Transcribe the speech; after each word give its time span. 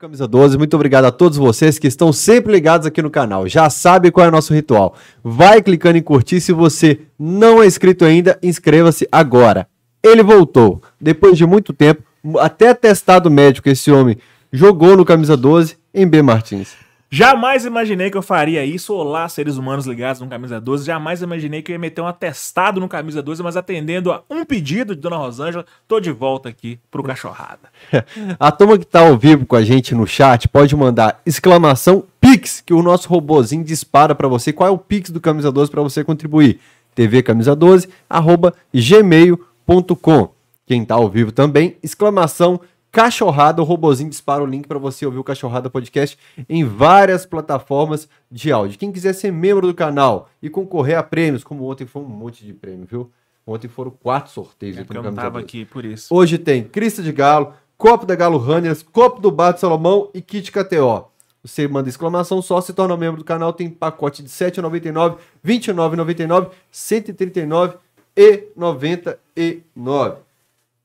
Camisa 0.00 0.26
12, 0.26 0.56
muito 0.56 0.72
obrigado 0.74 1.04
a 1.04 1.10
todos 1.10 1.36
vocês 1.36 1.78
que 1.78 1.86
estão 1.86 2.10
sempre 2.10 2.50
ligados 2.50 2.86
aqui 2.86 3.02
no 3.02 3.10
canal. 3.10 3.46
Já 3.46 3.68
sabe 3.68 4.10
qual 4.10 4.24
é 4.24 4.30
o 4.30 4.32
nosso 4.32 4.54
ritual. 4.54 4.94
Vai 5.22 5.60
clicando 5.60 5.98
em 5.98 6.02
curtir. 6.02 6.40
Se 6.40 6.54
você 6.54 7.00
não 7.18 7.62
é 7.62 7.66
inscrito 7.66 8.06
ainda, 8.06 8.38
inscreva-se 8.42 9.06
agora. 9.12 9.68
Ele 10.02 10.22
voltou. 10.22 10.80
Depois 10.98 11.36
de 11.36 11.44
muito 11.44 11.74
tempo, 11.74 12.02
até 12.38 12.72
testado 12.72 13.30
médico, 13.30 13.68
esse 13.68 13.90
homem 13.90 14.16
jogou 14.50 14.96
no 14.96 15.04
Camisa 15.04 15.36
12 15.36 15.76
em 15.92 16.08
B. 16.08 16.22
Martins. 16.22 16.70
Jamais 17.12 17.64
imaginei 17.64 18.08
que 18.08 18.16
eu 18.16 18.22
faria 18.22 18.64
isso. 18.64 18.94
Olá, 18.94 19.28
seres 19.28 19.56
humanos 19.56 19.84
ligados 19.84 20.20
no 20.20 20.28
Camisa 20.28 20.60
12. 20.60 20.86
Jamais 20.86 21.20
imaginei 21.20 21.60
que 21.60 21.72
eu 21.72 21.74
ia 21.74 21.78
meter 21.78 22.00
um 22.00 22.06
atestado 22.06 22.78
no 22.78 22.88
Camisa 22.88 23.20
12, 23.20 23.42
mas 23.42 23.56
atendendo 23.56 24.12
a 24.12 24.22
um 24.30 24.44
pedido 24.44 24.94
de 24.94 25.00
Dona 25.00 25.16
Rosângela, 25.16 25.66
tô 25.88 25.98
de 25.98 26.12
volta 26.12 26.48
aqui 26.48 26.78
pro 26.88 27.02
Cachorrada. 27.02 27.68
a 28.38 28.52
turma 28.52 28.78
que 28.78 28.84
tá 28.84 29.00
ao 29.00 29.18
vivo 29.18 29.44
com 29.44 29.56
a 29.56 29.62
gente 29.62 29.92
no 29.92 30.06
chat 30.06 30.46
pode 30.46 30.76
mandar 30.76 31.20
exclamação 31.26 32.04
Pix, 32.20 32.62
que 32.64 32.72
o 32.72 32.80
nosso 32.80 33.08
robozinho 33.08 33.64
dispara 33.64 34.14
para 34.14 34.28
você. 34.28 34.52
Qual 34.52 34.68
é 34.68 34.70
o 34.70 34.78
Pix 34.78 35.10
do 35.10 35.20
Camisa 35.20 35.50
12 35.50 35.68
para 35.68 35.82
você 35.82 36.04
contribuir? 36.04 36.60
tvcamisa12, 36.96 37.88
arroba 38.08 38.54
gmail.com. 38.72 40.28
Quem 40.64 40.84
tá 40.84 40.94
ao 40.94 41.08
vivo 41.08 41.32
também, 41.32 41.76
exclamação 41.82 42.60
Cachorrada, 42.92 43.62
o 43.62 43.64
robozinho 43.64 44.10
dispara 44.10 44.42
o 44.42 44.46
link 44.46 44.66
para 44.66 44.78
você 44.78 45.06
ouvir 45.06 45.18
o 45.18 45.24
Cachorrada 45.24 45.70
Podcast 45.70 46.18
em 46.48 46.64
várias 46.64 47.24
plataformas 47.24 48.08
de 48.30 48.50
áudio. 48.50 48.78
Quem 48.78 48.90
quiser 48.90 49.12
ser 49.12 49.30
membro 49.30 49.66
do 49.66 49.74
canal 49.74 50.28
e 50.42 50.50
concorrer 50.50 50.98
a 50.98 51.02
prêmios, 51.02 51.44
como 51.44 51.70
ontem 51.70 51.86
foi 51.86 52.02
um 52.02 52.08
monte 52.08 52.44
de 52.44 52.52
prêmio, 52.52 52.86
viu? 52.90 53.10
Ontem 53.46 53.68
foram 53.68 53.90
quatro 53.92 54.32
sorteios. 54.32 54.76
É, 54.76 54.84
eu 54.88 55.02
não 55.02 55.14
tava 55.14 55.38
aqui, 55.38 55.64
por 55.64 55.84
isso. 55.84 56.12
Hoje 56.12 56.36
tem 56.36 56.64
Crista 56.64 57.02
de 57.02 57.12
Galo, 57.12 57.54
Copo 57.78 58.04
da 58.04 58.16
Galo 58.16 58.38
Runners, 58.38 58.82
Copo 58.82 59.20
do 59.20 59.30
Bar 59.30 59.52
de 59.52 59.60
Salomão 59.60 60.10
e 60.12 60.20
Kit 60.20 60.50
KTO. 60.50 61.10
Você 61.42 61.66
manda 61.66 61.88
exclamação 61.88 62.42
só, 62.42 62.60
se 62.60 62.72
torna 62.72 62.96
membro 62.96 63.18
do 63.18 63.24
canal, 63.24 63.52
tem 63.52 63.70
pacote 63.70 64.22
de 64.22 64.28
R$ 64.28 64.50
7,99, 64.50 65.16
R$ 65.42 65.58
29,99, 65.58 66.42
R$ 66.42 66.50
139 66.70 67.76
e 68.16 68.48
99. 68.54 70.16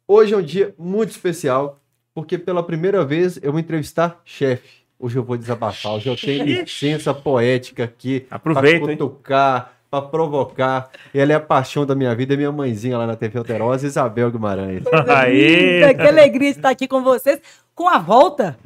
Hoje 0.08 0.34
é 0.34 0.38
um 0.38 0.42
dia 0.42 0.74
muito 0.78 1.10
especial 1.10 1.80
porque 2.16 2.38
pela 2.38 2.64
primeira 2.64 3.04
vez 3.04 3.38
eu 3.44 3.52
vou 3.52 3.60
entrevistar 3.60 4.22
chefe. 4.24 4.86
Hoje 4.98 5.18
eu 5.18 5.24
vou 5.24 5.38
desabafar, 5.38 5.92
hoje 5.92 6.08
eu 6.08 6.16
tenho 6.16 6.46
licença 6.46 7.14
poética 7.14 7.84
aqui 7.84 8.26
para 8.42 8.96
tocar, 8.98 9.78
para 9.92 10.02
provocar. 10.02 10.90
Ela 11.14 11.34
é 11.34 11.36
a 11.36 11.40
paixão 11.42 11.86
da 11.86 11.94
minha 11.94 12.16
vida, 12.16 12.34
é 12.34 12.38
minha 12.38 12.52
mãezinha 12.54 12.98
lá 12.98 13.06
na 13.06 13.18
TV 13.18 13.38
Alterosa, 13.38 13.86
Isabel 13.86 14.32
Guimarães. 14.32 14.84
Aê! 15.10 15.94
Que 15.94 16.08
alegria 16.08 16.50
estar 16.50 16.70
aqui 16.70 16.88
com 16.88 17.04
vocês, 17.04 17.42
com 17.76 17.90
a 17.90 18.00
volta 18.00 18.58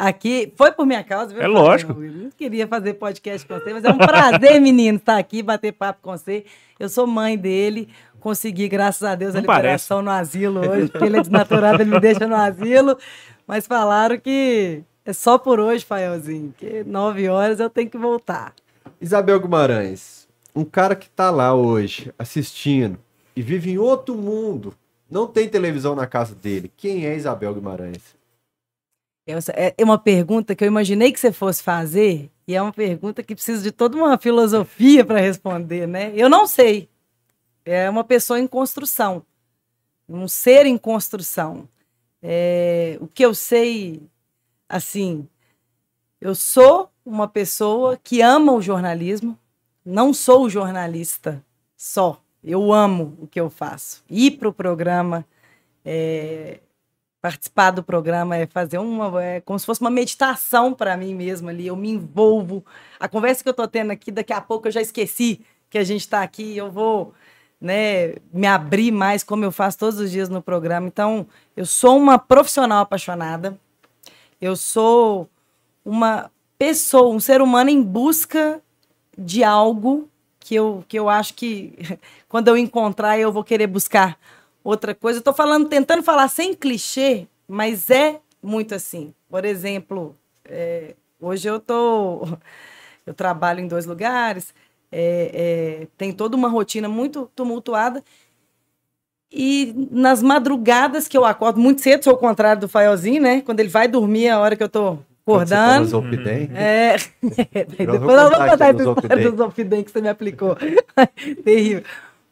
aqui. 0.00 0.52
Foi 0.56 0.72
por 0.72 0.86
minha 0.86 1.04
causa, 1.04 1.32
viu? 1.32 1.42
É 1.42 1.46
lógico. 1.46 1.92
Eu 1.92 2.10
não 2.10 2.30
queria 2.30 2.66
fazer 2.66 2.94
podcast 2.94 3.46
com 3.46 3.54
você, 3.54 3.72
mas 3.72 3.84
é 3.84 3.90
um 3.90 3.98
prazer, 3.98 4.58
menino, 4.60 4.98
estar 4.98 5.18
aqui, 5.18 5.42
bater 5.42 5.72
papo 5.72 6.00
com 6.02 6.10
você. 6.10 6.44
Eu 6.78 6.88
sou 6.88 7.06
mãe 7.06 7.36
dele, 7.36 7.88
consegui, 8.20 8.68
graças 8.68 9.02
a 9.02 9.14
Deus, 9.14 9.34
Não 9.34 9.38
a 9.38 9.42
liberação 9.42 10.04
parece. 10.04 10.04
no 10.04 10.10
asilo 10.10 10.60
hoje, 10.70 10.88
porque 10.88 11.04
ele 11.06 11.16
é 11.16 11.20
desnaturado, 11.20 11.82
ele 11.82 11.90
me 11.90 12.00
deixa 12.00 12.26
no 12.28 12.36
asilo. 12.36 12.96
Mas 13.46 13.66
falaram 13.66 14.18
que 14.18 14.82
é 15.04 15.12
só 15.12 15.38
por 15.38 15.58
hoje, 15.58 15.84
Faelzinho, 15.84 16.54
que 16.56 16.84
nove 16.84 17.28
horas 17.28 17.58
eu 17.58 17.68
tenho 17.68 17.90
que 17.90 17.98
voltar. 17.98 18.54
Isabel 19.00 19.40
Guimarães, 19.40 20.28
um 20.54 20.64
cara 20.64 20.94
que 20.94 21.08
tá 21.08 21.30
lá 21.30 21.54
hoje 21.54 22.12
assistindo 22.18 22.98
e 23.34 23.42
vive 23.42 23.72
em 23.72 23.78
outro 23.78 24.14
mundo, 24.14 24.74
não 25.10 25.26
tem 25.26 25.48
televisão 25.48 25.96
na 25.96 26.06
casa 26.06 26.34
dele. 26.34 26.70
Quem 26.76 27.06
é 27.06 27.16
Isabel 27.16 27.54
Guimarães? 27.54 28.14
É 29.26 29.84
uma 29.84 29.98
pergunta 29.98 30.54
que 30.54 30.64
eu 30.64 30.68
imaginei 30.68 31.12
que 31.12 31.20
você 31.20 31.32
fosse 31.32 31.62
fazer, 31.62 32.28
e 32.48 32.54
é 32.54 32.60
uma 32.60 32.72
pergunta 32.72 33.22
que 33.22 33.34
precisa 33.34 33.62
de 33.62 33.70
toda 33.70 33.96
uma 33.96 34.18
filosofia 34.18 35.04
para 35.04 35.20
responder, 35.20 35.86
né? 35.86 36.12
Eu 36.16 36.28
não 36.28 36.46
sei. 36.48 36.88
É 37.64 37.88
uma 37.88 38.04
pessoa 38.04 38.38
em 38.38 38.46
construção, 38.46 39.24
um 40.08 40.26
ser 40.26 40.66
em 40.66 40.78
construção. 40.78 41.68
É, 42.22 42.98
o 43.00 43.06
que 43.06 43.24
eu 43.24 43.34
sei, 43.34 44.02
assim, 44.68 45.28
eu 46.20 46.34
sou 46.34 46.90
uma 47.04 47.26
pessoa 47.26 47.96
que 47.96 48.20
ama 48.20 48.52
o 48.52 48.62
jornalismo, 48.62 49.38
não 49.84 50.12
sou 50.12 50.48
jornalista 50.48 51.42
só, 51.76 52.22
eu 52.42 52.72
amo 52.72 53.16
o 53.20 53.26
que 53.26 53.40
eu 53.40 53.48
faço. 53.48 54.02
Ir 54.08 54.32
para 54.32 54.48
o 54.48 54.52
programa, 54.52 55.24
é, 55.84 56.60
participar 57.20 57.70
do 57.70 57.82
programa 57.82 58.36
é 58.36 58.46
fazer 58.46 58.78
uma, 58.78 59.22
é 59.22 59.40
como 59.40 59.58
se 59.58 59.66
fosse 59.66 59.80
uma 59.80 59.90
meditação 59.90 60.72
para 60.72 60.96
mim 60.96 61.14
mesma 61.14 61.50
ali, 61.50 61.66
eu 61.66 61.76
me 61.76 61.90
envolvo. 61.90 62.64
A 62.98 63.08
conversa 63.08 63.42
que 63.42 63.48
eu 63.48 63.52
estou 63.52 63.68
tendo 63.68 63.90
aqui, 63.90 64.10
daqui 64.10 64.32
a 64.32 64.40
pouco 64.40 64.68
eu 64.68 64.72
já 64.72 64.80
esqueci 64.80 65.40
que 65.68 65.78
a 65.78 65.84
gente 65.84 66.00
está 66.00 66.22
aqui, 66.22 66.56
eu 66.56 66.70
vou 66.70 67.14
né, 67.60 68.14
me 68.32 68.46
abrir 68.46 68.90
mais, 68.90 69.22
como 69.22 69.44
eu 69.44 69.52
faço 69.52 69.78
todos 69.78 70.00
os 70.00 70.10
dias 70.10 70.28
no 70.28 70.40
programa. 70.40 70.86
Então, 70.86 71.26
eu 71.56 71.66
sou 71.66 71.98
uma 71.98 72.18
profissional 72.18 72.82
apaixonada, 72.82 73.58
eu 74.40 74.56
sou 74.56 75.28
uma 75.84 76.30
pessoa, 76.58 77.14
um 77.14 77.20
ser 77.20 77.42
humano 77.42 77.70
em 77.70 77.82
busca 77.82 78.62
de 79.16 79.44
algo 79.44 80.08
que 80.38 80.54
eu, 80.54 80.84
que 80.88 80.98
eu 80.98 81.08
acho 81.08 81.34
que 81.34 81.74
quando 82.28 82.48
eu 82.48 82.56
encontrar 82.56 83.18
eu 83.18 83.30
vou 83.30 83.44
querer 83.44 83.66
buscar 83.66 84.18
outra 84.64 84.94
coisa. 84.94 85.18
Eu 85.18 85.22
tô 85.22 85.32
falando, 85.32 85.68
tentando 85.68 86.02
falar 86.02 86.28
sem 86.28 86.54
clichê, 86.54 87.26
mas 87.46 87.90
é 87.90 88.20
muito 88.42 88.74
assim. 88.74 89.14
Por 89.28 89.44
exemplo, 89.44 90.16
é, 90.44 90.94
hoje 91.20 91.48
eu 91.48 91.60
tô, 91.60 92.26
eu 93.06 93.12
trabalho 93.14 93.60
em 93.60 93.68
dois 93.68 93.86
lugares, 93.86 94.54
é, 94.92 95.80
é, 95.82 95.86
tem 95.96 96.12
toda 96.12 96.36
uma 96.36 96.48
rotina 96.48 96.88
muito 96.88 97.30
tumultuada. 97.34 98.02
E 99.32 99.72
nas 99.90 100.22
madrugadas 100.22 101.06
que 101.06 101.16
eu 101.16 101.24
acordo 101.24 101.60
muito 101.60 101.80
cedo, 101.80 102.02
sou 102.02 102.14
o 102.14 102.18
contrário 102.18 102.60
do 102.60 102.68
Faelzinho, 102.68 103.22
né? 103.22 103.42
Quando 103.42 103.60
ele 103.60 103.68
vai 103.68 103.86
dormir, 103.86 104.28
a 104.28 104.40
hora 104.40 104.56
que 104.56 104.62
eu 104.62 104.68
tô 104.68 104.98
acordando. 105.22 105.88
Você 105.88 105.96
uhum. 105.96 106.56
é, 106.56 106.96
depois 107.22 107.88
eu 107.88 108.00
vou 108.00 108.30
contar 108.30 108.70
essa 108.74 108.82
história 108.82 109.30
do 109.30 109.36
Zolpidem 109.36 109.84
que 109.84 109.90
você 109.90 110.00
me 110.00 110.08
aplicou. 110.08 110.56
Terrível. 111.44 111.84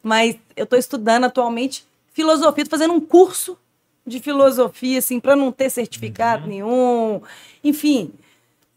Mas 0.03 0.35
eu 0.55 0.65
tô 0.65 0.75
estudando 0.75 1.25
atualmente 1.25 1.85
filosofia, 2.11 2.65
tô 2.65 2.69
fazendo 2.69 2.93
um 2.93 2.99
curso 2.99 3.57
de 4.05 4.19
filosofia, 4.19 4.99
assim, 4.99 5.19
para 5.19 5.35
não 5.35 5.51
ter 5.51 5.69
certificado 5.69 6.43
uhum. 6.43 6.49
nenhum. 6.49 7.21
Enfim. 7.63 8.11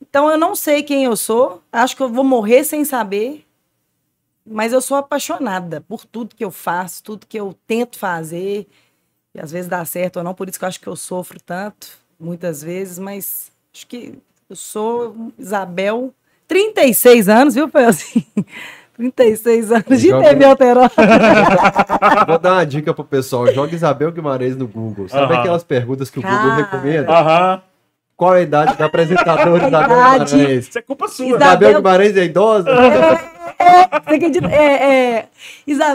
Então 0.00 0.30
eu 0.30 0.38
não 0.38 0.54
sei 0.54 0.82
quem 0.82 1.04
eu 1.04 1.16
sou, 1.16 1.62
acho 1.72 1.96
que 1.96 2.02
eu 2.02 2.08
vou 2.08 2.24
morrer 2.24 2.64
sem 2.64 2.84
saber. 2.84 3.44
Mas 4.44 4.72
eu 4.72 4.80
sou 4.80 4.96
apaixonada 4.96 5.80
por 5.80 6.04
tudo 6.04 6.34
que 6.34 6.44
eu 6.44 6.50
faço, 6.50 7.02
tudo 7.02 7.26
que 7.26 7.38
eu 7.38 7.54
tento 7.66 7.98
fazer. 7.98 8.66
E 9.34 9.40
às 9.40 9.50
vezes 9.50 9.68
dá 9.68 9.84
certo 9.84 10.16
ou 10.16 10.24
não, 10.24 10.34
por 10.34 10.48
isso 10.48 10.58
que 10.58 10.64
eu 10.64 10.68
acho 10.68 10.80
que 10.80 10.86
eu 10.86 10.96
sofro 10.96 11.40
tanto, 11.40 11.88
muitas 12.20 12.62
vezes, 12.62 12.98
mas 12.98 13.50
acho 13.72 13.86
que 13.86 14.18
eu 14.50 14.56
sou 14.56 15.32
Isabel, 15.38 16.12
36 16.46 17.28
anos, 17.28 17.54
viu, 17.54 17.68
foi 17.68 17.84
assim? 17.84 18.26
36 18.94 19.72
anos 19.72 20.00
de 20.00 20.10
Joga... 20.10 20.28
TV 20.28 20.44
Alterosa. 20.44 20.90
Vou 22.28 22.38
dar 22.38 22.52
uma 22.52 22.66
dica 22.66 22.92
pro 22.92 23.04
pessoal. 23.04 23.52
Joga 23.52 23.74
Isabel 23.74 24.12
Guimarães 24.12 24.56
no 24.56 24.68
Google. 24.68 25.08
Sabe 25.08 25.24
uh 25.32 25.36
-huh. 25.36 25.40
aquelas 25.40 25.64
perguntas 25.64 26.10
que 26.10 26.18
o 26.18 26.22
Google 26.22 26.50
ah. 26.50 26.56
recomenda? 26.56 27.10
Aham. 27.10 27.54
Uh 27.54 27.58
-huh. 27.58 27.62
Qual 28.14 28.32
a 28.32 28.40
idade 28.40 28.76
da 28.76 28.84
apresentadora 28.84 29.66
Isabel 29.66 29.88
Guimarães? 30.26 30.68
Isso 30.68 30.78
é 30.78 30.82
culpa 30.82 31.08
sua. 31.08 31.26
Isabel, 31.26 31.46
Isabel 31.48 31.74
Guimarães 31.74 32.16
é 32.16 32.24
idosa? 32.24 32.70
É, 32.70 33.31
você 34.06 34.14
acredita? 34.14 34.48
É, 34.50 35.26
é, 35.26 35.28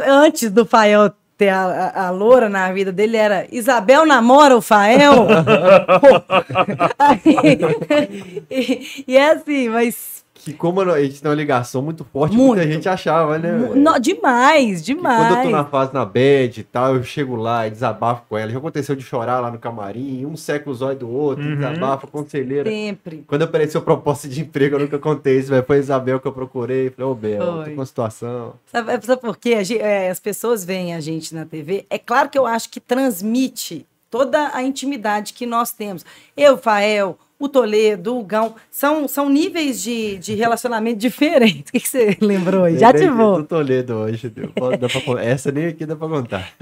Antes 0.08 0.52
do 0.52 0.66
Fael 0.66 1.12
ter 1.38 1.50
a, 1.50 1.92
a, 1.94 2.08
a, 2.08 2.10
loura 2.10 2.50
na 2.50 2.72
vida 2.72 2.92
dele 2.92 3.16
era 3.16 3.48
Isabel 3.52 4.06
namora 4.06 4.58
o 4.58 4.62
Fael? 4.62 5.28
Aí, 6.98 8.46
e, 8.50 9.04
e 9.08 9.18
é 9.18 9.32
assim, 9.32 9.70
mas 9.70 10.17
que 10.48 10.54
como 10.54 10.80
a 10.80 11.02
gente 11.02 11.22
tem 11.22 11.30
uma 11.30 11.36
ligação 11.36 11.82
muito 11.82 12.06
forte, 12.06 12.38
muito. 12.38 12.56
muita 12.56 12.72
gente 12.72 12.88
achava, 12.88 13.38
né? 13.38 13.52
No, 13.52 14.00
demais, 14.00 14.84
demais. 14.84 15.28
quando 15.28 15.38
eu 15.38 15.44
tô 15.44 15.50
na 15.50 15.66
fase 15.66 15.94
na 15.94 16.06
bed 16.06 16.62
e 16.62 16.64
tal, 16.64 16.96
eu 16.96 17.04
chego 17.04 17.36
lá 17.36 17.68
e 17.68 17.72
desabafo 17.72 18.24
com 18.30 18.38
ela. 18.38 18.50
Já 18.50 18.58
aconteceu 18.58 18.96
de 18.96 19.04
chorar 19.04 19.42
lá 19.42 19.52
no 19.52 19.60
camarim, 19.60 20.26
um 20.26 20.38
seca 20.38 20.70
os 20.70 20.82
olhos 20.82 21.00
do 21.00 21.10
outro, 21.10 21.44
uhum. 21.44 21.56
desabafa, 21.56 22.08
conselheira. 22.08 22.70
Sempre. 22.70 23.26
Quando 23.28 23.42
apareceu 23.42 23.82
proposta 23.82 24.28
de 24.30 24.40
emprego, 24.40 24.76
eu 24.76 24.80
nunca 24.80 24.98
contei 24.98 25.40
isso, 25.40 25.52
Foi 25.66 25.76
a 25.76 25.80
Isabel 25.80 26.20
que 26.20 26.28
eu 26.28 26.32
procurei. 26.32 26.90
Falei, 26.92 27.10
ô, 27.10 27.12
oh, 27.12 27.16
Bel, 27.16 27.66
tô 27.66 27.72
com 27.72 27.86
situação. 27.86 28.54
Sabe, 28.68 29.06
sabe 29.06 29.22
por 29.22 29.36
quê? 29.36 29.64
Gente, 29.66 29.82
é, 29.82 30.10
as 30.10 30.20
pessoas 30.20 30.64
veem 30.64 30.96
a 30.96 31.02
gente 31.02 31.36
na 31.36 31.46
TV. 31.46 31.86
É 31.90 31.98
claro 31.98 32.30
que 32.30 32.38
eu 32.38 32.46
acho 32.46 32.70
que 32.70 32.80
transmite 32.80 33.86
toda 34.10 34.52
a 34.54 34.64
intimidade 34.64 35.34
que 35.34 35.46
nós 35.46 35.74
temos. 35.74 36.06
Eu, 36.38 36.58
Fael, 36.58 37.18
o 37.40 37.48
Toledo, 37.48 38.18
o 38.18 38.24
Gão, 38.24 38.56
são, 38.72 39.08
são 39.08 39.30
níveis 39.30 39.82
de, 39.82 40.18
de 40.18 40.34
relacionamento 40.36 40.98
diferentes. 41.00 41.70
O 41.70 41.72
que, 41.74 41.80
que 41.80 41.88
você 41.90 42.18
lembrou 42.22 42.64
aí? 42.64 42.78
Já 42.78 42.90
ativou. 42.90 43.38
do 43.38 43.44
Toledo 43.48 43.94
hoje. 43.96 44.30
Pra, 44.30 45.24
essa 45.24 45.52
nem 45.52 45.68
aqui 45.68 45.86
dá 45.86 45.96
pra 45.96 46.08
contar. 46.08 46.52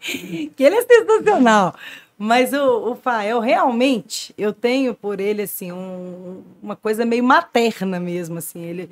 que 0.00 0.52
ele 0.64 0.76
é 0.76 0.82
sensacional. 0.82 1.74
Mas 2.16 2.52
o, 2.52 2.90
o 2.92 2.94
Fael, 2.96 3.38
realmente, 3.38 4.34
eu 4.36 4.52
tenho 4.52 4.92
por 4.92 5.20
ele, 5.20 5.42
assim, 5.42 5.70
um- 5.70 6.42
uma 6.62 6.74
coisa 6.74 7.04
meio 7.04 7.22
materna 7.22 8.00
mesmo, 8.00 8.38
assim. 8.38 8.64
Ele, 8.64 8.90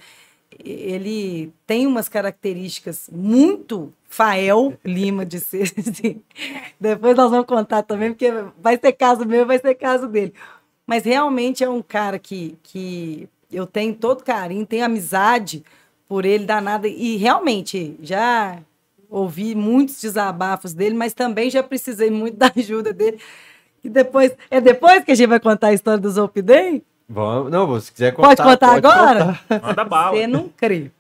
ele 0.65 1.53
tem 1.67 1.87
umas 1.89 2.09
características 2.09 3.09
muito 3.11 3.93
Fael 4.09 4.75
Lima 4.85 5.27
de 5.27 5.41
ser, 5.41 5.63
assim. 5.77 6.21
Depois 6.81 7.17
nós 7.17 7.31
vamos 7.31 7.47
contar 7.47 7.83
também, 7.83 8.11
porque 8.13 8.33
vai 8.63 8.79
ser 8.79 8.93
caso 8.93 9.25
meu, 9.27 9.45
vai 9.45 9.59
ser 9.59 9.75
caso 9.75 10.07
dele. 10.07 10.33
Mas 10.87 11.05
realmente 11.05 11.65
é 11.65 11.69
um 11.69 11.83
cara 11.83 12.19
que, 12.19 12.57
que 12.63 13.29
eu 13.51 13.67
tenho 13.67 13.95
todo 13.95 14.23
carinho, 14.23 14.65
tenho 14.65 14.85
amizade 14.85 15.65
por 16.09 16.25
ele 16.25 16.45
danada. 16.45 16.87
E 16.87 17.17
realmente, 17.17 17.97
já 18.01 18.59
ouvi 19.11 19.55
muitos 19.55 20.01
desabafos 20.01 20.73
dele, 20.73 20.95
mas 20.95 21.13
também 21.15 21.51
já 21.51 21.63
precisei 21.63 22.11
muito 22.11 22.37
da 22.39 22.53
ajuda 22.57 22.93
dele. 22.93 23.19
E 23.83 23.89
depois, 23.89 24.33
é 24.51 24.61
depois 24.61 25.05
que 25.05 25.13
a 25.13 25.15
gente 25.15 25.29
vai 25.29 25.41
contar 25.41 25.69
a 25.69 25.73
história 25.73 26.01
do 26.01 26.11
Zolpidem? 26.11 26.83
Vamos, 27.09 27.51
não, 27.51 27.81
se 27.81 27.93
quiser 27.93 28.13
contar. 28.13 28.29
Pode 28.29 28.43
contar 28.43 28.75
agora? 28.75 29.41
contar. 29.49 29.67
Manda 29.67 29.85
bala. 29.85 30.17
Você 30.17 30.27
não 30.27 30.49
crê. 30.49 30.91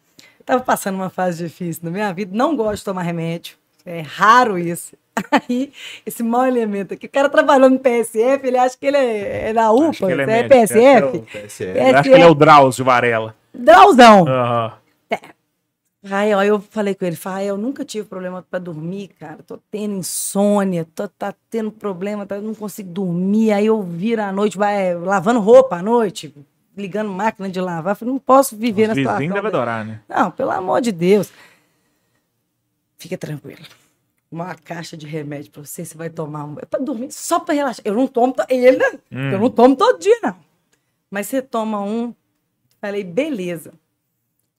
Tava 0.44 0.62
passando 0.62 0.94
uma 0.94 1.10
fase 1.10 1.42
difícil 1.44 1.82
na 1.84 1.90
minha 1.90 2.12
vida, 2.12 2.30
não 2.32 2.54
gosto 2.54 2.78
de 2.78 2.84
tomar 2.84 3.02
remédio. 3.02 3.56
É 3.84 4.00
raro 4.00 4.56
isso. 4.56 4.96
Aí, 5.48 5.72
esse 6.04 6.22
mau 6.22 6.46
elemento 6.46 6.94
aqui, 6.94 7.06
o 7.06 7.10
cara 7.10 7.28
trabalhou 7.28 7.70
no 7.70 7.78
PSF, 7.78 8.46
ele 8.46 8.58
acha 8.58 8.76
que 8.76 8.86
ele 8.86 8.96
é, 8.96 9.48
é 9.48 9.52
da 9.52 9.72
UPA, 9.72 9.88
Acho 9.88 10.06
que 10.06 10.12
ele 10.12 10.20
é 10.20 10.24
é, 10.24 10.26
médico, 10.26 10.54
PSF. 10.54 11.18
PSF. 11.32 11.78
Eu 11.78 11.96
acho 11.96 12.02
que 12.02 12.08
ele 12.14 12.22
é 12.22 12.26
o 12.26 12.34
Drauzio 12.34 12.84
Varela. 12.84 13.34
Drauzão. 13.54 14.28
Aham. 14.28 14.72
Aí, 16.10 16.32
ó, 16.34 16.42
eu 16.42 16.60
falei 16.60 16.94
com 16.94 17.04
ele, 17.04 17.16
falei, 17.16 17.50
eu 17.50 17.56
nunca 17.56 17.84
tive 17.84 18.06
problema 18.06 18.44
para 18.48 18.58
dormir, 18.58 19.08
cara. 19.18 19.38
Tô 19.44 19.58
tendo 19.70 19.94
insônia, 19.94 20.86
tô 20.94 21.08
tá 21.08 21.34
tendo 21.50 21.70
problema, 21.70 22.24
tá, 22.24 22.40
não 22.40 22.54
consigo 22.54 22.88
dormir. 22.90 23.52
Aí 23.52 23.66
eu 23.66 23.82
viro 23.82 24.22
à 24.22 24.30
noite, 24.30 24.56
vai 24.56 24.94
lavando 24.94 25.40
roupa 25.40 25.76
à 25.76 25.82
noite, 25.82 26.32
ligando 26.76 27.10
máquina 27.10 27.48
de 27.48 27.60
lavar. 27.60 27.96
Falei, 27.96 28.12
não 28.12 28.20
posso 28.20 28.56
viver 28.56 28.82
Os 28.82 28.88
na 28.90 28.94
situação. 28.94 29.28
dessa. 29.28 29.48
adorar, 29.48 29.84
né? 29.84 30.00
Não, 30.08 30.30
pelo 30.30 30.52
amor 30.52 30.80
de 30.80 30.92
Deus. 30.92 31.32
Fica 32.98 33.18
tranquilo. 33.18 33.62
Uma 34.36 34.54
caixa 34.54 34.98
de 34.98 35.06
remédio 35.06 35.50
pra 35.50 35.64
você, 35.64 35.82
você 35.82 35.96
vai 35.96 36.10
tomar 36.10 36.44
um. 36.44 36.56
É 36.60 36.66
pra 36.66 36.78
dormir, 36.78 37.10
só 37.10 37.40
pra 37.40 37.54
relaxar. 37.54 37.80
Eu 37.86 37.94
não 37.94 38.06
tomo. 38.06 38.34
to- 38.34 38.44
Ele? 38.50 38.84
Hum. 39.10 39.30
Eu 39.32 39.40
não 39.40 39.48
tomo 39.50 39.74
todo 39.74 39.98
dia, 39.98 40.18
não. 40.22 40.36
Mas 41.10 41.26
você 41.26 41.40
toma 41.40 41.80
um. 41.82 42.14
Falei, 42.78 43.02
beleza. 43.02 43.72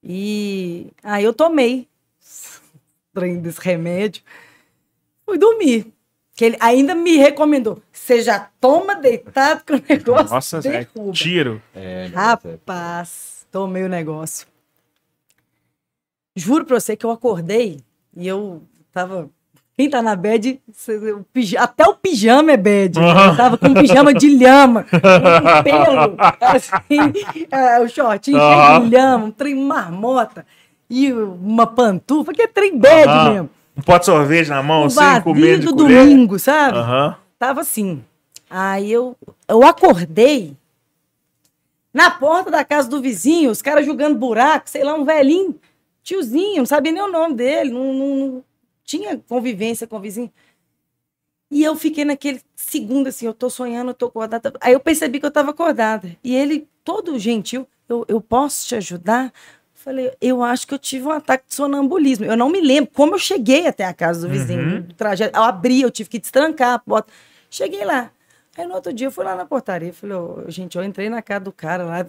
E 0.04 0.88
aí 1.04 1.24
eu 1.24 1.32
tomei 1.32 1.88
trem 3.14 3.40
desse 3.40 3.62
remédio. 3.62 4.24
Fui 5.24 5.38
dormir. 5.38 5.94
Que 6.34 6.46
ele 6.46 6.58
ainda 6.60 6.96
me 6.96 7.16
recomendou. 7.18 7.80
Você 7.92 8.24
já 8.24 8.50
toma 8.60 8.96
deitado 8.96 9.64
que 9.64 9.74
o 9.74 9.84
negócio 9.88 10.34
Nossa, 10.34 10.58
é 10.68 10.88
tiro. 11.14 11.62
É, 11.76 12.08
Rapaz, 12.08 13.46
tomei 13.52 13.84
o 13.84 13.90
negócio. 13.90 14.48
Juro 16.36 16.66
pra 16.66 16.80
você 16.80 16.96
que 16.98 17.06
eu 17.06 17.12
acordei 17.12 17.80
e 18.16 18.28
eu 18.28 18.64
tava. 18.92 19.30
Quem 19.78 19.88
tá 19.92 20.02
na 20.02 20.18
pija- 21.32 21.62
até 21.62 21.86
o 21.88 21.94
pijama 21.94 22.52
é 22.52 22.58
bed. 22.58 22.98
Eu 23.00 23.38
tava 23.38 23.58
com 23.60 23.68
um 23.68 23.74
pijama 23.76 24.12
de 24.12 24.28
lhama, 24.36 24.86
um 24.92 25.64
pelo, 25.64 26.16
assim, 26.42 27.14
é, 27.52 27.80
o 27.80 27.88
shortinho 27.88 28.40
cheio 28.40 28.82
de 28.84 28.90
lhama, 28.90 29.26
um 29.26 29.32
trem 29.32 29.54
marmota 29.56 30.44
e 30.90 31.14
uma 31.14 31.68
pantufa, 31.68 32.34
que 32.34 32.42
é 32.42 32.48
trem 32.48 32.76
bed 32.78 33.08
Aham. 33.08 33.32
mesmo. 33.34 33.50
Um 33.78 33.82
pote 33.84 34.00
de 34.00 34.06
sorvete 34.08 34.48
na 34.50 34.64
mão, 34.64 34.86
Um 34.86 34.90
sem 34.90 35.22
comer 35.22 35.60
de 35.60 35.68
do 35.68 35.76
colher. 35.76 36.04
domingo, 36.08 36.40
sabe? 36.40 36.80
Aham. 36.80 37.16
Tava 37.38 37.62
assim. 37.62 38.04
Aí 38.50 38.92
eu, 38.92 39.16
eu 39.48 39.64
acordei 39.64 40.56
na 41.94 42.10
porta 42.10 42.50
da 42.50 42.64
casa 42.66 42.90
do 42.90 43.00
vizinho, 43.00 43.52
os 43.52 43.62
caras 43.62 43.86
jogando 43.86 44.18
buraco, 44.18 44.68
sei 44.70 44.84
lá, 44.84 44.96
um 44.96 45.06
velhinho, 45.06 45.56
tiozinho, 46.04 46.58
não 46.60 46.66
sabia 46.66 46.92
nem 46.92 47.02
o 47.04 47.12
nome 47.12 47.36
dele, 47.36 47.70
não- 47.72 47.94
não 47.94 48.44
tinha 48.88 49.18
convivência 49.28 49.86
com 49.86 49.98
o 49.98 50.00
vizinho. 50.00 50.32
E 51.52 51.64
eu 51.64 51.76
fiquei 51.76 52.04
naquele 52.04 52.42
segundo 52.56 53.08
assim, 53.08 53.26
eu 53.26 53.34
tô 53.34 53.50
sonhando, 53.50 53.92
eu 53.92 53.94
tô 53.94 54.08
acordada. 54.08 54.54
Aí 54.60 54.74
eu 54.74 54.80
percebi 54.80 55.20
que 55.20 55.26
eu 55.26 55.32
tava 55.32 55.52
acordada. 55.52 56.18
E 56.24 56.36
ele, 56.36 56.68
todo 56.84 57.20
gentil, 57.20 57.68
eu, 57.88 58.06
eu 58.08 58.20
posso 58.20 58.68
te 58.68 58.76
ajudar? 58.76 59.32
Falei, 59.74 60.12
eu 60.20 60.42
acho 60.42 60.66
que 60.68 60.74
eu 60.74 60.80
tive 60.80 61.06
um 61.06 61.12
ataque 61.12 61.46
de 61.48 61.56
sonambulismo. 61.56 62.26
Eu 62.26 62.36
não 62.36 62.50
me 62.50 62.60
lembro 62.60 62.92
como 62.94 63.16
eu 63.16 63.20
cheguei 63.20 63.68
até 63.68 63.86
a 63.86 63.94
casa 63.94 64.26
do 64.28 64.32
vizinho. 64.32 64.62
Uhum. 64.62 64.82
do 64.82 64.94
trajeto. 64.96 65.38
Eu 65.38 65.44
abri, 65.44 65.82
eu 65.82 65.92
tive 65.92 66.10
que 66.10 66.20
destrancar 66.20 66.74
a 66.74 66.80
porta. 66.80 67.12
Cheguei 67.50 67.86
lá. 67.86 68.12
Aí 68.58 68.66
no 68.66 68.74
outro 68.74 68.92
dia 68.92 69.08
eu 69.08 69.12
fui 69.12 69.24
lá 69.24 69.36
na 69.36 69.46
portaria. 69.46 69.94
Falei, 69.94 70.18
ô, 70.18 70.46
gente, 70.50 70.78
eu 70.78 70.84
entrei 70.84 71.10
na 71.10 71.22
casa 71.22 71.42
do 71.42 71.52
cara 71.52 71.84
lá. 71.86 72.06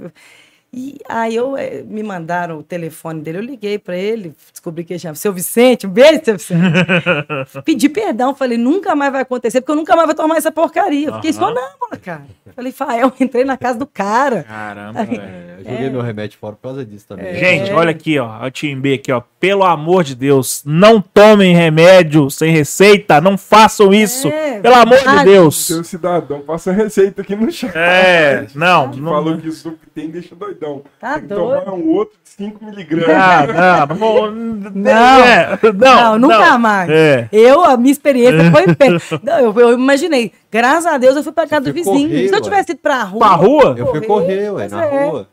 E 0.70 0.98
aí 1.08 1.34
eu, 1.34 1.56
eh, 1.56 1.82
me 1.88 2.02
mandaram 2.02 2.58
o 2.58 2.62
telefone 2.62 3.22
dele, 3.22 3.38
eu 3.38 3.42
liguei 3.42 3.78
pra 3.78 3.96
ele, 3.96 4.34
descobri 4.52 4.84
que 4.84 4.92
ele 4.92 5.00
chama 5.00 5.14
seu 5.14 5.32
Vicente, 5.32 5.86
um 5.86 5.90
beijo, 5.90 6.20
seu 6.22 6.34
Vicente. 6.36 6.60
Pedi 7.64 7.88
perdão, 7.88 8.34
falei, 8.34 8.58
nunca 8.58 8.94
mais 8.94 9.10
vai 9.10 9.22
acontecer, 9.22 9.62
porque 9.62 9.72
eu 9.72 9.76
nunca 9.76 9.96
mais 9.96 10.06
vou 10.06 10.14
tomar 10.14 10.36
essa 10.36 10.52
porcaria. 10.52 11.08
Eu 11.08 11.14
Fiquei 11.14 11.30
Aham. 11.30 11.38
sonâmbula, 11.40 11.96
cara. 12.02 12.26
Falei, 12.54 12.70
Fael, 12.70 13.10
entrei 13.18 13.44
na 13.44 13.56
casa 13.56 13.78
do 13.78 13.86
cara. 13.86 14.42
Caramba, 14.42 15.04
velho. 15.04 15.20
É, 15.22 15.54
eu 15.60 15.64
joguei 15.72 15.90
meu 15.90 16.02
remédio 16.02 16.38
fora 16.38 16.54
por 16.54 16.62
causa 16.62 16.84
disso 16.84 17.06
também. 17.08 17.34
Gente, 17.36 17.70
É. 17.70 17.74
olha 17.74 17.90
aqui, 17.90 18.18
ó. 18.18 18.46
O 18.46 18.50
time 18.50 18.78
B 18.78 18.94
aqui, 18.94 19.10
ó. 19.10 19.22
Pelo 19.40 19.64
amor 19.64 20.04
de 20.04 20.14
Deus, 20.14 20.62
não 20.66 21.00
tomem 21.00 21.54
remédio 21.54 22.28
sem 22.28 22.50
receita. 22.52 23.20
Não 23.20 23.38
façam 23.38 23.94
isso. 23.94 24.28
É, 24.28 24.60
Pelo 24.60 24.74
amor 24.74 24.98
de 24.98 25.04
verdade. 25.04 25.30
Deus. 25.30 25.66
Seu 25.66 25.84
cidadão, 25.84 26.40
passa 26.40 26.70
a 26.70 26.74
receita 26.74 27.22
aqui 27.22 27.34
no 27.36 27.50
chat. 27.50 27.72
É, 27.76 28.46
não. 28.54 28.90
Que 28.90 29.00
não 29.00 29.12
falou 29.12 29.38
que 29.38 29.48
o 29.48 29.52
suco 29.52 29.78
que 29.78 29.88
tem 29.90 30.10
deixa 30.10 30.34
doidão. 30.58 30.82
Tá 31.00 31.14
tem 31.14 31.22
que 31.22 31.28
doido. 31.28 31.64
tomar 31.64 31.76
um 31.76 31.88
outro 31.90 32.16
de 32.22 32.30
5 32.30 32.64
miligramas. 32.64 33.56
Ah, 33.56 33.86
não, 33.94 34.30
não, 34.30 34.70
Não. 34.74 34.90
é, 35.24 35.58
não, 35.74 35.96
Não, 35.96 36.18
nunca 36.18 36.58
mais. 36.58 36.90
É. 36.90 37.28
Eu, 37.32 37.64
a 37.64 37.76
minha 37.76 37.92
experiência 37.92 38.50
foi 38.50 38.72
pé. 38.76 38.88
Não, 39.22 39.38
eu, 39.40 39.54
eu 39.60 39.72
imaginei. 39.72 40.32
Graças 40.50 40.86
a 40.86 40.98
Deus 40.98 41.16
eu 41.16 41.22
fui 41.22 41.32
pra 41.32 41.46
casa 41.46 41.64
do 41.66 41.72
vizinho. 41.72 42.08
correr, 42.08 42.28
Se 42.28 42.34
eu 42.34 42.40
tivesse 42.40 42.72
ido 42.72 42.80
pra 42.80 43.02
rua. 43.04 43.18
Pra 43.18 43.28
rua? 43.34 43.74
Eu 43.78 43.86
fui 43.86 44.00
correr, 44.02 44.50
ué, 44.52 44.68
na 44.68 44.84
é. 44.84 45.06
rua. 45.08 45.28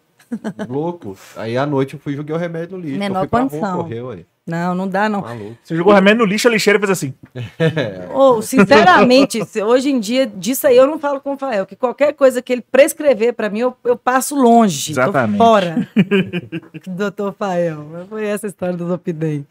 Louco. 0.68 1.16
Aí 1.38 1.58
à 1.58 1.66
noite 1.66 1.94
eu 1.94 2.00
fui 2.00 2.14
e 2.14 2.16
joguei 2.16 2.36
o 2.36 2.38
remédio 2.40 2.78
no 2.78 2.84
lixo. 2.84 3.00
Menor 3.00 3.18
eu 3.18 3.20
fui 3.22 3.28
pra 3.30 3.40
condição. 3.42 3.74
rua 3.76 3.84
correr, 3.84 4.02
ué. 4.02 4.18
Não, 4.48 4.76
não 4.76 4.88
dá, 4.88 5.10
não. 5.10 5.22
Maluco. 5.22 5.58
Você 5.64 5.76
jogou 5.76 5.92
remédio 5.92 6.20
no 6.20 6.26
lixo, 6.26 6.48
a 6.48 6.52
lixeira 6.52 6.78
fez 6.78 6.92
assim. 6.92 7.14
Ô, 8.14 8.42
sinceramente, 8.44 9.44
se- 9.44 9.64
hoje 9.64 9.90
em 9.90 10.00
dia, 10.00 10.28
disso 10.28 10.68
aí 10.68 10.78
eu 10.78 10.86
não 10.86 11.00
falo 11.00 11.20
com 11.20 11.34
o 11.34 11.38
Fael, 11.38 11.66
que 11.66 11.76
qualquer 11.76 12.14
coisa 12.14 12.42
que 12.44 12.54
ele 12.54 12.62
prescrever 12.62 13.34
pra 13.34 13.50
mim, 13.50 13.60
eu, 13.62 13.76
eu 13.84 13.96
passo 13.98 14.36
longe. 14.36 14.92
Exatamente. 14.92 15.38
Tô 15.40 15.44
fora. 15.44 15.90
Doutor 16.88 17.34
Fael. 17.34 18.06
Foi 18.08 18.24
essa 18.26 18.46
a 18.46 18.50
história 18.50 18.76
do 18.78 18.88
Zopidem. 18.88 19.48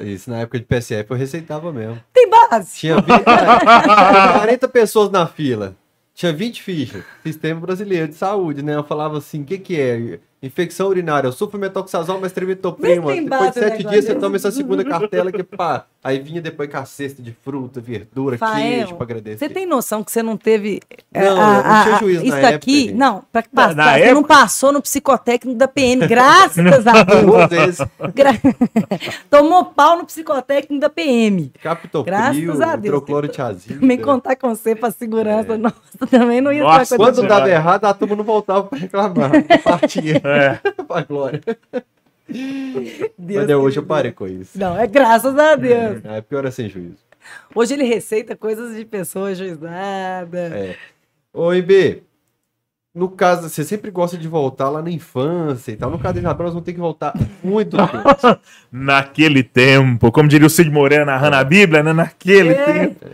Isso 0.00 0.30
na 0.30 0.38
época 0.38 0.58
de 0.58 0.64
PSF 0.64 1.10
eu 1.10 1.16
receitava 1.16 1.72
mesmo. 1.72 2.00
Tem 2.12 2.30
base. 2.30 2.78
Tinha 2.78 2.96
20, 2.96 3.04
tinha 3.24 4.32
40 4.38 4.68
pessoas 4.68 5.10
na 5.10 5.26
fila. 5.26 5.74
Tinha 6.14 6.32
20 6.32 6.62
fichas. 6.62 7.02
Sistema 7.24 7.60
Brasileiro 7.60 8.08
de 8.08 8.14
Saúde, 8.14 8.62
né? 8.62 8.74
Eu 8.76 8.84
falava 8.84 9.18
assim, 9.18 9.42
o 9.42 9.44
que 9.44 9.58
que 9.58 9.78
é? 9.80 10.18
Infecção 10.42 10.88
urinária. 10.88 11.28
Eu 11.28 11.32
sufro 11.32 11.58
metoxazol, 11.58 12.18
mas 12.18 12.32
tremitoprima. 12.32 13.14
Depois 13.14 13.52
de 13.52 13.60
sete 13.60 13.84
dias 13.84 14.04
você 14.06 14.14
toma 14.14 14.36
essa 14.36 14.50
segunda 14.50 14.82
cartela 14.88 15.30
que 15.30 15.42
pá. 15.42 15.86
Aí 16.02 16.18
vinha 16.18 16.40
depois 16.40 16.70
com 16.70 16.78
a 16.78 16.84
cesta 16.86 17.22
de 17.22 17.30
fruta, 17.44 17.78
verdura, 17.78 18.38
Fael, 18.38 18.54
queijo 18.56 18.94
pra 18.94 19.04
agradecer. 19.04 19.38
Você 19.46 19.52
tem 19.52 19.66
noção 19.66 20.02
que 20.02 20.10
você 20.10 20.22
não 20.22 20.34
teve. 20.34 20.80
é, 21.12 21.24
Não, 21.28 21.30
eu 21.58 21.62
não 21.62 21.82
tinha 21.84 21.98
juízo 21.98 22.24
Isso 22.24 22.36
época, 22.36 22.54
aqui, 22.56 22.80
gente. 22.86 22.94
não, 22.94 23.22
pra 23.30 23.42
Na- 23.52 23.62
passar, 23.62 23.74
na 23.74 23.92
você 23.92 23.98
não 24.12 24.18
época? 24.20 24.28
passou 24.28 24.72
no 24.72 24.80
psicotécnico 24.80 25.58
da 25.58 25.68
PM, 25.68 26.06
graças 26.06 26.86
a 26.86 27.02
Deus. 27.04 27.78
Gra- 28.14 28.32
Tomou 29.28 29.64
pau 29.66 29.98
no 29.98 30.06
psicotécnico 30.06 30.80
da 30.80 30.88
PM. 30.88 31.52
Captopril, 31.62 32.04
Graças 32.04 32.60
a 32.62 32.76
Deus. 32.76 32.84
hidroclorotiazida. 32.86 33.80
Também 33.80 33.98
contar 33.98 34.36
com 34.36 34.48
você 34.54 34.74
pra 34.74 34.90
segurança, 34.90 35.58
nossa, 35.58 35.76
também 36.10 36.40
não 36.40 36.50
ia 36.50 36.62
Nossa, 36.62 36.84
ser 36.86 36.94
uma 36.94 37.04
coisa 37.06 37.20
Quando 37.20 37.28
dava 37.28 37.50
errado, 37.50 37.84
a 37.84 37.92
turma 37.92 38.16
não 38.16 38.24
voltava 38.24 38.62
pra 38.64 38.78
reclamar. 38.78 39.30
Partia. 39.62 40.20
É. 40.24 40.54
pra 40.82 41.02
glória. 41.02 41.42
Deus 43.18 43.40
Mas 43.42 43.50
é, 43.50 43.56
hoje 43.56 43.78
eu 43.78 43.82
parei 43.84 44.12
com 44.12 44.26
isso. 44.26 44.58
Não, 44.58 44.78
é 44.78 44.86
graças 44.86 45.36
a 45.38 45.54
Deus. 45.56 46.04
É 46.04 46.20
pior 46.20 46.44
é 46.44 46.50
sem 46.50 46.68
juízo. 46.68 46.98
Hoje 47.54 47.74
ele 47.74 47.84
receita 47.84 48.34
coisas 48.36 48.74
de 48.76 48.84
pessoas 48.84 49.36
juizadas. 49.38 50.52
É. 50.52 50.76
Ô, 51.32 51.52
IB, 51.52 52.02
no 52.94 53.08
caso, 53.10 53.48
você 53.48 53.62
sempre 53.62 53.90
gosta 53.90 54.16
de 54.16 54.26
voltar 54.26 54.68
lá 54.70 54.80
na 54.82 54.90
infância 54.90 55.70
e 55.72 55.76
tal. 55.76 55.90
No 55.90 55.98
caso 55.98 56.14
da 56.14 56.20
Isabel, 56.20 56.44
nós 56.46 56.54
vamos 56.54 56.64
ter 56.64 56.72
que 56.72 56.80
voltar 56.80 57.12
muito 57.42 57.76
tempo. 57.78 58.40
Naquele 58.72 59.42
tempo, 59.42 60.10
como 60.10 60.28
diria 60.28 60.46
o 60.46 60.50
Cid 60.50 60.70
Moreira 60.70 61.04
narrando 61.04 61.36
a 61.36 61.44
Bíblia, 61.44 61.82
né? 61.82 61.92
Naquele 61.92 62.50
É. 62.50 62.64
tempo. 62.64 63.06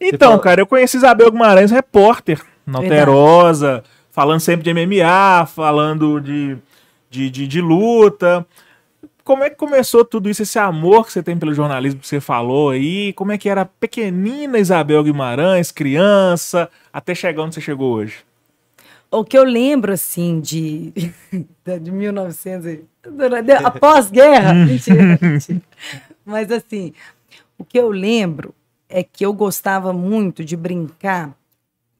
Então, 0.00 0.30
fala- 0.32 0.42
cara, 0.42 0.60
eu 0.60 0.66
conheci 0.66 0.96
Isabel 0.98 1.30
Guimarães, 1.30 1.70
repórter, 1.70 2.40
na 2.66 2.78
Alterosa, 2.78 3.82
falando 4.10 4.40
sempre 4.40 4.62
de 4.62 4.70
MMA, 4.74 5.46
falando 5.46 6.20
de, 6.20 6.56
de, 7.10 7.30
de, 7.30 7.46
de 7.48 7.60
luta. 7.60 8.46
Como 9.24 9.42
é 9.42 9.50
que 9.50 9.56
começou 9.56 10.04
tudo 10.04 10.28
isso, 10.28 10.42
esse 10.42 10.58
amor 10.58 11.06
que 11.06 11.12
você 11.12 11.22
tem 11.22 11.36
pelo 11.38 11.54
jornalismo 11.54 12.00
que 12.00 12.06
você 12.06 12.20
falou 12.20 12.70
aí? 12.70 13.12
Como 13.14 13.32
é 13.32 13.38
que 13.38 13.48
era 13.48 13.62
a 13.62 13.66
pequenina 13.66 14.58
Isabel 14.58 15.02
Guimarães, 15.02 15.72
criança, 15.72 16.68
até 16.92 17.14
chegar 17.14 17.42
onde 17.42 17.54
você 17.54 17.60
chegou 17.60 17.94
hoje? 17.94 18.18
O 19.10 19.24
que 19.24 19.38
eu 19.38 19.44
lembro, 19.44 19.92
assim, 19.92 20.40
de, 20.40 20.92
de 21.80 21.90
1900, 21.90 22.66
e- 22.66 22.84
durante- 23.10 23.52
após 23.52 24.10
guerra, 24.10 24.52
mentira, 24.66 25.18
mentira. 25.22 25.60
Mas, 26.24 26.50
assim, 26.50 26.92
o 27.56 27.64
que 27.64 27.78
eu 27.78 27.90
lembro 27.90 28.54
é 28.88 29.02
que 29.02 29.24
eu 29.24 29.32
gostava 29.32 29.92
muito 29.92 30.44
de 30.44 30.56
brincar 30.56 31.32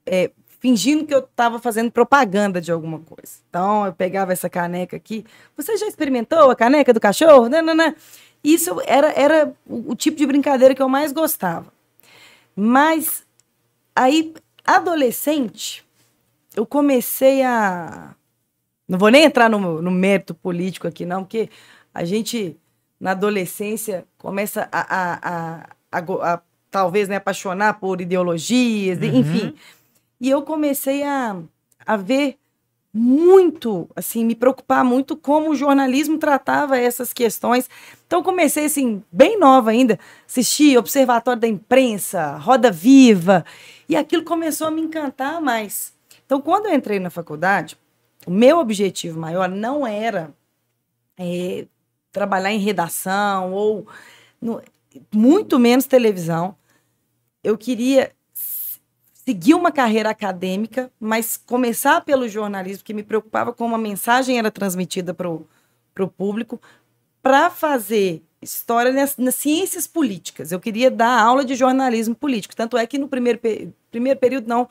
é, 0.04 0.31
fingindo 0.68 1.04
que 1.04 1.14
eu 1.14 1.18
estava 1.18 1.59
fazendo 1.59 1.90
propaganda 1.92 2.59
de 2.59 2.73
alguma 2.73 2.99
coisa. 2.99 3.33
Então, 3.50 3.85
eu 3.85 3.92
pegava 3.92 4.33
essa 4.33 4.49
caneca 4.49 4.97
aqui. 4.97 5.23
Você 5.59 5.76
já 5.76 5.87
experimentou 5.87 6.50
a 6.50 6.56
caneca 6.56 6.90
do 6.90 6.99
cachorro? 6.99 7.50
Não, 7.50 7.61
não, 7.61 7.75
não. 7.75 7.94
Isso 8.42 8.80
era, 8.87 9.12
era 9.12 9.52
o, 9.66 9.94
tipo 9.94 10.16
de 10.16 10.25
brincadeira 10.26 10.75
que 10.75 10.80
eu 10.80 10.88
mais 10.88 11.12
gostava. 11.12 11.71
Mas, 12.56 13.26
aí, 13.94 14.33
adolescente, 14.66 15.85
eu 16.56 16.64
comecei 16.64 17.42
a. 17.42 18.14
Não 18.88 18.99
vou 18.99 19.11
nem 19.11 19.25
entrar 19.25 19.50
no, 19.50 19.83
no 19.83 19.90
mérito 19.90 20.35
político 20.35 20.88
aqui, 20.88 21.04
não, 21.04 21.25
porque 21.25 21.50
a 21.92 22.06
gente, 22.06 22.56
na 22.99 23.11
adolescência, 23.11 24.06
começa 24.16 24.66
a, 24.73 24.80
a, 24.80 25.59
a- 25.61 25.66
a 25.92 26.33
a, 26.35 26.40
talvez, 26.71 27.06
né, 27.06 27.16
apaixonar 27.16 27.75
por 27.75 28.00
ideologias, 28.00 28.99
e- 29.02 29.06
enfim. 29.09 29.54
E 30.25 30.31
eu 30.31 30.40
comecei 30.40 31.02
a, 31.02 31.37
a 31.85 31.97
ver 31.99 32.38
muito, 32.90 33.87
assim, 33.95 34.25
me 34.25 34.35
preocupar 34.35 34.83
muito 34.83 35.19
como 35.19 35.50
o 35.50 35.54
jornalismo 35.54 36.16
tratava 36.16 36.78
essas 36.78 37.12
questões. 37.12 37.69
Então, 38.07 38.23
comecei, 38.23 38.64
assim, 38.64 39.04
bem 39.12 39.38
nova 39.38 39.71
ainda, 39.71 39.99
assistir 40.26 40.78
Observatório 40.78 41.43
da 41.43 41.47
Imprensa, 41.47 42.38
Roda 42.38 42.71
Viva, 42.71 43.45
e 43.87 43.95
aquilo 43.95 44.25
começou 44.25 44.66
a 44.69 44.71
me 44.71 44.81
encantar 44.81 45.43
mais. 45.43 45.93
Então, 46.25 46.40
quando 46.40 46.69
eu 46.69 46.75
entrei 46.75 46.99
na 46.99 47.11
faculdade, 47.11 47.76
o 48.26 48.31
meu 48.31 48.57
objetivo 48.59 49.21
maior 49.21 49.47
não 49.50 49.87
era 49.87 50.33
eh, 51.19 51.66
trabalhar 52.11 52.50
em 52.50 52.59
redação 52.61 53.52
ou 53.52 53.87
no- 54.40 54.62
muito 55.12 55.59
menos 55.59 55.85
televisão. 55.85 56.57
Eu 57.43 57.59
queria 57.59 58.11
seguir 59.25 59.54
uma 59.54 59.73
carreira 59.73 60.11
acadêmica, 60.11 60.90
mas 61.00 61.37
começar 61.37 62.02
pelo 62.02 62.28
jornalismo, 62.28 62.85
que 62.85 62.93
me 62.93 63.02
preocupava 63.02 63.52
como 63.52 63.75
a 63.75 63.78
mensagem 63.78 64.38
era 64.38 64.50
transmitida 64.50 65.14
para 65.14 65.28
o 65.28 66.09
público, 66.09 66.61
para 67.23 67.49
fazer 67.49 68.23
história 68.43 68.93
nas, 68.93 69.16
nas 69.16 69.35
ciências 69.35 69.87
políticas. 69.87 70.52
Eu 70.52 70.61
queria 70.61 70.90
dar 70.90 71.19
aula 71.19 71.45
de 71.45 71.54
jornalismo 71.54 72.14
político. 72.14 72.54
Tanto 72.54 72.76
é 72.76 72.87
que 72.87 72.99
no 72.99 73.09
primeiro, 73.09 73.40
primeiro 73.90 74.21
período, 74.21 74.47
não. 74.47 74.69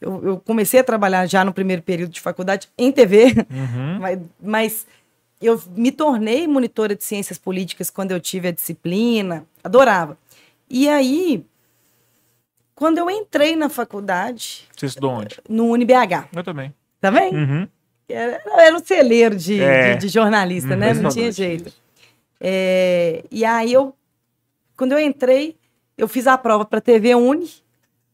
Eu, 0.00 0.24
eu 0.24 0.40
comecei 0.40 0.80
a 0.80 0.84
trabalhar 0.84 1.26
já 1.26 1.44
no 1.44 1.52
primeiro 1.52 1.80
período 1.80 2.10
de 2.10 2.20
faculdade 2.20 2.68
em 2.76 2.90
TV, 2.90 3.26
Uhum. 3.48 3.98
mas, 4.02 4.18
mas 4.42 4.86
eu 5.40 5.62
me 5.76 5.92
tornei 5.92 6.48
monitora 6.48 6.96
de 6.96 7.04
ciências 7.04 7.38
políticas 7.38 7.88
quando 7.88 8.10
eu 8.10 8.18
tive 8.18 8.48
a 8.48 8.50
disciplina, 8.50 9.46
adorava. 9.62 10.18
E 10.68 10.88
aí, 10.88 11.44
quando 12.82 12.98
eu 12.98 13.08
entrei 13.08 13.54
na 13.54 13.68
faculdade, 13.68 14.68
Você 14.76 14.86
estudou 14.86 15.12
onde? 15.12 15.36
no 15.48 15.70
UniBH, 15.70 16.26
Eu 16.34 16.42
também. 16.42 16.74
tá 17.00 17.10
vendo? 17.10 17.36
Uhum. 17.36 17.68
Era, 18.08 18.42
era 18.58 18.74
um 18.74 18.80
celeiro 18.84 19.36
de, 19.36 19.62
É. 19.62 19.94
de, 19.94 20.00
de 20.00 20.08
jornalista, 20.08 20.74
né? 20.74 20.92
Não 20.92 21.08
tinha 21.08 21.30
jeito. 21.30 21.72
É, 22.40 23.22
e 23.30 23.44
aí 23.44 23.72
eu, 23.72 23.94
quando 24.76 24.90
eu 24.90 24.98
entrei, 24.98 25.54
eu 25.96 26.08
fiz 26.08 26.26
a 26.26 26.36
prova 26.36 26.64
para 26.64 26.80
TV 26.80 27.14
Uni, 27.14 27.48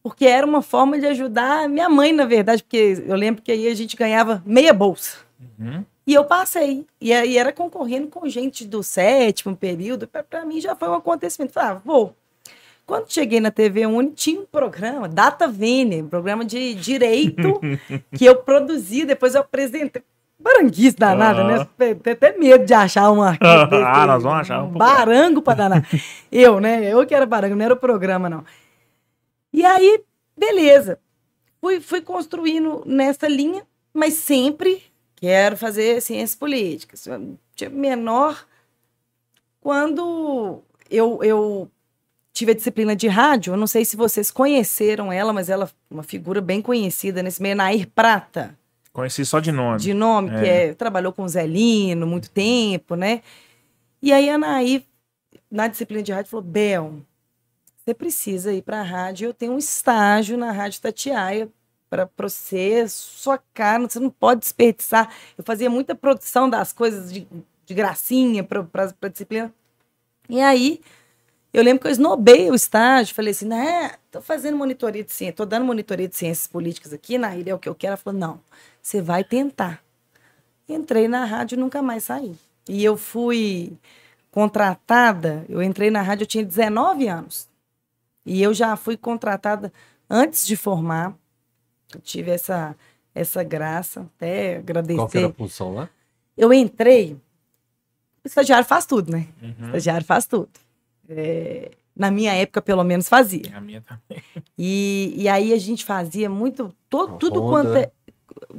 porque 0.03 0.27
era 0.27 0.45
uma 0.45 0.61
forma 0.61 0.99
de 0.99 1.07
ajudar 1.07 1.67
minha 1.67 1.89
mãe, 1.89 2.13
na 2.13 2.25
verdade, 2.25 2.61
porque 2.61 3.03
eu 3.07 3.15
lembro 3.15 3.41
que 3.41 3.51
aí 3.51 3.67
a 3.67 3.73
gente 3.73 3.97
ganhava 3.97 4.43
meia 4.45 4.71
bolsa. 4.71 5.17
Uhum. 5.59 5.83
E 6.05 6.13
eu 6.13 6.25
passei. 6.25 6.85
E, 7.01 7.11
aí 7.11 7.39
era 7.39 7.51
concorrendo 7.51 8.07
com 8.07 8.29
gente 8.29 8.65
do 8.67 8.83
sétimo 8.83 9.55
período. 9.55 10.07
Para 10.07 10.45
mim 10.45 10.61
já 10.61 10.75
foi 10.75 10.89
um 10.89 10.93
acontecimento. 10.93 11.53
Falei, 11.53 11.71
ah, 11.71 11.81
vou. 11.83 12.15
Quando 12.89 13.13
cheguei 13.13 13.39
na 13.39 13.51
TV 13.51 13.85
Uni, 13.85 14.09
tinha 14.09 14.41
um 14.41 14.47
programa, 14.47 15.07
Data 15.07 15.47
Vene, 15.47 16.01
um 16.01 16.09
programa 16.09 16.43
de 16.43 16.73
direito 16.73 17.61
que 18.17 18.25
eu 18.25 18.37
produzi, 18.37 19.05
depois 19.05 19.35
eu 19.35 19.41
apresentei. 19.41 20.01
Baranguice 20.39 20.97
danada, 20.97 21.43
né? 21.43 21.67
Tem 21.77 22.13
até 22.13 22.35
medo 22.35 22.65
de 22.65 22.73
achar 22.73 23.11
um 23.11 23.21
arquivo 23.21 23.75
Ah, 23.85 24.07
nós 24.07 24.23
vamos 24.23 24.39
achar 24.39 24.63
um 24.63 24.71
barango 24.71 25.39
pra 25.39 25.53
danar. 25.53 25.87
eu, 26.31 26.59
né? 26.59 26.83
Eu 26.91 27.05
que 27.05 27.13
era 27.13 27.27
barango, 27.27 27.55
não 27.55 27.63
era 27.63 27.75
o 27.75 27.77
programa, 27.77 28.27
não. 28.27 28.43
E 29.53 29.63
aí, 29.63 30.01
beleza. 30.35 30.97
Fui, 31.61 31.79
fui 31.79 32.01
construindo 32.01 32.81
nessa 32.87 33.27
linha, 33.27 33.61
mas 33.93 34.15
sempre 34.15 34.81
quero 35.15 35.55
fazer 35.55 36.01
ciências 36.01 36.35
políticas. 36.35 37.07
Tinha 37.53 37.69
menor 37.69 38.47
quando 39.61 40.63
eu, 40.89 41.19
eu 41.21 41.69
tive 42.33 42.51
a 42.51 42.55
disciplina 42.55 42.95
de 42.95 43.07
rádio, 43.07 43.53
eu 43.53 43.57
não 43.57 43.67
sei 43.67 43.83
se 43.83 43.95
vocês 43.97 44.31
conheceram 44.31 45.11
ela, 45.11 45.33
mas 45.33 45.49
ela 45.49 45.65
é 45.65 45.93
uma 45.93 46.03
figura 46.03 46.39
bem 46.41 46.61
conhecida 46.61 47.21
nesse 47.21 47.41
meio, 47.41 47.55
Nair 47.55 47.87
Prata 47.87 48.57
Conheci 48.91 49.25
só 49.25 49.39
de 49.39 49.51
nome. 49.51 49.79
de 49.79 49.93
nome, 49.93 50.29
que 50.29 50.35
É. 50.45 50.67
é, 50.69 50.73
trabalhou 50.73 51.13
com 51.13 51.23
o 51.23 51.27
Zelino 51.29 52.07
muito 52.07 52.29
tempo, 52.29 52.95
né? 52.95 53.21
E 54.01 54.11
aí 54.11 54.29
a 54.29 54.35
Anaí, 54.35 54.85
na 55.49 55.67
disciplina 55.67 56.01
de 56.01 56.11
rádio, 56.11 56.31
falou: 56.31 56.43
Bel, 56.45 57.01
você 57.77 57.93
precisa 57.93 58.51
ir 58.51 58.61
para 58.61 58.79
a 58.81 58.83
rádio. 58.83 59.27
Eu 59.27 59.33
tenho 59.33 59.53
um 59.53 59.57
estágio 59.57 60.37
na 60.37 60.51
Rádio 60.51 60.81
Tatiaia 60.81 61.49
para 61.89 62.09
você, 62.17 62.87
sua 62.87 63.39
cara, 63.53 63.87
você 63.87 63.99
não 63.99 64.09
pode 64.09 64.41
desperdiçar. 64.41 65.11
Eu 65.37 65.43
fazia 65.43 65.69
muita 65.69 65.95
produção 65.95 66.49
das 66.49 66.71
coisas 66.73 67.11
de, 67.11 67.27
de 67.65 67.73
gracinha 67.73 68.43
para 68.43 68.67
a 69.01 69.07
disciplina. 69.07 69.53
E 70.29 70.39
aí, 70.39 70.81
eu 71.53 71.63
lembro 71.63 71.81
que 71.81 71.87
eu 71.87 71.91
esnobei 71.91 72.49
o 72.51 72.55
estágio, 72.55 73.15
falei 73.15 73.31
assim, 73.31 73.45
né, 73.47 73.93
tô 74.11 74.21
fazendo 74.21 74.57
monitoria 74.57 75.03
de 75.03 75.11
ciência, 75.11 75.33
tô 75.35 75.45
dando 75.45 75.65
monitoria 75.65 76.07
de 76.07 76.15
ciências 76.15 76.47
políticas 76.47 76.93
aqui, 76.93 77.17
na 77.17 77.35
ilha 77.35 77.51
é 77.51 77.53
o 77.55 77.59
que 77.59 77.67
eu 77.67 77.75
quero. 77.75 77.91
Ela 77.91 77.97
falou, 77.97 78.19
não, 78.19 78.39
você 78.81 79.01
vai 79.01 79.23
tentar. 79.23 79.83
Entrei 80.67 81.07
na 81.07 81.25
rádio 81.25 81.55
e 81.55 81.59
nunca 81.59 81.81
mais 81.81 82.03
saí. 82.03 82.35
E 82.67 82.83
eu 82.83 82.95
fui 82.95 83.73
contratada, 84.31 85.43
eu 85.49 85.61
entrei 85.63 85.89
na 85.89 86.01
rádio, 86.01 86.23
eu 86.23 86.27
tinha 86.27 86.45
19 86.45 87.07
anos. 87.07 87.47
E 88.25 88.41
eu 88.41 88.53
já 88.53 88.75
fui 88.75 88.95
contratada 88.95 89.73
antes 90.07 90.45
de 90.45 90.55
formar. 90.55 91.15
Eu 91.93 91.99
tive 92.01 92.29
essa, 92.29 92.75
essa 93.15 93.43
graça, 93.43 94.01
até 94.15 94.57
agradecer. 94.57 94.97
Qual 94.97 95.09
era 95.15 95.27
a 95.27 95.33
função 95.33 95.73
lá? 95.73 95.89
Eu 96.37 96.53
entrei. 96.53 97.13
O 98.23 98.27
estagiário 98.27 98.67
faz 98.67 98.85
tudo, 98.85 99.11
né? 99.11 99.27
O 99.41 99.45
Uhum. 99.45 99.65
estagiário 99.65 100.05
faz 100.05 100.27
tudo. 100.27 100.49
É, 101.09 101.71
na 101.95 102.11
minha 102.11 102.33
época, 102.33 102.61
pelo 102.61 102.83
menos, 102.83 103.09
fazia. 103.09 103.51
A 103.53 103.59
minha 103.59 103.81
também. 103.81 104.23
E, 104.57 105.13
e 105.17 105.27
aí 105.27 105.51
a 105.51 105.57
gente 105.57 105.83
fazia 105.83 106.29
muito. 106.29 106.73
To, 106.89 107.01
A 107.01 107.07
tudo 107.13 107.39
ronda. 107.41 107.63
quanto 107.63 107.75
é. 107.77 107.91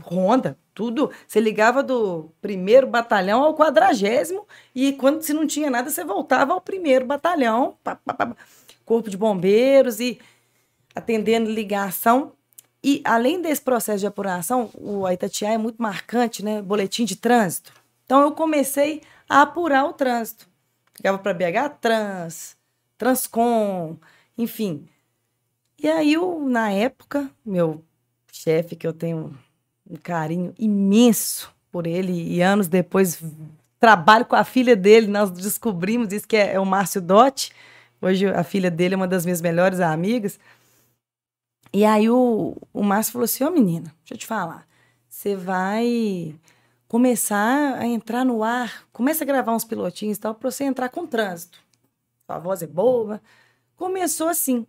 Ronda, 0.03 0.59
tudo. 0.75 1.11
Você 1.27 1.41
ligava 1.41 1.83
do 1.83 2.31
primeiro 2.41 2.87
batalhão 2.87 3.43
ao 3.43 3.55
quadragésimo, 3.55 4.47
e 4.75 4.93
quando 4.93 5.23
se 5.23 5.33
não 5.33 5.47
tinha 5.47 5.71
nada, 5.71 5.89
você 5.89 6.05
voltava 6.05 6.53
ao 6.53 6.61
primeiro 6.61 7.07
batalhão, 7.07 7.77
pá, 7.83 7.97
pá, 7.97 8.13
pá, 8.13 8.37
corpo 8.85 9.09
de 9.09 9.17
bombeiros 9.17 10.01
e 10.01 10.19
atendendo 10.95 11.51
ligação. 11.51 12.33
E 12.83 13.01
além 13.05 13.41
desse 13.41 13.61
processo 13.63 14.01
de 14.01 14.07
apuração, 14.07 14.71
o 14.75 15.07
a 15.07 15.15
Itatiaia 15.15 15.55
é 15.55 15.59
muito 15.59 15.81
marcante, 15.81 16.45
né? 16.45 16.61
Boletim 16.63 17.05
de 17.05 17.17
trânsito. 17.17 17.73
Então 18.05 18.23
eu 18.23 18.33
comecei 18.33 19.03
a 19.29 19.43
apurar 19.43 19.85
o 19.85 19.93
trânsito. 19.93 20.50
Ligava 21.01 21.19
para 21.19 21.33
BH 21.33 21.79
Trans, 21.81 22.57
Transcom, 22.99 23.97
enfim. 24.37 24.87
E 25.79 25.89
aí, 25.89 26.13
eu, 26.13 26.47
na 26.47 26.71
época, 26.71 27.31
meu 27.43 27.83
chefe, 28.31 28.77
que 28.77 28.87
eu 28.87 28.93
tenho 28.93 29.35
um 29.89 29.97
carinho 29.97 30.55
imenso 30.59 31.51
por 31.73 31.87
ele, 31.87 32.13
e 32.13 32.43
anos 32.43 32.69
depois 32.69 33.23
trabalho 33.79 34.27
com 34.27 34.37
a 34.37 34.45
filha 34.45 34.77
dele, 34.77 35.07
nós 35.07 35.31
descobrimos 35.31 36.13
isso 36.13 36.29
que 36.29 36.37
é, 36.37 36.53
é 36.53 36.61
o 36.61 36.67
Márcio 36.67 37.01
Dotti. 37.01 37.51
Hoje 38.03 38.27
a 38.27 38.45
filha 38.45 38.71
dele 38.71 38.93
é 38.93 38.97
uma 38.97 39.09
das 39.09 39.25
minhas 39.25 39.41
melhores 39.41 39.81
amigas. 39.81 40.39
E 41.73 41.83
aí 41.83 42.11
o, 42.11 42.59
o 42.75 42.83
Márcio 42.83 43.15
falou 43.15 43.25
assim, 43.25 43.43
ô 43.43 43.51
menina, 43.51 43.95
deixa 44.01 44.13
eu 44.13 44.19
te 44.19 44.27
falar, 44.27 44.67
você 45.09 45.35
vai 45.35 46.35
começar 46.91 47.79
a 47.79 47.87
entrar 47.87 48.25
no 48.25 48.43
ar, 48.43 48.85
começa 48.93 49.23
a 49.23 49.27
gravar 49.27 49.55
uns 49.55 49.65
pilotinhos 49.65 50.19
e 50.19 50.21
tal, 50.21 50.35
pra 50.35 50.51
você 50.51 50.65
entrar 50.65 50.89
com 50.89 51.07
trânsito. 51.07 51.57
Sua 52.27 52.37
voz 52.41 52.65
é 52.65 52.67
boa. 52.67 53.23
Começou 53.77 54.27
assim. 54.27 54.67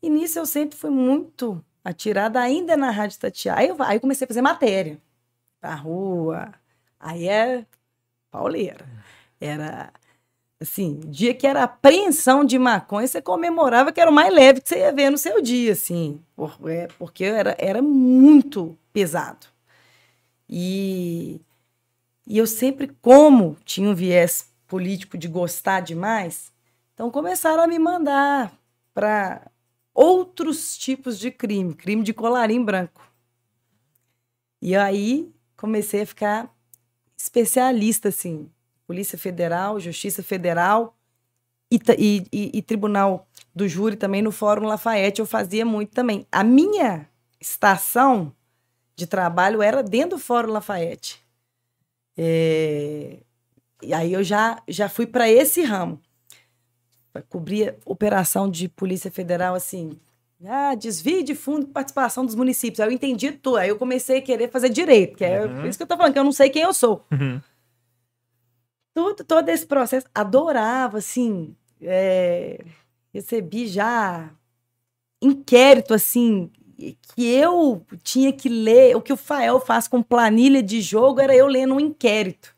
E 0.00 0.08
nisso 0.08 0.38
eu 0.38 0.46
sempre 0.46 0.78
fui 0.78 0.90
muito 0.90 1.60
atirada, 1.84 2.40
ainda 2.40 2.76
na 2.76 2.92
Rádio 2.92 3.18
Tatiaia. 3.18 3.58
Aí 3.58 3.68
eu, 3.68 3.76
aí 3.82 3.96
eu 3.96 4.00
comecei 4.00 4.24
a 4.24 4.28
fazer 4.28 4.40
matéria. 4.40 5.02
Pra 5.60 5.74
rua. 5.74 6.54
Aí 7.00 7.28
é 7.28 7.66
pauleira. 8.30 8.86
Era 9.40 9.92
assim, 10.60 11.00
dia 11.06 11.34
que 11.34 11.44
era 11.44 11.64
apreensão 11.64 12.44
de 12.44 12.56
maconha, 12.56 13.08
você 13.08 13.20
comemorava 13.20 13.90
que 13.90 14.00
era 14.00 14.12
o 14.12 14.14
mais 14.14 14.32
leve 14.32 14.60
que 14.60 14.68
você 14.68 14.78
ia 14.78 14.92
ver 14.92 15.10
no 15.10 15.18
seu 15.18 15.42
dia, 15.42 15.72
assim, 15.72 16.22
é, 16.68 16.86
porque 16.98 17.24
era, 17.24 17.56
era 17.58 17.82
muito 17.82 18.78
pesado. 18.92 19.49
E, 20.50 21.40
e 22.26 22.38
eu 22.38 22.46
sempre, 22.46 22.88
como 23.02 23.56
tinha 23.64 23.88
um 23.90 23.94
viés 23.94 24.50
político 24.68 25.18
de 25.18 25.28
gostar 25.28 25.80
demais, 25.80 26.52
então 26.94 27.10
começaram 27.10 27.62
a 27.64 27.68
me 27.68 27.78
mandar 27.78 28.52
para 28.94 29.50
outros 29.94 30.78
tipos 30.78 31.18
de 31.18 31.30
crime, 31.30 31.74
crime 31.74 32.02
de 32.04 32.14
colarinho 32.14 32.64
branco. 32.64 33.02
E 34.62 34.76
aí 34.76 35.32
comecei 35.56 36.02
a 36.02 36.06
ficar 36.06 36.50
especialista, 37.18 38.08
assim, 38.08 38.50
Polícia 38.86 39.18
Federal, 39.18 39.80
Justiça 39.80 40.22
Federal 40.22 40.96
e, 41.72 41.80
e- 42.32 42.50
e 42.58 42.62
Tribunal 42.62 43.28
do 43.54 43.68
Júri 43.68 43.96
também 43.96 44.22
no 44.22 44.32
Fórum 44.32 44.66
Lafayette 44.66 45.20
eu 45.20 45.26
fazia 45.26 45.64
muito 45.64 45.92
também. 45.92 46.26
A 46.32 46.44
minha 46.44 47.08
estação 47.40 48.34
de 49.00 49.06
trabalho 49.06 49.62
era 49.62 49.82
dentro 49.82 50.10
do 50.10 50.18
Fórum 50.18 50.52
Lafayette. 50.52 51.20
É, 52.16 53.16
E 53.82 53.94
aí 53.94 54.12
eu 54.12 54.22
já, 54.22 54.62
já 54.68 54.88
fui 54.90 55.06
para 55.06 55.28
esse 55.30 55.62
ramo. 55.62 55.98
Pra 57.12 57.22
cobrir 57.22 57.76
operação 57.86 58.48
de 58.48 58.68
Polícia 58.68 59.10
Federal, 59.10 59.54
assim, 59.54 59.98
ah, 60.44 60.74
desvio 60.74 61.24
de 61.24 61.34
fundo 61.34 61.64
de 61.66 61.72
participação 61.72 62.24
dos 62.26 62.34
municípios. 62.34 62.78
Aí 62.78 62.88
eu 62.88 62.92
entendi 62.92 63.32
tudo. 63.32 63.56
Aí 63.56 63.70
eu 63.70 63.78
comecei 63.78 64.18
a 64.18 64.22
querer 64.22 64.50
fazer 64.50 64.68
direito, 64.68 65.16
que 65.16 65.24
é 65.24 65.46
Uhum. 65.46 65.54
por 65.60 65.66
isso 65.66 65.78
que 65.78 65.82
eu 65.82 65.88
tô 65.88 65.96
falando, 65.96 66.12
que 66.12 66.18
eu 66.18 66.24
não 66.24 66.32
sei 66.32 66.50
quem 66.50 66.62
eu 66.62 66.74
sou 66.74 67.04
Uhum. 67.10 67.40
tudo, 68.94 69.24
todo 69.24 69.48
esse 69.48 69.66
processo, 69.66 70.06
adorava, 70.14 70.98
assim, 70.98 71.56
é, 71.80 72.62
recebi 73.14 73.66
já 73.66 74.30
inquérito, 75.22 75.94
assim, 75.94 76.50
que 77.14 77.26
eu 77.28 77.84
tinha 78.02 78.32
que 78.32 78.48
ler, 78.48 78.96
o 78.96 79.00
que 79.02 79.12
o 79.12 79.16
Fael 79.16 79.60
faz 79.60 79.86
com 79.88 80.02
planilha 80.02 80.62
de 80.62 80.80
jogo 80.80 81.20
era 81.20 81.34
eu 81.34 81.46
lendo 81.46 81.74
um 81.74 81.80
inquérito. 81.80 82.54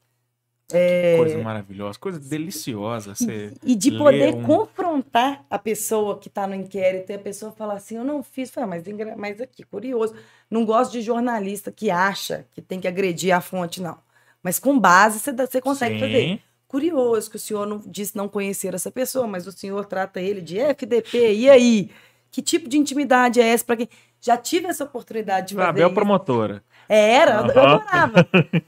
Coisa 1.19 1.39
maravilhosa, 1.39 1.99
coisa 1.99 2.19
deliciosa. 2.19 3.15
Você... 3.15 3.53
E 3.63 3.75
de 3.75 3.93
poder 3.93 4.35
um- 4.35 4.43
confrontar 4.43 5.45
a 5.51 5.59
pessoa 5.59 6.19
que 6.19 6.29
está 6.29 6.47
no 6.47 6.55
inquérito 6.55 7.11
e 7.11 7.15
a 7.15 7.19
pessoa 7.19 7.53
falar 7.53 7.75
assim, 7.75 7.97
eu 7.97 8.05
não 8.05 8.23
fiz, 8.23 8.51
Falei, 8.51 8.65
"Ah, 8.65 8.81
mas, 8.83 9.17
mas 9.19 9.41
aqui, 9.41 9.63
curioso, 9.65 10.15
não 10.51 10.65
gosto 10.65 10.93
de 10.93 11.03
jornalista 11.03 11.71
que 11.71 11.91
acha 11.91 12.47
que 12.53 12.63
tem 12.63 12.81
que 12.81 12.89
agredir 12.89 13.33
a 13.35 13.41
fonte, 13.41 13.83
não. 13.83 13.99
Mas 14.43 14.59
com 14.59 14.79
base 14.79 15.19
você, 15.21 15.33
você 15.33 15.61
consegue 15.61 16.01
fazer. 16.01 16.21
Sim. 16.21 16.41
curioso 16.67 17.29
que 17.31 17.37
o 17.37 17.39
senhor 17.39 17.67
não 17.67 17.79
disse 17.87 18.17
não 18.17 18.27
conhecer 18.27 18.73
essa 18.75 18.91
pessoa, 18.91 19.27
mas 19.27 19.47
o 19.47 19.53
senhor 19.53 19.85
trata 19.85 20.23
ele 20.23 20.41
de 20.41 20.59
FDP. 20.59 21.35
E 21.35 21.51
aí? 21.51 21.91
Que 22.31 22.41
tipo 22.41 22.67
de 22.67 22.79
intimidade 22.79 23.43
é 23.43 23.47
essa 23.49 23.63
para 23.63 23.77
quem 23.77 23.89
já 24.23 24.37
tive 24.39 24.69
essa 24.69 24.85
oportunidade 24.85 25.49
de 25.49 25.55
fazer? 25.57 25.69
Abel 25.69 25.87
isso. 25.89 25.95
promotora. 25.95 26.65
É, 26.89 27.13
Era, 27.15 27.33
eu 27.33 27.41
Aham. 27.41 27.51
adorava. 27.75 28.27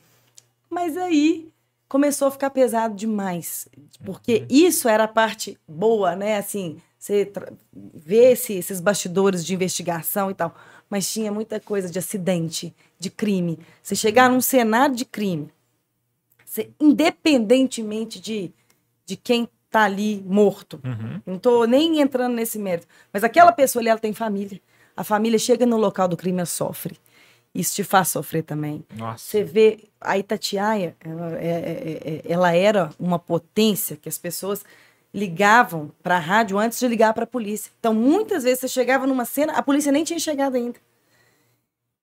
Mas 0.68 0.96
aí 0.96 1.49
começou 1.88 2.28
a 2.28 2.30
ficar 2.30 2.50
pesado 2.50 2.94
demais, 2.94 3.68
porque 4.04 4.44
isso 4.50 4.88
era 4.88 5.04
a 5.04 5.08
parte 5.08 5.56
boa, 5.68 6.16
né? 6.16 6.37
Assim, 6.38 6.78
você 6.99 7.30
vê 7.73 8.32
esse- 8.32 8.54
esses 8.54 8.80
bastidores 8.80 9.44
de 9.46 9.54
investigação 9.54 10.30
e 10.30 10.34
tal, 10.34 10.52
mas 10.90 11.11
tinha 11.12 11.30
muita 11.30 11.61
coisa 11.61 11.88
de 11.88 11.99
acidente, 11.99 12.75
de 12.99 13.11
crime. 13.11 13.58
Você 13.82 13.94
chegar 13.94 14.28
num 14.28 14.40
cenário 14.40 14.96
de 14.96 15.04
crime, 15.04 15.49
você, 16.44 16.70
independentemente 16.80 18.20
de, 18.20 18.52
de 19.06 19.16
quem 19.16 19.49
tá 19.70 19.82
ali 19.84 20.23
morto, 20.26 20.80
Uhum. 20.84 21.20
não 21.26 21.38
tô 21.38 21.64
nem 21.64 22.00
entrando 22.00 22.34
nesse 22.34 22.58
mérito. 22.58 22.88
Mas 23.12 23.23
aquela 23.23 23.52
pessoa 23.52 23.80
ali, 23.82 23.88
ela 23.88 23.99
tem 24.00 24.12
família. 24.12 24.61
A 24.96 25.02
família 25.04 25.38
chega 25.38 25.66
no 25.66 25.76
local 25.76 26.06
do 26.08 26.16
crime, 26.16 26.38
ela 26.38 26.46
sofre. 26.46 26.96
Isso 27.54 27.74
te 27.76 27.84
faz 27.84 28.08
sofrer 28.08 28.42
também. 28.42 28.84
Nossa. 28.96 29.24
Você 29.24 29.44
vê, 29.44 29.84
a 30.00 30.18
Itatiaia, 30.18 30.96
ela, 31.00 31.38
é- 31.38 31.46
é- 31.46 32.10
é- 32.14 32.22
ela 32.32 32.52
era 32.54 32.90
uma 32.99 33.19
potência 33.19 33.97
que 33.97 34.08
as 34.08 34.19
pessoas 34.19 34.64
ligavam 35.12 35.92
para 36.02 36.16
a 36.16 36.21
rádio 36.21 36.58
antes 36.58 36.78
de 36.80 36.88
ligar 36.88 37.14
para 37.14 37.23
a 37.25 37.26
polícia. 37.26 37.71
Então, 37.78 37.95
muitas 37.95 38.42
vezes 38.42 38.58
você 38.60 38.69
chegava 38.69 39.06
numa 39.06 39.25
cena, 39.25 39.52
a 39.52 39.62
polícia 39.62 39.92
nem 39.92 40.02
tinha 40.02 40.19
chegado 40.19 40.56
ainda. 40.56 40.78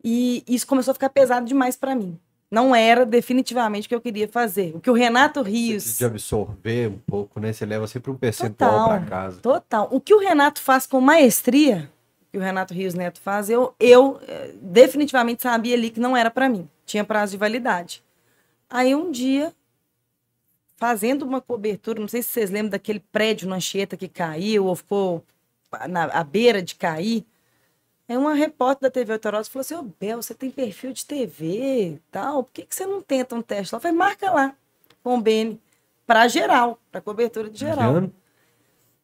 E 0.04 0.44
isso 0.48 0.66
começou 0.66 0.92
a 0.92 0.96
ficar 0.96 1.10
pesado 1.10 1.46
demais 1.46 1.76
para 1.76 1.94
mim. 1.96 2.18
Não 2.50 2.76
era 2.76 3.06
definitivamente 3.06 3.86
o 3.86 3.90
que 3.90 3.96
eu 3.96 4.02
queria 4.02 4.28
fazer. 4.28 4.74
O 4.76 4.80
que 4.80 4.90
o 4.90 4.94
Renato 4.94 5.42
Rios. 5.42 5.98
De 5.98 6.04
absorver 6.06 6.88
um 6.90 6.98
pouco, 6.98 7.40
né? 7.40 7.54
Você 7.54 7.66
leva 7.66 7.88
sempre 7.88 8.12
um 8.12 8.16
percentual 8.16 8.90
pra 8.90 9.00
casa. 9.02 9.40
Total. 9.42 9.88
O 9.92 10.02
que 10.02 10.14
o 10.14 10.20
Renato 10.20 10.60
faz 10.62 10.86
com 10.86 11.00
maestria, 11.00 11.90
que 12.32 12.38
o 12.38 12.42
Renato 12.42 12.74
Rios 12.74 12.94
Neto 12.94 13.20
faz, 13.20 13.50
eu, 13.50 13.76
eu 13.80 14.20
eh, 14.26 14.54
definitivamente 14.62 15.44
sabia 15.44 15.76
ali 15.76 15.90
que 15.90 16.00
não 16.00 16.16
era 16.16 16.32
para 16.32 16.48
mim. 16.48 16.68
Tinha 16.86 17.04
prazo 17.04 17.34
de 17.34 17.38
validade. 17.38 18.02
Aí 18.70 18.96
um 18.96 19.12
dia, 19.12 19.54
fazendo 20.78 21.24
uma 21.24 21.42
cobertura, 21.42 22.00
não 22.00 22.08
sei 22.08 22.24
se 22.24 22.30
vocês 22.30 22.50
lembram 22.50 22.70
daquele 22.70 23.02
prédio 23.02 23.50
na 23.50 23.58
Anchieta 23.58 23.98
que 23.98 24.08
caiu 24.08 24.66
ou 24.66 24.76
ficou 24.76 25.26
na 25.90 26.06
à 26.06 26.24
beira 26.24 26.62
de 26.62 26.76
cair. 26.76 27.26
Aí 28.08 28.16
uma 28.16 28.34
repórter 28.34 28.90
da 28.90 28.92
TV 28.92 29.12
Autorosa 29.12 29.50
falou 29.50 29.62
assim, 29.62 29.76
ô 29.76 29.84
Bel, 30.00 30.22
você 30.22 30.34
tem 30.34 30.50
perfil 30.50 30.94
de 30.94 31.06
TV 31.06 31.94
e 31.96 32.02
tal, 32.10 32.44
por 32.44 32.54
que, 32.54 32.66
que 32.66 32.74
você 32.74 32.86
não 32.86 33.02
tenta 33.02 33.36
um 33.36 33.42
teste 33.42 33.74
lá? 33.74 33.78
Eu 33.78 33.82
falei, 33.82 33.98
marca 33.98 34.32
lá, 34.32 34.56
com 35.04 35.18
o 35.18 35.22
Beni, 35.22 35.60
para 36.08 36.28
geral, 36.30 36.80
para 36.90 37.02
cobertura 37.02 37.50
de 37.50 37.60
geral. 37.60 37.96
Ano? 37.96 38.14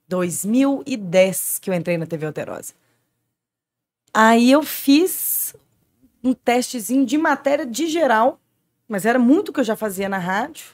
2010 0.07 1.59
que 1.59 1.69
eu 1.69 1.73
entrei 1.73 1.97
na 1.97 2.05
TV 2.05 2.25
Alterosa. 2.25 2.73
Aí 4.19 4.51
eu 4.51 4.63
fiz 4.63 5.56
um 6.23 6.34
testezinho 6.34 7.06
de 7.06 7.19
matéria 7.19 7.67
de 7.67 7.86
geral, 7.86 8.39
mas 8.88 9.06
era 9.06 9.19
muito 9.19 9.53
que 9.53 9.60
eu 9.60 9.63
já 9.63 9.75
fazia 9.75 10.10
na 10.10 10.17
rádio. 10.17 10.65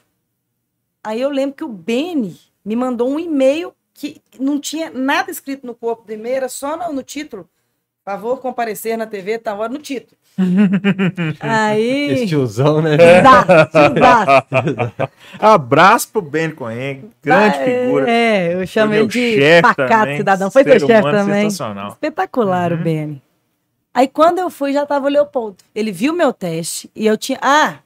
Aí 1.02 1.20
eu 1.20 1.28
lembro 1.28 1.54
que 1.54 1.62
o 1.62 1.68
Beni 1.68 2.40
me 2.64 2.74
mandou 2.74 3.06
um 3.10 3.18
e-mail 3.20 3.74
que 3.92 4.18
não 4.40 4.58
tinha 4.58 4.90
nada 4.90 5.30
escrito 5.30 5.66
no 5.66 5.74
corpo 5.74 6.06
do 6.06 6.12
e-mail, 6.14 6.36
era 6.36 6.48
só 6.48 6.74
no, 6.74 6.90
no 6.94 7.02
título. 7.02 7.46
Favor 8.02 8.38
comparecer 8.40 8.96
na 8.96 9.06
TV, 9.06 9.36
tal 9.38 9.58
hora 9.58 9.70
no 9.70 9.78
título. 9.78 10.16
Esse 10.38 11.36
Aí. 11.40 12.26
tiozão, 12.26 12.80
né? 12.80 12.94
Exato, 12.94 13.52
exato. 13.94 15.12
Abraço 15.38 16.08
pro 16.08 16.22
Ben 16.22 16.50
Cohen, 16.50 17.10
grande 17.22 17.58
Ah, 17.58 17.64
figura. 17.64 18.10
É, 18.10 18.54
eu 18.54 18.66
chamei 18.66 19.06
de 19.06 19.60
pacato 19.60 19.92
também, 20.00 20.16
cidadão. 20.16 20.50
Foi 20.50 20.64
teu 20.64 20.80
chefe 20.80 21.10
também. 21.10 21.50
sensacional. 21.50 21.88
Espetacular 21.90 22.72
Uhum. 22.72 22.80
o 22.80 22.82
Beni. 22.82 23.22
Aí 23.94 24.08
quando 24.08 24.40
eu 24.40 24.50
fui, 24.50 24.72
já 24.72 24.84
tava 24.84 25.06
o 25.06 25.08
Leopoldo. 25.08 25.56
Ele 25.74 25.92
viu 25.92 26.12
meu 26.12 26.32
teste 26.32 26.90
e 26.96 27.06
eu 27.06 27.16
tinha. 27.16 27.38
Ah! 27.40 27.76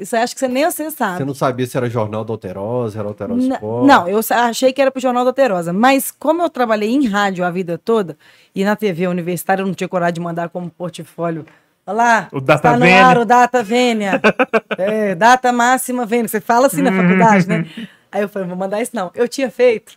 Isso 0.00 0.16
eu 0.16 0.20
acho 0.20 0.34
que 0.34 0.40
você 0.40 0.48
nem 0.48 0.64
você 0.64 0.90
sabe. 0.90 1.18
Você 1.18 1.24
não 1.24 1.34
sabia 1.34 1.64
se 1.64 1.76
era 1.76 1.88
Jornal 1.88 2.24
da 2.24 2.32
Alterosa, 2.32 2.98
era 2.98 3.06
Alterosa 3.06 3.40
N- 3.40 3.54
Sport. 3.54 3.86
Não, 3.86 4.08
eu 4.08 4.18
achei 4.30 4.72
que 4.72 4.82
era 4.82 4.90
pro 4.90 5.00
Jornal 5.00 5.24
da 5.24 5.32
Terosa. 5.32 5.72
Mas 5.72 6.10
como 6.10 6.42
eu 6.42 6.50
trabalhei 6.50 6.90
em 6.90 7.06
rádio 7.06 7.44
a 7.44 7.50
vida 7.50 7.78
toda 7.78 8.18
e 8.52 8.64
na 8.64 8.74
TV 8.74 9.06
universitária 9.06 9.62
eu 9.62 9.66
não 9.66 9.74
tinha 9.74 9.86
coragem 9.88 10.14
de 10.14 10.20
mandar 10.20 10.48
como 10.48 10.68
portfólio. 10.68 11.46
Olha 11.86 11.96
lá, 11.96 12.28
O 12.32 12.40
Data 12.40 12.62
tá 12.62 12.72
no 12.72 12.80
Vênia. 12.84 13.06
ar 13.06 13.18
o 13.18 13.24
Data 13.24 13.62
Vênia. 13.62 14.20
é, 14.76 15.14
data 15.14 15.52
máxima 15.52 16.04
Vênia. 16.04 16.26
Você 16.26 16.40
fala 16.40 16.66
assim 16.66 16.82
na 16.82 16.90
faculdade, 16.92 17.48
né? 17.48 17.64
Aí 18.10 18.22
eu 18.22 18.28
falei, 18.28 18.48
vou 18.48 18.56
mandar 18.56 18.82
isso 18.82 18.90
não. 18.94 19.10
Eu 19.14 19.28
tinha 19.28 19.50
feito 19.50 19.96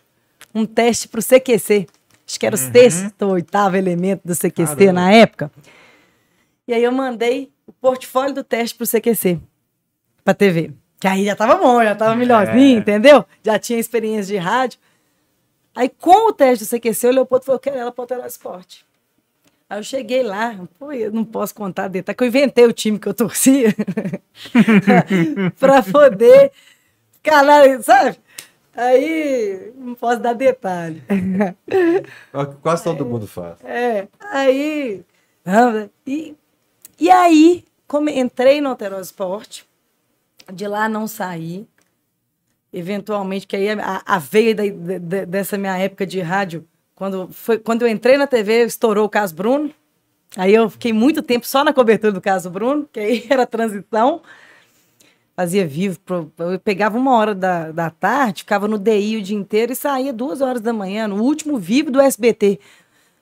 um 0.54 0.64
teste 0.64 1.08
pro 1.08 1.20
CQC. 1.20 1.88
Acho 2.32 2.40
que 2.40 2.46
era 2.46 2.54
o 2.54 2.58
sexto 2.58 3.22
ou 3.26 3.32
oitavo 3.32 3.76
elemento 3.76 4.22
do 4.24 4.34
CQC 4.34 4.64
Caramba. 4.64 4.92
na 4.94 5.12
época. 5.12 5.52
E 6.66 6.72
aí 6.72 6.82
eu 6.82 6.90
mandei 6.90 7.52
o 7.66 7.72
portfólio 7.74 8.34
do 8.34 8.42
teste 8.42 8.74
pro 8.74 8.86
CQC, 8.86 9.38
pra 10.24 10.32
TV. 10.32 10.72
Que 10.98 11.06
aí 11.06 11.26
já 11.26 11.36
tava 11.36 11.56
bom, 11.56 11.84
já 11.84 11.94
tava 11.94 12.16
melhorzinho, 12.16 12.78
É. 12.78 12.80
entendeu? 12.80 13.22
Já 13.44 13.58
tinha 13.58 13.78
experiência 13.78 14.34
de 14.34 14.38
rádio. 14.38 14.78
Aí 15.74 15.90
com 15.90 16.30
o 16.30 16.32
teste 16.32 16.64
do 16.64 16.68
CQC, 16.70 17.06
o 17.08 17.10
Leopoldo 17.12 17.44
falou, 17.44 17.56
eu 17.56 17.60
quero 17.60 17.76
ela 17.76 17.92
pra 17.92 18.02
alterar 18.04 18.26
esporte. 18.26 18.86
Aí 19.68 19.78
eu 19.78 19.82
cheguei 19.82 20.22
lá, 20.22 20.58
pô, 20.78 20.90
eu 20.90 21.12
não 21.12 21.26
posso 21.26 21.54
contar 21.54 21.88
detalhe, 21.88 22.16
que 22.16 22.24
eu 22.24 22.28
inventei 22.28 22.64
o 22.64 22.72
time 22.72 22.98
que 22.98 23.08
eu 23.08 23.12
torcia 23.14 23.74
pra 25.60 25.82
poder 25.82 26.50
lá, 27.26 27.82
sabe? 27.82 28.16
Aí 28.74 29.72
não 29.76 29.94
posso 29.94 30.20
dar 30.20 30.32
detalhe. 30.32 31.02
Quase 32.62 32.84
todo 32.84 33.04
mundo 33.04 33.26
faz. 33.26 33.62
É, 33.64 34.08
aí. 34.20 35.04
E, 36.06 36.34
e 36.98 37.10
aí, 37.10 37.64
como 37.86 38.08
entrei 38.08 38.60
no 38.60 38.70
Alterosa 38.70 39.02
Esporte, 39.02 39.68
de 40.52 40.66
lá 40.66 40.88
não 40.88 41.06
saí. 41.06 41.66
Eventualmente, 42.72 43.46
que 43.46 43.54
aí 43.54 43.68
a, 43.70 44.02
a 44.06 44.18
veia 44.18 44.54
da- 44.54 44.62
de- 44.64 45.26
dessa 45.26 45.58
minha 45.58 45.76
época 45.76 46.06
de 46.06 46.20
rádio, 46.20 46.66
quando, 46.94 47.28
foi, 47.30 47.58
quando 47.58 47.82
eu 47.82 47.88
entrei 47.88 48.16
na 48.16 48.26
TV, 48.26 48.64
estourou 48.64 49.04
o 49.04 49.10
caso 49.10 49.34
Bruno. 49.34 49.70
Aí 50.34 50.54
eu 50.54 50.70
fiquei 50.70 50.92
muito 50.94 51.22
tempo 51.22 51.46
só 51.46 51.62
na 51.62 51.74
cobertura 51.74 52.12
do 52.12 52.20
caso 52.20 52.48
Bruno, 52.48 52.88
que 52.90 52.98
aí 52.98 53.26
era 53.28 53.46
transição. 53.46 54.22
Fazia 55.42 55.66
vivo. 55.66 55.98
pro- 56.00 56.30
Eu 56.38 56.58
pegava 56.60 56.96
uma 56.96 57.16
hora 57.16 57.34
da, 57.34 57.72
da 57.72 57.90
tarde, 57.90 58.42
ficava 58.42 58.68
no 58.68 58.78
DI 58.78 59.16
o 59.16 59.22
dia 59.22 59.36
inteiro 59.36 59.72
e 59.72 59.76
saía 59.76 60.12
duas 60.12 60.40
horas 60.40 60.60
da 60.60 60.72
manhã, 60.72 61.08
no 61.08 61.20
último 61.22 61.58
vivo 61.58 61.90
do 61.90 62.00
SBT, 62.00 62.60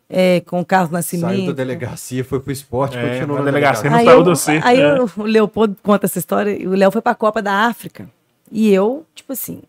é, 0.09 0.40
com 0.40 0.61
o 0.61 0.64
Carlos 0.64 0.90
Nascimento. 0.90 1.28
Saiu 1.37 1.46
da 1.46 1.52
delegacia, 1.52 2.22
foi 2.24 2.38
pro 2.40 2.52
esporte, 2.52 2.96
É, 2.98 3.00
continuou 3.14 3.38
na 3.38 3.44
delegacia. 3.46 3.85
delegacia. 3.85 3.90
não 3.90 3.98
Aí, 3.98 4.04
saiu 4.04 4.18
eu, 4.18 4.24
do 4.24 4.37
C, 4.37 4.61
aí 4.62 4.80
é. 4.80 4.98
eu- 4.98 5.11
o 5.16 5.22
Leopoldo 5.22 5.76
conta 5.83 6.04
essa 6.06 6.18
história. 6.18 6.68
O 6.68 6.74
Léo 6.74 6.90
foi 6.90 7.00
pra 7.00 7.14
Copa 7.14 7.40
da 7.40 7.52
África. 7.66 8.09
E 8.52 8.70
eu, 8.72 9.06
tipo 9.14 9.33
assim, 9.33 9.62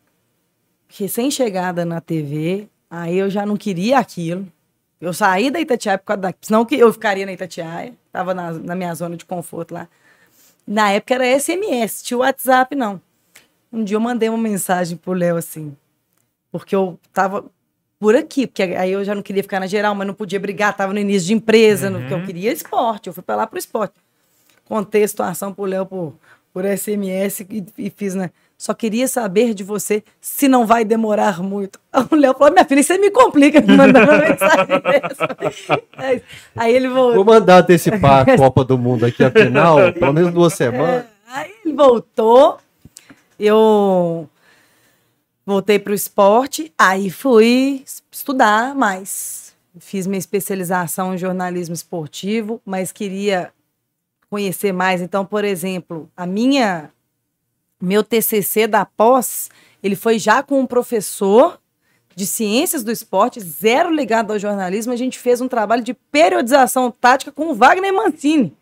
recém-chegada 0.90 1.86
na 1.86 2.02
TV, 2.02 2.68
aí 2.90 3.18
eu 3.18 3.30
já 3.30 3.46
não 3.46 3.56
queria 3.56 3.98
aquilo. 4.00 4.46
Eu 5.00 5.14
saí 5.14 5.50
da 5.50 5.60
Itatiaia 5.60 5.98
por 5.98 6.06
causa 6.06 6.22
da. 6.22 6.34
Senão 6.42 6.66
que 6.66 6.76
eu 6.76 6.92
ficaria 6.94 7.26
na 7.26 7.32
Itatiaia. 7.34 7.94
Tava 8.12 8.34
na, 8.34 8.52
na 8.52 8.76
minha 8.76 8.94
zona 8.94 9.16
de 9.16 9.26
conforto 9.26 9.74
lá. 9.74 9.88
Na 10.66 10.92
época 10.92 11.16
era 11.16 11.40
SMS, 11.40 12.04
tinha 12.04 12.18
WhatsApp, 12.18 12.76
não. 12.76 13.02
Um 13.72 13.84
dia 13.84 13.96
eu 13.96 14.02
mandei 14.02 14.30
uma 14.30 14.38
mensagem 14.38 14.98
pro 14.98 15.14
Léo 15.14 15.38
assim. 15.38 15.76
Porque 16.52 16.76
eu 16.76 17.00
tava 17.14 17.46
por 18.00 18.16
aqui, 18.16 18.48
porque 18.48 18.64
aí 18.64 18.92
eu 18.92 19.04
já 19.04 19.14
não 19.14 19.22
queria 19.22 19.44
ficar 19.44 19.60
na 19.60 19.68
geral, 19.68 19.94
mas 19.94 20.08
não 20.08 20.14
podia 20.14 20.40
brigar, 20.40 20.76
tava 20.76 20.92
no 20.92 21.00
início 21.00 21.28
de 21.28 21.34
empresa, 21.34 21.90
no 21.90 22.08
que 22.08 22.14
eu 22.14 22.24
queria 22.26 22.52
esporte, 22.52 23.08
eu 23.08 23.14
fui 23.14 23.22
pra 23.22 23.36
lá 23.36 23.46
pro 23.46 23.60
esporte. 23.60 23.94
Contei 24.66 25.04
a 25.04 25.08
situação 25.08 25.54
pro 25.54 25.66
Léo 25.66 25.86
por, 25.86 26.16
por 26.52 26.66
SMS 26.66 27.42
e, 27.42 27.66
e 27.78 27.90
fiz, 27.90 28.16
né? 28.16 28.32
Só 28.62 28.76
queria 28.76 29.08
saber 29.08 29.56
de 29.56 29.64
você 29.64 30.04
se 30.22 30.48
não 30.48 30.68
vai 30.68 30.86
demorar 30.86 31.42
muito. 31.42 31.80
O 32.12 32.16
Léo 32.16 32.36
falou, 32.38 32.54
minha 32.54 32.64
filha, 32.64 32.84
você 32.84 32.96
me 33.00 33.10
complica 33.10 33.60
me 33.60 33.76
mandando 33.76 34.12
uma 34.12 34.20
mensagem 34.22 34.68
dessa. 34.84 35.38
Aí- 35.98 36.22
Aí 36.56 36.76
ele 36.76 36.88
Vou 36.88 37.12
voltou. 37.16 37.26
mandar 37.26 37.62
antecipar 37.64 38.30
a 38.30 38.38
Copa 38.38 38.64
do 38.64 38.78
Mundo 38.78 39.04
aqui, 39.08 39.24
afinal, 39.24 39.78
pelo 39.94 40.14
menos 40.14 40.32
duas 40.32 40.54
semanas. 40.54 41.06
Aí 41.28 41.52
ele 41.66 41.74
voltou, 41.74 42.60
eu 43.40 44.30
voltei 45.44 45.80
para 45.80 45.92
o 45.92 45.96
esporte, 45.96 46.72
aí 46.78 47.10
fui 47.10 47.84
estudar 48.12 48.76
mais. 48.76 49.56
Fiz 49.80 50.06
minha 50.06 50.20
especialização 50.20 51.16
em 51.16 51.18
jornalismo 51.18 51.74
esportivo, 51.74 52.62
mas 52.64 52.92
queria 52.92 53.52
conhecer 54.30 54.72
mais. 54.72 55.02
Então, 55.02 55.26
por 55.26 55.44
exemplo, 55.44 56.08
a 56.16 56.28
minha 56.28 56.92
meu 57.82 58.04
TCC 58.04 58.68
da 58.68 58.86
pós, 58.86 59.50
ele 59.82 59.96
foi 59.96 60.20
já 60.20 60.44
com 60.44 60.60
um 60.60 60.66
professor 60.66 61.60
de 62.16 62.26
ciências 62.26 62.84
do 62.84 62.92
esporte, 62.92 63.40
zero 63.40 63.90
ligado 63.94 64.32
ao 64.32 64.40
jornalismo. 64.40 64.92
A 64.94 64.98
gente 64.98 65.18
fez 65.18 65.42
um 65.42 65.48
trabalho 65.48 65.84
de 65.84 65.94
periodização 65.94 66.92
tática 66.92 67.32
com 67.32 67.48
o 67.48 67.56
Wagner 67.56 67.94
Mancini 67.94 68.54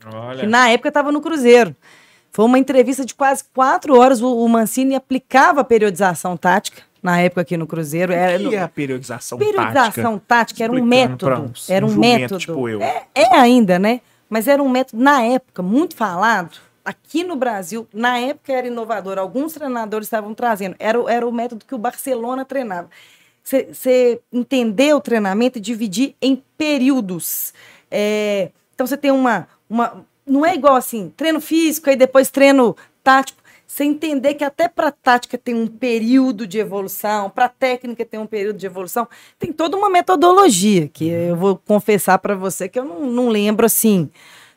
que 0.00 0.14
Olha. 0.16 0.46
na 0.48 0.68
época 0.70 0.88
estava 0.88 1.12
no 1.12 1.20
Cruzeiro. 1.20 1.74
Foi 2.32 2.44
uma 2.44 2.58
entrevista 2.58 3.04
de 3.04 3.14
quase 3.14 3.44
quatro 3.54 3.98
horas. 3.98 4.20
O, 4.22 4.44
o 4.44 4.48
Mancini 4.48 4.94
aplicava 4.94 5.60
a 5.60 5.64
periodização 5.64 6.36
tática 6.36 6.82
na 7.02 7.20
época 7.20 7.40
aqui 7.42 7.56
no 7.56 7.66
Cruzeiro. 7.66 8.12
Era, 8.12 8.42
O 8.46 8.50
que 8.50 8.56
é 8.56 8.62
a 8.62 8.68
periodização, 8.68 9.36
periodização 9.38 10.18
tática, 10.18 10.64
era 10.64 10.72
um 10.72 10.84
método. 10.84 11.42
uns- 11.42 11.68
Era 11.68 11.84
um 11.84 11.88
um 11.88 11.92
jumento 11.92 12.20
método. 12.20 12.40
tipo 12.40 12.68
eu. 12.68 12.80
É, 12.82 13.06
é 13.14 13.36
ainda, 13.36 13.78
né? 13.78 14.00
Mas 14.28 14.46
era 14.48 14.62
um 14.62 14.68
método, 14.68 15.02
na 15.02 15.22
época, 15.22 15.60
muito 15.62 15.94
falado. 15.96 16.56
Aqui 16.84 17.22
no 17.24 17.36
Brasil, 17.36 17.86
na 17.92 18.18
época 18.18 18.52
era 18.52 18.66
inovador. 18.66 19.18
Alguns 19.18 19.52
treinadores 19.52 20.06
estavam 20.06 20.34
trazendo. 20.34 20.76
Era, 20.78 21.00
o- 21.00 21.08
era 21.08 21.26
o 21.26 21.32
método 21.32 21.64
que 21.64 21.74
o 21.74 21.78
Barcelona 21.78 22.44
treinava. 22.44 22.88
Você 23.42 24.20
entender 24.32 24.94
o 24.94 25.00
treinamento 25.00 25.58
e 25.58 25.60
dividir 25.60 26.14
em 26.20 26.42
períodos. 26.56 27.52
É, 27.90 28.50
então 28.74 28.86
você 28.86 28.96
tem 28.96 29.10
uma, 29.10 29.48
uma. 29.68 30.06
Não 30.26 30.44
é 30.46 30.54
igual 30.54 30.76
assim, 30.76 31.12
treino 31.16 31.40
físico, 31.40 31.90
aí 31.90 31.96
depois 31.96 32.30
treino 32.30 32.76
tático. 33.02 33.40
Você 33.66 33.84
entender 33.84 34.34
que 34.34 34.42
até 34.44 34.68
para 34.68 34.90
tática 34.90 35.38
tem 35.38 35.54
um 35.54 35.66
período 35.66 36.44
de 36.46 36.58
evolução, 36.58 37.30
para 37.30 37.48
técnica 37.48 38.04
tem 38.04 38.18
um 38.18 38.26
período 38.26 38.56
de 38.58 38.66
evolução, 38.66 39.06
tem 39.38 39.52
toda 39.52 39.76
uma 39.76 39.88
metodologia 39.88 40.88
que 40.88 41.08
eu 41.08 41.36
vou 41.36 41.56
confessar 41.56 42.18
para 42.18 42.34
você 42.34 42.68
que 42.68 42.78
eu 42.80 42.84
não, 42.84 43.00
não 43.06 43.28
lembro 43.28 43.64
assim 43.64 44.10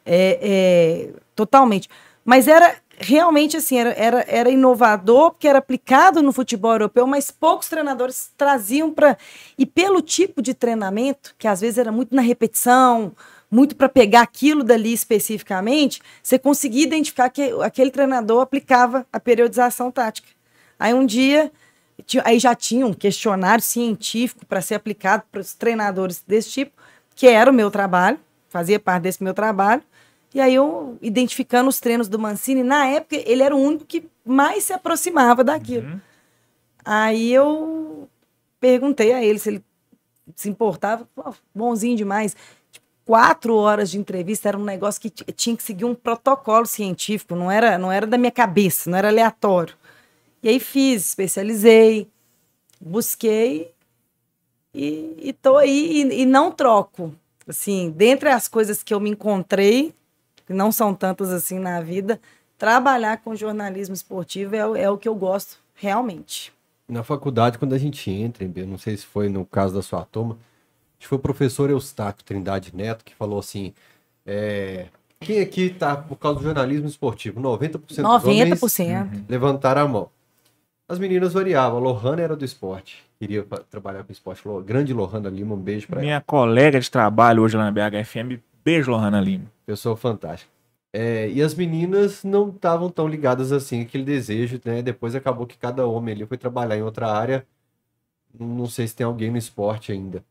é, 0.06 0.40
é, 0.42 1.10
totalmente. 1.36 1.90
Mas 2.26 2.48
era 2.48 2.76
realmente 2.98 3.58
assim, 3.58 3.78
era, 3.78 3.92
era, 3.92 4.26
era 4.28 4.50
inovador, 4.50 5.32
porque 5.32 5.48
era 5.48 5.60
aplicado 5.60 6.22
no 6.22 6.32
futebol 6.32 6.72
europeu, 6.72 7.06
mas 7.06 7.32
poucos 7.32 7.68
treinadores 7.68 8.32
traziam 8.38 8.92
para. 8.92 9.18
E 9.58 9.66
pelo 9.66 10.02
tipo 10.02 10.42
de 10.42 10.54
treinamento, 10.54 11.36
que 11.38 11.48
às 11.48 11.62
vezes 11.62 11.78
era 11.78 11.92
muito 11.92 12.16
na 12.16 12.22
repetição, 12.22 13.14
muito 13.50 13.76
para 13.76 13.90
pegar 13.90 14.22
aquilo 14.22 14.64
dali 14.64 14.94
especificamente, 14.94 16.02
você 16.22 16.40
conseguia 16.40 16.84
identificar 16.84 17.30
que 17.30 17.52
aquele 17.62 17.92
treinador 17.92 18.42
aplicava 18.42 19.06
a 19.12 19.20
periodização 19.20 19.92
tática. 19.92 20.30
Aí 20.80 20.94
um 20.94 21.06
dia, 21.06 21.52
aí 22.24 22.40
já 22.40 22.56
tinha 22.56 22.86
um 22.86 22.94
questionário 22.94 23.64
científico 23.64 24.46
para 24.46 24.62
ser 24.62 24.76
aplicado 24.76 25.24
para 25.32 25.42
os 25.42 25.54
treinadores 25.54 26.24
desse 26.26 26.50
tipo, 26.50 26.72
que 27.16 27.28
era 27.28 27.52
o 27.52 27.54
meu 27.54 27.70
trabalho, 27.70 28.20
fazia 28.50 28.80
parte 28.80 29.04
desse 29.04 29.24
meu 29.24 29.34
trabalho. 29.34 29.84
E 30.34 30.40
aí 30.42 30.56
eu, 30.56 30.98
identificando 31.02 31.70
os 31.70 31.80
treinos 31.80 32.08
do 32.08 32.18
Mancini, 32.18 32.64
na 32.64 32.88
época 32.88 33.16
ele 33.26 33.44
era 33.44 33.56
o 33.56 33.60
único 33.60 33.86
que 33.86 34.04
mais 34.26 34.64
se 34.64 34.74
aproximava 34.74 35.44
daquilo. 35.44 35.88
Aí 36.84 37.32
eu 37.32 38.10
perguntei 38.60 39.14
a 39.14 39.24
ele 39.24 39.40
se 39.40 39.50
ele 39.50 39.64
se 40.36 40.50
importava, 40.50 41.08
Pô, 41.16 41.34
bonzinho 41.54 41.96
demais. 41.96 42.36
Tipo, 42.72 42.86
quatro 43.06 43.56
horas 43.56 43.92
de 43.92 44.00
entrevista 44.00 44.48
era 44.48 44.58
um 44.58 44.64
negócio 44.64 45.00
que 45.02 45.10
ti- 45.10 45.26
tinha 45.34 45.56
que 45.56 45.62
seguir 45.64 45.86
um 45.86 45.94
protocolo 45.94 46.66
científico, 46.66 47.36
não 47.36 47.52
era, 47.52 47.78
não 47.78 47.92
era 47.92 48.08
da 48.08 48.18
minha 48.18 48.32
cabeça, 48.32 48.90
não 48.90 48.98
era 48.98 49.10
aleatório. 49.10 49.76
E 50.42 50.50
aí 50.50 50.60
fiz, 50.60 51.06
especializei, 51.10 52.10
busquei 52.82 53.72
e, 54.74 55.16
e 55.20 55.34
tô 55.34 55.58
aí 55.58 56.02
e, 56.02 56.22
e 56.22 56.26
não 56.26 56.52
troco. 56.52 57.14
Assim, 57.48 57.92
dentre 57.96 58.30
as 58.30 58.48
coisas 58.48 58.82
que 58.82 58.94
eu 58.94 59.00
me 59.00 59.10
encontrei, 59.10 59.94
que 60.46 60.54
não 60.54 60.72
são 60.72 60.94
tantas 60.94 61.32
assim 61.32 61.60
na 61.60 61.80
vida, 61.82 62.20
trabalhar 62.58 63.18
com 63.18 63.36
jornalismo 63.36 63.94
esportivo 63.96 64.56
é, 64.56 64.66
o- 64.68 64.76
é 64.76 64.90
o 64.90 64.98
que 64.98 65.08
eu 65.08 65.16
gosto 65.16 65.58
realmente. 65.76 66.52
Na 66.88 67.04
faculdade, 67.04 67.58
quando 67.58 67.74
a 67.74 67.78
gente 67.78 68.12
entra, 68.12 68.50
eu 68.56 68.68
não 68.68 68.78
sei 68.78 68.96
se 68.98 69.06
foi 69.06 69.30
no 69.30 69.46
caso 69.46 69.74
da 69.74 69.82
sua 69.82 70.04
turma, 70.06 70.34
acho 70.34 71.00
que 71.00 71.08
foi 71.08 71.18
o 71.18 71.22
professor 71.22 71.70
Eustáquio 71.70 72.24
Trindade 72.26 72.76
Neto 72.76 73.04
que 73.06 73.16
falou 73.16 73.40
assim: 73.40 73.74
é, 74.26 74.88
quem 75.20 75.40
aqui 75.40 75.70
tá 75.70 75.96
por 75.96 76.18
causa 76.18 76.40
do 76.40 76.44
jornalismo 76.46 76.88
esportivo? 76.88 77.40
90% 77.42 77.80
dos 77.80 77.98
homens 78.44 78.60
90%. 78.62 79.26
levantaram 79.30 79.82
a 79.82 79.88
mão. 79.88 80.10
As 80.88 81.00
meninas 81.00 81.32
variavam. 81.34 81.78
A 81.80 81.82
Lohana 81.82 82.22
era 82.22 82.36
do 82.36 82.44
esporte, 82.44 83.02
queria 83.18 83.44
trabalhar 83.72 84.04
com 84.04 84.12
esporte. 84.12 84.44
Grande 84.66 84.94
Lohana 84.94 85.30
Lima, 85.30 85.56
um 85.56 85.58
beijo 85.58 85.88
pra 85.88 85.98
ela. 85.98 86.06
Minha 86.06 86.22
colega 86.22 86.80
de 86.80 86.92
trabalho 86.92 87.42
hoje 87.42 87.56
lá 87.56 87.70
na 87.70 87.72
BHFM, 87.72 88.40
beijo, 88.64 88.92
Lohana 88.92 89.20
Lima. 89.22 89.46
Pessoa 89.66 89.96
fantástica. 89.96 90.52
É, 90.92 91.28
e 91.30 91.42
as 91.42 91.56
meninas 91.56 92.24
não 92.24 92.50
estavam 92.50 92.90
tão 92.90 93.08
ligadas 93.08 93.52
assim 93.52 93.82
aquele 93.82 94.04
desejo, 94.04 94.62
né? 94.64 94.82
Depois 94.82 95.16
acabou 95.16 95.48
que 95.48 95.58
cada 95.58 95.88
homem 95.88 96.14
ali 96.14 96.26
foi 96.26 96.38
trabalhar 96.38 96.78
em 96.78 96.84
outra 96.84 97.12
área. 97.12 97.46
Não 98.38 98.68
sei 98.68 98.88
se 98.88 98.96
tem 98.96 99.06
alguém 99.06 99.32
no 99.32 99.38
esporte 99.38 99.92
ainda, 99.92 100.24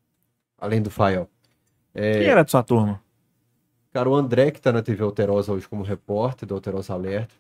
além 0.59 0.81
do 0.81 0.91
Fael. 0.91 1.29
Quem 1.93 2.27
era 2.27 2.43
de 2.43 2.51
sua 2.51 2.63
turma? 2.63 3.01
Cara, 3.93 4.09
o 4.09 4.15
André, 4.15 4.51
que 4.51 4.61
tá 4.61 4.73
na 4.73 4.83
TV 4.83 5.03
Alterosa 5.03 5.53
hoje 5.53 5.69
como 5.69 5.83
repórter 5.83 6.49
do 6.49 6.55
Alterosa 6.55 6.95
Alerta. 6.95 7.35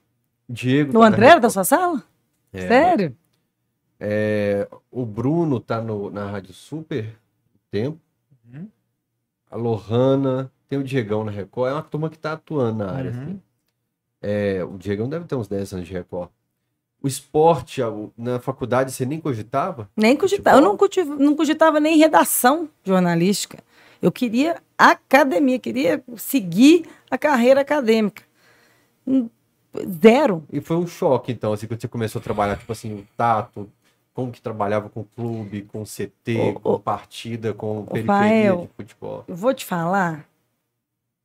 Diego. 0.49 0.91
O 0.91 1.01
tá 1.01 1.07
André 1.07 1.27
era 1.27 1.41
da 1.41 1.49
sua 1.49 1.65
sala? 1.65 2.03
É, 2.53 2.69
Sério? 2.69 3.17
é, 3.99 4.69
o 4.91 5.07
Bruno 5.07 5.59
tá 5.59 5.81
no, 5.81 6.11
na 6.11 6.31
Rádio 6.31 6.53
Super 6.53 7.17
tempo. 7.71 7.99
Uhum. 8.45 8.69
A 9.51 9.57
Lohana, 9.57 10.53
tem 10.73 10.79
o 10.79 10.83
Diegão 10.85 11.23
na 11.23 11.31
Record. 11.31 11.71
É 11.71 11.75
uma 11.75 11.83
turma 11.83 12.09
que 12.09 12.19
tá 12.19 12.33
atuando 12.33 12.79
na 12.79 12.91
área. 12.91 13.11
Uhum. 13.11 13.23
assim. 13.23 13.41
É, 14.23 14.65
o 14.65 14.79
Diegão 14.79 15.07
deve 15.07 15.27
ter 15.27 15.35
uns 15.35 15.47
10 15.47 15.71
anos 15.75 15.87
de 15.87 15.93
Record. 15.93 16.31
O 17.03 17.07
esporte, 17.07 17.83
o- 17.83 18.11
na 18.17 18.41
faculdade, 18.41 18.91
você 18.91 19.05
nem 19.05 19.21
cogitava? 19.21 19.91
Nem 19.95 20.17
cogitava. 20.17 20.57
Eu 20.57 20.63
não, 20.63 20.75
cultiv- 20.77 21.05
não 21.19 21.37
cogitava 21.37 21.79
nem 21.79 21.99
redação 21.99 22.71
jornalística. 22.85 23.59
Eu 24.01 24.11
queria 24.11 24.63
academia, 24.79 25.59
queria 25.59 26.03
seguir 26.17 26.87
a 27.11 27.19
carreira 27.19 27.61
acadêmica. 27.61 28.23
Hum, 29.07 29.29
Zero. 30.03 30.45
E 30.51 30.61
foi 30.61 30.77
um 30.77 30.87
choque, 30.87 31.33
então, 31.33 31.53
assim, 31.53 31.67
quando 31.67 31.81
você 31.81 31.89
começou 31.89 32.19
a 32.21 32.23
trabalhar, 32.23 32.57
tipo 32.57 32.71
assim, 32.73 32.95
o 32.95 33.07
tato, 33.17 33.71
como 34.15 34.31
que 34.33 34.41
trabalhava 34.41 34.89
com 34.89 35.03
clube, 35.05 35.63
com 35.63 35.85
CT, 35.85 36.39
Ô, 36.57 36.61
com 36.61 36.71
ô, 36.73 36.79
partida, 36.79 37.53
com 37.55 37.85
periferia 37.87 38.29
Fael. 38.53 38.61
de 38.63 38.69
futebol. 38.77 39.25
Eu 39.29 39.35
vou 39.35 39.53
te 39.55 39.65
falar, 39.65 40.27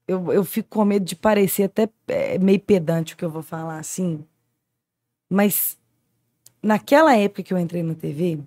eu, 0.08 0.32
eu 0.32 0.44
fico 0.44 0.70
com 0.70 0.86
medo 0.86 1.06
de 1.06 1.16
parecer 1.16 1.64
até 1.64 1.90
é, 2.08 2.38
meio 2.38 2.60
pedante 2.60 3.14
o 3.14 3.18
que 3.18 3.26
eu 3.26 3.30
vou 3.30 3.44
falar 3.44 3.78
assim, 3.80 4.26
mas 5.30 5.78
naquela 6.62 7.16
época 7.16 7.44
que 7.44 7.54
eu 7.54 7.60
entrei 7.60 7.84
na 7.84 7.94
TV, 7.96 8.40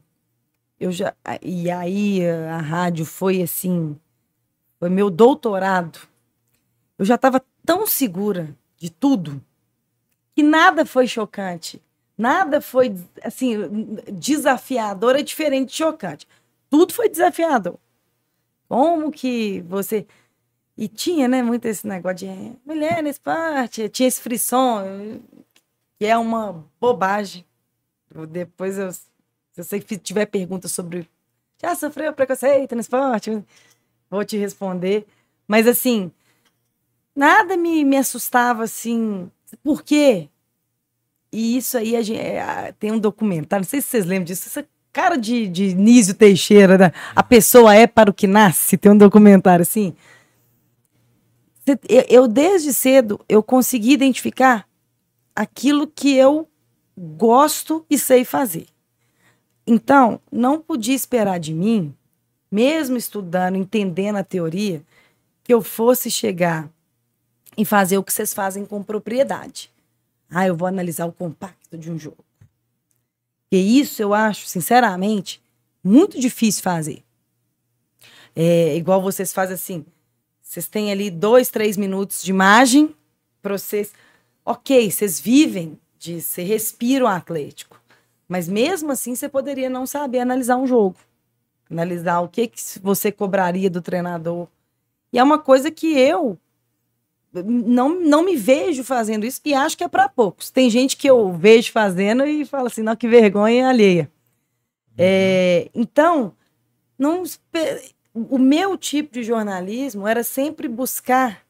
eu 0.78 0.90
já. 0.90 1.14
E 1.42 1.70
aí 1.70 2.26
a 2.28 2.58
rádio 2.58 3.04
foi 3.04 3.42
assim, 3.42 3.96
foi 4.78 4.88
meu 4.88 5.10
doutorado. 5.10 6.00
Eu 6.98 7.04
já 7.04 7.16
estava 7.16 7.42
tão 7.64 7.86
segura 7.86 8.56
de 8.76 8.90
tudo 8.90 9.42
que 10.34 10.42
nada 10.42 10.86
foi 10.86 11.06
chocante. 11.06 11.80
Nada 12.16 12.60
foi, 12.60 12.94
assim, 13.22 13.96
desafiador 14.12 15.16
é 15.16 15.22
diferente 15.22 15.70
de 15.70 15.76
chocante. 15.76 16.28
Tudo 16.68 16.92
foi 16.92 17.08
desafiador. 17.08 17.78
Como 18.68 19.10
que 19.10 19.62
você. 19.62 20.06
E 20.80 20.88
tinha, 20.88 21.28
né, 21.28 21.42
muito 21.42 21.66
esse 21.66 21.86
negócio 21.86 22.26
de 22.26 22.52
mulher 22.64 23.02
nesse 23.02 23.20
parte, 23.20 23.86
tinha 23.90 24.08
esse 24.08 24.18
frisson, 24.18 25.20
que 25.98 26.06
é 26.06 26.16
uma 26.16 26.64
bobagem. 26.80 27.44
Depois, 28.30 28.78
eu, 28.78 28.90
se 28.90 29.02
você 29.58 29.78
fi- 29.78 29.98
tiver 29.98 30.24
perguntas 30.24 30.72
sobre 30.72 31.06
já 31.60 31.74
sofreu 31.74 32.14
preconceito 32.14 32.74
no 32.74 32.80
esporte, 32.80 33.44
vou 34.08 34.24
te 34.24 34.38
responder. 34.38 35.06
Mas, 35.46 35.66
assim, 35.66 36.10
nada 37.14 37.58
me, 37.58 37.84
me 37.84 37.98
assustava, 37.98 38.64
assim, 38.64 39.30
por 39.62 39.82
quê? 39.82 40.30
E 41.30 41.58
isso 41.58 41.76
aí, 41.76 41.94
a 41.94 42.00
gente, 42.00 42.18
é, 42.18 42.72
tem 42.78 42.90
um 42.90 42.98
documentário, 42.98 43.64
não 43.64 43.68
sei 43.68 43.82
se 43.82 43.88
vocês 43.88 44.06
lembram 44.06 44.24
disso, 44.24 44.48
essa 44.48 44.66
cara 44.94 45.16
de, 45.16 45.46
de 45.46 45.74
Nísio 45.74 46.14
Teixeira, 46.14 46.78
né? 46.78 46.92
a 47.14 47.22
pessoa 47.22 47.74
é 47.74 47.86
para 47.86 48.10
o 48.10 48.14
que 48.14 48.26
nasce, 48.26 48.78
tem 48.78 48.90
um 48.90 48.96
documentário 48.96 49.62
assim. 49.62 49.94
Eu, 52.08 52.26
desde 52.26 52.72
cedo, 52.72 53.20
eu 53.28 53.42
consegui 53.42 53.92
identificar 53.92 54.68
aquilo 55.34 55.86
que 55.86 56.14
eu 56.14 56.48
gosto 56.96 57.84
e 57.88 57.98
sei 57.98 58.24
fazer. 58.24 58.66
Então, 59.66 60.20
não 60.30 60.60
podia 60.60 60.94
esperar 60.94 61.38
de 61.38 61.54
mim, 61.54 61.94
mesmo 62.50 62.96
estudando, 62.96 63.56
entendendo 63.56 64.16
a 64.16 64.24
teoria, 64.24 64.82
que 65.44 65.52
eu 65.52 65.62
fosse 65.62 66.10
chegar 66.10 66.68
e 67.56 67.64
fazer 67.64 67.98
o 67.98 68.02
que 68.02 68.12
vocês 68.12 68.34
fazem 68.34 68.64
com 68.64 68.82
propriedade. 68.82 69.70
Ah, 70.30 70.46
eu 70.46 70.56
vou 70.56 70.68
analisar 70.68 71.06
o 71.06 71.12
compacto 71.12 71.76
de 71.76 71.90
um 71.90 71.98
jogo. 71.98 72.24
E 73.50 73.80
isso 73.80 74.00
eu 74.00 74.14
acho, 74.14 74.46
sinceramente, 74.46 75.42
muito 75.82 76.20
difícil 76.20 76.62
fazer. 76.62 77.02
É 78.34 78.76
igual 78.76 79.02
vocês 79.02 79.32
fazem 79.32 79.54
assim. 79.54 79.84
Vocês 80.50 80.66
têm 80.66 80.90
ali 80.90 81.12
dois, 81.12 81.48
três 81.48 81.76
minutos 81.76 82.24
de 82.24 82.32
imagem 82.32 82.92
para 83.40 83.56
vocês. 83.56 83.92
Ok, 84.44 84.90
vocês 84.90 85.20
vivem 85.20 85.78
de. 85.96 86.20
Você 86.20 86.42
respira 86.42 87.04
o 87.04 87.06
Atlético. 87.06 87.80
Mas 88.26 88.48
mesmo 88.48 88.90
assim, 88.90 89.14
você 89.14 89.28
poderia 89.28 89.70
não 89.70 89.86
saber 89.86 90.18
analisar 90.18 90.56
um 90.56 90.66
jogo. 90.66 90.96
Analisar 91.70 92.18
o 92.18 92.28
que, 92.28 92.48
que 92.48 92.60
você 92.82 93.12
cobraria 93.12 93.70
do 93.70 93.80
treinador. 93.80 94.48
E 95.12 95.20
é 95.20 95.22
uma 95.22 95.38
coisa 95.38 95.70
que 95.70 95.96
eu 95.96 96.36
não, 97.32 98.00
não 98.00 98.24
me 98.24 98.34
vejo 98.34 98.82
fazendo 98.82 99.24
isso 99.24 99.40
e 99.44 99.54
acho 99.54 99.78
que 99.78 99.84
é 99.84 99.88
para 99.88 100.08
poucos. 100.08 100.50
Tem 100.50 100.68
gente 100.68 100.96
que 100.96 101.08
eu 101.08 101.32
vejo 101.32 101.70
fazendo 101.70 102.26
e 102.26 102.44
fala 102.44 102.66
assim, 102.66 102.82
não, 102.82 102.96
que 102.96 103.06
vergonha 103.06 103.68
alheia. 103.68 104.10
É, 104.98 105.70
então, 105.72 106.34
não, 106.98 107.22
o 108.28 108.38
meu 108.38 108.76
tipo 108.76 109.12
de 109.12 109.22
jornalismo 109.22 110.06
era 110.06 110.22
sempre 110.22 110.68
buscar 110.68 111.44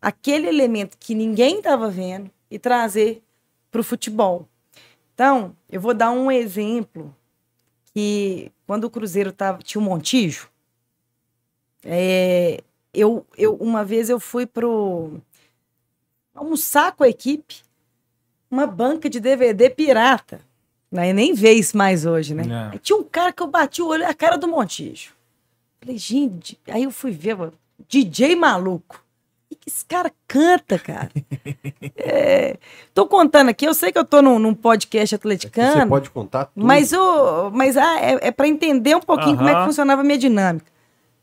aquele 0.00 0.48
elemento 0.48 0.98
que 0.98 1.14
ninguém 1.14 1.58
estava 1.58 1.88
vendo 1.88 2.30
e 2.50 2.58
trazer 2.58 3.22
para 3.70 3.80
o 3.80 3.84
futebol. 3.84 4.46
Então, 5.14 5.56
eu 5.70 5.80
vou 5.80 5.94
dar 5.94 6.10
um 6.10 6.30
exemplo 6.30 7.14
que 7.94 8.50
quando 8.66 8.84
o 8.84 8.90
Cruzeiro 8.90 9.32
tava, 9.32 9.62
tinha 9.62 9.80
o 9.80 9.84
Montijo, 9.84 10.48
é, 11.84 12.60
eu, 12.92 13.26
eu 13.36 13.54
uma 13.54 13.84
vez 13.84 14.10
eu 14.10 14.18
fui 14.18 14.46
pro 14.46 15.20
almoçar 16.34 16.92
com 16.92 17.04
a 17.04 17.08
equipe, 17.08 17.62
uma 18.50 18.66
banca 18.66 19.08
de 19.08 19.20
DVD 19.20 19.70
pirata. 19.70 20.40
Né? 20.90 21.12
Nem 21.12 21.32
vê 21.32 21.52
isso 21.52 21.76
mais 21.76 22.04
hoje, 22.04 22.34
né? 22.34 22.44
Aí 22.72 22.78
tinha 22.78 22.96
um 22.96 23.02
cara 23.02 23.32
que 23.32 23.42
eu 23.42 23.46
bati 23.46 23.82
o 23.82 23.88
olho, 23.88 24.06
a 24.06 24.14
cara 24.14 24.36
do 24.36 24.46
Montijo. 24.46 25.13
Falei, 25.84 25.98
gente, 25.98 26.58
aí 26.68 26.84
eu 26.84 26.90
fui 26.90 27.10
ver, 27.10 27.36
mano, 27.36 27.52
DJ 27.88 28.34
maluco. 28.34 29.04
E 29.50 29.54
que 29.54 29.68
esse 29.68 29.84
cara 29.84 30.10
canta, 30.26 30.78
cara. 30.78 31.10
É, 31.96 32.58
tô 32.92 33.06
contando 33.06 33.48
aqui, 33.48 33.64
eu 33.66 33.72
sei 33.72 33.90
que 33.90 33.98
eu 33.98 34.04
tô 34.04 34.20
num, 34.20 34.38
num 34.38 34.54
podcast 34.54 35.14
atleticano. 35.14 35.80
Você 35.80 35.86
pode 35.86 36.10
contar 36.10 36.46
tudo. 36.46 36.64
Mas, 36.64 36.92
o, 36.92 37.50
mas 37.50 37.76
ah, 37.78 37.98
é, 38.00 38.28
é 38.28 38.30
para 38.30 38.46
entender 38.46 38.94
um 38.94 39.00
pouquinho 39.00 39.36
como 39.36 39.48
é 39.48 39.54
que 39.54 39.64
funcionava 39.64 40.02
a 40.02 40.04
minha 40.04 40.18
dinâmica. 40.18 40.66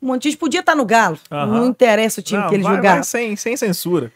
O 0.00 0.06
Montijo 0.06 0.36
podia 0.38 0.60
estar 0.60 0.74
no 0.74 0.84
Galo, 0.84 1.18
Aham. 1.30 1.46
não 1.46 1.66
interessa 1.66 2.20
o 2.20 2.22
time 2.22 2.40
Não, 2.42 2.48
que 2.48 2.54
ele 2.56 2.64
vai- 2.64 2.76
jogava. 2.76 2.94
vai 2.96 3.04
sem, 3.04 3.36
sem 3.36 3.56
censura. 3.56 4.12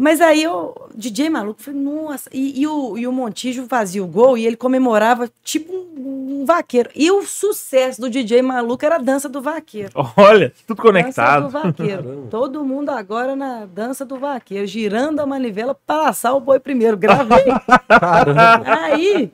Mas 0.00 0.18
aí 0.22 0.46
o 0.48 0.74
DJ 0.94 1.28
maluco, 1.28 1.60
eu 1.60 1.64
falei, 1.64 1.78
nossa. 1.80 2.30
E, 2.32 2.62
e 2.62 2.66
o, 2.66 2.96
e 2.96 3.06
o 3.06 3.12
Montijo 3.12 3.66
fazia 3.66 4.02
o 4.02 4.06
gol 4.06 4.38
e 4.38 4.46
ele 4.46 4.56
comemorava 4.56 5.30
tipo 5.44 5.70
um, 5.74 6.40
um 6.40 6.44
vaqueiro. 6.46 6.88
E 6.94 7.10
o 7.10 7.22
sucesso 7.22 8.00
do 8.00 8.08
DJ 8.08 8.40
maluco 8.40 8.82
era 8.82 8.94
a 8.94 8.98
dança 8.98 9.28
do 9.28 9.42
vaqueiro. 9.42 9.90
Olha, 10.16 10.54
tudo 10.66 10.74
Dança 10.74 10.74
do 10.74 10.82
conectado. 10.82 11.48
vaqueiro. 11.50 12.02
Caramba. 12.02 12.28
Todo 12.30 12.64
mundo 12.64 12.88
agora 12.88 13.36
na 13.36 13.66
dança 13.66 14.02
do 14.06 14.18
vaqueiro, 14.18 14.66
girando 14.66 15.20
a 15.20 15.26
manivela 15.26 15.74
para 15.74 16.08
assar 16.08 16.34
o 16.34 16.40
boi 16.40 16.58
primeiro. 16.58 16.96
Gravei. 16.96 17.44
Caramba. 17.86 18.64
Aí, 18.66 19.30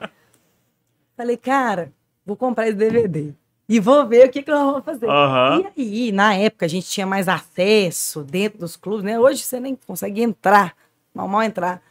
falei, 1.16 1.36
cara, 1.36 1.92
vou 2.26 2.36
comprar 2.36 2.66
esse 2.66 2.76
DVD. 2.76 3.32
E 3.68 3.80
vou 3.80 4.06
ver 4.06 4.28
o 4.28 4.30
que, 4.30 4.42
que 4.42 4.50
nós 4.50 4.64
vamos 4.64 4.84
fazer. 4.84 5.08
Aham. 5.08 5.64
E 5.76 5.80
aí, 5.80 6.12
na 6.12 6.34
época, 6.34 6.66
a 6.66 6.68
gente 6.68 6.88
tinha 6.88 7.06
mais 7.06 7.28
acesso 7.28 8.22
dentro 8.22 8.58
dos 8.60 8.76
clubes, 8.76 9.04
né? 9.04 9.18
Hoje 9.18 9.42
você 9.42 9.58
nem 9.58 9.74
consegue 9.86 10.22
entrar, 10.22 10.76
mal, 11.12 11.26
mal 11.26 11.42
entrar. 11.42 11.82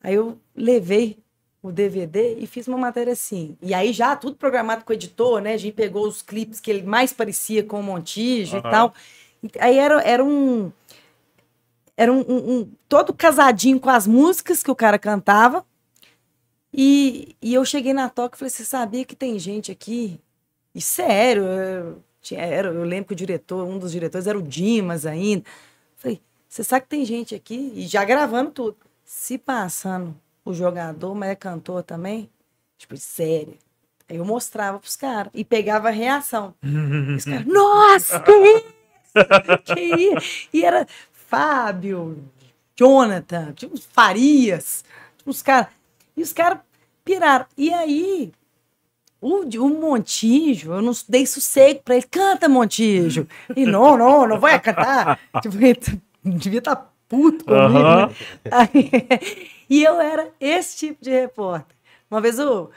Aí 0.00 0.14
eu 0.14 0.38
levei 0.54 1.18
o 1.60 1.72
DVD 1.72 2.36
e 2.38 2.46
fiz 2.46 2.68
uma 2.68 2.78
matéria 2.78 3.12
assim. 3.12 3.56
E 3.60 3.74
aí 3.74 3.92
já 3.92 4.14
tudo 4.14 4.36
programado 4.36 4.84
com 4.84 4.92
o 4.92 4.94
editor, 4.94 5.40
né? 5.40 5.54
A 5.54 5.56
gente 5.56 5.74
pegou 5.74 6.06
os 6.06 6.22
clipes 6.22 6.60
que 6.60 6.70
ele 6.70 6.82
mais 6.84 7.12
parecia 7.12 7.64
com 7.64 7.80
o 7.80 7.82
Montijo 7.82 8.56
Aham. 8.58 8.68
e 8.68 8.70
tal. 8.70 8.94
Aí 9.58 9.76
era, 9.78 10.00
era 10.02 10.24
um... 10.24 10.70
Era 11.96 12.12
um, 12.12 12.20
um- 12.20 12.52
um- 12.60 12.70
todo 12.88 13.12
casadinho 13.12 13.80
com 13.80 13.88
as 13.90 14.06
músicas 14.06 14.62
que 14.62 14.70
o 14.70 14.76
cara 14.76 14.98
cantava. 14.98 15.64
E, 16.72 17.34
e 17.40 17.54
eu 17.54 17.64
cheguei 17.64 17.92
na 17.94 18.08
toca 18.10 18.36
e 18.36 18.38
falei, 18.38 18.50
você 18.50 18.64
sabia 18.64 19.04
que 19.04 19.16
tem 19.16 19.38
gente 19.38 19.72
aqui? 19.72 20.20
E 20.76 20.80
sério, 20.82 21.42
eu, 21.42 22.02
era, 22.32 22.68
eu 22.68 22.84
lembro 22.84 23.06
que 23.06 23.14
o 23.14 23.16
diretor, 23.16 23.66
um 23.66 23.78
dos 23.78 23.92
diretores 23.92 24.26
era 24.26 24.36
o 24.36 24.42
Dimas 24.42 25.06
ainda. 25.06 25.42
Falei, 25.96 26.20
você 26.46 26.62
sabe 26.62 26.82
que 26.82 26.90
tem 26.90 27.02
gente 27.02 27.34
aqui, 27.34 27.72
e 27.74 27.86
já 27.86 28.04
gravando 28.04 28.50
tudo, 28.50 28.76
se 29.02 29.38
passando 29.38 30.14
o 30.44 30.52
jogador, 30.52 31.14
mas 31.14 31.30
é 31.30 31.34
cantor 31.34 31.82
também? 31.82 32.28
Tipo, 32.76 32.94
sério. 32.98 33.56
Aí 34.06 34.18
eu 34.18 34.24
mostrava 34.26 34.78
pros 34.78 34.96
caras 34.96 35.32
e 35.32 35.42
pegava 35.46 35.88
a 35.88 35.90
reação. 35.90 36.54
Os 37.16 37.24
caras, 37.24 37.46
nossa, 37.48 38.20
que 38.20 38.32
isso? 38.32 38.74
Que 39.64 39.80
isso? 39.80 40.48
E 40.52 40.62
era 40.62 40.86
Fábio, 41.10 42.22
Jonathan, 42.76 43.54
uns 43.72 43.86
Farias, 43.86 44.84
tinha 45.16 45.30
uns 45.30 45.40
caras. 45.40 45.68
E 46.14 46.20
os 46.20 46.34
caras 46.34 46.58
piraram. 47.02 47.46
E 47.56 47.72
aí, 47.72 48.30
o, 49.26 49.64
o 49.64 49.68
Montijo, 49.80 50.72
eu 50.72 50.82
não 50.82 50.92
dei 51.08 51.26
sossego 51.26 51.82
pra 51.82 51.96
ele. 51.96 52.06
Canta, 52.10 52.48
Montijo. 52.48 53.26
E 53.56 53.64
não, 53.66 53.96
não, 53.96 54.26
não 54.26 54.38
vai 54.40 54.60
cantar. 54.60 55.18
Tipo, 55.42 55.56
ele 55.56 55.74
t- 55.74 56.00
devia 56.24 56.58
estar 56.60 56.92
puto 57.08 57.44
comigo, 57.44 57.78
Aham. 57.78 58.06
né? 58.08 58.14
Aí, 58.50 58.90
e 59.70 59.82
eu 59.84 60.00
era 60.00 60.30
esse 60.40 60.76
tipo 60.76 61.02
de 61.02 61.10
repórter. 61.10 61.76
Uma 62.10 62.20
vez 62.20 62.38
eu, 62.38 62.70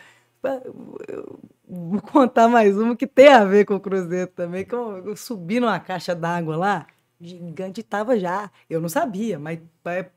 eu 1.07 1.39
vou 1.67 2.01
contar 2.01 2.47
mais 2.47 2.77
uma 2.77 2.95
que 2.95 3.07
tem 3.07 3.29
a 3.29 3.45
ver 3.45 3.65
com 3.65 3.75
o 3.75 3.79
Cruzeiro 3.79 4.31
também, 4.31 4.65
que 4.65 4.73
eu, 4.73 4.97
eu 5.05 5.15
subi 5.15 5.59
numa 5.59 5.79
caixa 5.79 6.15
d'água 6.15 6.55
lá, 6.57 6.87
gigante 7.19 7.83
tava 7.83 8.17
já. 8.19 8.49
Eu 8.69 8.81
não 8.81 8.89
sabia, 8.89 9.37
mas 9.39 9.59
é 9.85 10.09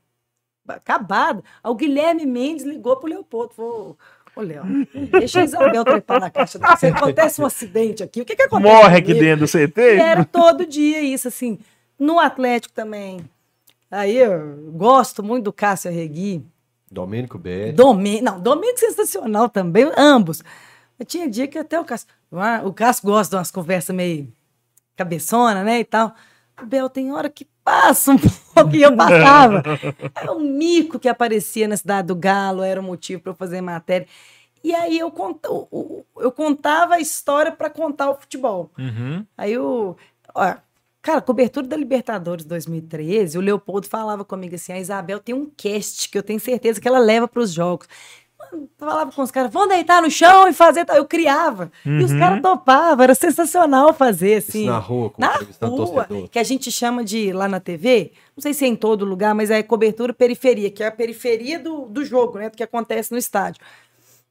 acabado. 0.68 1.42
O 1.64 1.74
Guilherme 1.74 2.26
Mendes 2.26 2.64
ligou 2.64 2.96
pro 2.96 3.08
Leopoldo. 3.08 3.54
Falou, 3.54 3.98
ô, 4.36 4.40
Léo, 4.40 4.64
deixa 5.10 5.40
a 5.40 5.44
Isabel 5.44 5.84
trepar 5.84 6.20
na 6.20 6.30
caixa. 6.30 6.58
Se 6.78 6.86
acontece 6.86 7.40
um 7.40 7.46
acidente 7.46 8.02
aqui, 8.02 8.20
o 8.20 8.24
que 8.24 8.36
que 8.36 8.42
acontece 8.42 8.74
Morre 8.74 8.96
aqui 8.96 9.14
comigo? 9.14 9.24
dentro 9.24 9.46
do 9.46 9.50
CT. 9.50 9.80
E 9.80 10.00
era 10.00 10.24
todo 10.24 10.66
dia 10.66 11.00
isso, 11.00 11.28
assim. 11.28 11.58
No 11.98 12.18
Atlético 12.18 12.74
também. 12.74 13.20
Aí 13.90 14.16
eu 14.16 14.72
gosto 14.72 15.22
muito 15.22 15.44
do 15.44 15.52
Cássio 15.52 15.90
Arregui. 15.90 16.44
Domênico 16.90 17.38
BR. 17.38 17.72
Domênico, 17.74 18.24
não, 18.24 18.40
Domênico 18.40 18.80
sensacional 18.80 19.48
também, 19.48 19.90
ambos. 19.96 20.42
Eu 20.98 21.06
tinha 21.06 21.28
dia 21.28 21.46
que 21.46 21.58
até 21.58 21.78
o 21.78 21.84
Cássio, 21.84 22.08
o 22.64 22.72
Cássio 22.72 23.04
gosta 23.06 23.36
de 23.36 23.38
umas 23.38 23.50
conversas 23.50 23.94
meio 23.94 24.32
cabeçona, 24.96 25.62
né, 25.62 25.80
e 25.80 25.84
tal. 25.84 26.14
Bel 26.62 26.88
tem 26.88 27.12
hora 27.12 27.28
que 27.28 27.46
passa 27.64 28.12
um 28.12 28.18
pouco 28.54 28.74
e 28.74 28.82
eu 28.82 28.96
passava. 28.96 29.62
Era 30.14 30.32
um 30.32 30.40
mico 30.40 30.98
que 30.98 31.08
aparecia 31.08 31.68
na 31.68 31.76
Cidade 31.76 32.08
do 32.08 32.16
Galo, 32.16 32.62
era 32.62 32.80
o 32.80 32.84
motivo 32.84 33.22
para 33.22 33.32
eu 33.32 33.36
fazer 33.36 33.60
matéria. 33.60 34.06
E 34.64 34.74
aí 34.74 34.98
eu, 34.98 35.10
cont, 35.10 35.40
eu 36.18 36.30
contava 36.30 36.94
a 36.94 37.00
história 37.00 37.50
para 37.50 37.68
contar 37.68 38.10
o 38.10 38.14
futebol. 38.14 38.70
Uhum. 38.78 39.26
Aí 39.36 39.58
o. 39.58 39.96
Ó, 40.34 40.54
Cara, 41.02 41.20
cobertura 41.20 41.66
da 41.66 41.76
Libertadores 41.76 42.44
2013, 42.44 43.36
o 43.36 43.40
Leopoldo 43.40 43.88
falava 43.88 44.24
comigo 44.24 44.54
assim: 44.54 44.72
a 44.72 44.78
Isabel 44.78 45.18
tem 45.18 45.34
um 45.34 45.50
cast 45.56 46.08
que 46.08 46.16
eu 46.16 46.22
tenho 46.22 46.38
certeza 46.38 46.80
que 46.80 46.86
ela 46.86 47.00
leva 47.00 47.26
para 47.26 47.42
os 47.42 47.52
jogos. 47.52 47.88
Falava 48.76 49.12
com 49.12 49.22
os 49.22 49.30
caras, 49.30 49.52
vão 49.52 49.68
deitar 49.68 50.02
no 50.02 50.10
chão 50.10 50.48
e 50.48 50.52
fazer. 50.52 50.84
tal. 50.84 50.96
Eu 50.96 51.04
criava. 51.06 51.70
E 51.86 52.02
os 52.02 52.10
Uhum. 52.10 52.18
caras 52.18 52.42
topavam, 52.42 53.04
era 53.04 53.14
sensacional 53.14 53.92
fazer, 53.94 54.38
Isso 54.38 54.50
assim. 54.50 54.66
na 54.66 54.78
rua, 54.78 55.10
com 55.10 55.20
Na 55.20 55.28
rua, 55.36 55.46
torcedor. 56.04 56.28
que 56.28 56.38
a 56.38 56.42
gente 56.42 56.70
chama 56.70 57.04
de, 57.04 57.32
lá 57.32 57.46
na 57.48 57.60
TV, 57.60 58.12
não 58.36 58.42
sei 58.42 58.52
se 58.52 58.64
é 58.64 58.68
em 58.68 58.76
todo 58.76 59.04
lugar, 59.04 59.34
mas 59.34 59.50
é 59.50 59.62
cobertura 59.62 60.12
periferia, 60.12 60.70
que 60.70 60.82
é 60.82 60.86
a 60.88 60.92
periferia 60.92 61.58
do, 61.58 61.82
do 61.86 62.04
jogo, 62.04 62.38
né? 62.38 62.50
Do 62.50 62.56
que 62.56 62.62
acontece 62.62 63.12
no 63.12 63.18
estádio. 63.18 63.62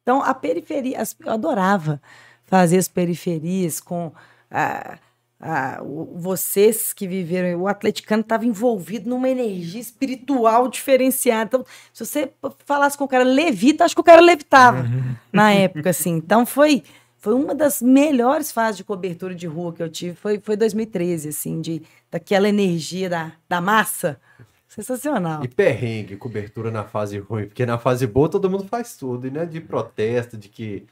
Então, 0.03 0.21
a 0.21 0.33
periferia, 0.33 0.99
as- 1.01 1.15
eu 1.23 1.31
adorava 1.31 2.01
fazer 2.45 2.77
as 2.77 2.87
periferias 2.87 3.79
com 3.79 4.11
a, 4.49 4.97
a- 5.41 5.79
o- 5.81 6.13
vocês 6.17 6.93
que 6.93 7.07
viveram. 7.07 7.61
O 7.61 7.67
atleticano 7.67 8.21
estava 8.21 8.45
envolvido 8.45 9.09
numa 9.09 9.27
energia 9.27 9.81
espiritual 9.81 10.67
diferenciada. 10.67 11.45
Então, 11.45 11.65
se 11.91 12.05
você 12.05 12.31
falasse 12.65 12.97
com 12.97 13.03
o 13.05 13.07
cara 13.07 13.23
levita, 13.23 13.83
acho 13.83 13.95
que 13.95 14.01
o 14.01 14.03
cara 14.03 14.21
levitava 14.21 14.85
na 15.33 15.51
época, 15.51 15.89
assim. 15.89 16.11
Então, 16.17 16.45
foi. 16.45 16.83
Foi 17.17 17.35
uma 17.35 17.53
das 17.53 17.83
melhores 17.83 18.51
fases 18.51 18.77
de 18.77 18.83
cobertura 18.83 19.35
de 19.35 19.45
rua 19.45 19.71
que 19.71 19.83
eu 19.83 19.87
tive, 19.89 20.15
foi, 20.15 20.39
foi 20.41 20.55
2013, 20.57 21.29
assim, 21.29 21.61
de, 21.61 21.83
daquela 22.09 22.49
energia 22.49 23.07
da, 23.07 23.31
da 23.47 23.61
massa. 23.61 24.19
Sensacional. 24.67 25.43
E 25.43 25.47
perrengue, 25.47 26.15
cobertura 26.15 26.71
na 26.71 26.83
fase 26.83 27.19
ruim, 27.19 27.45
porque 27.45 27.63
na 27.65 27.77
fase 27.77 28.07
boa 28.07 28.27
todo 28.29 28.49
mundo 28.49 28.63
faz 28.67 28.95
tudo, 28.95 29.27
e 29.27 29.29
né? 29.29 29.45
De 29.45 29.59
protesto, 29.61 30.35
de 30.37 30.47
que 30.49 30.85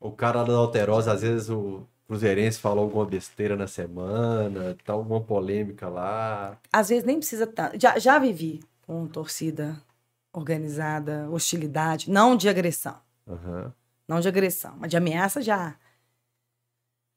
o 0.00 0.10
cara 0.10 0.42
da 0.42 0.54
Alterosa, 0.54 1.12
às 1.12 1.20
vezes 1.22 1.48
o 1.48 1.82
Cruzeirense 2.06 2.58
falou 2.58 2.84
alguma 2.84 3.06
besteira 3.06 3.56
na 3.56 3.66
semana, 3.66 4.76
tá 4.84 4.92
alguma 4.92 5.20
polêmica 5.20 5.88
lá. 5.88 6.58
às 6.72 6.88
vezes 6.90 7.04
nem 7.04 7.18
precisa 7.18 7.44
estar. 7.44 7.72
Já, 7.80 7.98
já 7.98 8.18
vivi 8.18 8.62
com 8.86 9.06
torcida 9.06 9.80
organizada, 10.32 11.28
hostilidade, 11.30 12.10
não 12.10 12.36
de 12.36 12.48
agressão, 12.48 12.96
Aham. 13.28 13.72
não 14.08 14.20
de 14.20 14.28
agressão, 14.28 14.74
mas 14.78 14.90
de 14.90 14.96
ameaça 14.96 15.40
já. 15.40 15.76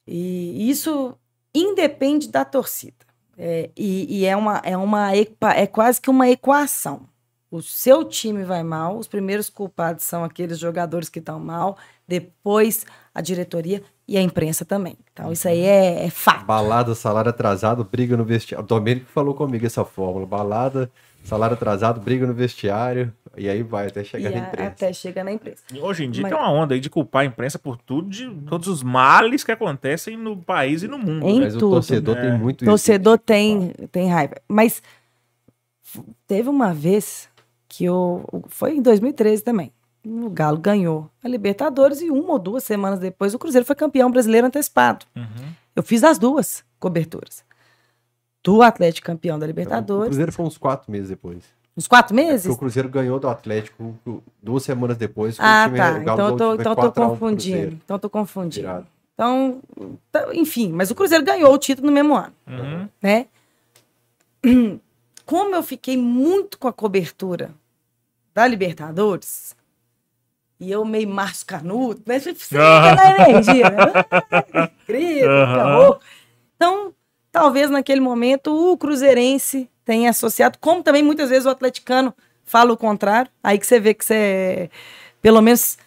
E 0.07 0.69
isso 0.69 1.17
independe 1.53 2.27
da 2.29 2.45
torcida. 2.45 3.05
É, 3.37 3.69
e 3.75 4.19
e 4.21 4.25
é, 4.25 4.35
uma, 4.35 4.61
é, 4.63 4.77
uma, 4.77 5.11
é 5.13 5.67
quase 5.67 5.99
que 5.99 6.09
uma 6.09 6.29
equação. 6.29 7.09
O 7.51 7.61
seu 7.61 8.03
time 8.03 8.43
vai 8.43 8.63
mal, 8.63 8.97
os 8.97 9.07
primeiros 9.07 9.49
culpados 9.49 10.03
são 10.03 10.23
aqueles 10.23 10.57
jogadores 10.59 11.09
que 11.09 11.19
estão 11.19 11.39
mal, 11.39 11.77
depois 12.07 12.85
a 13.13 13.21
diretoria 13.21 13.81
e 14.07 14.17
a 14.17 14.21
imprensa 14.21 14.63
também. 14.65 14.97
Então, 15.11 15.31
isso 15.31 15.47
aí 15.47 15.61
é, 15.61 16.05
é 16.05 16.09
fato. 16.09 16.45
Balada, 16.45 16.93
salário 16.93 17.29
atrasado, 17.29 17.83
briga 17.83 18.15
no 18.15 18.23
vestiário. 18.23 18.63
O 18.63 18.67
Domênico 18.67 19.07
falou 19.11 19.33
comigo 19.33 19.65
essa 19.65 19.83
fórmula. 19.83 20.25
Balada, 20.25 20.91
salário 21.23 21.55
atrasado, 21.55 21.99
briga 21.99 22.27
no 22.27 22.33
vestiário, 22.33 23.11
e 23.35 23.49
aí 23.49 23.63
vai 23.63 23.87
até 23.87 24.03
chegar 24.03 24.29
E 24.31 24.35
na 24.35 24.47
imprensa. 24.47 24.69
até 24.69 24.93
chega 24.93 25.23
na 25.23 25.31
imprensa. 25.31 25.63
E 25.73 25.79
Hoje 25.79 26.05
em 26.05 26.11
dia 26.11 26.21
Mas- 26.21 26.31
tem 26.31 26.39
uma 26.39 26.51
onda 26.51 26.75
aí 26.75 26.79
de 26.79 26.89
culpar 26.89 27.23
a 27.23 27.25
imprensa 27.25 27.57
por 27.57 27.77
tudo, 27.77 28.07
de 28.09 28.29
todos 28.47 28.67
os 28.67 28.83
males 28.83 29.43
que 29.43 29.51
acontecem 29.51 30.15
no 30.15 30.37
país 30.37 30.83
e 30.83 30.87
no 30.87 30.99
mundo. 30.99 31.25
Em 31.27 31.39
né? 31.39 31.45
Mas 31.45 31.55
o 31.55 31.59
tudo. 31.59 31.71
torcedor 31.75 32.17
É. 32.17 32.21
tem 32.29 32.37
muito 32.39 32.61
isso. 32.63 32.69
torcedor 32.71 33.17
tem, 33.17 33.69
tem 33.91 34.07
raiva. 34.09 34.35
Mas 34.47 34.83
teve 36.27 36.49
uma 36.49 36.73
vez 36.73 37.27
que 37.67 37.85
eu. 37.85 38.23
Foi 38.47 38.75
em 38.75 38.81
2013 38.81 39.41
também. 39.43 39.71
O 40.05 40.29
Galo 40.29 40.57
ganhou 40.59 41.09
a 41.23 41.27
Libertadores 41.27 41.99
e 42.01 42.09
uma 42.11 42.33
ou 42.33 42.39
duas 42.39 42.63
semanas 42.63 42.99
depois 42.99 43.33
o 43.33 43.39
Cruzeiro 43.39 43.65
foi 43.65 43.75
campeão 43.75 44.11
brasileiro 44.11 44.45
antecipado. 44.47 45.05
Uhum. 45.15 45.25
Eu 45.75 45.81
fiz 45.83 46.03
as 46.03 46.17
duas 46.19 46.63
coberturas. 46.79 47.43
Do 48.43 48.61
Atlético 48.61 49.07
campeão 49.07 49.39
da 49.39 49.45
O 49.45 49.47
Libertadores. 49.47 50.05
Cruzeiro 50.09 50.31
foi 50.31 50.45
uns 50.45 50.57
quatro 50.57 50.91
meses 50.91 51.09
depois. 51.09 51.43
Uns 51.75 51.87
quatro 51.87 52.13
É 52.15 52.17
porque 52.21 52.31
meses? 52.31 52.45
o 52.53 52.57
Cruzeiro 52.57 52.87
ganhou 52.87 53.19
do 53.19 53.27
Atlético 53.27 53.97
duas 54.41 54.63
semanas 54.63 54.95
depois. 54.95 55.37
Ah, 55.39 55.63
o 55.63 55.67
time- 55.67 55.77
tá. 55.79 55.89
o 55.89 56.03
Galo 56.03 56.03
Então 56.03 56.27
eu 56.29 56.37
tô, 56.37 56.53
então 56.53 56.71
eu 56.71 56.75
tô 56.75 56.81
4 56.83 56.85
a 56.85 56.89
1 56.89 56.91
pro 56.91 57.09
confundindo. 57.19 57.79
Então 57.83 57.95
eu 57.95 57.99
tô 57.99 58.09
confundindo. 58.09 58.67
Virado. 58.67 58.87
Então, 59.13 59.61
tá- 60.11 60.35
enfim, 60.35 60.71
mas 60.71 60.91
o 60.91 60.95
Cruzeiro 60.95 61.23
ganhou 61.25 61.51
o 61.53 61.57
título 61.57 61.87
no 61.87 61.93
mesmo 61.93 62.15
ano. 62.15 62.33
Uhum. 62.47 62.87
né? 63.01 63.25
Como 65.25 65.55
eu 65.55 65.63
fiquei 65.63 65.97
muito 65.97 66.59
com 66.59 66.67
a 66.67 66.73
cobertura 66.73 67.49
da 68.33 68.45
Libertadores, 68.47 69.55
e 70.59 70.71
eu 70.71 70.85
meio 70.85 71.07
Márcio 71.09 71.45
Canuto, 71.45 72.01
né? 72.05 72.19
Você 72.19 72.33
fica 72.33 72.95
na 72.95 73.29
energia, 73.29 73.69
né? 73.69 73.91
Ah, 74.53 74.69
Grito. 74.87 75.99
Então, 76.55 76.93
talvez 77.31 77.69
naquele 77.69 77.99
momento 77.99 78.71
o 78.71 78.77
Cruzeirense 78.77 79.69
tenha 79.83 80.11
associado, 80.11 80.57
como 80.59 80.81
também 80.81 81.03
muitas 81.03 81.29
vezes 81.29 81.45
o 81.45 81.49
atleticano 81.49 82.13
fala 82.45 82.71
o 82.71 82.77
contrário, 82.77 83.29
aí 83.43 83.57
que 83.57 83.65
você 83.65 83.79
vê 83.79 83.93
que 83.93 84.05
você, 84.05 84.69
pelo 85.21 85.41
menos, 85.41 85.77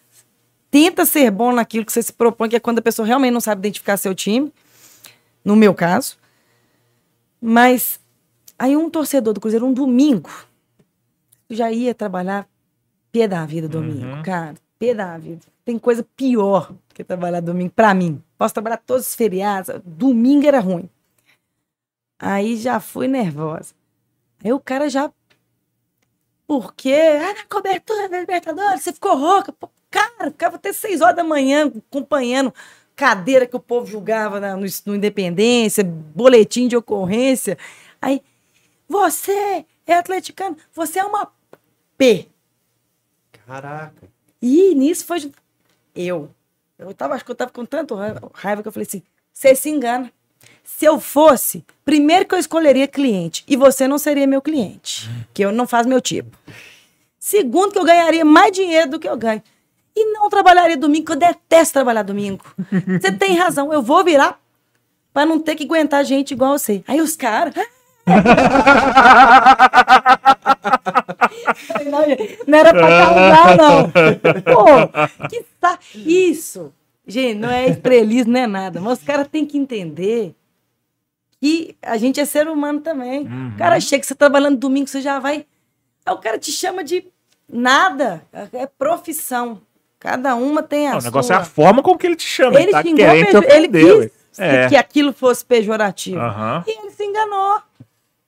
tenta 0.71 1.05
ser 1.05 1.31
bom 1.31 1.53
naquilo 1.53 1.87
que 1.87 1.93
você 1.93 2.03
se 2.03 2.13
propõe, 2.13 2.49
que 2.49 2.57
é 2.57 2.61
quando 2.61 2.81
a 2.81 2.83
pessoa 2.83 3.07
realmente 3.07 3.33
não 3.33 3.41
sabe 3.41 3.61
identificar 3.61 3.97
seu 3.97 4.15
time, 4.15 4.53
no 5.45 5.57
meu 5.57 5.73
caso. 5.73 6.19
Mas 7.41 8.01
aí 8.59 8.77
um 8.77 8.91
torcedor 8.91 9.33
do 9.33 9.41
Cruzeiro, 9.41 9.65
um 9.65 9.73
domingo, 9.73 10.31
já 11.49 11.71
ia 11.71 11.95
trabalhar 11.95 12.47
pé 13.13 13.27
da 13.29 13.45
vida 13.47 13.69
domingo, 13.69 14.07
Uhum. 14.07 14.23
cara. 14.23 14.55
Pé 14.79 14.95
da 14.95 15.17
vida. 15.19 15.45
Tem 15.65 15.79
coisa 15.79 16.07
pior 16.17 16.71
do 16.73 16.79
que 16.95 17.03
trabalhar 17.05 17.41
domingo 17.41 17.73
pra 17.75 17.93
mim. 17.95 18.23
Posso 18.37 18.55
trabalhar 18.55 18.77
todos 18.79 19.07
os 19.09 19.15
feriados. 19.15 19.71
Domingo 19.85 20.47
era 20.47 20.61
ruim. 20.61 20.89
Aí 22.19 22.57
já 22.57 22.81
fui 22.81 23.07
nervosa. 23.09 23.75
Aí 24.43 24.53
o 24.53 24.61
cara 24.61 24.89
já. 24.89 25.11
Por 26.47 26.75
quê? 26.75 26.95
Ah, 27.21 27.35
na 27.35 27.45
cobertura 27.49 28.09
da 28.09 28.21
Libertadores, 28.21 28.83
você 28.83 28.93
ficou 28.93 29.17
rouca. 29.17 29.53
Pô, 29.53 29.69
cara, 29.91 30.31
ficava 30.31 30.57
até 30.57 30.73
seis 30.73 31.01
horas 31.01 31.17
da 31.17 31.25
manhã 31.25 31.67
acompanhando 31.91 32.53
cadeira 32.97 33.47
que 33.47 33.55
o 33.55 33.61
povo 33.61 33.87
julgava 33.87 34.41
na- 34.41 34.57
no, 34.57 34.67
no 34.87 34.95
Independência, 34.97 35.85
boletim 35.85 36.67
de 36.67 36.77
ocorrência. 36.77 37.57
Aí, 38.01 38.23
você 38.89 39.65
é 39.87 39.95
atleticano, 39.95 40.57
você 40.73 40.99
é 40.99 41.05
uma 41.05 41.31
P. 41.97 42.29
Caraca. 43.49 44.07
E 44.43 44.75
nisso 44.75 45.07
foi. 45.07 45.33
Eu. 45.97 46.29
Eu 46.79 46.93
tava, 46.93 47.15
acho 47.15 47.25
que 47.25 47.31
eu 47.31 47.35
tava 47.35 47.51
com 47.51 47.65
tanto 47.65 47.95
raiva, 47.95 48.31
raiva 48.35 48.61
que 48.61 48.69
eu 48.69 48.73
falei 48.73 48.87
assim: 48.87 49.03
você 49.33 49.55
se 49.55 49.71
engana. 49.71 50.13
Se 50.63 50.85
eu 50.85 51.01
fosse, 51.01 51.65
primeiro 51.83 52.27
que 52.27 52.35
eu 52.35 52.39
escolheria 52.39 52.87
cliente 52.87 53.43
e 53.49 53.57
você 53.57 53.89
não 53.89 53.99
seria 53.99 54.27
meu 54.27 54.43
cliente, 54.43 55.09
que 55.33 55.43
eu 55.43 55.51
não 55.51 55.67
faço 55.67 55.89
meu 55.89 56.01
tipo. 56.01 56.37
Segundo, 57.19 57.73
que 57.73 57.79
eu 57.79 57.85
ganharia 57.85 58.25
mais 58.25 58.53
dinheiro 58.53 58.91
do 58.91 59.01
que 59.01 59.09
eu 59.09 59.17
ganho. 59.17 59.43
E 59.97 60.13
não 60.13 60.29
trabalharia 60.29 60.77
domingo, 60.77 61.07
que 61.07 61.13
eu 61.13 61.17
detesto 61.17 61.73
trabalhar 61.73 62.03
domingo. 62.03 62.45
Você 63.01 63.11
tem 63.11 63.37
razão, 63.37 63.73
eu 63.73 63.83
vou 63.83 64.05
virar 64.05 64.39
para 65.13 65.27
não 65.27 65.41
ter 65.41 65.57
que 65.57 65.65
aguentar 65.65 66.05
gente 66.05 66.33
igual 66.33 66.57
você. 66.57 66.85
Aí 66.87 67.01
os 67.01 67.17
caras. 67.17 67.55
não, 71.91 72.03
não 72.47 72.59
era 72.59 72.71
pra 72.73 72.89
causar, 72.89 73.57
não. 73.57 73.91
Pô, 74.43 75.29
que 75.29 75.45
sa... 75.61 75.79
Isso. 75.95 76.73
Gente, 77.07 77.39
não 77.39 77.51
é 77.51 77.69
estrelismo, 77.69 78.33
não 78.33 78.41
é 78.41 78.47
nada. 78.47 78.81
Mas 78.81 78.99
os 78.99 79.05
caras 79.05 79.27
têm 79.29 79.47
que 79.47 79.57
entender 79.57 80.35
que 81.41 81.77
a 81.81 81.97
gente 81.97 82.21
é 82.21 82.25
ser 82.25 82.49
humano 82.49 82.81
também. 82.81 83.21
Uhum. 83.27 83.53
O 83.55 83.59
cara 83.59 83.81
chega, 83.81 84.05
você 84.05 84.15
trabalhando 84.15 84.59
domingo, 84.59 84.89
você 84.89 85.01
já 85.01 85.19
vai. 85.19 85.47
Aí 86.05 86.13
o 86.15 86.19
cara 86.19 86.39
te 86.39 86.51
chama 86.53 86.85
de 86.85 87.05
nada. 87.49 88.23
É 88.53 88.67
profissão. 88.67 89.61
Cada 89.99 90.35
uma 90.35 90.63
tem 90.63 90.87
a 90.87 90.93
Não, 90.93 90.99
o 90.99 91.01
sua. 91.01 91.11
negócio 91.11 91.33
é 91.33 91.37
a 91.37 91.45
forma 91.45 91.83
como 91.83 91.99
que 91.99 92.07
ele 92.07 92.17
te 92.17 92.27
chama. 92.29 92.61
Ele 92.61 92.71
tá 92.71 92.83
xingou, 92.83 92.97
querendo 92.97 93.27
te 93.27 93.37
ele 93.37 93.39
ofender, 93.47 93.85
ué. 93.99 94.11
quis 94.31 94.39
É. 94.39 94.69
que 94.69 94.77
aquilo 94.77 95.13
fosse 95.13 95.45
pejorativo. 95.45 96.21
Aham. 96.21 96.63
E 96.67 96.79
ele 96.79 96.91
se 96.91 97.05
enganou. 97.05 97.61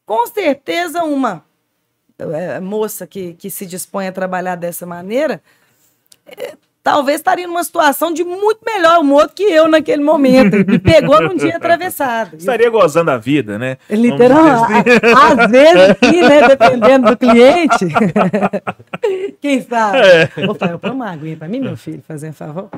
Com 0.05 0.27
certeza, 0.27 1.05
uma 1.05 1.45
moça 2.63 3.07
que, 3.07 3.35
que 3.35 3.51
se 3.51 3.67
dispõe 3.67 4.09
a 4.09 4.13
trabalhar 4.13 4.57
dessa 4.57 4.87
maneira, 4.87 5.41
eh, 6.27 6.55
talvez 6.83 7.19
estaria 7.21 7.47
numa 7.47 7.63
situação 7.63 8.13
de 8.13 8.25
muito 8.25 8.61
melhor 8.65 9.01
humor 9.01 9.31
que 9.35 9.43
eu 9.43 9.69
naquele 9.69 10.03
momento. 10.03 10.57
Me 10.67 10.79
pegou 10.79 11.21
num 11.21 11.37
dia 11.37 11.57
atravessado. 11.57 12.37
Estaria 12.37 12.71
gozando 12.71 13.11
a 13.11 13.17
vida, 13.19 13.59
né? 13.59 13.77
Literal, 13.89 14.67
Vamos 14.67 14.85
dizer 14.85 15.05
assim. 15.05 15.41
às 15.43 15.51
vezes 15.51 15.97
sim, 16.03 16.23
né? 16.23 16.49
Dependendo 16.49 17.11
do 17.11 17.17
cliente. 17.17 17.87
Quem 19.41 19.61
sabe? 19.63 19.99
Vou 20.47 20.55
falar, 20.55 20.79
põe 20.79 20.91
uma 20.91 21.11
aguinha 21.11 21.37
pra 21.37 21.49
mim, 21.49 21.61
meu 21.61 21.77
filho, 21.77 22.03
fazer 22.07 22.31
um 22.31 22.33
favor. 22.33 22.69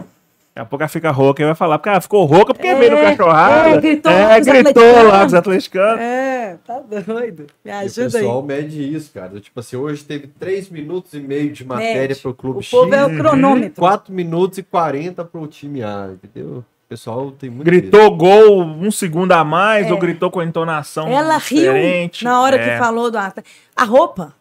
Daqui 0.54 0.66
a 0.66 0.68
pouco 0.68 0.82
ela 0.82 0.88
fica 0.88 1.10
rouca 1.10 1.42
e 1.42 1.46
vai 1.46 1.54
falar, 1.54 1.78
porque 1.78 1.88
ela 1.88 2.00
ficou 2.02 2.24
rouca 2.26 2.52
porque 2.52 2.74
veio 2.74 2.90
no 2.90 2.98
É, 2.98 3.16
cachorrado. 3.16 3.68
é, 3.68 3.80
gritou 3.80 4.12
lá 4.12 4.18
é, 4.20 4.34
com 4.34 4.40
os 4.40 4.46
gritou 4.46 4.82
atleticanos. 4.82 5.12
lá 5.12 5.26
os 5.26 5.34
atleticanos. 5.34 6.00
É, 6.00 6.56
tá 6.66 6.80
doido. 7.06 7.46
Me 7.64 7.70
o 7.70 7.74
ajuda 7.74 8.06
aí. 8.06 8.12
pessoal 8.12 8.42
mede 8.42 8.94
isso, 8.94 9.10
cara. 9.14 9.40
Tipo 9.40 9.60
assim, 9.60 9.76
hoje 9.76 10.04
teve 10.04 10.26
3 10.26 10.68
minutos 10.68 11.14
e 11.14 11.20
meio 11.20 11.50
de 11.50 11.64
matéria 11.64 12.08
Mede. 12.08 12.20
pro 12.20 12.34
clube 12.34 12.60
O 12.60 12.70
povo 12.70 12.94
é 12.94 13.02
o 13.06 13.08
X, 13.08 13.18
cronômetro. 13.18 13.80
4 13.80 14.12
minutos 14.12 14.58
e 14.58 14.62
40 14.62 15.24
pro 15.24 15.46
time 15.46 15.82
A, 15.82 16.10
entendeu? 16.12 16.58
O 16.58 16.64
pessoal 16.86 17.30
tem 17.30 17.48
muito 17.48 17.64
Gritou 17.64 18.14
gol 18.14 18.62
um 18.62 18.90
segundo 18.90 19.32
a 19.32 19.42
mais 19.42 19.90
ou 19.90 19.96
gritou 19.96 20.30
com 20.30 20.40
a 20.40 20.44
entonação 20.44 21.08
Ela 21.08 21.38
riu 21.38 21.60
diferente. 21.72 22.22
na 22.24 22.42
hora 22.42 22.56
É. 22.56 22.58
que 22.74 22.78
falou 22.78 23.10
do 23.10 23.16
atleta. 23.16 23.42
A 23.74 23.84
roupa. 23.84 24.34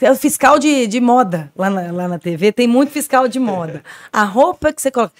É 0.00 0.10
o 0.10 0.16
fiscal 0.16 0.58
de, 0.58 0.86
de 0.86 1.00
moda 1.00 1.52
lá 1.56 1.70
na, 1.70 1.92
lá 1.92 2.08
na 2.08 2.18
TV. 2.18 2.52
Tem 2.52 2.66
muito 2.66 2.90
fiscal 2.90 3.28
de 3.28 3.38
moda. 3.38 3.82
A 4.12 4.24
roupa 4.24 4.72
que 4.72 4.82
você 4.82 4.90
coloca. 4.90 5.14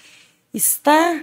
Está 0.53 1.21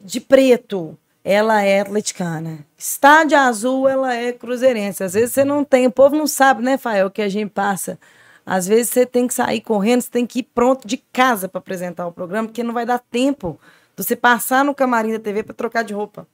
de 0.00 0.20
preto, 0.20 0.96
ela 1.24 1.62
é 1.62 1.80
atleticana. 1.80 2.66
Está 2.76 3.24
de 3.24 3.34
azul, 3.34 3.88
ela 3.88 4.14
é 4.14 4.32
cruzeirense. 4.32 5.04
Às 5.04 5.14
vezes 5.14 5.32
você 5.32 5.44
não 5.44 5.64
tem, 5.64 5.86
o 5.86 5.92
povo 5.92 6.16
não 6.16 6.26
sabe, 6.26 6.62
né, 6.62 6.76
Fael, 6.76 7.06
o 7.06 7.10
que 7.10 7.22
a 7.22 7.28
gente 7.28 7.50
passa. 7.50 7.98
Às 8.44 8.66
vezes 8.66 8.90
você 8.90 9.06
tem 9.06 9.26
que 9.28 9.34
sair 9.34 9.60
correndo, 9.60 10.02
você 10.02 10.10
tem 10.10 10.26
que 10.26 10.40
ir 10.40 10.42
pronto 10.42 10.86
de 10.86 10.96
casa 10.96 11.48
para 11.48 11.60
apresentar 11.60 12.06
o 12.06 12.12
programa, 12.12 12.48
porque 12.48 12.62
não 12.62 12.74
vai 12.74 12.84
dar 12.84 12.98
tempo 12.98 13.58
de 13.96 14.04
você 14.04 14.16
passar 14.16 14.64
no 14.64 14.74
camarim 14.74 15.12
da 15.12 15.18
TV 15.20 15.44
para 15.44 15.54
trocar 15.54 15.84
de 15.84 15.94
roupa. 15.94 16.26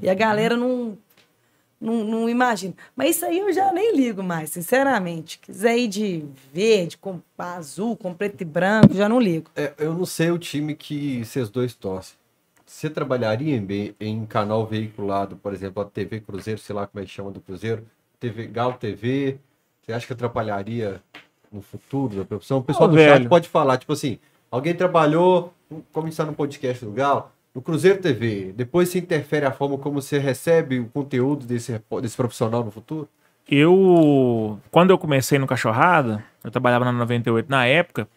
E 0.00 0.08
a 0.08 0.14
galera 0.14 0.56
não, 0.56 0.96
não, 1.82 2.04
não 2.04 2.28
imagina. 2.30 2.74
Mas 2.94 3.16
isso 3.16 3.26
aí 3.26 3.40
eu 3.40 3.52
já 3.52 3.72
nem 3.72 3.96
ligo 3.96 4.22
mais, 4.22 4.50
sinceramente. 4.50 5.38
Quiser 5.38 5.76
ir 5.76 5.88
de 5.88 6.24
verde, 6.52 6.96
com 6.96 7.20
azul, 7.36 7.96
com 7.96 8.14
preto 8.14 8.40
e 8.40 8.44
branco, 8.44 8.94
já 8.94 9.08
não 9.08 9.18
ligo. 9.18 9.50
É, 9.56 9.72
eu 9.78 9.92
não 9.92 10.06
sei 10.06 10.30
o 10.30 10.38
time 10.38 10.74
que 10.76 11.24
vocês 11.24 11.50
dois 11.50 11.74
torcem. 11.74 12.16
Você 12.64 12.88
trabalharia 12.88 13.56
em, 13.56 13.94
em 14.00 14.24
canal 14.24 14.64
veiculado, 14.64 15.36
por 15.36 15.52
exemplo, 15.52 15.82
a 15.82 15.84
TV 15.84 16.20
Cruzeiro, 16.20 16.60
sei 16.60 16.74
lá 16.74 16.86
como 16.86 17.02
é 17.02 17.06
que 17.06 17.12
chama 17.12 17.30
do 17.30 17.40
Cruzeiro, 17.40 17.84
TV 18.18 18.46
Galo 18.46 18.74
TV, 18.74 19.38
você 19.82 19.92
acha 19.92 20.06
que 20.06 20.12
atrapalharia 20.12 21.02
no 21.52 21.60
futuro 21.60 22.16
da 22.16 22.24
profissão? 22.24 22.58
O 22.58 22.62
pessoal 22.62 22.88
Ô, 22.88 22.92
do 22.92 22.96
chat 22.96 23.18
velho. 23.18 23.28
pode 23.28 23.48
falar, 23.48 23.76
tipo 23.76 23.92
assim, 23.92 24.18
alguém 24.50 24.74
trabalhou, 24.74 25.52
como 25.92 26.08
está 26.08 26.24
no 26.24 26.32
podcast 26.32 26.84
do 26.84 26.92
Galo, 26.92 27.30
no 27.54 27.60
Cruzeiro 27.60 28.00
TV, 28.00 28.52
depois 28.56 28.88
se 28.88 28.98
interfere 28.98 29.44
a 29.44 29.52
forma 29.52 29.76
como 29.78 30.00
você 30.00 30.18
recebe 30.18 30.80
o 30.80 30.86
conteúdo 30.86 31.44
desse, 31.46 31.80
desse 32.00 32.16
profissional 32.16 32.64
no 32.64 32.70
futuro? 32.70 33.08
Eu, 33.48 34.58
quando 34.70 34.90
eu 34.90 34.98
comecei 34.98 35.38
no 35.38 35.46
Cachorrada, 35.46 36.24
eu 36.42 36.50
trabalhava 36.50 36.84
na 36.84 36.92
98 36.92 37.50
na 37.50 37.66
época, 37.66 38.08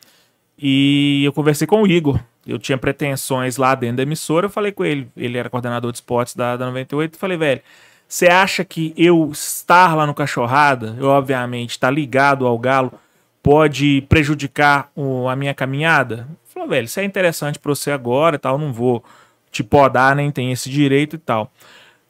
e 0.58 1.24
eu 1.26 1.34
conversei 1.34 1.68
com 1.68 1.82
o 1.82 1.88
Igor. 1.88 2.20
Eu 2.48 2.60
tinha 2.60 2.78
pretensões 2.78 3.58
lá 3.58 3.74
dentro 3.76 3.98
da 3.98 4.04
emissora, 4.04 4.46
eu 4.46 4.50
falei 4.50 4.72
com 4.72 4.86
ele, 4.86 5.10
ele 5.18 5.38
era 5.38 5.50
coordenador 5.50 5.92
de 5.92 5.98
esportes 5.98 6.36
da, 6.36 6.56
da 6.56 6.68
98, 6.68 7.16
e 7.16 7.18
falei, 7.18 7.38
velho, 7.38 7.62
você 8.08 8.28
acha 8.28 8.64
que 8.64 8.94
eu 8.96 9.30
estar 9.32 9.96
lá 9.96 10.06
no 10.06 10.14
Cachorrada, 10.14 10.96
eu 11.00 11.08
obviamente 11.08 11.72
estar 11.72 11.90
ligado 11.90 12.46
ao 12.46 12.58
Galo, 12.60 12.94
pode 13.42 14.02
prejudicar 14.08 14.90
o- 14.96 15.28
a 15.28 15.36
minha 15.36 15.54
caminhada? 15.56 16.28
Falou, 16.46 16.70
velho, 16.70 16.86
isso 16.86 17.00
é 17.00 17.04
interessante 17.04 17.58
pra 17.60 17.74
você 17.74 17.90
agora 17.92 18.36
e 18.36 18.40
tal, 18.40 18.58
não 18.60 18.72
vou 18.72 19.04
te 19.56 19.64
podar, 19.64 20.18
nem 20.18 20.30
tem 20.32 20.52
esse 20.52 20.70
direito 20.70 21.16
e 21.16 21.20
tal. 21.20 21.50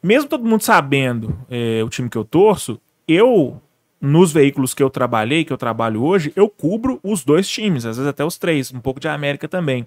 Mesmo 0.02 0.28
todo 0.28 0.44
mundo 0.44 0.62
sabendo 0.62 1.38
é, 1.48 1.80
o 1.84 1.88
time 1.88 2.10
que 2.10 2.18
eu 2.18 2.24
torço, 2.24 2.80
eu, 3.06 3.60
nos 4.00 4.32
veículos 4.32 4.74
que 4.74 4.82
eu 4.82 4.90
trabalhei, 4.90 5.44
que 5.44 5.52
eu 5.52 5.56
trabalho 5.56 6.02
hoje, 6.02 6.32
eu 6.34 6.48
cubro 6.48 6.98
os 7.04 7.24
dois 7.24 7.48
times, 7.48 7.86
às 7.86 7.96
vezes 7.96 8.08
até 8.08 8.24
os 8.24 8.36
três, 8.36 8.72
um 8.72 8.80
pouco 8.80 8.98
de 8.98 9.06
América 9.06 9.46
também. 9.46 9.86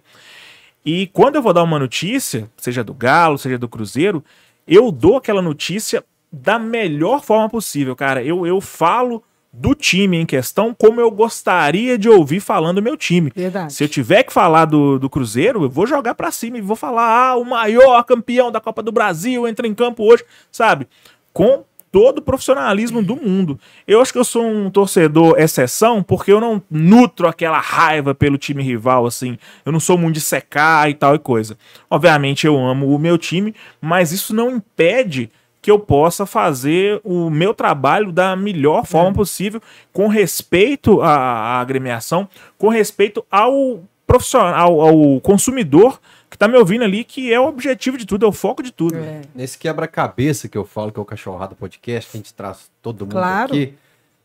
E 0.86 1.07
quando 1.07 1.36
eu 1.36 1.41
vou 1.41 1.53
dar 1.53 1.64
uma 1.64 1.78
notícia, 1.78 2.49
seja 2.55 2.82
do 2.82 2.93
Galo, 2.93 3.38
seja 3.38 3.57
do 3.57 3.68
Cruzeiro, 3.68 4.24
eu 4.66 4.89
dou 4.89 5.18
aquela 5.18 5.41
notícia 5.41 6.03
da 6.32 6.57
melhor 6.57 7.22
forma 7.22 7.49
possível, 7.49 7.93
cara. 7.93 8.24
Eu, 8.24 8.47
eu 8.47 8.62
falo 8.62 9.22
do 9.52 9.74
time 9.74 10.18
em 10.18 10.26
questão 10.26 10.76
como 10.78 11.02
eu 11.02 11.10
gostaria 11.10 11.97
de 11.97 12.08
ouvir 12.08 12.39
falando 12.39 12.76
do 12.76 12.84
meu 12.84 12.95
time. 12.95 13.32
Verdade. 13.36 13.74
Se 13.74 13.84
eu 13.84 13.89
tiver 13.89 14.24
que 14.24 14.32
falar 14.32 14.66
do, 14.66 15.00
do 15.00 15.10
Cruzeiro, 15.10 15.64
eu 15.64 15.70
vou 15.70 15.88
jogar 15.88 16.16
pra 16.16 16.32
cima 16.32 16.58
e 16.58 16.62
vou 16.62 16.76
falar, 16.76 17.32
ah, 17.32 17.36
o 17.36 17.43
maior 17.43 18.04
campeão 18.04 18.52
da 18.52 18.62
Copa 18.62 18.84
do 18.84 18.91
Brasil 18.91 19.47
entra 19.47 19.68
em 19.68 19.74
campo 19.74 20.04
hoje, 20.04 20.24
sabe? 20.52 20.88
Com 21.34 21.64
todo 21.91 22.20
o 22.20 22.22
profissionalismo 22.22 23.02
do 23.02 23.16
mundo. 23.16 23.60
Eu 23.88 24.02
acho 24.02 24.14
que 24.14 24.20
eu 24.20 24.24
sou 24.24 24.45
um 24.45 24.70
torcedor 24.70 25.39
exceção 25.39 26.04
porque 26.04 26.32
eu 26.32 26.39
não 26.39 26.62
nutro 26.70 27.28
aquela 27.28 27.60
raiva 27.60 28.14
pelo 28.14 28.38
time 28.38 28.64
rival, 28.64 29.06
assim. 29.06 29.38
Eu 29.66 29.72
não 29.72 29.80
sou 29.80 29.97
muito 29.97 30.16
de 30.16 30.22
secar 30.22 30.89
e 30.89 30.93
tal 30.93 31.16
e 31.16 31.20
coisa. 31.20 31.58
Obviamente 31.89 32.45
eu 32.45 32.58
amo 32.58 32.93
o 32.93 33.00
meu 33.00 33.18
time, 33.18 33.56
mas 33.82 34.12
isso 34.12 34.36
não 34.36 34.52
impede 34.52 35.32
que 35.62 35.70
eu 35.70 35.80
possa 35.80 36.26
fazer 36.26 37.01
o 37.03 37.30
meu 37.30 37.53
trabalho 37.53 38.12
da 38.12 38.36
melhor 38.36 38.86
forma 38.86 39.14
possível, 39.14 39.62
com 39.91 40.07
respeito 40.07 41.01
à, 41.01 41.14
à 41.16 41.60
agremiação, 41.60 42.28
com 42.57 42.70
respeito 42.70 43.26
ao 43.30 43.84
profissional, 44.07 44.82
ao, 44.82 44.82
ao 44.82 45.22
consumidor 45.22 45.99
que 46.30 46.38
tá 46.38 46.47
me 46.47 46.57
ouvindo 46.57 46.84
ali, 46.84 47.03
que 47.03 47.34
é 47.34 47.39
o 47.39 47.47
objetivo 47.47 47.97
de 47.97 48.05
tudo, 48.05 48.26
é 48.26 48.30
o 48.30 48.32
foco 48.32 48.62
de 48.62 48.72
tudo. 48.72 48.95
É. 48.95 49.22
Nesse 49.34 49.57
quebra-cabeça 49.57 50.47
que 50.47 50.57
eu 50.57 50.64
falo, 50.64 50.91
que 50.91 50.99
é 50.99 51.01
o 51.01 51.05
Cachorrada 51.05 51.55
Podcast, 51.55 52.12
que 52.12 52.18
a 52.18 52.20
gente 52.20 52.34
traz 52.34 52.70
todo 52.82 53.01
mundo 53.01 53.14
Claro. 53.14 53.51
aqui, 53.51 53.74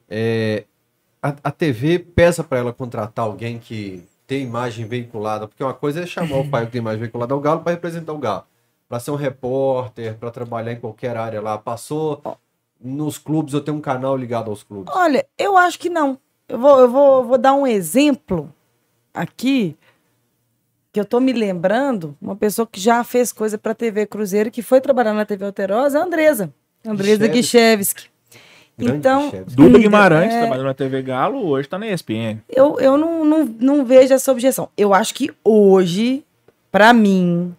é, 0.09 0.65
a, 1.23 1.35
a 1.45 1.51
TV 1.51 1.99
pesa 1.99 2.45
para 2.45 2.59
ela 2.59 2.73
contratar 2.73 3.25
alguém 3.25 3.59
que 3.59 4.03
tem 4.27 4.43
imagem 4.43 4.87
veiculada, 4.87 5.49
porque 5.49 5.65
uma 5.65 5.73
coisa 5.75 6.03
é 6.03 6.07
chamar 6.07 6.37
o 6.37 6.49
pai 6.49 6.67
que 6.67 6.73
tem 6.73 6.79
imagem 6.81 7.01
veiculada 7.01 7.33
ao 7.33 7.41
Galo 7.41 7.61
para 7.61 7.73
representar 7.73 8.13
o 8.13 8.19
Galo, 8.19 8.45
para 8.95 9.01
ser 9.01 9.11
um 9.11 9.17
repórter, 9.17 10.15
para 10.15 10.31
trabalhar 10.31 10.73
em 10.73 10.77
qualquer 10.79 11.17
área 11.17 11.41
lá. 11.43 11.59
Passou 11.59 12.23
nos 12.81 13.19
clubes, 13.19 13.53
eu 13.53 13.61
tenho 13.61 13.77
um 13.77 13.81
canal 13.81 14.17
ligado 14.17 14.49
aos 14.49 14.63
clubes. 14.63 14.95
Olha, 14.95 15.27
eu 15.37 15.57
acho 15.57 15.81
que 15.81 15.91
não. 15.91 16.17
Eu 16.49 16.61
vou, 16.61 16.79
eu 16.79 16.89
vou, 16.89 17.25
vou 17.25 17.37
dar 17.37 17.55
um 17.55 17.67
exemplo 17.67 18.55
aqui 19.13 19.77
que 20.93 21.01
eu 21.01 21.05
tô 21.05 21.19
me 21.19 21.33
lembrando, 21.33 22.17
uma 22.23 22.37
pessoa 22.37 22.69
que 22.71 22.79
já 22.79 23.03
fez 23.03 23.33
coisa 23.33 23.59
para 23.59 23.75
TV 23.75 24.07
Cruzeiro, 24.07 24.49
que 24.49 24.63
foi 24.63 24.81
trabalhar 24.81 25.13
na 25.13 25.25
TV 25.25 25.45
Alterosa, 25.45 25.99
a 25.99 26.05
Andresa. 26.05 26.55
Andresa 26.87 27.27
Guichevski. 27.27 28.05
Então. 28.79 29.33
Duda 29.49 29.77
Guimarães, 29.77 30.33
É. 30.33 30.41
trabalhando 30.43 30.67
na 30.67 30.75
TV 30.75 31.03
Galo, 31.03 31.45
hoje 31.45 31.69
tá 31.69 31.81
na 31.81 31.89
ESPN. 31.89 32.39
eu, 32.49 32.79
eu 32.79 32.97
não, 32.97 33.25
não, 33.25 33.45
não 33.45 33.85
vejo 33.85 34.15
essa 34.15 34.31
objeção. 34.31 34.69
Eu 34.77 34.95
acho 34.95 35.13
que 35.15 35.33
hoje, 35.43 36.25
para 36.71 36.93
mim, 36.93 37.57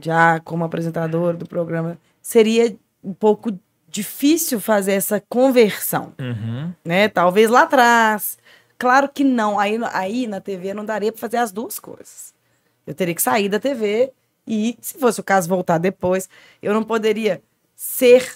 já 0.00 0.40
como 0.40 0.64
apresentadora 0.64 1.36
do 1.36 1.46
programa, 1.46 1.98
seria 2.22 2.74
um 3.02 3.12
pouco 3.12 3.52
difícil 3.88 4.60
fazer 4.60 4.92
essa 4.92 5.22
conversão. 5.28 6.12
Uhum. 6.18 6.72
né? 6.84 7.08
Talvez 7.08 7.48
lá 7.50 7.62
atrás. 7.62 8.36
Claro 8.76 9.08
que 9.08 9.22
não. 9.22 9.58
Aí, 9.58 9.78
aí 9.92 10.26
na 10.26 10.40
TV 10.40 10.74
não 10.74 10.84
daria 10.84 11.12
para 11.12 11.20
fazer 11.20 11.36
as 11.36 11.52
duas 11.52 11.78
coisas. 11.78 12.34
Eu 12.86 12.94
teria 12.94 13.14
que 13.14 13.22
sair 13.22 13.48
da 13.48 13.60
TV 13.60 14.12
e, 14.46 14.76
se 14.80 14.98
fosse 14.98 15.20
o 15.20 15.24
caso, 15.24 15.48
voltar 15.48 15.78
depois. 15.78 16.28
Eu 16.60 16.74
não 16.74 16.82
poderia 16.82 17.40
ser 17.76 18.28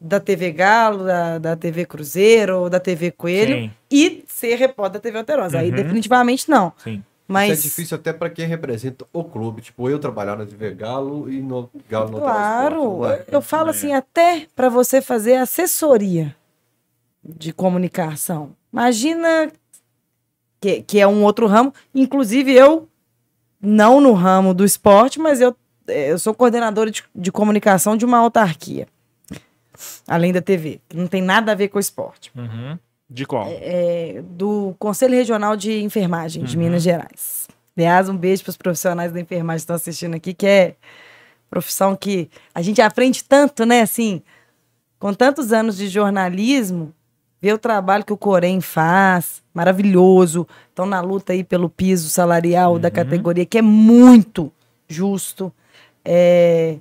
da 0.00 0.18
TV 0.20 0.50
Galo, 0.52 1.04
da, 1.04 1.38
da 1.38 1.56
TV 1.56 1.84
Cruzeiro 1.86 2.58
ou 2.60 2.70
da 2.70 2.80
TV 2.80 3.10
Coelho 3.10 3.56
Sim. 3.56 3.70
e 3.90 4.24
ser 4.26 4.56
repórter 4.56 4.94
da 4.94 5.00
TV 5.00 5.18
Alterosa. 5.18 5.58
Aí 5.58 5.70
Uhum. 5.70 5.76
definitivamente 5.76 6.50
não. 6.50 6.72
Sim. 6.78 7.02
Mas 7.28 7.58
Isso 7.58 7.66
é 7.66 7.70
difícil 7.70 7.96
até 7.96 8.12
para 8.12 8.30
quem 8.30 8.46
representa 8.46 9.04
o 9.12 9.24
clube. 9.24 9.60
Tipo, 9.60 9.90
eu 9.90 9.98
trabalhar 9.98 10.36
na 10.36 10.46
TV 10.46 10.74
Galo 10.74 11.30
e 11.30 11.40
no 11.40 11.68
Galo 11.88 12.10
no 12.10 12.20
Claro, 12.20 13.00
dá. 13.02 13.24
eu 13.28 13.42
falo 13.42 13.70
assim, 13.70 13.92
até 13.92 14.46
para 14.54 14.68
você 14.68 15.02
fazer 15.02 15.36
assessoria 15.36 16.34
de 17.24 17.52
comunicação. 17.52 18.54
Imagina 18.72 19.50
que, 20.60 20.82
que 20.82 21.00
é 21.00 21.06
um 21.06 21.24
outro 21.24 21.46
ramo, 21.46 21.74
inclusive 21.94 22.52
eu, 22.52 22.88
não 23.60 24.00
no 24.00 24.12
ramo 24.12 24.54
do 24.54 24.64
esporte, 24.64 25.18
mas 25.18 25.40
eu, 25.40 25.56
eh, 25.88 26.12
eu 26.12 26.18
sou 26.18 26.34
coordenadora 26.34 26.90
de, 26.90 27.02
de 27.14 27.32
comunicação 27.32 27.96
de 27.96 28.04
uma 28.04 28.18
autarquia, 28.18 28.86
além 30.06 30.32
da 30.32 30.40
TV, 30.40 30.80
que 30.88 30.96
não 30.96 31.06
tem 31.08 31.22
nada 31.22 31.52
a 31.52 31.54
ver 31.54 31.68
com 31.68 31.78
o 31.78 31.80
esporte. 31.80 32.30
Uhum. 32.36 32.78
De 33.08 33.24
qual? 33.24 33.46
É, 33.48 34.22
do 34.22 34.74
Conselho 34.78 35.14
Regional 35.14 35.56
de 35.56 35.82
Enfermagem 35.82 36.42
de 36.42 36.56
Minas 36.56 36.82
Gerais. 36.82 37.46
Aliás, 37.76 38.08
um 38.08 38.16
beijo 38.16 38.42
para 38.42 38.50
os 38.50 38.56
profissionais 38.56 39.12
da 39.12 39.20
enfermagem 39.20 39.58
que 39.58 39.62
estão 39.62 39.76
assistindo 39.76 40.14
aqui, 40.14 40.34
que 40.34 40.46
é 40.46 40.76
profissão 41.48 41.94
que 41.94 42.28
a 42.54 42.62
gente 42.62 42.80
aprende 42.80 43.22
tanto, 43.22 43.64
né? 43.64 43.82
Assim, 43.82 44.22
com 44.98 45.12
tantos 45.14 45.52
anos 45.52 45.76
de 45.76 45.88
jornalismo, 45.88 46.92
ver 47.40 47.52
o 47.52 47.58
trabalho 47.58 48.04
que 48.04 48.12
o 48.12 48.16
Corém 48.16 48.60
faz, 48.60 49.42
maravilhoso. 49.54 50.46
Estão 50.68 50.86
na 50.86 51.00
luta 51.00 51.32
aí 51.32 51.44
pelo 51.44 51.68
piso 51.68 52.08
salarial 52.08 52.78
da 52.78 52.90
categoria, 52.90 53.46
que 53.46 53.58
é 53.58 53.62
muito 53.62 54.52
justo. 54.88 55.52
É, 56.04 56.78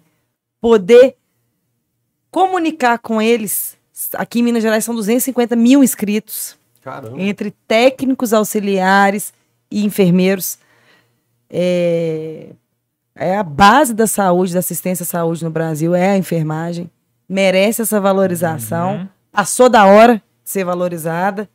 poder 0.62 1.16
comunicar 2.32 3.00
com 3.00 3.22
eles. 3.22 3.78
Aqui 4.14 4.40
em 4.40 4.44
Minas 4.44 4.64
Gerais 4.64 4.84
são 4.84 4.96
250 4.96 5.56
mil 5.56 5.84
inscritos, 5.84 6.58
Caramba. 6.82 7.22
entre 7.22 7.52
técnicos, 7.68 8.34
auxiliares 8.34 9.34
e 9.70 9.86
enfermeiros. 9.86 10.58
É, 11.50 12.50
é 13.16 13.38
a 13.38 13.44
base 13.44 13.94
da 13.94 14.08
saúde, 14.08 14.54
da 14.54 14.60
assistência 14.60 15.04
à 15.04 15.06
saúde 15.06 15.44
no 15.44 15.50
Brasil, 15.50 15.96
é 15.96 16.12
a 16.12 16.18
enfermagem. 16.18 16.90
Merece 17.28 17.82
essa 17.82 18.00
valorização. 18.00 18.98
Uhum. 18.98 19.08
Passou 19.32 19.70
da 19.70 19.86
hora 19.86 20.16
de 20.44 20.50
ser 20.50 20.64
valorizada. 20.64 21.50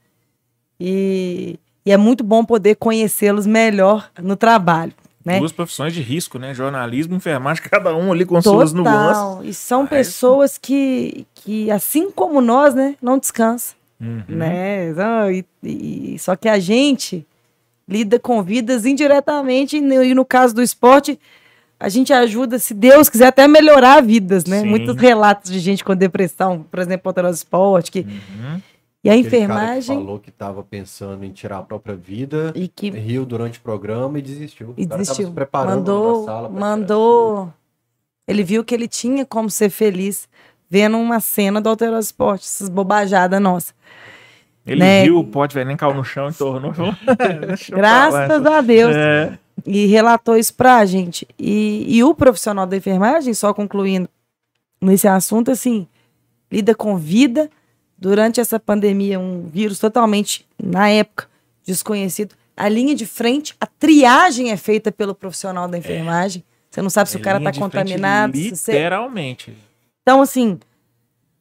E, 0.79 1.59
e 1.85 1.93
é 1.93 1.97
muito 1.97 2.25
bom 2.25 2.45
poder 2.45 2.77
conhecê-los 2.77 3.47
melhor 3.47 4.11
no 4.19 4.37
trabalho. 4.37 4.93
Né? 5.25 5.39
Duas 5.39 5.53
profissões 5.53 5.93
de 5.93 6.01
risco, 6.01 6.39
né? 6.39 6.55
Jornalismo 6.55 7.15
enfermagem, 7.17 7.63
cada 7.71 7.95
um 7.95 8.13
ali 8.13 8.25
com 8.25 8.41
suas 8.41 8.73
nuances. 8.73 9.19
Total. 9.19 9.45
E 9.45 9.53
são 9.55 9.81
Mas- 9.83 9.91
pessoas 9.91 10.59
que, 10.59 11.27
que, 11.35 11.71
assim 11.71 12.11
como 12.11 12.41
nós, 12.41 12.75
né, 12.75 12.97
não 13.03 13.19
descansam. 13.19 13.75
Uhum. 14.01 14.23
Né? 14.29 14.93
E- 15.33 15.45
e- 15.63 16.19
só 16.19 16.35
que 16.35 16.49
a 16.49 16.59
gente 16.59 17.27
lida 17.87 18.19
com 18.19 18.43
vidas 18.43 18.87
indiretamente, 18.87 19.77
e 19.77 19.81
no, 19.81 20.03
e 20.03 20.15
no 20.15 20.25
caso 20.25 20.55
do 20.55 20.63
esporte, 20.63 21.19
a 21.79 21.89
gente 21.89 22.13
ajuda, 22.13 22.59
se 22.59 22.73
Deus 22.73 23.09
quiser, 23.09 23.27
até 23.27 23.47
melhorar 23.49 24.01
vidas, 24.03 24.45
né? 24.45 24.61
Sim. 24.61 24.67
Muitos 24.69 24.97
relatos 24.97 25.51
de 25.51 25.59
gente 25.59 25.83
com 25.85 25.95
depressão, 25.97 26.65
por 26.71 26.79
exemplo, 26.79 27.09
alterosa 27.09 27.37
esporte, 27.39 27.91
que, 27.91 28.01
Uhum. 28.01 28.61
E 29.03 29.09
a 29.09 29.13
Aquele 29.13 29.23
cara 29.31 29.31
que 29.31 29.37
enfermagem, 29.45 29.97
falou 29.97 30.19
que 30.19 30.29
estava 30.31 30.63
pensando 30.63 31.25
em 31.25 31.31
tirar 31.33 31.59
a 31.59 31.63
própria 31.63 31.97
vida, 31.97 32.53
e 32.55 32.69
que 32.69 32.91
riu 32.91 33.25
durante 33.25 33.59
o 33.59 33.63
programa 33.63 34.19
e 34.19 34.23
desistiu. 34.23 34.75
E 34.77 34.85
O 34.85 34.89
cara 34.89 34.89
tava 34.89 34.99
desistiu. 35.03 35.27
se 35.29 35.33
preparando 35.33 35.77
Mandou, 35.79 36.21
na 36.21 36.27
sala 36.27 36.49
pra- 36.51 36.61
mandou. 36.61 37.53
Ele 38.29 38.43
viu 38.45 38.63
que 38.65 38.75
ele 38.75 38.87
tinha 38.87 39.25
como 39.25 39.49
ser 39.51 39.71
feliz 39.71 40.29
vendo 40.69 40.97
uma 40.99 41.19
cena 41.19 41.61
do 41.61 41.69
Alterosa 41.69 42.07
Esporte, 42.07 42.45
essas 42.45 42.69
bobajadas 42.69 43.41
nossas. 43.41 43.75
Ele 44.67 44.79
Né? 44.81 45.03
viu 45.05 45.19
o 45.19 45.25
pote 45.25 45.55
veneno 45.55 45.77
caiu 45.79 45.95
no 45.95 46.05
chão 46.05 46.29
e 46.29 46.35
tornou. 46.35 46.73
Graças 47.71 48.45
a 48.47 48.61
Deus. 48.61 48.95
É. 48.95 49.39
E 49.67 49.87
relatou 49.87 50.37
isso 50.37 50.55
pra 50.55 50.85
gente. 50.85 51.27
E, 51.39 51.85
e 51.97 52.05
o 52.05 52.15
profissional 52.15 52.67
da 52.67 52.77
enfermagem, 52.77 53.35
só 53.35 53.53
concluindo 53.53 54.09
nesse 54.81 55.09
assunto, 55.09 55.51
assim, 55.51 55.87
lida 56.53 56.75
com 56.75 56.97
vida 56.97 57.51
durante 58.01 58.41
essa 58.41 58.59
pandemia, 58.59 59.21
um 59.21 59.47
vírus 59.53 59.79
totalmente, 59.79 60.47
na 60.63 60.89
época, 60.89 61.29
desconhecido. 61.65 62.35
A 62.57 62.69
linha 62.69 62.95
de 62.95 63.07
frente, 63.07 63.55
a 63.61 63.67
triagem 63.67 64.51
é 64.51 64.57
feita 64.57 64.91
pelo 64.91 65.15
profissional 65.15 65.69
da 65.69 65.77
enfermagem. 65.79 66.43
Você 66.71 66.81
não 66.81 66.91
sabe 66.91 67.11
se 67.11 67.17
o 67.17 67.21
cara 67.21 67.39
tá 67.39 67.45
frente, 67.53 67.59
contaminado. 67.59 68.37
se 68.37 68.51
você- 68.57 68.73
Literalmente. 68.73 69.55
Então, 70.03 70.23
assim, 70.23 70.59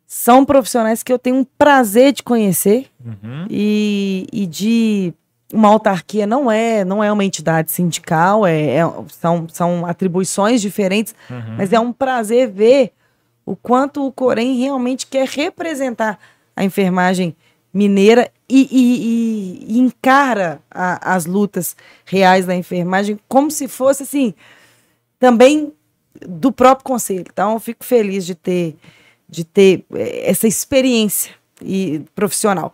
são 0.06 0.44
profissionais 0.44 1.04
que 1.04 1.14
eu 1.14 1.20
tenho 1.20 1.38
um 1.38 1.44
prazer 1.58 2.12
de 2.14 2.24
conhecer 2.24 2.88
Uhum. 3.04 3.46
e, 3.50 4.28
e 4.34 4.46
de 4.48 5.14
uma 5.54 5.68
autarquia 5.70 6.26
não 6.28 6.50
é 6.52 6.84
não 6.86 7.04
é 7.04 7.12
uma 7.12 7.24
entidade 7.24 7.72
sindical, 7.72 8.46
é, 8.46 8.78
é- 8.78 8.84
são, 9.10 9.48
são 9.50 9.86
atribuições 9.86 10.62
diferentes, 10.62 11.14
Uhum. 11.30 11.56
mas 11.58 11.72
é 11.74 11.80
um 11.80 11.92
prazer 11.94 12.50
ver 12.50 12.92
o 13.46 13.56
quanto 13.56 14.06
o 14.06 14.12
Corém 14.12 14.58
realmente 14.60 15.06
quer 15.08 15.28
representar 15.28 16.20
a 16.56 16.64
enfermagem 16.64 17.36
mineira 17.74 18.32
e, 18.50 18.68
e- 18.72 19.68
e- 19.72 19.76
e 19.76 19.80
encara 19.80 20.60
a- 20.72 21.14
as 21.16 21.26
lutas 21.26 21.76
reais 22.06 22.46
da 22.46 22.56
enfermagem 22.56 23.20
como 23.28 23.52
se 23.52 23.68
fosse 23.68 24.04
assim 24.04 24.34
também 25.20 25.72
do 26.28 26.52
próprio 26.52 26.84
conselho. 26.84 27.26
Então, 27.32 27.54
eu 27.54 27.60
fico 27.60 27.84
feliz 27.86 28.26
de 28.26 28.36
ter 28.36 28.76
de 29.32 29.44
ter 29.44 29.86
eh, 29.94 30.28
essa 30.28 30.48
experiência 30.48 31.32
e 31.62 32.02
profissional. 32.16 32.74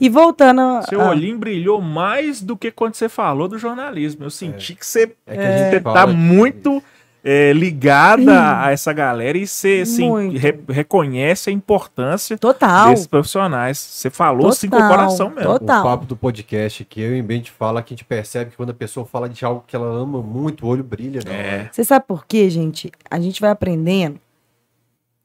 E 0.00 0.08
voltando 0.08 0.60
a, 0.60 0.82
Seu 0.82 1.00
a- 1.00 1.10
olhinho 1.10 1.38
brilhou 1.38 1.80
mais 1.80 2.40
do 2.42 2.56
que 2.56 2.72
quando 2.72 2.94
você 2.94 3.08
falou 3.08 3.46
do 3.46 3.56
jornalismo. 3.56 4.24
Eu 4.24 4.30
senti 4.30 4.74
que 4.74 4.84
você, 4.84 5.14
É 5.24 5.34
que 5.36 5.40
a 5.40 5.56
gente 5.56 5.70
você 5.70 5.80
fala 5.80 6.00
tá 6.00 6.06
de- 6.06 6.16
muito 6.16 6.82
é, 7.24 7.52
ligada 7.52 8.60
a 8.64 8.70
essa 8.72 8.92
galera 8.92 9.38
e 9.38 9.46
você 9.46 9.80
assim, 9.84 10.30
re- 10.36 10.58
reconhece 10.68 11.50
a 11.50 11.52
importância 11.52 12.36
total, 12.36 12.90
desses 12.90 13.06
profissionais. 13.06 13.78
Você 13.78 14.10
falou 14.10 14.48
assim 14.48 14.68
com 14.68 14.76
o 14.76 14.78
Total, 14.80 14.96
coração 14.96 15.30
mesmo. 15.30 15.58
total. 15.58 15.80
O 15.80 15.84
papo 15.84 16.04
do 16.06 16.16
podcast 16.16 16.84
que 16.84 17.00
eu 17.00 17.16
e 17.16 17.20
o 17.20 17.24
Bente 17.24 17.50
fala, 17.50 17.82
que 17.82 17.94
a 17.94 17.96
gente 17.96 18.04
percebe 18.04 18.50
que 18.50 18.56
quando 18.56 18.70
a 18.70 18.74
pessoa 18.74 19.06
fala 19.06 19.28
de 19.28 19.44
algo 19.44 19.62
que 19.66 19.76
ela 19.76 19.86
ama 19.86 20.20
muito, 20.20 20.64
o 20.66 20.68
olho 20.68 20.82
brilha. 20.82 21.20
Não, 21.24 21.32
É. 21.32 21.68
Você 21.72 21.84
sabe 21.84 22.04
por 22.08 22.26
quê, 22.26 22.50
gente? 22.50 22.90
A 23.10 23.20
gente 23.20 23.40
vai 23.40 23.50
aprendendo 23.50 24.18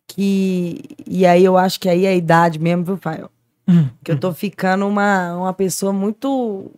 que. 0.08 0.82
E 1.06 1.26
aí 1.26 1.44
eu 1.44 1.58
acho 1.58 1.80
que 1.80 1.90
aí 1.90 2.06
é 2.06 2.10
a 2.10 2.16
idade 2.16 2.60
mesmo, 2.60 2.84
viu, 2.84 2.98
Fael? 2.98 3.30
Hum. 3.68 3.90
Que 4.04 4.12
eu 4.12 4.20
tô 4.20 4.32
ficando 4.34 4.88
uma, 4.88 5.36
uma 5.36 5.54
pessoa 5.54 5.92
muito 5.92 6.72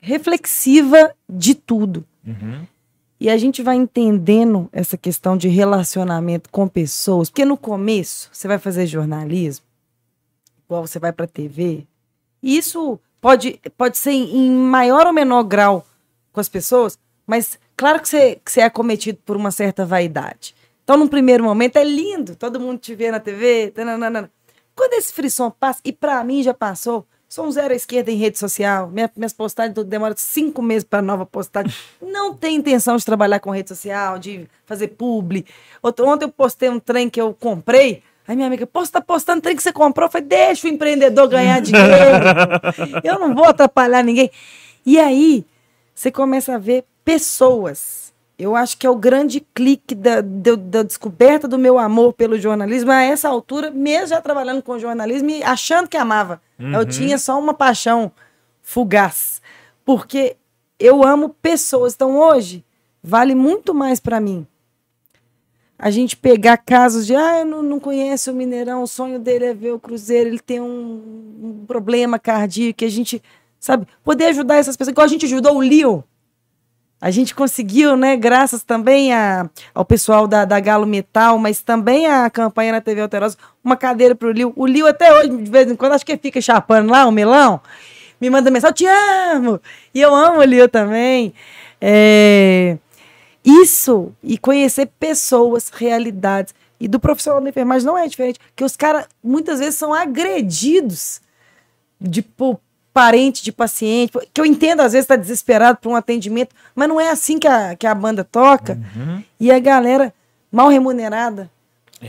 reflexiva 0.00 1.12
de 1.28 1.54
tudo. 1.54 2.04
Uhum. 2.26 2.62
E 3.20 3.28
a 3.28 3.36
gente 3.36 3.62
vai 3.62 3.76
entendendo 3.76 4.68
essa 4.72 4.96
questão 4.96 5.36
de 5.36 5.46
relacionamento 5.46 6.48
com 6.48 6.66
pessoas. 6.66 7.28
Porque 7.28 7.44
no 7.44 7.56
começo, 7.56 8.30
você 8.32 8.48
vai 8.48 8.58
fazer 8.58 8.86
jornalismo, 8.86 9.66
igual 10.64 10.86
você 10.86 10.98
vai 10.98 11.12
para 11.12 11.26
TV, 11.26 11.86
e 12.42 12.56
isso 12.56 12.98
pode, 13.20 13.60
pode 13.76 13.98
ser 13.98 14.12
em 14.12 14.46
em 14.46 14.50
maior 14.50 15.06
ou 15.06 15.12
menor 15.12 15.42
grau 15.42 15.86
com 16.32 16.40
as 16.40 16.48
pessoas, 16.48 16.98
mas 17.26 17.58
claro 17.76 18.00
que 18.00 18.08
você, 18.08 18.40
que 18.42 18.50
você 18.50 18.60
é 18.60 18.64
acometido 18.64 19.18
por 19.24 19.36
uma 19.36 19.50
certa 19.50 19.84
vaidade. 19.84 20.54
Então, 20.82 20.96
num 20.96 21.06
primeiro 21.06 21.44
momento, 21.44 21.76
é 21.76 21.84
lindo, 21.84 22.34
todo 22.34 22.58
mundo 22.58 22.78
te 22.78 22.94
vê 22.94 23.10
na 23.10 23.20
TV. 23.20 23.70
tananana. 23.70 24.30
Quando 24.74 24.94
esse 24.94 25.12
frisson 25.12 25.50
passa, 25.50 25.80
e 25.84 25.92
para 25.92 26.24
mim 26.24 26.42
já 26.42 26.54
passou, 26.54 27.06
sou 27.30 27.46
um 27.46 27.50
zero 27.52 27.72
à 27.72 27.76
esquerda 27.76 28.10
em 28.10 28.16
rede 28.16 28.38
social, 28.38 28.88
minha- 28.90 29.10
minhas 29.16 29.32
postagens 29.32 29.72
tudo 29.74 29.88
demora 29.88 30.14
cinco 30.18 30.60
meses 30.60 30.82
para 30.84 31.00
nova 31.00 31.24
postagem. 31.24 31.72
Não 32.02 32.34
tenho 32.34 32.58
intenção 32.58 32.96
de 32.96 33.04
trabalhar 33.04 33.38
com 33.40 33.50
rede 33.50 33.68
social, 33.68 34.18
de 34.18 34.48
fazer 34.66 34.88
publi. 34.88 35.46
Outro- 35.80 36.06
Ontem 36.08 36.24
eu 36.24 36.28
postei 36.30 36.68
um 36.68 36.80
trem 36.80 37.08
que 37.08 37.20
eu 37.20 37.32
comprei. 37.32 38.02
Aí 38.26 38.34
minha 38.36 38.46
amiga, 38.48 38.66
pô, 38.66 38.84
você 38.84 38.92
tá 38.92 39.00
postando 39.00 39.40
trem 39.40 39.54
que 39.56 39.62
você 39.62 39.72
comprou? 39.72 40.06
Eu 40.08 40.10
falei, 40.12 40.26
deixa 40.26 40.66
o 40.66 40.70
empreendedor 40.70 41.28
ganhar 41.28 41.60
dinheiro. 41.62 43.00
eu 43.04 43.18
não 43.18 43.34
vou 43.34 43.44
atrapalhar 43.44 44.02
ninguém. 44.04 44.30
E 44.84 44.98
aí, 44.98 45.44
você 45.94 46.10
começa 46.10 46.54
a 46.54 46.58
ver 46.58 46.84
pessoas. 47.04 47.99
Eu 48.40 48.56
acho 48.56 48.78
que 48.78 48.86
é 48.86 48.90
o 48.90 48.96
grande 48.96 49.40
clique 49.54 49.94
da, 49.94 50.22
da, 50.22 50.54
da 50.56 50.82
descoberta 50.82 51.46
do 51.46 51.58
meu 51.58 51.78
amor 51.78 52.14
pelo 52.14 52.38
jornalismo 52.38 52.90
a 52.90 53.02
essa 53.02 53.28
altura, 53.28 53.70
mesmo 53.70 54.06
já 54.06 54.20
trabalhando 54.22 54.62
com 54.62 54.78
jornalismo 54.78 55.28
e 55.28 55.42
achando 55.42 55.86
que 55.86 55.96
amava. 55.96 56.40
Eu 56.58 56.86
tinha 56.86 57.18
só 57.18 57.38
uma 57.38 57.52
paixão 57.52 58.10
fugaz. 58.62 59.42
Porque 59.84 60.36
eu 60.78 61.04
amo 61.04 61.28
pessoas. 61.28 61.92
Então 61.94 62.18
hoje, 62.18 62.64
vale 63.02 63.34
muito 63.34 63.74
mais 63.74 64.00
para 64.00 64.18
mim 64.18 64.46
a 65.78 65.90
gente 65.90 66.14
pegar 66.14 66.58
casos 66.58 67.06
de, 67.06 67.16
ah, 67.16 67.40
eu 67.40 67.46
não, 67.46 67.62
não 67.62 67.80
conheço 67.80 68.30
o 68.30 68.34
Mineirão, 68.34 68.82
o 68.82 68.86
sonho 68.86 69.18
dele 69.18 69.46
é 69.46 69.54
ver 69.54 69.72
o 69.72 69.80
Cruzeiro, 69.80 70.28
ele 70.28 70.38
tem 70.38 70.60
um, 70.60 71.02
um 71.42 71.64
problema 71.66 72.18
cardíaco, 72.18 72.84
a 72.84 72.88
gente, 72.88 73.22
sabe, 73.58 73.86
poder 74.04 74.26
ajudar 74.26 74.56
essas 74.56 74.76
pessoas, 74.76 74.92
igual 74.92 75.06
a 75.06 75.08
gente 75.08 75.24
ajudou 75.24 75.56
o 75.56 75.60
Leo. 75.60 76.04
A 77.00 77.10
gente 77.10 77.34
conseguiu, 77.34 77.96
né, 77.96 78.14
graças 78.14 78.62
também 78.62 79.12
a, 79.12 79.48
ao 79.74 79.84
pessoal 79.84 80.28
da, 80.28 80.44
da 80.44 80.60
Galo 80.60 80.86
Metal, 80.86 81.38
mas 81.38 81.62
também 81.62 82.06
a 82.06 82.28
campanha 82.28 82.72
na 82.72 82.80
TV 82.80 83.00
Alterosa, 83.00 83.38
uma 83.64 83.74
cadeira 83.74 84.14
para 84.14 84.28
o 84.28 84.30
Lio. 84.30 84.52
O 84.54 84.66
Lio 84.66 84.86
até 84.86 85.10
hoje, 85.12 85.28
de 85.30 85.50
vez 85.50 85.70
em 85.70 85.76
quando, 85.76 85.92
acho 85.92 86.04
que 86.04 86.12
ele 86.12 86.20
fica 86.20 86.40
chapando 86.42 86.90
lá, 86.90 87.06
o 87.06 87.12
melão, 87.12 87.60
me 88.20 88.28
manda 88.28 88.50
mensagem, 88.50 88.74
te 88.74 88.86
amo! 88.86 89.58
E 89.94 90.00
eu 90.00 90.14
amo 90.14 90.40
o 90.40 90.44
Lio 90.44 90.68
também. 90.68 91.32
É, 91.80 92.76
isso 93.42 94.12
e 94.22 94.36
conhecer 94.36 94.90
pessoas, 94.98 95.70
realidades. 95.70 96.54
E 96.78 96.86
do 96.86 97.00
profissional 97.00 97.40
da 97.40 97.48
enfermagem 97.48 97.86
não 97.86 97.96
é 97.96 98.06
diferente, 98.06 98.38
que 98.54 98.64
os 98.64 98.76
caras 98.76 99.06
muitas 99.24 99.58
vezes 99.58 99.76
são 99.76 99.94
agredidos 99.94 101.22
de 101.98 102.20
por 102.20 102.60
parente 102.92 103.42
de 103.42 103.52
paciente, 103.52 104.12
que 104.34 104.40
eu 104.40 104.44
entendo 104.44 104.80
às 104.80 104.92
vezes 104.92 105.04
está 105.04 105.16
desesperado 105.16 105.78
por 105.80 105.90
um 105.90 105.96
atendimento, 105.96 106.54
mas 106.74 106.88
não 106.88 107.00
é 107.00 107.10
assim 107.10 107.38
que 107.38 107.46
a, 107.46 107.74
que 107.76 107.86
a 107.86 107.94
banda 107.94 108.24
toca. 108.24 108.78
Uhum. 108.96 109.22
E 109.38 109.50
a 109.52 109.58
galera 109.58 110.12
mal 110.50 110.68
remunerada, 110.68 111.50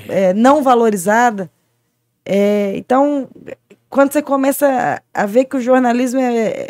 é, 0.09 0.33
não 0.33 0.63
valorizada. 0.63 1.49
É, 2.25 2.73
então, 2.75 3.27
quando 3.89 4.11
você 4.13 4.21
começa 4.21 5.01
a, 5.13 5.23
a 5.23 5.25
ver 5.25 5.45
que 5.45 5.57
o 5.57 5.61
jornalismo 5.61 6.19
é, 6.19 6.37
é- 6.37 6.67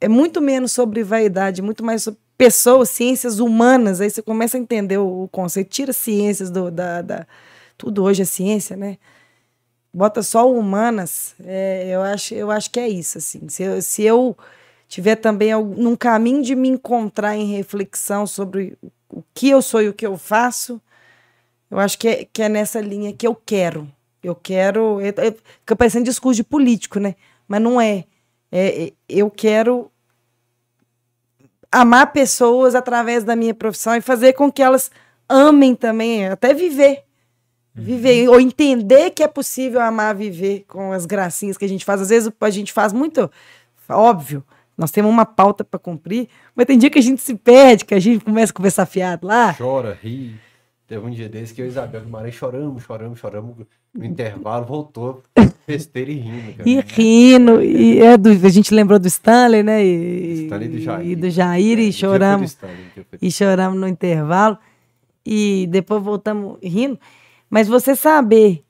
é 0.00 0.08
muito 0.08 0.40
menos 0.40 0.72
sobre 0.72 1.02
vaidade, 1.04 1.62
muito 1.62 1.84
mais 1.84 2.02
sobre 2.02 2.18
pessoas, 2.36 2.90
ciências 2.90 3.38
humanas, 3.38 4.00
aí 4.00 4.10
você 4.10 4.20
começa 4.20 4.56
a 4.56 4.60
entender 4.60 4.98
o, 4.98 5.24
o 5.24 5.28
conceito. 5.28 5.68
Tira 5.68 5.92
ciências 5.92 6.50
do, 6.50 6.70
da, 6.70 7.00
da- 7.02 7.26
Tudo 7.78 8.02
hoje 8.02 8.22
é 8.22 8.24
ciência, 8.24 8.76
né? 8.76 8.96
Bota 9.92 10.22
só 10.22 10.50
humanas. 10.50 11.34
é, 11.44 11.88
eu, 11.90 12.02
acho, 12.02 12.34
eu 12.34 12.50
acho 12.50 12.70
que 12.70 12.80
é 12.80 12.88
isso, 12.88 13.18
assim. 13.18 13.48
Se 13.48 13.62
eu, 13.62 13.82
se 13.82 14.02
eu 14.02 14.36
tiver 14.88 15.16
também 15.16 15.52
num 15.54 15.96
caminho 15.96 16.42
de 16.42 16.54
me 16.54 16.68
encontrar 16.68 17.36
em 17.36 17.54
reflexão 17.54 18.26
sobre 18.26 18.78
o 19.10 19.22
que 19.34 19.50
eu 19.50 19.60
sou 19.62 19.82
e 19.82 19.88
o 19.88 19.92
que 19.94 20.06
eu 20.06 20.16
faço, 20.16 20.80
eu 21.70 21.78
acho 21.78 21.98
que 21.98 22.08
é, 22.08 22.24
que 22.32 22.42
é 22.42 22.48
nessa 22.48 22.80
linha 22.80 23.12
que 23.12 23.26
eu 23.26 23.34
quero. 23.34 23.88
Eu 24.22 24.34
quero. 24.34 25.00
é- 25.00 25.08
é- 25.08 25.32
Fica 25.60 25.76
parecendo 25.76 26.04
discurso 26.04 26.36
de 26.36 26.44
político, 26.44 26.98
né? 27.00 27.16
Mas 27.48 27.60
não 27.62 27.80
é. 27.80 28.04
É, 28.50 28.84
é, 28.86 28.92
eu 29.08 29.30
quero 29.30 29.90
amar 31.70 32.12
pessoas 32.12 32.74
através 32.74 33.24
da 33.24 33.34
minha 33.34 33.54
profissão 33.54 33.94
e 33.96 34.00
fazer 34.00 34.34
com 34.34 34.50
que 34.52 34.62
elas 34.62 34.90
amem 35.28 35.74
também, 35.74 36.26
até 36.28 36.52
viver. 36.52 37.04
Viver, 37.74 38.28
ou 38.28 38.38
entender 38.38 39.10
que 39.10 39.22
é 39.22 39.28
possível 39.28 39.80
amar 39.80 40.14
viver 40.14 40.64
com 40.68 40.92
as 40.92 41.06
gracinhas 41.06 41.56
que 41.56 41.64
a 41.64 41.68
gente 41.68 41.84
faz. 41.84 42.02
Às 42.02 42.10
vezes 42.10 42.30
a 42.38 42.50
gente 42.50 42.72
faz 42.72 42.92
muito, 42.92 43.30
óbvio, 43.88 44.44
Nós 44.76 44.90
temos 44.90 45.10
uma 45.10 45.26
pauta 45.26 45.62
para 45.62 45.78
cumprir, 45.78 46.28
mas 46.54 46.66
tem 46.66 46.78
dia 46.78 46.90
que 46.90 46.98
a 46.98 47.02
gente 47.02 47.20
se 47.20 47.34
perde, 47.34 47.84
que 47.84 47.94
a 47.94 48.00
gente 48.00 48.24
começa 48.24 48.52
a 48.52 48.54
conversar 48.54 48.86
fiado 48.86 49.26
lá. 49.26 49.54
Chora, 49.54 49.96
ri. 50.02 50.34
Teve 50.86 51.06
um 51.06 51.10
dia 51.10 51.28
desse 51.28 51.54
que 51.54 51.62
eu 51.62 51.66
e 51.66 51.68
Isabel 51.68 52.02
Guimarães 52.02 52.34
choramos, 52.34 52.82
choramos, 52.82 53.18
choramos. 53.18 53.56
No 53.94 54.04
intervalo 54.04 54.66
voltou 54.66 55.22
besteira 55.66 56.10
e 56.10 56.16
rindo, 56.16 56.56
cara. 56.56 56.68
E 56.68 56.80
rindo, 56.80 57.62
e 57.62 58.00
é 58.00 58.16
do, 58.16 58.30
a 58.30 58.48
gente 58.48 58.74
lembrou 58.74 58.98
do 58.98 59.06
Stanley, 59.06 59.62
né? 59.62 59.84
E, 59.84 60.44
Stanley 60.44 60.68
e 60.68 60.70
do 60.70 60.80
Jair. 60.80 61.10
E 61.10 61.16
do 61.16 61.30
Jair, 61.30 61.78
É, 61.78 61.82
e 61.82 61.92
choramos. 61.92 62.50
Stanley, 62.50 62.76
e 63.20 63.30
choramos 63.30 63.78
no 63.78 63.86
intervalo 63.86 64.58
e 65.24 65.66
depois 65.70 66.02
voltamos 66.02 66.58
rindo. 66.62 66.98
Mas 67.52 67.68
você 67.68 67.94
saber, 67.94 68.64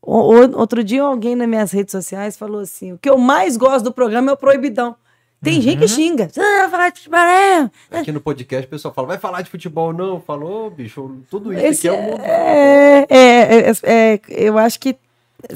o- 0.00 0.56
outro 0.56 0.84
dia 0.84 1.02
alguém 1.02 1.34
nas 1.34 1.48
minhas 1.48 1.72
redes 1.72 1.90
sociais 1.90 2.36
falou 2.36 2.60
assim: 2.60 2.92
o 2.92 2.98
que 2.98 3.10
eu 3.10 3.18
mais 3.18 3.56
gosto 3.56 3.84
do 3.86 3.92
programa 3.92 4.30
é 4.30 4.34
o 4.34 4.36
proibidão. 4.36 4.94
Tem 5.42 5.60
gente 5.60 5.80
que 5.80 5.88
xinga. 5.88 6.28
Você 6.30 6.40
não 6.40 6.60
vai 6.60 6.70
falar 6.70 6.88
de 6.90 6.98
futebol, 7.00 7.18
é?" 7.18 7.70
Aqui 7.90 8.12
no 8.12 8.20
podcast 8.20 8.64
o 8.64 8.70
pessoal 8.70 8.94
fala, 8.94 9.08
vai 9.08 9.18
falar 9.18 9.42
de 9.42 9.50
futebol 9.50 9.92
não? 9.92 10.20
Falou, 10.20 10.70
bicho, 10.70 11.16
tudo 11.28 11.52
isso 11.52 11.66
Esse 11.66 11.88
aqui 11.88 11.96
é 11.96 12.00
o 12.00 12.02
mundo. 12.12 12.20
é, 12.22 13.06
é, 13.10 13.70
é, 13.70 13.72
é, 14.14 14.20
eu 14.28 14.56
acho 14.56 14.78
que. 14.78 14.96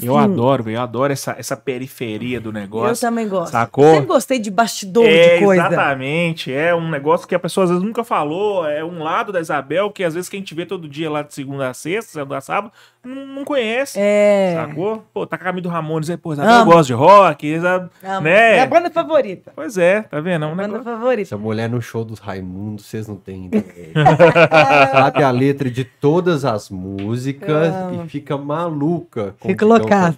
Eu 0.01 0.17
adoro, 0.17 0.63
velho. 0.63 0.77
Eu 0.77 0.81
adoro 0.81 1.13
essa, 1.13 1.35
essa 1.37 1.55
periferia 1.55 2.39
do 2.41 2.49
Eu 2.49 2.53
negócio. 2.53 3.07
também 3.07 3.27
gosto. 3.27 3.51
Sacou? 3.51 3.85
Sempre 3.93 4.05
gostei 4.07 4.39
de 4.39 4.51
bastidor 4.51 5.05
É, 5.05 5.37
de 5.37 5.45
coisa. 5.45 5.67
exatamente. 5.67 6.53
É 6.53 6.73
um 6.75 6.89
negócio 6.89 7.27
que 7.27 7.33
a 7.35 7.39
pessoa 7.39 7.63
às 7.65 7.69
vezes 7.69 7.83
nunca 7.83 8.03
falou. 8.03 8.67
É 8.67 8.83
um 8.83 9.01
lado 9.03 9.31
da 9.31 9.39
Isabel 9.39 9.89
que 9.91 10.03
às 10.03 10.13
vezes 10.13 10.29
quem 10.29 10.41
te 10.41 10.53
vê 10.53 10.65
todo 10.65 10.87
dia 10.87 11.09
lá 11.09 11.21
de 11.21 11.33
segunda 11.33 11.69
a 11.69 11.73
sexta, 11.73 12.11
segunda 12.13 12.37
a 12.37 12.41
sábado, 12.41 12.71
não, 13.03 13.25
não 13.25 13.45
conhece. 13.45 13.97
É. 13.99 14.53
Sacou? 14.55 15.03
Pô, 15.13 15.25
tá 15.25 15.37
com 15.37 15.43
a 15.43 15.45
camisa 15.45 15.63
do 15.63 15.69
Ramones 15.69 16.09
aí, 16.09 16.17
pô, 16.17 16.33
Isabel 16.33 16.51
Amo. 16.53 16.71
gosta 16.71 16.83
de 16.87 16.93
rock, 16.93 17.47
Isabel, 17.47 17.89
Amo. 18.03 18.21
né? 18.21 18.57
É 18.57 18.61
a 18.61 18.65
banda 18.65 18.89
favorita. 18.91 19.51
Pois 19.55 19.77
é, 19.77 20.01
tá 20.01 20.19
vendo? 20.19 20.43
É 20.45 20.47
um 20.47 20.51
Banda 20.55 20.67
negócio... 20.67 20.83
favorita. 20.83 21.21
Essa 21.21 21.37
mulher 21.37 21.69
no 21.69 21.81
show 21.81 22.03
dos 22.03 22.19
Raimundos, 22.19 22.85
vocês 22.85 23.07
não 23.07 23.15
têm 23.15 23.45
ideia. 23.53 23.63
Sabe 24.91 25.23
a 25.23 25.31
letra 25.31 25.69
de 25.69 25.83
todas 25.83 26.43
as 26.45 26.69
músicas 26.69 27.73
Eu 27.93 28.05
e 28.05 28.09
fica 28.09 28.37
maluca. 28.37 29.35
tão 29.39 29.49
loucaça. 29.77 30.17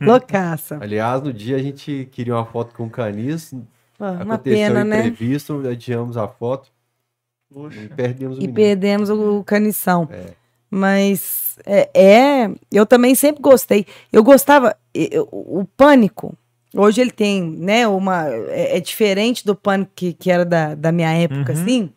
Loucaça. 0.00 0.78
Aliás, 0.80 1.22
no 1.22 1.32
dia 1.32 1.56
a 1.56 1.62
gente 1.62 2.08
queria 2.12 2.34
uma 2.34 2.44
foto 2.46 2.74
com 2.74 2.84
o 2.84 2.90
Canis. 2.90 3.52
Pô, 3.98 4.04
Uma 4.04 4.34
aconteceu 4.34 4.68
pena, 4.68 4.84
né? 4.84 4.98
imprevisto, 5.06 5.62
adiamos 5.68 6.16
a 6.16 6.28
foto 6.28 6.70
e 7.50 7.88
perdemos 7.88 8.36
o 8.36 8.38
E 8.38 8.42
menino. 8.42 8.54
perdemos 8.54 9.10
o, 9.10 9.38
o 9.38 9.44
canição. 9.44 10.08
É. 10.10 10.26
Mas 10.70 11.58
é, 11.66 11.88
é, 11.94 12.50
eu 12.70 12.84
também 12.86 13.14
sempre 13.14 13.42
gostei. 13.42 13.86
Eu 14.12 14.22
gostava, 14.22 14.76
eu- 14.94 15.28
o 15.32 15.64
pânico. 15.76 16.34
Hoje 16.74 17.00
ele 17.00 17.10
tem, 17.10 17.42
né, 17.42 17.88
uma. 17.88 18.28
É, 18.28 18.76
é 18.76 18.80
diferente 18.80 19.44
do 19.44 19.56
pânico 19.56 19.90
que, 19.96 20.12
que 20.12 20.30
era 20.30 20.44
da, 20.44 20.74
da 20.74 20.92
minha 20.92 21.10
época, 21.12 21.52
Uhum. 21.54 21.62
assim. 21.62 21.90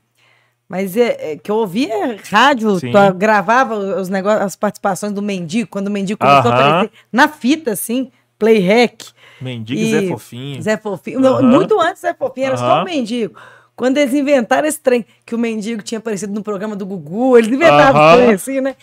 Mas 0.71 0.95
é, 0.95 1.33
é 1.33 1.35
que 1.35 1.51
eu 1.51 1.55
ouvia 1.55 2.17
rádio, 2.31 2.79
Sim. 2.79 2.93
to- 2.93 3.13
gravava 3.13 3.75
os 3.75 4.07
negócios, 4.07 4.41
as 4.41 4.55
participações 4.55 5.11
do 5.11 5.21
Mendigo, 5.21 5.69
quando 5.69 5.87
o 5.87 5.91
Mendigo 5.91 6.17
começou 6.17 6.49
a 6.49 6.55
Aham. 6.55 6.69
aparecer 6.69 6.91
na 7.11 7.27
fita, 7.27 7.71
assim, 7.71 8.09
play 8.39 8.59
hack. 8.59 9.01
Mendigo 9.41 9.77
E- 9.81 9.91
Zé 9.91 10.07
Fofinho. 10.07 10.61
Zé 10.61 10.77
Fofinho. 10.77 11.19
Não, 11.19 11.33
Aham. 11.39 11.41
Muito 11.51 11.77
antes 11.77 12.01
Zé 12.03 12.13
Fofinho, 12.13 12.45
era 12.47 12.55
só 12.55 12.63
Aham. 12.75 12.81
o 12.83 12.85
mendigo. 12.85 13.35
Quando 13.75 13.97
eles 13.97 14.13
inventaram 14.13 14.65
esse 14.65 14.79
trem, 14.79 15.05
que 15.25 15.35
o 15.35 15.37
mendigo 15.37 15.81
tinha 15.81 15.99
aparecido 15.99 16.31
no 16.31 16.41
programa 16.41 16.73
do 16.73 16.85
Gugu, 16.85 17.37
eles 17.37 17.51
inventavam 17.51 18.01
o 18.01 18.15
trem 18.15 18.31
assim, 18.33 18.61
né? 18.61 18.77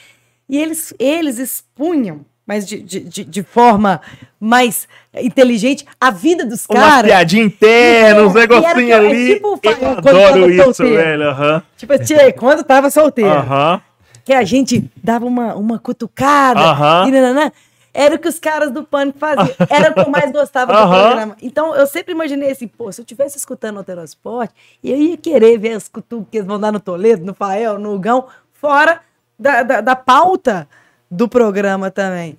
E 0.46 0.58
eles, 0.58 0.92
eles 0.98 1.38
expunham, 1.38 2.20
mas 2.48 2.66
de, 2.66 2.80
de, 2.80 3.00
de, 3.00 3.24
de 3.24 3.42
forma 3.42 4.00
mais 4.40 4.88
inteligente, 5.14 5.84
a 6.00 6.10
vida 6.10 6.46
dos 6.46 6.64
Uma 6.70 6.80
caras. 6.80 7.10
piadinha 7.10 7.44
interna, 7.44 8.22
uns 8.22 8.34
É, 8.34 8.38
e 8.38 8.42
era 8.42 8.48
negocinhos 8.56 8.90
é 8.90 8.94
ali. 8.94 9.34
tipo 9.34 9.48
o 9.48 9.60
eu 9.62 9.76
quando 10.02 10.16
adoro 10.16 10.50
isso, 10.50 10.64
solteiro. 10.74 10.96
velho. 10.96 11.28
Aham. 11.28 11.62
Tipo, 11.76 11.98
tia, 11.98 12.32
quando 12.32 12.64
tava 12.64 12.88
solteiro. 12.90 13.30
Aham. 13.30 13.82
Que 14.24 14.32
a 14.32 14.42
gente 14.44 14.90
dava 14.96 15.26
uma, 15.26 15.54
uma 15.56 15.78
cutucada. 15.78 16.60
Aham. 16.60 17.08
E 17.08 17.10
nananã. 17.10 17.52
Era 17.92 18.14
o 18.14 18.18
que 18.18 18.28
os 18.28 18.38
caras 18.38 18.70
do 18.70 18.82
Pânico 18.84 19.18
faziam. 19.18 19.54
Era 19.68 19.90
o 19.90 19.94
que 19.94 20.00
eu 20.00 20.08
mais 20.10 20.30
gostava 20.32 20.72
do 20.72 20.78
Aham. 20.78 21.02
programa. 21.06 21.36
Então, 21.42 21.74
eu 21.74 21.86
sempre 21.86 22.12
imaginei 22.14 22.50
assim, 22.50 22.66
pô, 22.68 22.90
se 22.90 23.00
eu 23.00 23.02
estivesse 23.02 23.36
escutando 23.36 23.76
o 23.76 23.78
Alterosport, 23.80 24.50
eu 24.82 24.96
ia 24.96 25.16
querer 25.18 25.58
ver 25.58 25.72
as 25.72 25.86
cutucas 25.88 26.26
que 26.30 26.38
eles 26.38 26.46
vão 26.46 26.58
dar 26.58 26.72
no 26.72 26.80
Toledo, 26.80 27.26
no 27.26 27.34
Fael, 27.34 27.78
no 27.78 27.98
Gão, 27.98 28.26
fora 28.54 29.00
da, 29.38 29.62
da, 29.62 29.80
da 29.82 29.96
pauta 29.96 30.66
do 31.10 31.28
programa 31.28 31.90
também. 31.90 32.36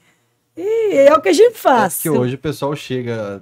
E 0.57 0.97
é 0.97 1.13
o 1.13 1.21
que 1.21 1.29
a 1.29 1.33
gente 1.33 1.55
É 1.55 1.57
faz. 1.59 2.01
que 2.01 2.09
hoje 2.09 2.35
o 2.35 2.37
pessoal 2.37 2.75
chega 2.75 3.41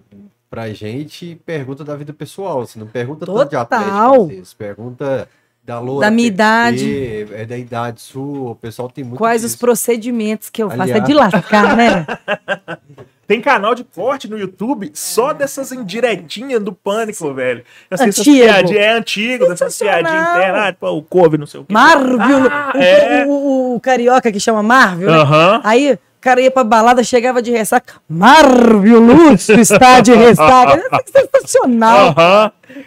pra 0.50 0.70
gente 0.74 1.32
e 1.32 1.36
pergunta 1.36 1.84
da 1.84 1.96
vida 1.96 2.14
pessoal. 2.14 2.66
Você 2.66 2.78
não 2.80 2.88
pergunta 2.88 3.26
tanto 3.26 3.44
de 3.46 3.50
Total. 3.58 3.62
atlético, 3.62 4.28
vezes. 4.28 4.54
Pergunta 4.54 5.28
da 5.64 5.80
Loura 5.80 6.06
Da 6.08 6.12
minha 6.12 6.28
idade. 6.28 7.26
É 7.34 7.46
da 7.46 7.58
idade 7.58 8.02
sua. 8.02 8.52
O 8.52 8.56
pessoal 8.56 8.90
tem 8.90 9.04
muito 9.04 9.18
Quais 9.18 9.44
os 9.44 9.52
disso. 9.52 9.60
procedimentos 9.60 10.50
que 10.50 10.62
eu 10.64 10.70
faço? 10.70 10.82
É 10.82 10.84
Aliás- 10.84 11.04
de 11.06 11.14
lascar, 11.14 11.76
né? 11.76 12.06
Tem 13.28 13.42
canal 13.42 13.76
de 13.76 13.84
corte 13.84 14.30
no 14.30 14.38
YouTube 14.38 14.90
só 14.94 15.34
dessas 15.34 15.72
indiretinhas 15.74 16.64
do 16.64 16.72
pânico, 16.72 17.34
velho. 17.34 17.64
Essas 17.92 18.20
Antigo. 18.20 18.38
piadinhas- 18.38 18.82
é 18.86 18.92
antigo, 18.94 19.48
dessas 19.50 19.74
Sensacional. 19.76 20.04
piadinhas 20.12 20.30
internas, 20.38 20.62
ah, 20.62 20.72
tipo, 20.72 20.88
o 20.88 21.02
couve, 21.04 21.38
não 21.38 21.46
sei 21.46 21.60
o 21.60 21.66
quê. 21.66 21.74
Marvel. 21.74 22.48
Ah, 22.50 22.72
o, 22.74 22.78
é. 22.80 23.26
o- 23.28 23.30
o- 23.32 23.76
o 23.76 23.80
carioca 23.82 24.32
que 24.32 24.40
chama 24.40 24.64
Marvel, 24.64 25.10
né? 25.12 25.62
Aí 25.64 25.94
o 25.94 26.00
cara 26.22 26.40
ia 26.40 26.50
pra 26.50 26.64
balada, 26.64 27.04
chegava 27.04 27.42
de 27.42 27.52
ressaca. 27.52 27.96
Marvel 28.10 29.00
Lúcio 29.02 29.60
está 29.60 30.00
de 30.00 30.14
ressaca. 30.14 30.82
É 30.92 31.22
sensacional. 31.22 32.16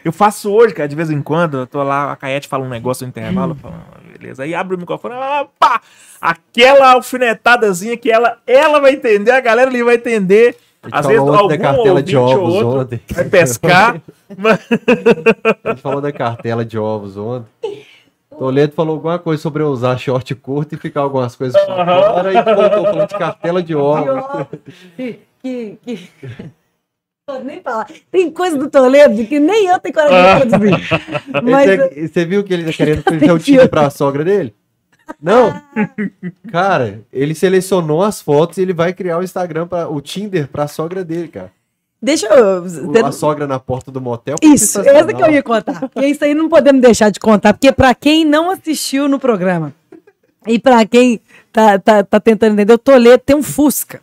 Eu 0.04 0.12
faço 0.12 0.50
hoje, 0.52 0.74
cara, 0.74 0.88
de 0.88 0.94
vez 0.96 1.10
em 1.10 1.20
quando, 1.22 1.58
eu 1.58 1.66
tô 1.66 1.82
lá, 1.82 2.12
a 2.12 2.16
Caete 2.16 2.48
fala 2.48 2.64
um 2.64 2.68
negócio 2.68 3.04
no 3.04 3.08
intervalo, 3.10 3.52
eu 3.52 3.56
falo, 3.56 3.74
ah, 3.78 3.99
beleza. 4.20 4.42
Aí 4.42 4.54
abre 4.54 4.76
o 4.76 4.78
microfone, 4.78 5.14
ah, 5.16 5.46
pá! 5.58 5.80
Aquela 6.20 6.92
alfinetadazinha 6.92 7.96
que 7.96 8.10
ela, 8.10 8.38
ela 8.46 8.78
vai 8.80 8.92
entender, 8.92 9.30
a 9.30 9.40
galera 9.40 9.70
ali 9.70 9.82
vai 9.82 9.94
entender. 9.96 10.56
A 10.82 10.86
gente 10.86 10.94
Às 10.98 11.06
falou 11.06 11.24
vezes 11.26 11.38
algum 11.40 11.48
da 11.48 11.58
cartela 11.58 12.02
de 12.02 12.16
ou 12.16 12.24
ovos 12.28 12.54
outro 12.54 12.80
ontem. 12.80 13.00
vai 13.10 13.24
pescar. 13.24 14.00
mas- 14.36 14.68
A 15.64 15.70
gente 15.70 15.82
falou 15.82 16.00
da 16.00 16.12
cartela 16.12 16.64
de 16.64 16.78
ovos 16.78 17.16
ontem. 17.16 17.84
Toledo 18.38 18.72
falou 18.72 18.94
alguma 18.94 19.18
coisa 19.18 19.42
sobre 19.42 19.62
eu 19.62 19.68
usar 19.68 19.98
short 19.98 20.34
curto 20.36 20.74
e 20.74 20.78
ficar 20.78 21.00
algumas 21.02 21.36
coisas 21.36 21.60
Aham. 21.68 21.84
fora 22.14 22.32
e 22.32 22.42
voltou 22.42 22.84
falando 22.84 23.08
de 23.08 23.18
cartela 23.18 23.62
de 23.62 23.74
ovos. 23.76 24.24
Que, 24.96 25.20
que, 25.42 25.78
que... 25.84 26.10
Nem 27.44 27.60
falar. 27.60 27.86
Tem 28.10 28.30
coisa 28.30 28.56
do 28.56 28.68
Toledo 28.70 29.24
que 29.26 29.38
nem 29.38 29.66
eu 29.66 29.78
tenho 29.78 29.94
coragem 29.94 30.48
de 30.48 30.58
produzir. 30.58 30.88
Mas 31.44 31.70
Esse- 31.70 32.08
você 32.08 32.24
viu 32.24 32.42
que 32.44 32.52
ele 32.54 32.64
tá 32.64 32.72
querendo 32.76 33.02
fazer 33.02 33.30
o 33.32 33.38
Tinder 33.38 33.68
pra 33.68 33.90
sogra 33.90 34.24
dele? 34.24 34.54
Não. 35.20 35.52
Cara, 36.52 37.00
ele 37.12 37.34
selecionou 37.34 38.02
as 38.02 38.20
fotos 38.20 38.58
e 38.58 38.62
ele 38.62 38.72
vai 38.72 38.92
criar 38.92 39.18
o 39.18 39.22
Instagram 39.22 39.66
para 39.66 39.88
o 39.88 40.00
Tinder 40.00 40.46
pra 40.48 40.68
sogra 40.68 41.04
dele, 41.04 41.28
cara. 41.28 41.50
deixa 42.00 42.26
eu. 42.26 42.62
O- 42.64 43.04
A 43.06 43.10
sogra 43.12 43.46
na 43.46 43.58
porta 43.58 43.90
do 43.90 44.00
motel. 44.00 44.36
Isso, 44.42 44.80
essa 44.80 45.12
que 45.12 45.22
eu 45.22 45.30
ia 45.30 45.42
contar. 45.42 45.80
Porque 45.80 46.06
isso 46.06 46.24
aí 46.24 46.32
não 46.34 46.48
podemos 46.48 46.80
deixar 46.80 47.10
de 47.10 47.18
contar, 47.18 47.52
porque 47.54 47.72
para 47.72 47.94
quem 47.94 48.24
não 48.24 48.50
assistiu 48.50 49.08
no 49.08 49.18
programa 49.18 49.72
e 50.46 50.58
para 50.58 50.86
quem 50.86 51.20
tá, 51.52 51.78
tá, 51.78 52.02
tá 52.04 52.20
tentando 52.20 52.52
entender, 52.54 52.72
o 52.72 52.78
Toledo 52.78 53.22
tem 53.26 53.34
um 53.36 53.42
Fusca. 53.42 54.00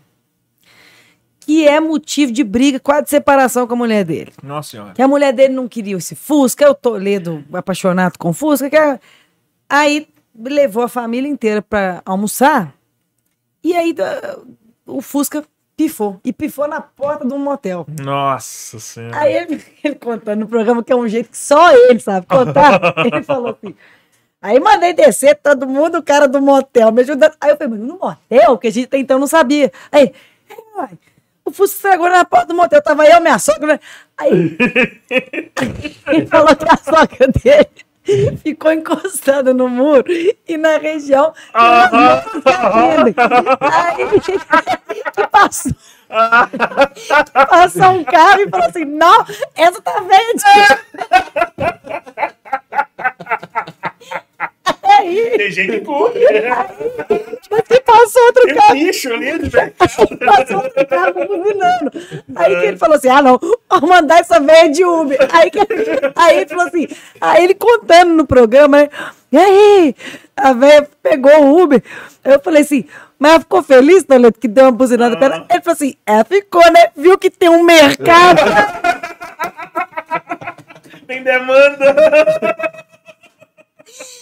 Que 1.48 1.66
é 1.66 1.80
motivo 1.80 2.32
de 2.34 2.43
briga, 2.43 2.78
quase 2.78 3.06
de 3.06 3.10
separação 3.10 3.66
com 3.66 3.74
a 3.74 3.78
mulher 3.78 4.04
dele. 4.04 4.34
Nossa 4.43 4.72
senhora. 4.72 4.91
Que 4.93 5.02
a 5.02 5.08
mulher 5.08 5.32
dele 5.32 5.54
não 5.54 5.66
queria 5.66 5.95
esse 5.95 6.14
Fusca, 6.14 6.70
o 6.70 6.76
Toledo 6.76 7.41
apaixonado 7.54 8.18
com 8.20 8.34
Fusca. 8.34 8.70
Que 8.70 8.78
Aí 9.70 10.08
levou 10.38 10.84
a 10.84 10.89
família 10.89 11.30
inteira 11.30 11.62
para 11.62 12.02
almoçar. 12.06 12.74
E 13.64 13.74
aí 13.74 13.93
da- 13.93 14.38
o 14.86 15.02
Fusca 15.02 15.41
pifou. 15.78 16.20
E 16.24 16.34
pifou 16.34 16.68
na 16.68 16.82
porta 16.82 17.26
de 17.26 17.34
um 17.34 17.39
motel. 17.39 17.86
Nossa 18.04 18.78
senhora. 18.80 19.18
Aí 19.18 19.34
ele, 19.34 19.64
ele 19.84 19.95
contando 19.95 20.41
no 20.41 20.48
programa, 20.50 20.84
que 20.84 20.91
é 20.91 20.95
um 20.98 21.08
jeito 21.08 21.30
que 21.30 21.38
só 21.38 21.72
ele 21.74 22.00
sabe 22.02 22.26
contar, 22.28 22.82
ele 23.08 23.24
falou 23.24 23.58
assim. 23.58 23.74
Aí 24.41 24.60
mandei 24.60 24.93
descer 24.93 25.36
todo 25.41 25.66
mundo, 25.66 25.98
o 26.00 26.04
cara 26.04 26.28
do 26.28 26.41
motel 26.41 26.91
me 26.91 27.02
ajudando. 27.04 27.34
Aí 27.39 27.52
eu 27.52 27.58
falei, 27.58 27.78
mas 27.78 27.88
no 27.88 27.98
motel? 27.98 28.58
Que 28.58 28.68
a 28.68 28.72
gente 28.72 28.86
até 28.88 28.98
então 28.98 29.18
não 29.18 29.28
sabia. 29.28 29.72
Aí, 29.91 30.12
uai, 30.76 30.89
o 31.48 31.52
Fusco 31.52 31.78
estragou 31.78 32.10
na 32.10 32.26
porta 32.26 32.48
do 32.48 32.54
motel, 32.54 32.82
tava 32.82 33.08
eu, 33.08 33.22
minha 33.22 33.39
sogra. 33.39 33.80
Aí, 34.18 34.58
ele 36.08 36.26
falou 36.28 36.54
que 36.54 36.66
a 36.70 36.78
sogra 36.78 37.28
dele 37.28 38.38
ficou 38.43 38.72
encostada 38.72 39.54
no 39.54 39.70
muro 39.70 40.06
e 40.48 40.58
na 40.58 40.78
região. 40.78 41.34
atendem. 41.54 43.16
Aí, 43.62 44.20
que 45.16 45.28
passou. 45.28 45.72
Passou 47.50 47.91
um 47.91 48.04
carro 48.04 48.41
e 48.41 48.50
falou 48.50 48.68
assim: 48.68 48.86
não, 48.86 49.26
essa 49.56 49.82
tá 49.82 50.02
verde. 50.02 50.43
Aí, 54.98 55.38
Tem 55.38 55.52
gente 55.52 55.72
que 55.72 55.80
tipo 55.80 56.10
que 57.68 57.80
passou 57.82 58.22
outro 58.24 58.43
Tem 58.45 58.56
carro. 58.56 58.74
bicho 58.74 59.14
ali, 59.14 59.32
velho. 59.38 59.72
Passou 59.78 60.06
outro 60.64 60.88
carro 60.88 61.14
buzinando. 61.14 61.91
Aí 62.36 62.56
que 62.60 62.66
ele 62.66 62.78
falou 62.78 62.95
assim: 62.95 63.10
ah, 63.10 63.22
não, 63.22 63.39
vou 63.39 63.89
mandar 63.89 64.20
essa 64.20 64.39
velha 64.39 64.70
de 64.70 64.84
Uber. 64.84 65.18
Aí, 65.32 65.50
que- 65.52 65.60
aí 66.16 66.38
ele 66.38 66.48
falou 66.48 66.66
assim: 66.68 66.88
aí 67.22 67.43
ele 67.43 67.54
contando 67.56 68.14
no 68.14 68.26
programa, 68.28 68.82
né? 68.82 68.89
E 69.32 69.38
aí, 69.38 69.95
a 70.36 70.54
velha 70.54 70.88
pegou 71.04 71.43
o 71.43 71.62
Uber. 71.64 71.82
Eu 72.24 72.39
falei 72.39 72.62
assim. 72.64 72.86
Mas 73.20 73.32
ela 73.32 73.39
ficou 73.39 73.64
feliz, 73.64 74.04
Toledo, 74.04 74.38
que 74.39 74.48
deu 74.48 74.66
uma 74.66 74.72
buzinada 74.72 75.18
pra 75.18 75.26
ela? 75.26 75.48
Ele 75.50 75.62
falou 75.62 75.74
assim: 75.74 75.95
ela 76.06 76.24
ficou, 76.24 76.62
né? 76.72 76.89
Viu 76.95 77.18
que 77.18 77.32
tem 77.32 77.50
um 77.50 77.64
mercado. 77.64 78.41
Tem 81.08 81.24
demanda. 81.24 81.95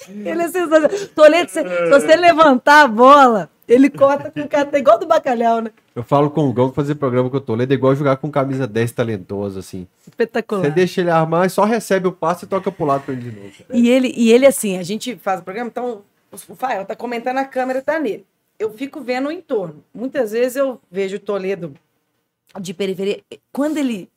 Ele 0.10 0.41
é 0.41 0.47
sensacional. 0.47 0.89
Toledo, 1.14 1.49
se, 1.51 1.62
se 1.62 1.89
você 1.89 2.16
levantar 2.16 2.84
a 2.84 2.88
bola, 2.88 3.49
ele 3.68 3.89
corta 3.89 4.30
com 4.30 4.41
o 4.41 4.47
cara, 4.47 4.66
tá 4.66 4.78
igual 4.78 4.99
do 4.99 5.08
bacalhau, 5.08 5.62
né? 5.62 5.72
Eu 5.95 6.03
falo 6.03 6.30
com 6.30 6.47
o 6.47 6.53
Gão 6.53 6.72
fazer 6.72 6.95
programa 6.95 7.30
com 7.30 7.38
o 7.38 7.41
Toledo 7.41 7.74
é 7.74 7.76
igual 7.76 7.95
jogar 7.95 8.18
com 8.18 8.30
camisa 8.30 8.68
10 8.68 8.91
talentoso, 8.91 9.60
assim. 9.60 9.88
Espetacular. 10.06 10.62
Você 10.64 10.72
deixa 10.72 11.01
ele 11.01 11.10
armar 11.10 11.47
e 11.47 11.49
só 11.49 11.64
recebe 11.64 12.08
o 12.08 12.12
passe 12.12 12.45
e 12.45 12.47
toca 12.47 12.72
pro 12.72 12.86
lado 12.86 13.03
pra 13.03 13.14
ele 13.14 13.30
de 13.30 13.36
novo. 13.36 13.51
cara. 13.68 13.80
E 13.80 13.89
ele, 13.89 14.14
e 14.16 14.32
ele, 14.32 14.45
assim, 14.45 14.78
a 14.78 14.84
gente 14.84 15.16
faz 15.18 15.39
o 15.39 15.43
programa, 15.43 15.70
então 15.70 16.01
o 16.32 16.56
Fael 16.56 16.86
tá 16.86 16.95
comentando 16.95 17.38
a 17.38 17.45
câmera, 17.45 17.82
tá 17.82 17.99
nele. 17.99 18.26
Eu 18.60 18.72
fico 18.72 19.01
vendo 19.01 19.28
o 19.28 19.32
entorno. 19.32 19.84
Muitas 19.93 20.32
vezes 20.32 20.56
eu 20.58 20.80
vejo 20.91 21.18
o 21.18 21.20
Toledo 21.20 21.74
de 22.60 22.74
periferia. 22.74 23.22
Quando 23.51 23.78
ele. 23.78 24.10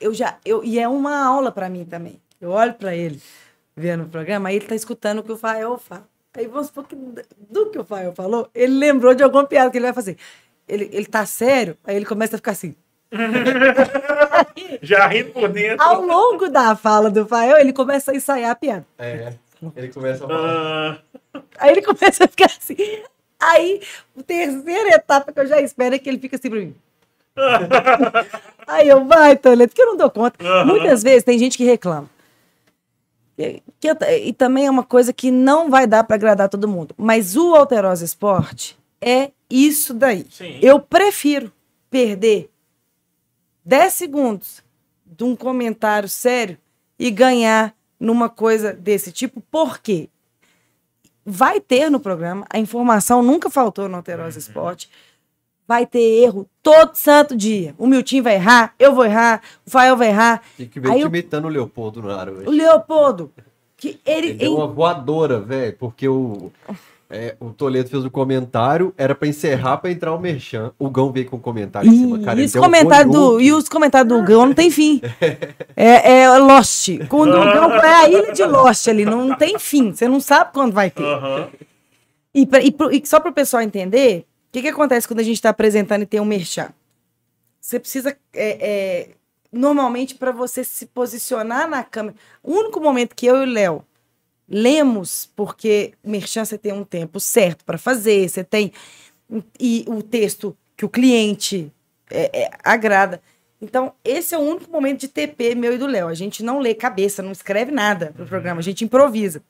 Eu 0.00 0.12
já. 0.12 0.36
Eu, 0.44 0.64
e 0.64 0.78
é 0.78 0.88
uma 0.88 1.24
aula 1.24 1.52
pra 1.52 1.68
mim 1.68 1.84
também. 1.84 2.20
Eu 2.40 2.50
olho 2.50 2.74
pra 2.74 2.94
ele 2.94 3.20
vendo 3.76 4.04
o 4.04 4.08
programa, 4.08 4.48
aí 4.48 4.56
ele 4.56 4.66
tá 4.66 4.74
escutando 4.74 5.20
o 5.20 5.22
que 5.22 5.32
o 5.32 5.36
Fael 5.36 5.78
fala. 5.78 6.06
Aí 6.34 6.46
vamos 6.46 6.68
supor 6.68 6.84
que 6.86 6.96
do 6.96 7.66
que 7.70 7.78
o 7.78 7.84
Fael 7.84 8.12
falou, 8.14 8.48
ele 8.54 8.74
lembrou 8.74 9.14
de 9.14 9.22
alguma 9.22 9.44
piada 9.44 9.70
que 9.70 9.76
ele 9.76 9.86
vai 9.86 9.92
fazer. 9.92 10.16
Ele, 10.68 10.88
ele 10.92 11.06
tá 11.06 11.26
sério, 11.26 11.76
aí 11.84 11.96
ele 11.96 12.06
começa 12.06 12.36
a 12.36 12.38
ficar 12.38 12.52
assim. 12.52 12.74
Já 14.80 15.06
rindo 15.06 15.32
por 15.32 15.48
dentro. 15.48 15.84
Ao 15.84 16.00
longo 16.00 16.48
da 16.48 16.74
fala 16.74 17.10
do 17.10 17.26
Fael, 17.26 17.58
ele 17.58 17.72
começa 17.72 18.12
a 18.12 18.14
ensaiar 18.14 18.50
a 18.52 18.54
piada. 18.54 18.86
É. 18.98 19.34
Ele 19.76 19.88
começa 19.88 20.24
a 20.24 20.28
falar. 20.28 21.04
Ah, 21.34 21.40
Aí 21.58 21.70
ele 21.70 21.82
começa 21.82 22.24
a 22.24 22.28
ficar 22.28 22.46
assim. 22.46 22.76
Aí, 23.38 23.80
a 24.18 24.22
terceira 24.22 24.94
etapa 24.94 25.32
que 25.32 25.40
eu 25.40 25.46
já 25.46 25.60
espero 25.60 25.94
é 25.94 25.98
que 25.98 26.08
ele 26.08 26.18
fica 26.18 26.36
assim 26.36 26.48
pra 26.48 26.58
mim. 26.60 26.74
Aí 28.66 28.88
eu, 28.88 29.04
vai, 29.04 29.36
Toledo, 29.36 29.74
que 29.74 29.82
eu 29.82 29.86
não 29.86 29.96
dou 29.96 30.10
conta. 30.10 30.64
Muitas 30.64 31.02
vezes 31.02 31.24
tem 31.24 31.38
gente 31.38 31.56
que 31.56 31.64
reclama. 31.64 32.08
E, 33.38 33.62
que 33.80 33.88
e 33.88 34.32
também 34.32 34.66
é 34.66 34.70
uma 34.70 34.84
coisa 34.84 35.12
que 35.12 35.30
não 35.30 35.70
vai 35.70 35.86
dar 35.86 36.04
pra 36.04 36.16
agradar 36.16 36.48
todo 36.48 36.68
mundo. 36.68 36.94
Mas 36.96 37.36
o 37.36 37.54
Alterosa 37.54 38.04
Esporte 38.04 38.78
é 39.00 39.30
isso 39.50 39.92
daí. 39.94 40.26
Sim. 40.30 40.58
Eu 40.62 40.80
prefiro 40.80 41.52
perder 41.90 42.50
10 43.64 43.92
segundos 43.92 44.62
de 45.04 45.24
um 45.24 45.36
comentário 45.36 46.08
sério 46.08 46.58
e 46.98 47.10
ganhar 47.10 47.74
numa 47.98 48.28
coisa 48.28 48.72
desse 48.72 49.12
tipo. 49.12 49.40
Por 49.50 49.78
quê? 49.78 50.08
Vai 51.24 51.60
ter 51.60 51.88
no 51.88 52.00
programa, 52.00 52.44
a 52.50 52.58
informação 52.58 53.22
nunca 53.22 53.48
faltou 53.48 53.88
no 53.88 53.96
Alterosa 53.96 54.38
Esporte. 54.38 54.90
Vai 55.66 55.86
ter 55.86 56.00
erro 56.22 56.46
todo 56.62 56.94
santo 56.94 57.36
dia. 57.36 57.74
O 57.78 57.86
Miltinho 57.86 58.22
vai 58.22 58.34
errar, 58.34 58.74
eu 58.78 58.94
vou 58.94 59.04
errar, 59.04 59.40
o 59.66 59.70
Fael 59.70 59.96
vai 59.96 60.08
errar. 60.08 60.42
Tem 60.56 60.66
que 60.66 60.78
ver 60.80 60.90
Aí 60.90 60.96
te 60.96 61.02
eu- 61.02 61.08
imitando 61.08 61.44
o 61.46 61.48
Leopoldo 61.48 62.10
ar 62.10 62.28
hoje. 62.28 62.46
O 62.46 62.50
Leopoldo, 62.50 63.30
que 63.76 63.98
ele. 64.04 64.28
Ele 64.28 64.34
deu 64.34 64.56
uma 64.56 64.66
voadora, 64.66 65.40
velho, 65.40 65.74
porque 65.78 66.06
o, 66.08 66.50
é, 67.08 67.36
o 67.40 67.50
Toledo 67.50 67.88
fez 67.88 68.04
o 68.04 68.10
comentário, 68.10 68.92
era 68.98 69.14
pra 69.14 69.28
encerrar 69.28 69.76
pra 69.78 69.90
entrar 69.90 70.12
o 70.12 70.18
Merchan. 70.20 70.72
O 70.78 70.90
Gão 70.90 71.10
veio 71.12 71.26
com 71.30 71.36
o 71.36 71.40
comentário 71.40 71.88
em 71.90 71.96
cima, 71.96 72.18
cara. 72.18 72.40
e, 72.40 72.44
os 72.44 72.52
deu 72.52 72.60
um 72.60 72.64
comentários 72.64 73.14
do, 73.14 73.40
e 73.40 73.52
os 73.52 73.68
comentários 73.68 74.08
do 74.14 74.22
Gão 74.24 74.46
não 74.46 74.54
tem 74.54 74.70
fim. 74.70 75.00
É, 75.76 76.22
é 76.22 76.38
Lost. 76.38 76.88
Quando 77.08 77.34
o 77.34 77.44
Gão 77.44 77.72
é 77.74 77.94
a 77.94 78.08
ilha 78.08 78.32
de 78.32 78.44
Lost 78.44 78.88
ali, 78.88 79.04
não 79.04 79.34
tem 79.36 79.58
fim. 79.58 79.92
Você 79.92 80.06
não 80.08 80.20
sabe 80.20 80.50
quando 80.52 80.72
vai 80.72 80.90
ter. 80.90 81.04
aham. 81.04 81.48
E, 82.34 82.46
pra- 82.46 82.60
e 82.62 82.70
pro- 82.72 82.90
e 82.90 83.02
só 83.06 83.20
para 83.20 83.30
o 83.30 83.34
pessoal 83.34 83.62
entender, 83.62 84.26
o 84.52 84.58
que, 84.60 84.60
que 84.60 84.68
acontece 84.68 85.08
quando 85.08 85.20
a 85.20 85.22
gente 85.22 85.36
está 85.36 85.48
apresentando 85.48 86.02
e 86.02 86.06
tem 86.06 86.20
um 86.20 86.26
merchan? 86.26 86.74
Você 87.58 87.80
precisa. 87.80 88.14
é, 88.34 88.68
é, 88.68 89.08
normalmente, 89.50 90.14
para 90.14 90.30
você 90.30 90.62
se 90.62 90.84
posicionar 90.84 91.66
na 91.66 91.82
câmera. 91.82 92.14
O 92.42 92.52
único 92.52 92.78
momento 92.78 93.14
que 93.14 93.24
eu 93.24 93.36
e 93.36 93.44
o 93.44 93.50
Léo 93.50 93.82
lemos, 94.46 95.30
porque 95.34 95.94
merchan 96.04 96.44
você 96.44 96.58
tem 96.58 96.70
um 96.70 96.84
tempo 96.84 97.18
certo 97.18 97.64
para 97.64 97.78
fazer, 97.78 98.28
você 98.28 98.44
tem. 98.44 98.74
E 99.58 99.86
o 99.88 100.02
texto 100.02 100.54
que 100.76 100.84
o 100.84 100.88
cliente 100.88 101.72
é, 102.10 102.42
é, 102.42 102.50
agrada. 102.62 103.22
Então, 103.58 103.94
esse 104.04 104.34
é 104.34 104.38
o 104.38 104.42
único 104.42 104.70
momento 104.70 105.00
de 105.00 105.08
TP 105.08 105.54
meu 105.54 105.72
e 105.72 105.78
do 105.78 105.86
Léo. 105.86 106.08
A 106.08 106.14
gente 106.14 106.42
não 106.42 106.58
lê 106.58 106.74
cabeça, 106.74 107.22
não 107.22 107.32
escreve 107.32 107.72
nada 107.72 108.12
pro 108.14 108.26
programa, 108.26 108.60
a 108.60 108.62
gente 108.62 108.84
improvisa. 108.84 109.42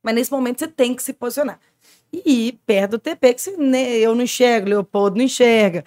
Mas 0.00 0.14
nesse 0.14 0.30
momento 0.30 0.60
você 0.60 0.68
tem 0.68 0.94
que 0.94 1.02
se 1.02 1.12
posicionar. 1.12 1.58
E 2.12 2.58
perto 2.66 2.92
do 2.92 2.98
TP, 2.98 3.34
que 3.34 3.42
se, 3.42 3.56
né, 3.56 3.96
eu 3.98 4.14
não 4.14 4.24
enxergo, 4.24 4.68
Leopoldo 4.68 5.16
não 5.16 5.24
enxerga. 5.24 5.84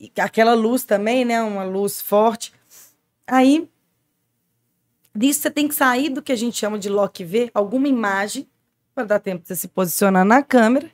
E 0.00 0.10
aquela 0.18 0.54
luz 0.54 0.84
também, 0.84 1.24
né? 1.24 1.42
Uma 1.42 1.64
luz 1.64 2.00
forte. 2.00 2.52
Aí, 3.26 3.68
disso 5.14 5.40
você 5.40 5.50
tem 5.50 5.68
que 5.68 5.74
sair 5.74 6.08
do 6.08 6.22
que 6.22 6.32
a 6.32 6.36
gente 6.36 6.56
chama 6.56 6.78
de 6.78 6.88
lock 6.88 7.24
V, 7.24 7.50
alguma 7.54 7.88
imagem, 7.88 8.48
para 8.94 9.04
dar 9.04 9.20
tempo 9.20 9.42
de 9.42 9.48
você 9.48 9.56
se 9.56 9.68
posicionar 9.68 10.24
na 10.24 10.42
câmera 10.42 10.90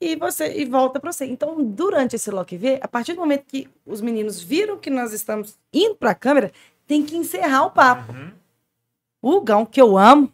e 0.00 0.16
você 0.16 0.52
e 0.58 0.64
volta 0.64 0.98
para 0.98 1.12
você. 1.12 1.24
Então, 1.26 1.62
durante 1.62 2.16
esse 2.16 2.28
lock 2.28 2.56
V, 2.56 2.80
a 2.82 2.88
partir 2.88 3.12
do 3.12 3.20
momento 3.20 3.44
que 3.46 3.68
os 3.86 4.00
meninos 4.00 4.40
viram 4.42 4.76
que 4.76 4.90
nós 4.90 5.12
estamos 5.12 5.56
indo 5.72 5.94
para 5.94 6.10
a 6.10 6.14
câmera, 6.14 6.52
tem 6.88 7.04
que 7.04 7.16
encerrar 7.16 7.66
o 7.66 7.70
papo. 7.70 8.12
O 9.22 9.40
Gão, 9.40 9.64
que 9.64 9.80
eu 9.80 9.96
amo, 9.96 10.32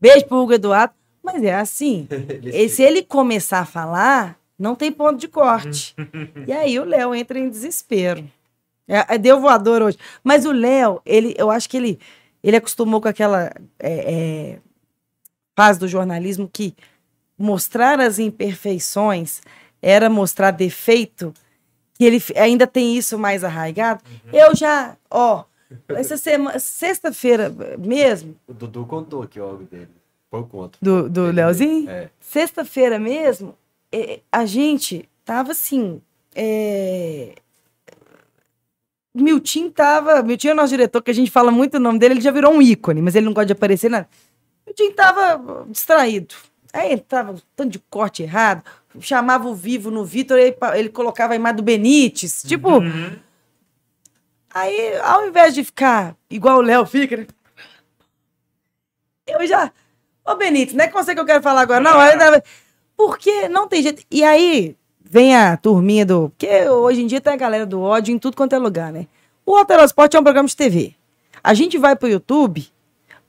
beijo 0.00 0.26
pro 0.26 0.38
Hugo 0.38 0.54
Eduardo, 0.54 0.92
mas 1.26 1.42
é 1.42 1.54
assim. 1.56 2.06
E 2.44 2.68
se 2.68 2.82
ele 2.82 3.02
começar 3.02 3.58
a 3.58 3.66
falar, 3.66 4.38
não 4.56 4.76
tem 4.76 4.92
ponto 4.92 5.18
de 5.18 5.26
corte. 5.26 5.94
e 6.46 6.52
aí 6.52 6.78
o 6.78 6.84
Léo 6.84 7.14
entra 7.14 7.36
em 7.38 7.50
desespero. 7.50 8.24
É, 8.86 9.14
é, 9.14 9.18
deu 9.18 9.40
voador 9.40 9.82
hoje. 9.82 9.98
Mas 10.22 10.46
o 10.46 10.52
Léo, 10.52 11.02
ele, 11.04 11.34
eu 11.36 11.50
acho 11.50 11.68
que 11.68 11.76
ele, 11.76 11.98
ele 12.42 12.56
acostumou 12.56 13.00
com 13.00 13.08
aquela 13.08 13.52
é, 13.80 14.14
é, 14.14 14.58
fase 15.56 15.80
do 15.80 15.88
jornalismo 15.88 16.48
que 16.50 16.72
mostrar 17.36 18.00
as 18.00 18.20
imperfeições 18.20 19.42
era 19.82 20.08
mostrar 20.08 20.52
defeito, 20.52 21.34
que 21.94 22.04
ele 22.04 22.22
ainda 22.36 22.66
tem 22.66 22.96
isso 22.96 23.18
mais 23.18 23.42
arraigado. 23.42 24.02
Eu 24.32 24.54
já, 24.54 24.96
ó, 25.10 25.44
essa 25.88 26.16
semana, 26.16 26.58
sexta-feira 26.60 27.52
mesmo, 27.78 28.36
O 28.46 28.54
Dudu 28.54 28.86
contou 28.86 29.22
aqui 29.22 29.40
algo 29.40 29.64
dele. 29.64 29.95
Por 30.42 30.48
conta. 30.48 30.78
do, 30.80 31.08
do 31.08 31.30
Leozinho, 31.30 31.88
É. 31.90 32.10
sexta-feira 32.20 32.98
mesmo, 32.98 33.54
é, 33.92 34.20
a 34.30 34.44
gente 34.46 35.08
tava 35.24 35.52
assim. 35.52 36.00
É... 36.34 37.34
Milton 39.14 39.70
tava. 39.70 40.22
Milton 40.22 40.48
é 40.48 40.52
o 40.52 40.56
nosso 40.56 40.68
diretor, 40.70 41.02
que 41.02 41.10
a 41.10 41.14
gente 41.14 41.30
fala 41.30 41.50
muito 41.50 41.76
o 41.76 41.80
nome 41.80 41.98
dele, 41.98 42.14
ele 42.14 42.20
já 42.20 42.30
virou 42.30 42.52
um 42.52 42.60
ícone, 42.60 43.00
mas 43.00 43.14
ele 43.14 43.24
não 43.26 43.32
gosta 43.32 43.46
de 43.46 43.52
aparecer 43.52 43.90
nada. 43.90 44.08
Milton 44.66 44.92
tava 44.94 45.66
distraído. 45.70 46.34
Aí 46.72 46.92
ele 46.92 47.00
tava 47.00 47.32
um 47.32 47.38
tanto 47.54 47.70
de 47.70 47.78
corte 47.78 48.22
errado, 48.22 48.62
chamava 49.00 49.48
o 49.48 49.54
vivo 49.54 49.90
no 49.90 50.04
Vitor, 50.04 50.36
ele, 50.38 50.54
ele 50.74 50.88
colocava 50.90 51.32
a 51.32 51.36
imagem 51.36 51.56
do 51.56 51.62
Benítez. 51.62 52.42
Tipo, 52.46 52.78
Uhum. 52.80 53.16
Aí, 54.50 54.96
ao 55.02 55.26
invés 55.28 55.54
de 55.54 55.62
ficar 55.62 56.16
igual 56.30 56.58
o 56.58 56.62
Léo 56.62 56.86
fica, 56.86 57.14
né? 57.16 57.26
Eu 59.26 59.46
já. 59.46 59.70
Ô, 60.26 60.34
Benítez, 60.36 60.74
não 60.74 60.84
é 60.84 60.88
com 60.88 61.02
você 61.02 61.14
que 61.14 61.20
eu 61.20 61.24
quero 61.26 61.42
falar 61.42 61.60
agora, 61.62 61.80
não. 61.80 61.92
Dava- 62.18 62.42
Porque 62.96 63.48
não 63.48 63.68
tem 63.68 63.82
jeito. 63.82 64.02
E 64.10 64.24
aí, 64.24 64.74
vem 65.04 65.36
a 65.36 65.56
turminha 65.56 66.04
do. 66.04 66.30
Porque 66.30 66.68
hoje 66.68 67.02
em 67.02 67.06
dia 67.06 67.20
tem 67.20 67.32
a 67.32 67.36
galera 67.36 67.64
do 67.66 67.80
ódio 67.80 68.12
em 68.14 68.18
tudo 68.18 68.36
quanto 68.36 68.54
é 68.54 68.58
lugar, 68.58 68.92
né? 68.92 69.06
O 69.44 69.54
Alterosport 69.56 70.12
é 70.14 70.18
um 70.18 70.24
programa 70.24 70.48
de 70.48 70.56
TV. 70.56 70.94
A 71.44 71.54
gente 71.54 71.78
vai 71.78 71.94
pro 71.94 72.08
YouTube 72.08 72.66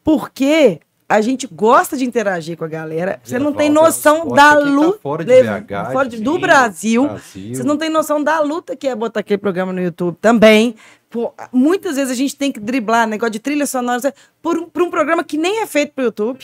porque 0.03 0.79
a 1.09 1.21
gente 1.21 1.47
gosta 1.47 1.95
de 1.95 2.03
interagir 2.05 2.57
com 2.57 2.65
a 2.65 2.67
galera. 2.67 3.19
Você 3.23 3.37
não 3.39 3.53
tem 3.53 3.69
noção 3.69 4.27
da 4.29 4.53
tá 4.55 4.59
luta. 4.59 4.99
fora 5.01 5.23
de 5.23 5.31
BH, 5.43 5.91
fora 5.91 6.09
de- 6.09 6.17
do 6.21 6.33
sim, 6.33 6.39
Brasil. 6.41 7.07
Vocês 7.53 7.65
não 7.65 7.77
têm 7.77 7.89
noção 7.89 8.21
da 8.23 8.39
luta 8.39 8.75
que 8.75 8.87
é 8.87 8.95
botar 8.95 9.19
aquele 9.21 9.37
programa 9.37 9.71
no 9.71 9.81
YouTube 9.81 10.17
também. 10.19 10.75
Pô, 11.09 11.33
muitas 11.53 11.95
vezes 11.95 12.11
a 12.11 12.15
gente 12.15 12.35
tem 12.35 12.51
que 12.51 12.59
driblar 12.59 13.07
negócio 13.07 13.31
de 13.31 13.39
trilha 13.39 13.65
sonora 13.65 14.13
por 14.41 14.57
um, 14.57 14.67
por 14.67 14.81
um 14.81 14.89
programa 14.89 15.23
que 15.23 15.37
nem 15.37 15.61
é 15.61 15.65
feito 15.67 15.93
pro 15.93 16.03
YouTube. 16.05 16.43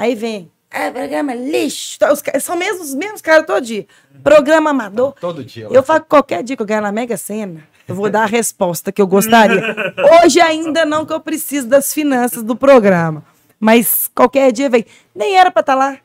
Aí 0.00 0.14
vem, 0.14 0.50
ah, 0.70 0.90
programa 0.90 1.34
lixo. 1.34 1.98
Ca- 1.98 2.40
são 2.40 2.56
mesmo, 2.56 2.82
os 2.82 2.94
mesmos 2.94 3.20
caras 3.20 3.44
todo 3.44 3.60
dia. 3.60 3.86
Programa 4.22 4.70
amador. 4.70 5.12
Todo 5.20 5.44
dia. 5.44 5.68
Eu 5.70 5.82
falo 5.82 6.00
que 6.00 6.06
qualquer 6.08 6.42
dia 6.42 6.56
que 6.56 6.62
eu 6.62 6.66
ganhar 6.66 6.80
na 6.80 6.90
Mega 6.90 7.18
Sena, 7.18 7.62
eu 7.86 7.94
vou 7.94 8.08
dar 8.08 8.22
a 8.22 8.26
resposta 8.26 8.90
que 8.90 9.02
eu 9.02 9.06
gostaria. 9.06 9.60
Hoje 10.24 10.40
ainda 10.40 10.86
não, 10.86 11.04
que 11.04 11.12
eu 11.12 11.20
preciso 11.20 11.66
das 11.68 11.92
finanças 11.92 12.42
do 12.42 12.56
programa. 12.56 13.22
Mas 13.58 14.10
qualquer 14.14 14.50
dia 14.52 14.70
vem. 14.70 14.86
Nem 15.14 15.36
era 15.36 15.50
pra 15.50 15.60
estar 15.60 15.74
lá. 15.74 15.98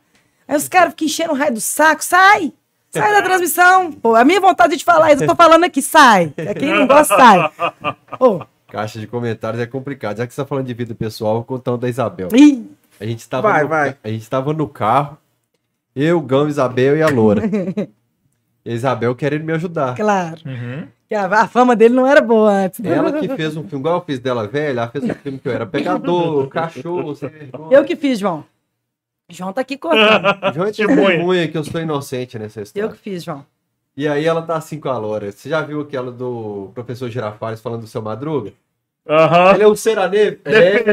Aí 0.45 0.57
os 0.57 0.67
caras 0.67 0.89
ficam 0.89 1.05
enchendo 1.05 1.31
o 1.31 1.35
raio 1.35 1.53
do 1.53 1.61
saco, 1.61 2.03
sai! 2.03 2.51
Sai 2.91 3.13
da 3.13 3.21
transmissão! 3.21 3.91
Pô, 3.93 4.13
a 4.13 4.25
minha 4.25 4.41
vontade 4.41 4.73
de 4.73 4.79
te 4.79 4.85
falar 4.85 5.13
isso, 5.13 5.23
eu 5.23 5.27
tô 5.27 5.35
falando 5.35 5.63
aqui, 5.63 5.81
sai! 5.81 6.33
É 6.35 6.53
Quem 6.53 6.69
não 6.73 6.85
gosta, 6.85 7.15
sai! 7.15 7.51
Ô, 8.19 8.41
Caixa 8.67 8.99
de 8.99 9.07
comentários 9.07 9.61
é 9.61 9.65
complicado. 9.65 10.17
Já 10.17 10.27
que 10.27 10.33
você 10.33 10.41
tá 10.41 10.45
falando 10.47 10.65
de 10.65 10.73
vida 10.73 10.93
pessoal, 10.93 11.35
vou 11.35 11.43
contar 11.45 11.77
da 11.77 11.87
Isabel. 11.87 12.27
ih, 12.33 12.69
A 12.99 13.05
gente 13.05 13.27
tava, 13.27 13.49
Vai, 13.49 13.63
no, 13.63 13.69
vai. 13.69 13.97
A 14.03 14.09
gente 14.09 14.29
tava 14.29 14.53
no 14.53 14.67
carro, 14.67 15.17
eu, 15.95 16.19
Gão, 16.21 16.47
Isabel 16.47 16.95
e 16.97 17.01
a 17.01 17.07
Loura. 17.09 17.41
E 18.65 18.71
a 18.71 18.73
Isabel 18.73 19.13
querendo 19.15 19.43
me 19.43 19.53
ajudar. 19.53 19.95
claro. 19.95 20.39
Uhum. 20.45 20.87
Que 21.07 21.13
A 21.13 21.25
a 21.41 21.47
fama 21.47 21.75
dele 21.75 21.93
não 21.93 22.07
era 22.07 22.19
boa 22.19 22.51
antes. 22.51 22.83
Ela 22.83 23.13
que 23.13 23.27
fez 23.37 23.55
um 23.55 23.63
filme, 23.63 23.79
igual 23.81 23.99
eu 23.99 24.05
fiz 24.05 24.17
dela 24.19 24.47
velha, 24.47 24.79
ela 24.79 24.87
fez 24.89 25.03
um 25.03 25.13
filme 25.13 25.37
que 25.37 25.47
eu 25.47 25.51
era 25.53 25.65
pegador, 25.65 26.47
cachorro, 26.49 27.13
sem 27.15 27.29
vergonha. 27.29 27.77
Eu 27.77 27.85
que 27.85 27.95
fiz, 27.95 28.17
João. 28.17 28.43
João 29.29 29.53
tá 29.53 29.61
aqui 29.61 29.77
contando. 29.77 30.53
João 30.53 30.67
é 30.67 30.71
Testemunha. 30.71 31.47
que 31.47 31.57
eu 31.57 31.63
sou 31.63 31.79
inocente 31.81 32.37
nessa 32.39 32.59
Eu 32.59 32.63
história. 32.63 32.89
que 32.89 32.97
fiz, 32.97 33.23
João. 33.23 33.45
E 33.97 34.07
aí 34.07 34.25
ela 34.25 34.41
tá 34.41 34.55
assim 34.55 34.79
com 34.79 34.89
a 34.89 34.97
Loura. 34.97 35.31
Você 35.31 35.47
já 35.47 35.61
viu 35.61 35.81
aquela 35.81 36.11
do 36.11 36.71
professor 36.73 37.09
Girafales 37.09 37.61
falando 37.61 37.81
do 37.81 37.87
seu 37.87 38.01
Madruga? 38.01 38.51
Aham. 39.07 39.53
Ele 39.53 39.63
é 39.63 39.67
um 39.67 39.75
seraneiro? 39.75 40.39
É. 40.45 40.83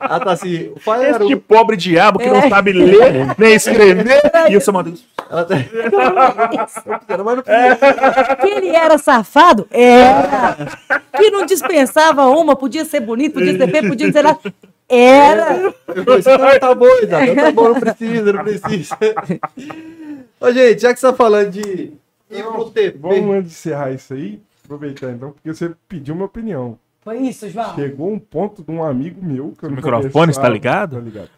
Ela 0.00 0.20
tá 0.20 0.32
assim, 0.32 0.70
o 0.76 0.80
pai 0.84 1.06
era 1.06 1.22
Este 1.22 1.34
o... 1.34 1.40
pobre 1.40 1.76
diabo 1.76 2.18
que 2.18 2.28
não 2.28 2.36
É. 2.36 2.48
sabe 2.48 2.72
ler 2.72 3.34
nem 3.38 3.54
escrever. 3.54 4.04
E 4.50 4.56
o 4.56 4.60
seu 4.60 4.72
Madruga. 4.72 4.98
Ela 5.30 5.44
tá... 5.44 5.54
Não 7.16 7.42
precisa. 7.42 8.36
Que 8.36 8.46
ele 8.48 8.68
era 8.68 8.98
safado? 8.98 9.66
Era. 9.70 10.56
Que 11.16 11.30
não 11.30 11.46
dispensava 11.46 12.26
uma, 12.26 12.54
podia 12.54 12.84
ser 12.84 13.00
bonito, 13.00 13.34
podia 13.34 13.56
ser 13.56 13.70
feio, 13.70 13.88
podia 13.88 14.12
ser 14.12 14.22
nada. 14.22 14.38
Era. 14.88 15.72
Eu 15.88 16.04
falei, 16.22 16.52
não, 16.52 16.58
tá 16.60 16.74
bom, 16.74 16.86
Isabel, 17.02 17.34
tá 17.34 17.50
bom, 17.52 17.68
não 17.70 17.80
precisa, 17.80 18.32
não 18.32 18.44
precisa. 18.44 18.98
Ô, 20.38 20.52
gente, 20.52 20.82
já 20.82 20.92
que 20.92 21.00
você 21.00 21.06
tá 21.06 21.14
falando 21.14 21.50
de 21.50 21.92
Vamos 22.98 23.46
encerrar 23.46 23.90
isso 23.92 24.12
aí, 24.12 24.40
aproveitar 24.74 25.10
então, 25.10 25.32
porque 25.32 25.52
você 25.52 25.72
pediu 25.88 26.14
uma 26.14 26.24
opinião. 26.24 26.78
Foi 27.02 27.18
isso, 27.18 27.48
João. 27.50 27.74
Chegou 27.74 28.12
um 28.12 28.18
ponto 28.18 28.62
de 28.62 28.70
um 28.70 28.82
amigo 28.82 29.24
meu 29.24 29.52
que 29.58 29.64
eu 29.64 29.68
O 29.68 29.72
microfone 29.72 30.30
está 30.30 30.48
ligado? 30.48 30.96
Tá 30.96 31.02
ligado. 31.02 31.28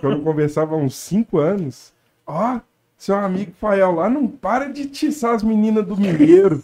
que 0.00 0.06
eu 0.06 0.10
não 0.10 0.22
conversava 0.22 0.74
há 0.74 0.78
uns 0.78 0.94
5 0.96 1.38
anos. 1.38 1.92
Ó, 2.26 2.58
seu 2.96 3.16
amigo 3.16 3.52
Fael 3.60 3.92
lá 3.92 4.08
não 4.08 4.26
para 4.26 4.66
de 4.66 4.86
tiçar 4.86 5.34
as 5.34 5.42
meninas 5.42 5.84
do 5.86 5.96
Mineiro. 5.96 6.62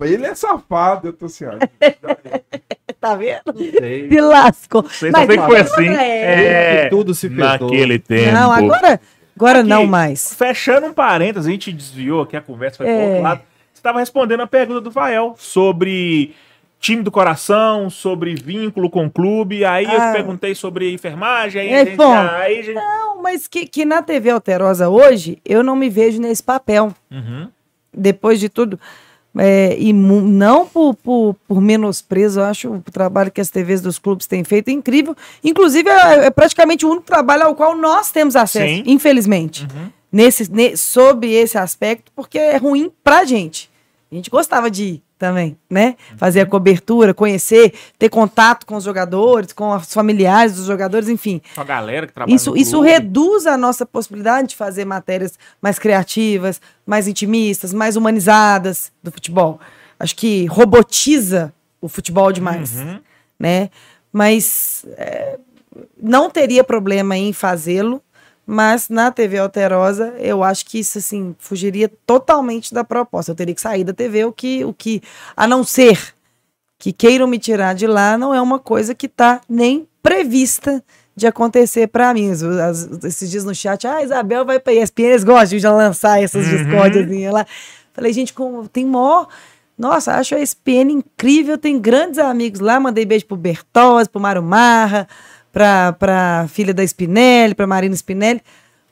Ele 0.00 0.26
é 0.26 0.34
safado, 0.34 1.08
eu 1.08 1.12
tô 1.12 1.26
assim, 1.26 1.44
ó. 1.46 1.52
Tá 2.98 3.14
vendo? 3.14 3.42
sei 3.78 4.08
Se 4.08 4.20
lascou. 4.20 4.82
Vocês 4.82 5.12
Mas 5.12 5.26
tem 5.28 5.38
que 5.38 5.46
foi 5.46 5.60
assim. 5.60 5.86
é. 5.88 6.84
que 6.84 6.90
tudo 6.90 7.14
se 7.14 7.28
fez 7.28 7.38
Naquele 7.38 7.98
tempo. 7.98 8.32
Não, 8.32 8.50
agora, 8.50 9.00
agora 9.36 9.60
Aqui, 9.60 9.68
não 9.68 9.86
mais. 9.86 10.32
Fechando 10.34 10.86
um 10.86 10.92
parênteses, 10.94 11.46
a 11.46 11.50
gente 11.50 11.70
desviou 11.72 12.22
aqui 12.22 12.36
a 12.36 12.40
conversa, 12.40 12.78
foi 12.78 12.88
É. 12.88 12.96
pro 12.96 13.06
outro 13.08 13.22
lado. 13.22 13.42
Estava 13.86 14.00
respondendo 14.00 14.40
a 14.40 14.48
pergunta 14.48 14.80
do 14.80 14.90
Fael 14.90 15.36
sobre 15.38 16.34
time 16.80 17.04
do 17.04 17.10
coração, 17.12 17.88
sobre 17.88 18.34
vínculo 18.34 18.90
com 18.90 19.06
o 19.06 19.10
clube. 19.10 19.64
Aí 19.64 19.84
eu 19.84 19.90
Ah. 19.92 20.08
te 20.08 20.12
perguntei 20.14 20.56
sobre 20.56 20.92
enfermagem. 20.92 21.60
Aí, 21.62 21.68
É, 21.72 21.84
gente, 21.84 21.96
bom. 21.96 22.12
aí 22.12 22.64
gente... 22.64 22.74
Não, 22.74 23.22
mas 23.22 23.46
que, 23.46 23.64
que 23.64 23.84
na 23.84 24.02
TV 24.02 24.30
Alterosa 24.30 24.88
hoje, 24.88 25.38
eu 25.44 25.62
não 25.62 25.76
me 25.76 25.88
vejo 25.88 26.20
nesse 26.20 26.42
papel. 26.42 26.92
Uhum. 27.10 27.48
depois 27.98 28.40
de 28.40 28.48
tudo. 28.48 28.78
É, 29.38 29.76
e 29.78 29.92
não 29.92 30.66
por, 30.66 30.94
por, 30.96 31.36
por 31.46 31.60
menosprezo, 31.60 32.40
eu 32.40 32.44
acho 32.44 32.70
o 32.72 32.82
trabalho 32.90 33.30
que 33.30 33.40
as 33.40 33.48
TVs 33.50 33.80
dos 33.80 33.98
clubes 34.00 34.26
têm 34.26 34.42
feito 34.42 34.68
incrível. 34.70 35.14
Inclusive, 35.44 35.88
é, 35.88 36.26
é 36.26 36.30
praticamente 36.30 36.84
o 36.84 36.90
único 36.90 37.06
trabalho 37.06 37.44
ao 37.44 37.54
qual 37.54 37.74
nós 37.76 38.10
temos 38.10 38.34
acesso, 38.34 38.66
Sim. 38.66 38.82
infelizmente. 38.84 39.62
Uhum. 39.62 39.90
Nesse, 40.12 40.50
ne, 40.52 40.76
sob 40.76 41.26
esse 41.30 41.56
aspecto, 41.56 42.10
porque 42.14 42.38
é 42.38 42.56
ruim 42.58 42.90
pra 43.04 43.24
gente. 43.24 43.70
A 44.10 44.14
gente 44.14 44.30
gostava 44.30 44.70
de 44.70 44.84
ir 44.84 45.02
também, 45.18 45.58
né? 45.68 45.96
Fazer 46.16 46.40
a 46.42 46.46
cobertura, 46.46 47.12
conhecer, 47.14 47.72
ter 47.98 48.08
contato 48.08 48.64
com 48.66 48.76
os 48.76 48.84
jogadores, 48.84 49.52
com 49.52 49.74
os 49.74 49.92
familiares 49.92 50.54
dos 50.56 50.66
jogadores, 50.66 51.08
enfim. 51.08 51.40
Com 51.54 51.60
a 51.60 51.64
galera 51.64 52.06
que 52.06 52.12
trabalha 52.12 52.34
Isso, 52.34 52.56
isso 52.56 52.80
reduz 52.80 53.46
a 53.46 53.56
nossa 53.56 53.84
possibilidade 53.84 54.48
de 54.48 54.56
fazer 54.56 54.84
matérias 54.84 55.38
mais 55.60 55.78
criativas, 55.78 56.60
mais 56.86 57.08
intimistas, 57.08 57.72
mais 57.72 57.96
humanizadas 57.96 58.92
do 59.02 59.10
futebol. 59.10 59.58
Acho 59.98 60.14
que 60.14 60.46
robotiza 60.46 61.52
o 61.80 61.88
futebol 61.88 62.30
demais, 62.30 62.76
Uhum. 62.76 63.00
né? 63.40 63.70
Mas 64.12 64.84
é, 64.96 65.38
não 66.00 66.30
teria 66.30 66.62
problema 66.62 67.16
em 67.16 67.32
fazê-lo, 67.32 68.00
mas 68.46 68.88
na 68.88 69.10
TV 69.10 69.38
Alterosa 69.38 70.14
eu 70.18 70.44
acho 70.44 70.64
que 70.66 70.78
isso 70.78 70.98
assim 70.98 71.34
fugiria 71.38 71.90
totalmente 72.06 72.72
da 72.72 72.84
proposta. 72.84 73.32
Eu 73.32 73.36
teria 73.36 73.54
que 73.54 73.60
sair 73.60 73.82
da 73.84 73.92
TV, 73.92 74.24
o 74.24 74.32
que, 74.32 74.64
o 74.64 74.72
que 74.72 75.02
a 75.36 75.46
não 75.46 75.64
ser 75.64 76.14
que 76.78 76.92
queiram 76.92 77.26
me 77.26 77.38
tirar 77.38 77.74
de 77.74 77.86
lá, 77.86 78.16
não 78.18 78.32
é 78.34 78.40
uma 78.40 78.58
coisa 78.58 78.94
que 78.94 79.06
está 79.06 79.40
nem 79.48 79.88
prevista 80.02 80.84
de 81.16 81.26
acontecer 81.26 81.86
para 81.88 82.12
mim. 82.12 82.30
As- 82.30 83.04
esses 83.04 83.30
dias 83.30 83.44
no 83.44 83.54
chat, 83.54 83.86
ah, 83.86 84.02
Isabel 84.02 84.44
vai 84.44 84.60
para 84.60 84.74
ESPN, 84.74 85.06
eles 85.08 85.24
gostam 85.24 85.58
de 85.58 85.66
lançar 85.66 86.22
essas 86.22 86.46
Uhum. 86.46 86.56
discórdias 86.56 87.32
lá. 87.32 87.46
Falei, 87.94 88.12
gente, 88.12 88.32
como 88.32 88.68
tem 88.68 88.84
maior... 88.84 89.26
Nossa, 89.78 90.14
acho 90.14 90.34
a 90.34 90.40
ESPN 90.40 90.90
incrível, 90.90 91.58
tem 91.58 91.78
grandes 91.78 92.18
amigos 92.18 92.60
lá, 92.60 92.80
mandei 92.80 93.04
beijo 93.04 93.26
pro 93.26 93.36
Bertozzi, 93.36 94.08
pro 94.08 94.18
Mário 94.20 94.42
Marra, 94.42 95.06
pra, 95.56 95.92
pra 95.94 96.46
filha 96.50 96.74
da 96.74 96.84
Spinelli, 96.86 97.54
pra 97.54 97.66
Marina 97.66 97.94
Spinelli, 97.94 98.42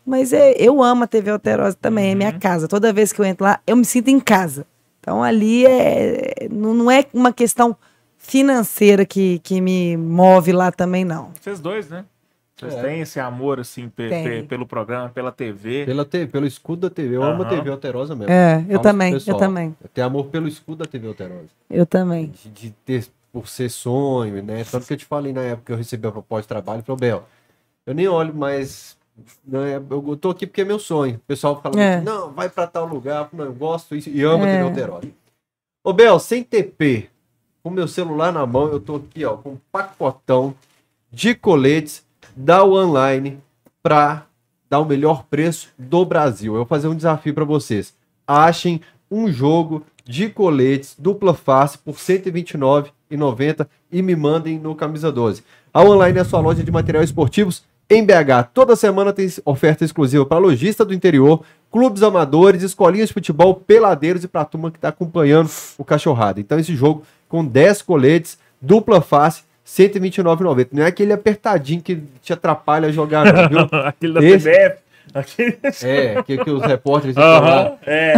mas 0.06 0.32
é, 0.32 0.52
eu 0.58 0.82
amo 0.82 1.04
a 1.04 1.06
TV 1.06 1.30
Alterosa 1.30 1.76
também, 1.78 2.12
é 2.12 2.14
minha 2.14 2.32
casa. 2.32 2.66
Toda 2.66 2.90
vez 2.90 3.12
que 3.12 3.20
eu 3.20 3.24
entro 3.26 3.44
lá, 3.44 3.60
eu 3.66 3.76
me 3.76 3.84
sinto 3.84 4.08
em 4.08 4.18
casa. 4.18 4.66
Então 4.98 5.22
ali 5.22 5.66
é, 5.66 6.48
não 6.50 6.72
não 6.72 6.90
é 6.90 7.04
uma 7.12 7.34
questão 7.34 7.76
financeira 8.16 9.04
que, 9.04 9.38
que 9.40 9.60
me 9.60 9.94
move 9.98 10.52
lá 10.52 10.72
também, 10.72 11.04
não. 11.04 11.32
Vocês 11.38 11.60
dois, 11.60 11.90
né? 11.90 12.06
Vocês 12.58 12.72
É. 12.74 12.82
têm 12.82 13.00
esse 13.00 13.20
amor, 13.20 13.60
assim, 13.60 13.90
pe- 13.90 14.08
pe- 14.08 14.42
pelo 14.44 14.64
programa, 14.66 15.10
pela 15.10 15.30
TV. 15.30 15.84
Pela 15.84 16.04
TV, 16.04 16.28
pelo 16.28 16.46
escudo 16.46 16.88
da 16.88 16.94
TV. 16.94 17.16
Eu 17.16 17.22
amo 17.22 17.42
a. 17.42 17.46
TV 17.46 17.68
Alterosa 17.68 18.14
mesmo. 18.14 18.32
É, 18.32 18.60
eu 18.60 18.80
Falo 18.80 18.80
também, 18.80 19.12
eu 19.26 19.36
também. 19.36 19.76
Eu 19.82 19.90
tenho 19.92 20.06
amor 20.06 20.26
pelo 20.26 20.48
escudo 20.48 20.78
da 20.78 20.86
TV 20.86 21.08
Alterosa. 21.08 21.48
Eu 21.68 21.84
também. 21.84 22.32
De, 22.42 22.48
de 22.48 22.70
ter, 22.86 23.04
por 23.34 23.48
ser 23.48 23.68
sonho, 23.68 24.40
né? 24.44 24.62
Tanto 24.62 24.86
que 24.86 24.92
eu 24.92 24.96
te 24.96 25.04
falei 25.04 25.32
na 25.32 25.40
época 25.42 25.66
que 25.66 25.72
eu 25.72 25.76
recebi 25.76 26.06
a 26.06 26.12
proposta 26.12 26.42
de 26.42 26.48
trabalho, 26.48 26.84
falei, 26.84 27.00
Bel, 27.00 27.24
eu 27.84 27.92
nem 27.92 28.06
olho 28.06 28.32
mais. 28.32 28.96
Né? 29.44 29.74
Eu 29.90 30.16
tô 30.16 30.30
aqui 30.30 30.46
porque 30.46 30.60
é 30.60 30.64
meu 30.64 30.78
sonho. 30.78 31.16
O 31.16 31.26
pessoal 31.26 31.60
fala, 31.60 31.80
É. 31.80 32.00
não, 32.00 32.32
vai 32.32 32.48
pra 32.48 32.64
tal 32.68 32.86
lugar. 32.86 33.28
Não, 33.32 33.46
eu 33.46 33.52
gosto 33.52 33.96
e 33.96 34.22
amo 34.22 34.44
É. 34.44 34.60
Alterosa. 34.60 35.08
Ô, 35.82 35.92
Bel, 35.92 36.20
sem 36.20 36.44
TP, 36.44 37.10
com 37.60 37.70
meu 37.70 37.88
celular 37.88 38.32
na 38.32 38.46
mão, 38.46 38.68
eu 38.68 38.78
tô 38.78 38.96
aqui, 38.96 39.24
ó, 39.24 39.36
com 39.36 39.50
um 39.50 39.58
pacotão 39.72 40.54
de 41.10 41.34
coletes 41.34 42.06
da 42.36 42.64
Online 42.64 43.40
pra 43.82 44.26
dar 44.70 44.78
o 44.78 44.84
melhor 44.84 45.24
preço 45.24 45.70
do 45.76 46.04
Brasil. 46.04 46.52
Eu 46.54 46.58
vou 46.58 46.66
fazer 46.66 46.86
um 46.86 46.94
desafio 46.94 47.34
pra 47.34 47.44
vocês. 47.44 47.94
Achem 48.26 48.80
um 49.10 49.26
jogo 49.30 49.84
de 50.04 50.28
coletes 50.28 50.94
dupla 50.96 51.34
face 51.34 51.76
por 51.78 51.96
R$ 51.96 52.93
129,90 53.10 53.66
e 53.90 54.02
me 54.02 54.16
mandem 54.16 54.58
no 54.58 54.74
Camisa 54.74 55.10
12. 55.10 55.42
A 55.72 55.82
Online 55.82 56.18
é 56.18 56.22
a 56.22 56.24
sua 56.24 56.40
loja 56.40 56.62
de 56.62 56.70
materiais 56.70 57.08
esportivos 57.10 57.64
em 57.88 58.04
BH. 58.04 58.50
Toda 58.52 58.76
semana 58.76 59.12
tem 59.12 59.28
oferta 59.44 59.84
exclusiva 59.84 60.24
para 60.24 60.38
lojista 60.38 60.84
do 60.84 60.94
interior, 60.94 61.42
clubes 61.70 62.02
amadores, 62.02 62.62
escolinhas 62.62 63.08
de 63.08 63.14
futebol, 63.14 63.54
peladeiros 63.54 64.24
e 64.24 64.28
para 64.28 64.42
a 64.42 64.44
turma 64.44 64.70
que 64.70 64.78
está 64.78 64.88
acompanhando 64.88 65.50
o 65.76 65.84
cachorrada. 65.84 66.40
Então 66.40 66.58
esse 66.58 66.74
jogo 66.74 67.02
com 67.28 67.44
10 67.44 67.82
coletes, 67.82 68.38
dupla 68.60 69.00
face, 69.00 69.42
R$ 69.78 69.88
129,90. 69.88 70.68
Não 70.72 70.82
é 70.82 70.86
aquele 70.86 71.12
apertadinho 71.12 71.82
que 71.82 72.02
te 72.22 72.32
atrapalha 72.32 72.88
a 72.88 72.92
jogar, 72.92 73.32
não, 73.32 73.48
viu? 73.48 73.68
Aquele 73.84 74.12
da 74.12 74.22
Esse- 74.24 74.50
CBF. 74.50 74.84
Aquele... 75.12 75.58
É, 75.82 76.22
que, 76.22 76.38
que 76.38 76.50
os 76.50 76.62
repórteres 76.62 77.14
lá, 77.14 77.38
Aham, 77.38 77.72
é. 77.86 78.14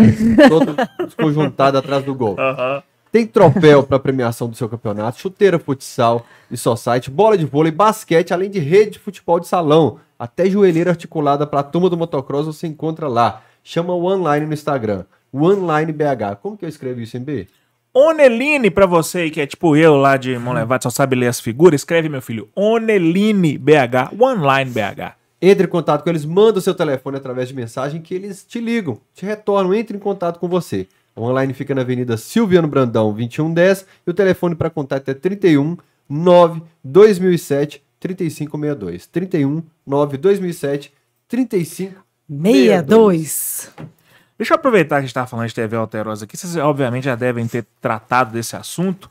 todo 0.49 0.75
desconjuntado 1.05 1.77
atrás 1.79 2.05
do 2.05 2.15
gol. 2.15 2.37
Aham. 2.39 2.83
Tem 3.17 3.27
troféu 3.27 3.83
para 3.83 3.99
premiação 3.99 4.47
do 4.47 4.55
seu 4.55 4.69
campeonato, 4.69 5.19
chuteira 5.19 5.59
futsal 5.59 6.27
e 6.51 6.57
só 6.59 6.77
site, 6.77 7.11
bola 7.11 7.39
de 7.39 7.47
vôlei, 7.47 7.73
basquete, 7.73 8.35
além 8.35 8.51
de 8.51 8.59
rede 8.59 8.91
de 8.91 8.99
futebol 8.99 9.41
de 9.41 9.49
salão. 9.49 9.99
Até 10.19 10.51
joelheira 10.51 10.91
articulada 10.91 11.47
para 11.47 11.61
a 11.61 11.63
turma 11.63 11.89
do 11.89 11.97
motocross 11.97 12.45
você 12.45 12.67
encontra 12.67 13.09
lá. 13.09 13.41
Chama 13.65 13.95
o 13.95 14.05
Online 14.05 14.45
no 14.45 14.53
Instagram. 14.53 15.07
Online 15.35 15.93
BH. 15.93 16.37
Como 16.43 16.59
que 16.59 16.67
eu 16.67 16.69
escrevo 16.69 17.01
isso 17.01 17.17
em 17.17 17.21
B? 17.21 17.47
Oneline 17.95 18.71
pra 18.71 18.85
você 18.85 19.31
que 19.31 19.41
é 19.41 19.47
tipo 19.47 19.75
eu 19.75 19.97
lá 19.97 20.19
de 20.19 20.39
Mão 20.39 20.53
Levada, 20.53 20.83
só 20.83 20.91
sabe 20.91 21.17
ler 21.17 21.29
as 21.29 21.41
figuras, 21.41 21.81
escreve 21.81 22.11
meu 22.11 22.21
filho. 22.21 22.51
Oneline 22.55 23.57
BH, 23.57 24.13
Online 24.21 24.71
BH. 24.71 25.17
Entre 25.41 25.65
em 25.65 25.71
contato 25.71 26.05
com 26.05 26.11
eles, 26.11 26.27
manda 26.27 26.59
o 26.59 26.63
seu 26.63 26.75
telefone 26.75 27.17
através 27.17 27.49
de 27.49 27.55
mensagem 27.55 28.03
que 28.03 28.15
eles 28.15 28.45
te 28.45 28.61
ligam, 28.61 29.01
te 29.15 29.25
retornam, 29.25 29.73
entre 29.73 29.97
em 29.97 30.01
contato 30.01 30.39
com 30.39 30.49
você. 30.49 30.87
O 31.17 31.23
online 31.23 31.55
fica 31.55 31.75
na 31.75 31.81
Avenida 31.81 32.17
Silviano 32.19 32.69
Brandão, 32.69 33.13
2110, 33.15 33.87
e 34.07 34.11
o 34.11 34.15
telefone 34.15 34.55
para 34.55 34.69
contato 34.69 35.09
é 35.09 35.15
31 35.15 35.79
9 36.09 36.63
2007 36.85 37.83
3562. 37.99 39.07
31 39.07 39.63
9 39.87 40.17
2007 40.19 40.93
35 41.27 42.05
62. 42.29 43.73
Deixa 44.39 44.53
eu 44.53 44.57
aproveitar 44.57 44.97
que 44.97 44.99
a 44.99 45.01
gente 45.01 45.09
estava 45.09 45.27
falando 45.27 45.49
de 45.49 45.55
TV 45.55 45.77
alterosa 45.77 46.27
aqui. 46.27 46.37
Vocês, 46.37 46.57
obviamente, 46.57 47.05
já 47.05 47.15
devem 47.15 47.47
ter 47.47 47.65
tratado 47.81 48.33
desse 48.33 48.55
assunto. 48.55 49.11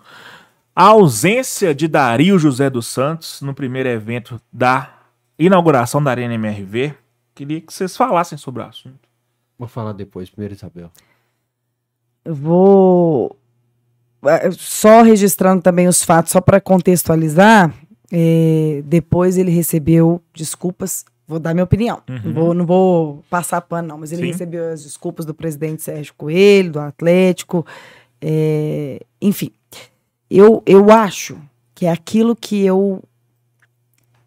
A 0.75 0.83
ausência 0.83 1.73
de 1.73 1.87
Dario 1.87 2.37
José 2.37 2.69
dos 2.69 2.85
Santos 2.85 3.41
no 3.41 3.53
primeiro 3.53 3.89
evento 3.89 4.39
da 4.53 4.99
inauguração 5.39 6.03
da 6.03 6.11
Arena 6.11 6.35
MRV. 6.35 6.93
Queria 7.33 7.61
que 7.61 7.73
vocês 7.73 7.97
falassem 7.97 8.37
sobre 8.37 8.61
o 8.61 8.65
assunto. 8.65 9.09
Vou 9.57 9.67
falar 9.67 9.93
depois, 9.93 10.29
primeiro 10.29 10.53
Isabel. 10.53 10.91
Eu 12.25 12.33
vou 12.35 13.37
eh, 14.25 14.49
só 14.51 15.01
registrando 15.03 15.61
também 15.61 15.87
os 15.87 16.03
fatos, 16.03 16.31
só 16.31 16.41
para 16.41 16.59
contextualizar. 16.59 17.71
eh, 18.11 18.81
depois 18.85 19.37
ele 19.37 19.51
recebeu 19.51 20.21
desculpas. 20.33 21.05
Vou 21.27 21.39
dar 21.39 21.53
minha 21.53 21.63
opinião. 21.63 22.01
Não, 22.07 22.33
vou, 22.33 22.53
não 22.53 22.65
vou 22.65 23.23
passar 23.29 23.61
pano, 23.61 23.87
não, 23.87 23.97
mas 23.97 24.11
ele 24.11 24.21
Sim. 24.23 24.27
recebeu 24.27 24.71
as 24.71 24.83
desculpas 24.83 25.25
do 25.25 25.33
presidente 25.33 25.81
Sérgio 25.81 26.13
Coelho, 26.17 26.71
do 26.73 26.79
Atlético. 26.79 27.65
eh, 28.21 28.99
enfim, 29.21 29.51
eu, 30.29 30.61
eu 30.65 30.91
acho 30.91 31.37
que 31.73 31.85
é 31.85 31.91
aquilo 31.91 32.35
que 32.35 32.63
eu 32.65 33.03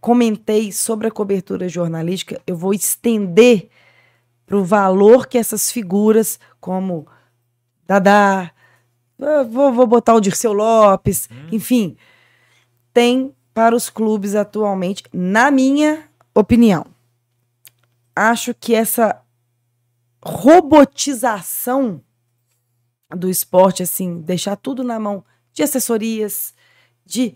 comentei 0.00 0.70
sobre 0.72 1.06
a 1.08 1.10
cobertura 1.10 1.68
jornalística, 1.68 2.40
eu 2.46 2.56
vou 2.56 2.72
estender 2.72 3.68
para 4.46 4.56
o 4.56 4.64
valor 4.64 5.26
que 5.26 5.36
essas 5.38 5.70
figuras, 5.70 6.38
como 6.60 7.06
Dadá, 7.88 8.52
ah, 9.20 9.42
vou, 9.44 9.72
vou 9.72 9.86
botar 9.86 10.14
o 10.14 10.20
Dirceu 10.20 10.52
Lopes, 10.52 11.26
enfim, 11.50 11.96
tem 12.92 13.34
para 13.54 13.74
os 13.74 13.88
clubes 13.88 14.34
atualmente, 14.34 15.02
na 15.12 15.50
minha 15.50 16.08
opinião. 16.34 16.84
Acho 18.14 18.52
que 18.54 18.74
essa 18.74 19.20
robotização 20.22 22.02
do 23.16 23.30
esporte, 23.30 23.82
assim, 23.82 24.20
deixar 24.20 24.56
tudo 24.56 24.84
na 24.84 25.00
mão 25.00 25.24
de 25.52 25.62
assessorias, 25.62 26.54
de 27.06 27.34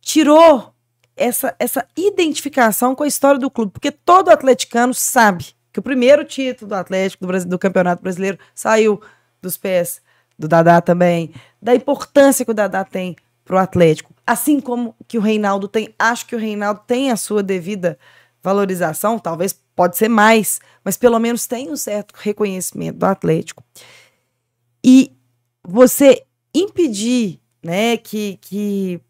tirou 0.00 0.72
essa, 1.16 1.56
essa 1.58 1.84
identificação 1.96 2.94
com 2.94 3.02
a 3.02 3.08
história 3.08 3.40
do 3.40 3.50
clube, 3.50 3.72
porque 3.72 3.90
todo 3.90 4.28
atleticano 4.30 4.94
sabe 4.94 5.46
que 5.72 5.80
o 5.80 5.82
primeiro 5.82 6.24
título 6.24 6.68
do 6.68 6.74
Atlético 6.74 7.24
do, 7.24 7.26
Brasi- 7.26 7.48
do 7.48 7.58
Campeonato 7.58 8.02
Brasileiro 8.02 8.38
saiu 8.54 9.00
dos 9.40 9.56
pés 9.56 10.00
do 10.38 10.46
Dadá 10.46 10.80
também, 10.80 11.32
da 11.60 11.74
importância 11.74 12.44
que 12.44 12.50
o 12.50 12.54
Dadá 12.54 12.84
tem 12.84 13.16
para 13.44 13.56
o 13.56 13.58
Atlético, 13.58 14.12
assim 14.26 14.60
como 14.60 14.94
que 15.06 15.16
o 15.16 15.20
Reinaldo 15.20 15.68
tem. 15.68 15.94
Acho 15.98 16.26
que 16.26 16.34
o 16.34 16.38
Reinaldo 16.38 16.80
tem 16.86 17.10
a 17.10 17.16
sua 17.16 17.42
devida 17.42 17.98
valorização, 18.42 19.18
talvez 19.18 19.58
pode 19.74 19.96
ser 19.96 20.08
mais, 20.08 20.60
mas 20.84 20.96
pelo 20.96 21.18
menos 21.18 21.46
tem 21.46 21.70
um 21.70 21.76
certo 21.76 22.14
reconhecimento 22.16 22.98
do 22.98 23.06
Atlético. 23.06 23.62
E 24.84 25.12
você 25.62 26.24
impedir, 26.54 27.40
né, 27.62 27.96
que, 27.96 28.38
que 28.40 29.00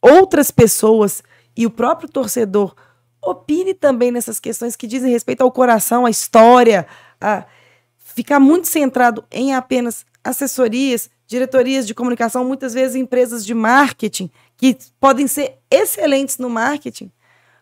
outras 0.00 0.50
pessoas 0.50 1.22
e 1.56 1.66
o 1.66 1.70
próprio 1.70 2.08
torcedor 2.08 2.74
opine 3.20 3.74
também 3.74 4.12
nessas 4.12 4.38
questões 4.38 4.76
que 4.76 4.86
dizem 4.86 5.10
respeito 5.10 5.42
ao 5.42 5.50
coração, 5.50 6.06
à 6.06 6.10
história, 6.10 6.86
a 7.20 7.44
ficar 7.96 8.40
muito 8.40 8.68
centrado 8.68 9.24
em 9.30 9.54
apenas 9.54 10.04
assessorias, 10.22 11.10
diretorias 11.26 11.86
de 11.86 11.94
comunicação, 11.94 12.44
muitas 12.44 12.72
vezes 12.72 12.96
empresas 12.96 13.44
de 13.44 13.54
marketing, 13.54 14.30
que 14.56 14.76
podem 14.98 15.26
ser 15.26 15.58
excelentes 15.70 16.38
no 16.38 16.48
marketing, 16.48 17.10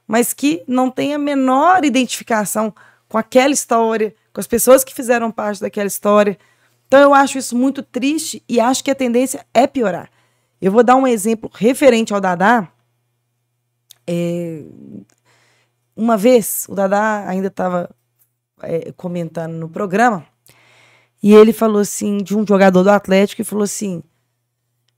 mas 0.07 0.33
que 0.33 0.63
não 0.67 0.91
têm 0.91 1.15
a 1.15 1.19
menor 1.19 1.85
identificação 1.85 2.75
com 3.09 3.19
aquela 3.19 3.53
história, 3.53 4.15
com 4.33 4.41
as 4.41 4.47
pessoas 4.47 4.85
que 4.85 4.95
fizeram 4.95 5.31
parte 5.31 5.61
daquela 5.61 5.87
história. 5.87 6.39
Então 6.87 7.01
eu 7.01 7.15
acho 7.15 7.39
isso 7.39 7.57
muito 7.57 7.83
triste 7.83 8.43
e 8.49 8.61
acho 8.61 8.85
que 8.85 8.91
a 8.91 8.95
tendência 8.95 9.45
é 9.53 9.67
piorar. 9.67 10.11
Eu 10.61 10.73
vou 10.73 10.83
dar 10.83 10.97
um 10.97 11.07
exemplo 11.07 11.51
referente 11.55 12.15
ao 12.15 12.21
Dadá. 12.21 12.69
É, 14.07 14.63
uma 15.97 16.17
vez, 16.17 16.67
o 16.69 16.75
Dadá 16.75 17.25
ainda 17.29 17.49
estava 17.49 17.91
comentando 18.97 19.55
no 19.55 19.69
programa, 19.69 20.27
e 21.23 21.33
ele 21.33 21.53
falou 21.53 21.81
assim, 21.81 22.19
de 22.19 22.37
um 22.37 22.47
jogador 22.47 22.83
do 22.83 22.91
Atlético, 22.91 23.43
e 23.43 23.45
falou 23.45 23.65
assim: 23.65 24.03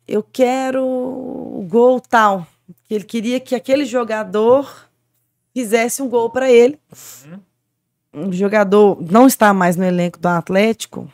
Eu 0.08 0.22
quero 0.22 0.84
o 0.84 1.64
gol 1.68 2.00
tal. 2.00 2.46
Que 2.84 2.94
ele 2.94 3.04
queria 3.04 3.38
que 3.38 3.54
aquele 3.54 3.84
jogador 3.84 4.88
fizesse 5.54 6.02
um 6.02 6.08
gol 6.08 6.28
para 6.28 6.50
ele. 6.50 6.78
Um 8.12 8.32
jogador 8.32 8.98
não 9.00 9.26
está 9.26 9.54
mais 9.54 9.76
no 9.76 9.84
elenco 9.84 10.18
do 10.18 10.26
Atlético. 10.26 11.10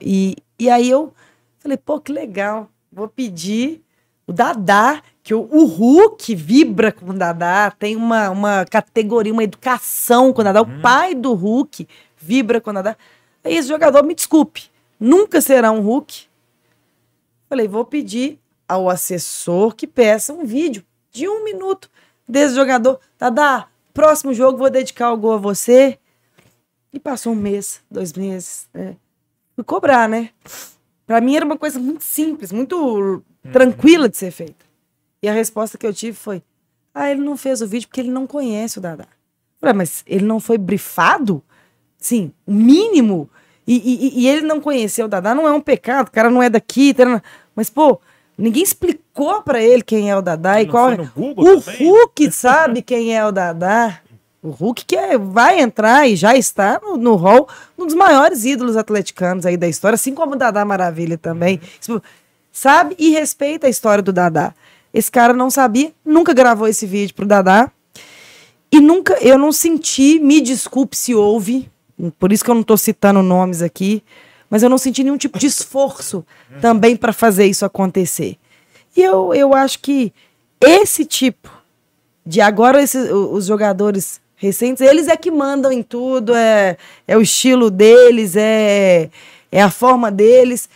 E, 0.00 0.36
e 0.58 0.68
aí 0.68 0.90
eu 0.90 1.14
falei, 1.58 1.76
pô, 1.76 2.00
que 2.00 2.10
legal. 2.10 2.68
Vou 2.90 3.06
pedir 3.06 3.82
o 4.26 4.32
Dadá, 4.32 5.02
que 5.22 5.32
o, 5.34 5.40
o 5.50 5.64
Hulk 5.64 6.34
vibra 6.34 6.90
com 6.90 7.10
o 7.10 7.12
Dadá, 7.12 7.70
tem 7.70 7.94
uma, 7.94 8.30
uma 8.30 8.64
categoria, 8.64 9.32
uma 9.32 9.44
educação 9.44 10.32
com 10.32 10.40
o 10.40 10.44
Dadá. 10.44 10.60
O 10.60 10.80
pai 10.80 11.14
do 11.14 11.32
Hulk 11.34 11.86
vibra 12.16 12.60
com 12.60 12.70
o 12.70 12.72
Dadá. 12.72 12.96
Aí 13.44 13.56
esse 13.56 13.68
jogador, 13.68 14.04
me 14.04 14.14
desculpe, 14.14 14.70
nunca 14.98 15.40
será 15.40 15.70
um 15.70 15.80
Hulk. 15.80 16.24
Falei, 17.48 17.68
vou 17.68 17.84
pedir 17.84 18.38
ao 18.68 18.88
assessor 18.88 19.74
que 19.74 19.86
peça 19.86 20.32
um 20.32 20.44
vídeo 20.44 20.84
de 21.10 21.28
um 21.28 21.44
minuto 21.44 21.90
desse 22.26 22.54
jogador. 22.54 22.98
Dadá, 23.18 23.68
próximo 23.94 24.32
jogo 24.32 24.58
vou 24.58 24.70
dedicar 24.70 25.12
o 25.12 25.16
gol 25.16 25.34
a 25.34 25.38
você. 25.38 25.98
E 26.92 26.98
passou 26.98 27.32
um 27.32 27.36
mês, 27.36 27.80
dois 27.90 28.12
meses, 28.12 28.68
né? 28.72 28.96
Fui 29.54 29.64
cobrar, 29.64 30.08
né? 30.08 30.30
Pra 31.06 31.20
mim 31.20 31.36
era 31.36 31.44
uma 31.44 31.56
coisa 31.56 31.78
muito 31.78 32.04
simples, 32.04 32.52
muito 32.52 33.22
tranquila 33.50 34.08
de 34.08 34.16
ser 34.16 34.30
feita. 34.30 34.71
E 35.22 35.28
a 35.28 35.32
resposta 35.32 35.78
que 35.78 35.86
eu 35.86 35.92
tive 35.94 36.16
foi: 36.16 36.42
Ah, 36.94 37.10
ele 37.10 37.20
não 37.20 37.36
fez 37.36 37.60
o 37.62 37.66
vídeo 37.66 37.88
porque 37.88 38.00
ele 38.00 38.10
não 38.10 38.26
conhece 38.26 38.78
o 38.78 38.80
Dadá. 38.80 39.06
Falei, 39.60 39.74
mas 39.74 40.02
ele 40.06 40.24
não 40.24 40.40
foi 40.40 40.58
brifado? 40.58 41.42
Sim, 41.98 42.32
o 42.46 42.52
mínimo. 42.52 43.30
E, 43.66 43.76
e- 43.76 44.20
e 44.22 44.28
ele 44.28 44.42
não 44.44 44.60
conheceu 44.60 45.06
o 45.06 45.08
Dadá 45.08 45.34
não 45.34 45.46
é 45.46 45.52
um 45.52 45.60
pecado, 45.60 46.08
o 46.08 46.10
cara 46.10 46.28
não 46.28 46.42
é 46.42 46.50
daqui. 46.50 46.92
tá, 46.92 47.22
Mas, 47.54 47.70
pô, 47.70 48.00
ninguém 48.36 48.64
explicou 48.64 49.40
pra 49.42 49.62
ele 49.62 49.82
quem 49.82 50.10
é 50.10 50.16
o 50.16 50.20
Dadá 50.20 50.60
e 50.60 50.64
Não 50.64 50.70
qual 50.72 50.90
é. 50.90 50.94
O 51.14 51.34
também? 51.60 51.88
Hulk 51.88 52.32
sabe 52.32 52.82
quem 52.82 53.16
é 53.16 53.24
o 53.24 53.30
Dadá. 53.30 54.00
O 54.42 54.50
Hulk 54.50 54.84
que 54.84 54.96
é- 54.96 55.16
vai 55.16 55.60
entrar 55.60 56.08
e 56.08 56.16
já 56.16 56.34
está 56.34 56.80
no, 56.82 56.96
no 56.96 57.14
hall, 57.14 57.48
um 57.78 57.86
dos 57.86 57.94
maiores 57.94 58.44
ídolos 58.44 58.76
atleticanos 58.76 59.46
aí 59.46 59.56
da 59.56 59.68
história, 59.68 59.94
assim 59.94 60.12
como 60.12 60.32
o 60.34 60.36
Dadá 60.36 60.64
Maravilha 60.64 61.16
também. 61.16 61.60
Isso, 61.80 62.02
Sabe 62.50 62.94
e 62.98 63.10
respeita 63.10 63.66
a 63.68 63.70
história 63.70 64.02
do 64.02 64.12
Dadá. 64.12 64.52
Esse 64.92 65.10
cara 65.10 65.32
não 65.32 65.50
sabia, 65.50 65.92
nunca 66.04 66.34
gravou 66.34 66.68
esse 66.68 66.86
vídeo 66.86 67.14
pro 67.14 67.26
Dadá. 67.26 67.70
E 68.70 68.80
nunca, 68.80 69.14
eu 69.20 69.38
não 69.38 69.52
senti, 69.52 70.18
me 70.18 70.40
desculpe 70.40 70.96
se 70.96 71.14
houve, 71.14 71.70
por 72.18 72.32
isso 72.32 72.44
que 72.44 72.50
eu 72.50 72.54
não 72.54 72.62
tô 72.62 72.76
citando 72.76 73.22
nomes 73.22 73.60
aqui, 73.62 74.02
mas 74.48 74.62
eu 74.62 74.68
não 74.68 74.78
senti 74.78 75.02
nenhum 75.02 75.16
tipo 75.16 75.38
de 75.38 75.46
esforço 75.46 76.24
também 76.60 76.96
para 76.96 77.12
fazer 77.12 77.46
isso 77.46 77.64
acontecer. 77.64 78.36
E 78.96 79.02
eu, 79.02 79.34
eu 79.34 79.54
acho 79.54 79.78
que 79.80 80.12
esse 80.60 81.04
tipo 81.04 81.50
de 82.24 82.40
agora 82.40 82.82
esses, 82.82 83.10
os 83.10 83.46
jogadores 83.46 84.20
recentes, 84.36 84.80
eles 84.80 85.08
é 85.08 85.16
que 85.16 85.30
mandam 85.30 85.70
em 85.72 85.82
tudo, 85.82 86.34
é, 86.34 86.76
é 87.06 87.16
o 87.16 87.22
estilo 87.22 87.70
deles, 87.70 88.36
é, 88.36 89.08
é 89.50 89.62
a 89.62 89.70
forma 89.70 90.10
deles. 90.10 90.68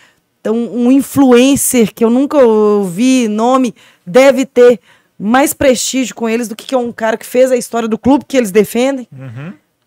Então, 0.46 0.54
um 0.54 0.92
influencer 0.92 1.92
que 1.92 2.04
eu 2.04 2.08
nunca 2.08 2.38
ouvi 2.38 3.26
nome 3.26 3.74
deve 4.06 4.46
ter 4.46 4.78
mais 5.18 5.52
prestígio 5.52 6.14
com 6.14 6.28
eles 6.28 6.46
do 6.46 6.54
que 6.54 6.76
um 6.76 6.92
cara 6.92 7.16
que 7.16 7.26
fez 7.26 7.50
a 7.50 7.56
história 7.56 7.88
do 7.88 7.98
clube 7.98 8.24
que 8.24 8.36
eles 8.36 8.52
defendem. 8.52 9.08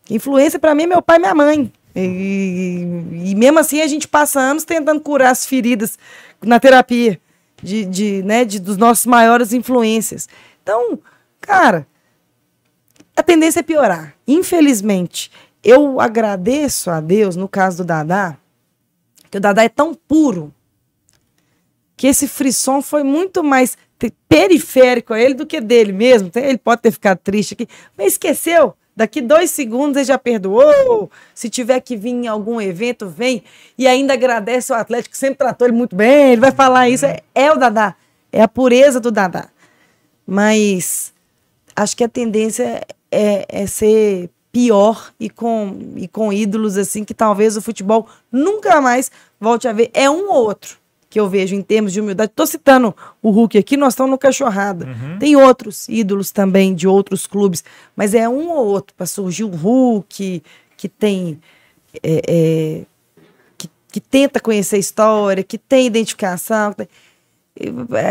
Influência 0.09 0.59
para 0.59 0.75
mim 0.75 0.83
é 0.83 0.87
meu 0.87 1.01
pai 1.01 1.15
e 1.15 1.19
minha 1.21 1.33
mãe. 1.33 1.71
E, 1.95 2.85
e 3.23 3.35
mesmo 3.35 3.57
assim 3.57 3.81
a 3.81 3.87
gente 3.87 4.05
passa 4.05 4.41
anos 4.41 4.65
tentando 4.65 4.99
curar 4.99 5.31
as 5.31 5.45
feridas 5.45 5.97
na 6.41 6.59
terapia 6.59 7.21
de, 7.63 7.85
de, 7.85 8.21
né, 8.23 8.43
de, 8.43 8.59
dos 8.59 8.75
nossos 8.75 9.05
maiores 9.05 9.53
influências. 9.53 10.27
Então, 10.61 10.99
cara, 11.39 11.87
a 13.15 13.23
tendência 13.23 13.61
é 13.61 13.63
piorar. 13.63 14.13
Infelizmente, 14.27 15.31
eu 15.63 16.01
agradeço 16.01 16.89
a 16.91 16.99
Deus, 16.99 17.37
no 17.37 17.47
caso 17.47 17.77
do 17.77 17.85
Dadá, 17.85 18.35
que 19.29 19.37
o 19.37 19.41
Dadá 19.41 19.63
é 19.63 19.69
tão 19.69 19.93
puro 19.93 20.53
que 21.95 22.07
esse 22.07 22.27
frisson 22.27 22.81
foi 22.81 23.03
muito 23.03 23.43
mais 23.43 23.77
periférico 24.29 25.13
a 25.13 25.19
ele 25.19 25.33
do 25.33 25.45
que 25.45 25.59
dele 25.59 25.91
mesmo. 25.91 26.29
Tem- 26.29 26.45
Ele 26.45 26.57
pode 26.57 26.81
ter 26.81 26.91
ficado 26.91 27.17
triste 27.19 27.53
aqui, 27.53 27.67
mas 27.97 28.13
esqueceu. 28.13 28.73
Daqui 28.95 29.21
dois 29.21 29.51
segundos 29.51 29.97
ele 29.97 30.05
já 30.05 30.17
perdoou. 30.17 31.09
Se 31.33 31.49
tiver 31.49 31.79
que 31.81 31.95
vir 31.97 32.09
em 32.11 32.27
algum 32.27 32.59
evento, 32.59 33.07
vem. 33.07 33.43
E 33.77 33.87
ainda 33.87 34.13
agradece 34.13 34.71
o 34.71 34.75
Atlético, 34.75 35.11
que 35.11 35.17
sempre 35.17 35.37
tratou 35.37 35.67
ele 35.67 35.75
muito 35.77 35.95
bem. 35.95 36.31
Ele 36.33 36.41
vai 36.41 36.51
falar 36.51 36.89
isso. 36.89 37.05
É, 37.05 37.21
é 37.35 37.51
o 37.51 37.55
Dadá. 37.57 37.95
É 38.31 38.41
a 38.41 38.47
pureza 38.47 38.99
do 38.99 39.09
Dadá. 39.11 39.49
Mas 40.25 41.13
acho 41.75 41.95
que 41.95 42.03
a 42.03 42.09
tendência 42.09 42.85
é, 43.11 43.45
é 43.47 43.67
ser 43.67 44.29
pior 44.51 45.11
e 45.19 45.29
com, 45.29 45.77
e 45.95 46.07
com 46.07 46.33
ídolos 46.33 46.77
assim 46.77 47.03
que 47.03 47.13
talvez 47.13 47.55
o 47.55 47.61
futebol 47.61 48.07
nunca 48.31 48.81
mais 48.81 49.11
volte 49.39 49.67
a 49.67 49.73
ver. 49.73 49.91
É 49.93 50.09
um 50.09 50.29
ou 50.29 50.43
outro 50.45 50.77
que 51.09 51.19
eu 51.19 51.27
vejo 51.27 51.55
em 51.55 51.61
termos 51.61 51.91
de 51.91 51.99
humildade. 51.99 52.31
Estou 52.31 52.45
citando 52.45 52.95
o 53.21 53.31
Hulk 53.31 53.57
aqui, 53.57 53.75
nós 53.75 53.93
estamos 53.93 54.11
no 54.11 54.17
Cachorrada. 54.17 54.85
Uhum. 54.85 55.17
Tem 55.17 55.35
outros 55.35 55.89
ídolos 55.89 56.31
também 56.31 56.75
de 56.75 56.87
outros 56.87 57.25
clubes, 57.25 57.63
mas 57.95 58.13
é 58.13 58.29
um 58.29 58.49
ou 58.51 58.67
outro 58.67 58.93
para 58.95 59.07
surgir 59.07 59.43
o 59.43 59.49
Hulk, 59.49 60.43
que 60.77 60.87
tem. 60.87 61.39
é, 62.03 62.21
é, 62.27 62.81
que, 63.57 63.67
que 63.91 63.99
tenta 63.99 64.39
conhecer 64.39 64.75
a 64.75 64.79
história, 64.79 65.43
que 65.43 65.57
tem 65.57 65.87
identificação. 65.87 66.71
que 66.71 66.77
tem- 66.77 66.89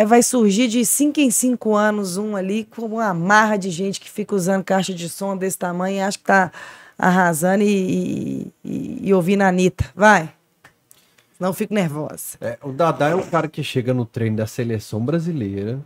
vai 0.07 0.23
surgir 0.23 0.69
de 0.69 0.85
cinco 0.85 1.21
em 1.21 1.31
cinco 1.31 1.75
anos 1.75 2.17
um 2.17 2.37
ali 2.37 2.65
com 2.65 2.83
uma 2.83 3.15
marra 3.15 3.57
de 3.57 3.71
gente 3.71 4.01
que 4.01 4.11
fica 4.11 4.35
usando 4.35 4.63
caixa 4.63 4.93
de 4.93 5.09
som 5.09 5.37
desse 5.37 5.59
tamanho 5.59 5.97
e 5.97 6.01
acha 6.01 6.19
que 6.19 6.25
tá 6.25 6.53
arrasando 6.99 7.63
e, 7.63 8.53
e, 8.65 9.09
e 9.09 9.15
ouvindo 9.15 9.43
a 9.43 9.49
Anitta. 9.49 9.87
Vai. 9.95 10.33
Senão 11.37 11.51
eu 11.51 11.55
fico 11.55 11.73
nervosa. 11.73 12.37
É, 12.41 12.59
o 12.63 12.73
Dadá 12.73 13.09
é 13.09 13.15
um 13.15 13.23
cara 13.23 13.49
que 13.49 13.63
chega 13.63 13.95
no 13.95 14.05
treino 14.05 14.37
da 14.37 14.47
seleção 14.47 15.05
brasileira. 15.05 15.81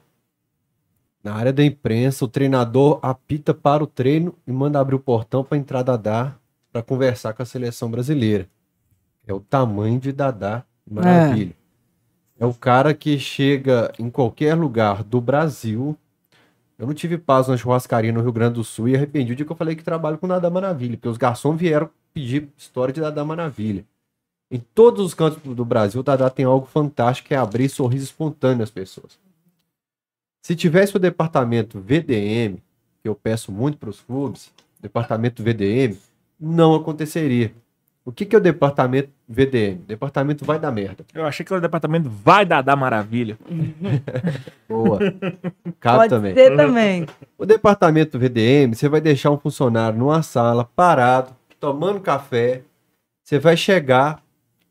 Na 1.22 1.34
área 1.34 1.52
da 1.52 1.62
imprensa, 1.62 2.24
o 2.24 2.28
treinador 2.28 2.98
apita 3.02 3.54
para 3.54 3.84
o 3.84 3.86
treino 3.86 4.34
e 4.46 4.50
manda 4.50 4.80
abrir 4.80 4.96
o 4.96 5.00
portão 5.00 5.44
para 5.44 5.58
entrar 5.58 5.82
Dadá 5.82 6.34
para 6.72 6.82
conversar 6.82 7.34
com 7.34 7.42
a 7.42 7.46
seleção 7.46 7.90
brasileira. 7.90 8.48
É 9.26 9.32
o 9.32 9.38
tamanho 9.38 10.00
de 10.00 10.10
Dadá, 10.10 10.64
maravilha. 10.90 11.54
É. 11.56 11.61
o 12.47 12.55
cara 12.55 12.93
que 12.93 13.18
chega 13.18 13.93
em 13.99 14.11
qualquer 14.11 14.55
lugar 14.55 15.03
do 15.05 15.20
Brasil. 15.20 15.97
Eu 16.78 16.86
não 16.86 16.95
tive 16.95 17.16
paz 17.16 17.49
na 17.49 17.57
churrascaria 17.57 18.12
no 18.12 18.20
Rio 18.20 18.32
Grande 18.32 18.55
do 18.55 18.64
Sul 18.64 18.88
e 18.88 18.97
arrependi 18.97 19.34
dia 19.34 19.47
que 19.47 19.53
eu 19.53 19.57
falei 19.57 19.76
que 19.76 19.84
trabalho 19.84 20.18
com 20.18 20.26
Dadá 20.26 20.51
Maravilha, 20.51 20.97
porque 20.97 21.09
os 21.09 21.16
garçons 21.16 21.59
vieram 21.59 21.88
pedir 22.12 22.49
história 22.57 22.93
de 22.93 23.01
Dadá 23.01 23.24
Maravilha. 23.24 23.84
Em 24.51 24.59
todos 24.74 25.07
os 25.07 25.14
cantos 25.14 25.40
do 25.43 25.64
Brasil, 25.64 26.01
o 26.01 26.05
Dadá 26.05 26.28
tem 26.28 26.45
algo 26.45 26.66
fantástico 26.66 27.28
que 27.28 27.34
é 27.34 27.38
abrir 27.38 27.68
sorriso 27.68 28.05
espontâneo 28.05 28.62
às 28.62 28.70
pessoas. 28.70 29.18
Se 30.43 30.57
tivesse 30.57 30.97
o 30.97 30.99
departamento 30.99 31.80
VDM, 31.80 32.57
que 33.01 33.09
eu 33.09 33.14
peço 33.14 33.53
muito 33.53 33.78
para 33.78 33.88
os 33.88 34.01
clubes, 34.01 34.53
departamento 34.80 35.43
VDM, 35.43 35.97
não 36.38 36.74
aconteceria. 36.74 37.55
O 38.05 38.11
que, 38.11 38.24
que 38.26 38.34
é 38.34 38.38
o 38.38 38.42
departamento 38.42 39.11
VDM? 39.28 39.76
Departamento 39.86 40.44
vai 40.44 40.59
dar 40.59 40.72
merda. 40.72 41.05
Eu 41.14 41.24
achei 41.24 41.46
que 41.46 41.55
o 41.55 41.61
departamento 41.61 42.11
vai 42.11 42.44
dar, 42.44 42.61
dar 42.61 42.74
maravilha. 42.74 43.38
Boa. 44.68 44.98
Cabe 45.78 45.98
Pode 45.98 46.09
também. 46.11 46.34
ser 46.34 46.57
também. 46.57 47.07
O 47.38 47.46
departamento 47.46 48.18
VDM, 48.18 48.74
você 48.74 48.88
vai 48.88 49.00
deixar 49.00 49.30
um 49.30 49.38
funcionário 49.38 49.96
numa 49.98 50.20
sala, 50.22 50.64
parado, 50.74 51.30
tomando 51.61 52.00
café. 52.00 52.62
Você 53.22 53.38
vai 53.38 53.57
chegar, 53.57 54.20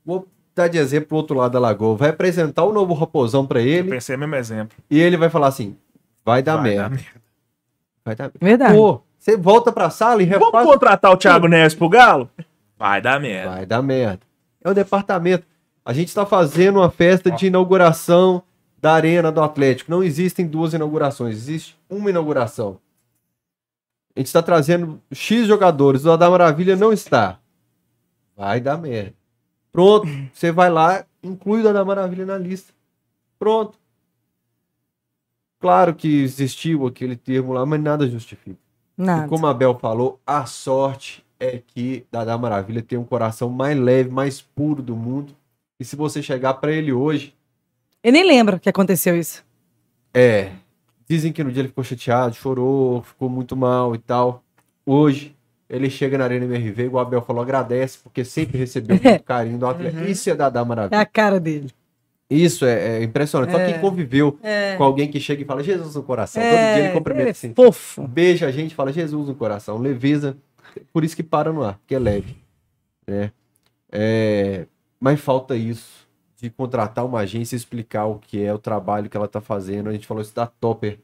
vou 0.05 0.27
dar 0.53 0.67
de 0.67 0.77
exemplo 0.77 1.07
pro 1.09 1.17
outro 1.17 1.37
lado 1.37 1.53
da 1.53 1.59
lagoa, 1.59 1.95
vai 1.95 2.09
apresentar 2.09 2.63
o 2.65 2.73
novo 2.73 2.93
raposão 2.93 3.45
para 3.47 3.61
Eu 3.61 3.67
ele 3.67 3.89
pensei 3.91 4.15
o 4.15 4.19
mesmo 4.19 4.35
exemplo. 4.35 4.77
e 4.89 4.99
ele 4.99 5.15
vai 5.15 5.29
falar 5.29 5.47
assim: 5.47 5.77
vai 6.25 6.43
dar 6.43 6.55
Vai 6.57 6.63
merda. 6.63 6.83
dar 6.83 6.89
merda. 6.89 7.21
Vai 8.03 8.15
dar 8.15 8.23
merda. 8.25 8.39
Verdade. 8.41 8.75
Pô, 8.75 9.01
você 9.17 9.37
volta 9.37 9.71
pra 9.71 9.89
sala 9.89 10.21
e 10.21 10.25
Vamos 10.25 10.47
repassa. 10.47 10.65
contratar 10.69 11.11
o 11.11 11.17
Thiago 11.17 11.47
Neves 11.47 11.73
pro 11.75 11.87
Galo? 11.87 12.29
Vai 12.81 12.99
dar 12.99 13.21
merda. 13.21 13.51
Vai 13.51 13.63
dar 13.63 13.83
merda. 13.83 14.21
É 14.59 14.67
o 14.67 14.73
departamento. 14.73 15.45
A 15.85 15.93
gente 15.93 16.07
está 16.07 16.25
fazendo 16.25 16.77
uma 16.79 16.89
festa 16.89 17.29
de 17.29 17.45
inauguração 17.45 18.41
da 18.79 18.93
Arena 18.93 19.31
do 19.31 19.39
Atlético. 19.39 19.91
Não 19.91 20.01
existem 20.01 20.47
duas 20.47 20.73
inaugurações, 20.73 21.35
existe 21.35 21.77
uma 21.87 22.09
inauguração. 22.09 22.79
A 24.15 24.19
gente 24.19 24.25
está 24.25 24.41
trazendo 24.41 24.99
X 25.11 25.45
jogadores, 25.45 26.05
o 26.05 26.17
da 26.17 26.27
Maravilha 26.27 26.75
não 26.75 26.91
está. 26.91 27.37
Vai 28.35 28.59
dar 28.59 28.79
merda. 28.79 29.13
Pronto, 29.71 30.07
você 30.33 30.51
vai 30.51 30.71
lá, 30.71 31.05
inclui 31.21 31.61
o 31.61 31.71
da 31.71 31.85
Maravilha 31.85 32.25
na 32.25 32.37
lista. 32.39 32.73
Pronto. 33.37 33.77
Claro 35.59 35.93
que 35.93 36.23
existiu 36.23 36.87
aquele 36.87 37.15
termo 37.15 37.53
lá, 37.53 37.63
mas 37.63 37.79
nada 37.79 38.07
justifica. 38.07 38.57
E 38.97 39.03
Nada. 39.03 39.27
como 39.27 39.45
a 39.45 39.53
Bel 39.53 39.77
falou, 39.77 40.19
a 40.25 40.47
sorte 40.47 41.23
é 41.41 41.59
que 41.65 42.05
Dadá 42.11 42.37
Maravilha 42.37 42.81
tem 42.83 42.99
um 42.99 43.03
coração 43.03 43.49
mais 43.49 43.75
leve, 43.77 44.09
mais 44.11 44.39
puro 44.39 44.81
do 44.83 44.95
mundo. 44.95 45.33
E 45.79 45.83
se 45.83 45.95
você 45.95 46.21
chegar 46.21 46.53
pra 46.53 46.71
ele 46.71 46.93
hoje, 46.93 47.33
Eu 48.03 48.11
nem 48.11 48.23
lembro 48.23 48.59
que 48.59 48.69
aconteceu 48.69 49.17
isso. 49.17 49.43
é. 50.13 50.51
Dizem 51.09 51.33
que 51.33 51.43
no 51.43 51.51
dia 51.51 51.61
ele 51.61 51.67
ficou 51.67 51.83
chateado, 51.83 52.33
chorou, 52.35 53.01
ficou 53.01 53.27
muito 53.29 53.53
mal 53.57 53.93
e 53.93 53.97
tal. 53.97 54.41
Hoje, 54.85 55.35
ele 55.69 55.89
chega 55.89 56.17
na 56.17 56.23
Arena 56.23 56.45
MRV, 56.45 56.85
igual 56.85 57.05
a 57.05 57.09
Bel 57.09 57.21
falou, 57.21 57.41
agradece, 57.41 57.97
porque 58.01 58.23
sempre 58.23 58.57
recebeu 58.57 58.95
muito 59.03 59.23
carinho 59.23 59.57
do 59.57 59.65
atleta. 59.67 60.03
Isso 60.05 60.29
é 60.29 60.35
Dadá 60.35 60.61
É 60.61 60.63
Maravilha. 60.63 61.01
a 61.01 61.05
cara 61.05 61.37
dele. 61.37 61.69
Isso 62.29 62.63
é, 62.65 62.99
é 62.99 63.03
impressionante. 63.03 63.51
Só 63.51 63.59
É. 63.59 63.73
quem 63.73 63.81
conviveu 63.81 64.39
É. 64.41 64.75
com 64.77 64.85
alguém 64.85 65.11
que 65.11 65.19
chega 65.19 65.41
e 65.41 65.45
fala 65.45 65.61
Jesus 65.61 65.95
no 65.95 66.03
coração. 66.03 66.41
Todo 66.41 66.49
É, 66.53 66.75
dia 66.75 66.83
ele 66.85 66.93
cumprimenta 66.93 67.27
é 67.27 67.31
assim. 67.31 67.53
fofo. 67.53 68.07
beija 68.07 68.47
a 68.47 68.51
gente 68.51 68.71
e 68.71 68.75
fala 68.75 68.93
Jesus 68.93 69.27
no 69.27 69.35
coração. 69.35 69.77
Leveza, 69.79 70.37
por 70.93 71.03
isso 71.03 71.15
que 71.15 71.23
para 71.23 71.51
no 71.51 71.63
ar, 71.63 71.77
porque 71.77 71.95
é 71.95 71.99
leve. 71.99 72.35
Né? 73.05 73.31
É, 73.91 74.65
mas 74.99 75.19
falta 75.19 75.55
isso, 75.55 76.07
de 76.37 76.49
contratar 76.49 77.05
uma 77.05 77.19
agência 77.19 77.55
e 77.55 77.57
explicar 77.57 78.05
o 78.05 78.17
que 78.19 78.41
é 78.43 78.53
o 78.53 78.57
trabalho 78.57 79.09
que 79.09 79.17
ela 79.17 79.25
está 79.25 79.41
fazendo. 79.41 79.89
A 79.89 79.91
gente 79.93 80.07
falou 80.07 80.21
isso 80.21 80.33
da 80.33 80.47
Topper, 80.47 80.99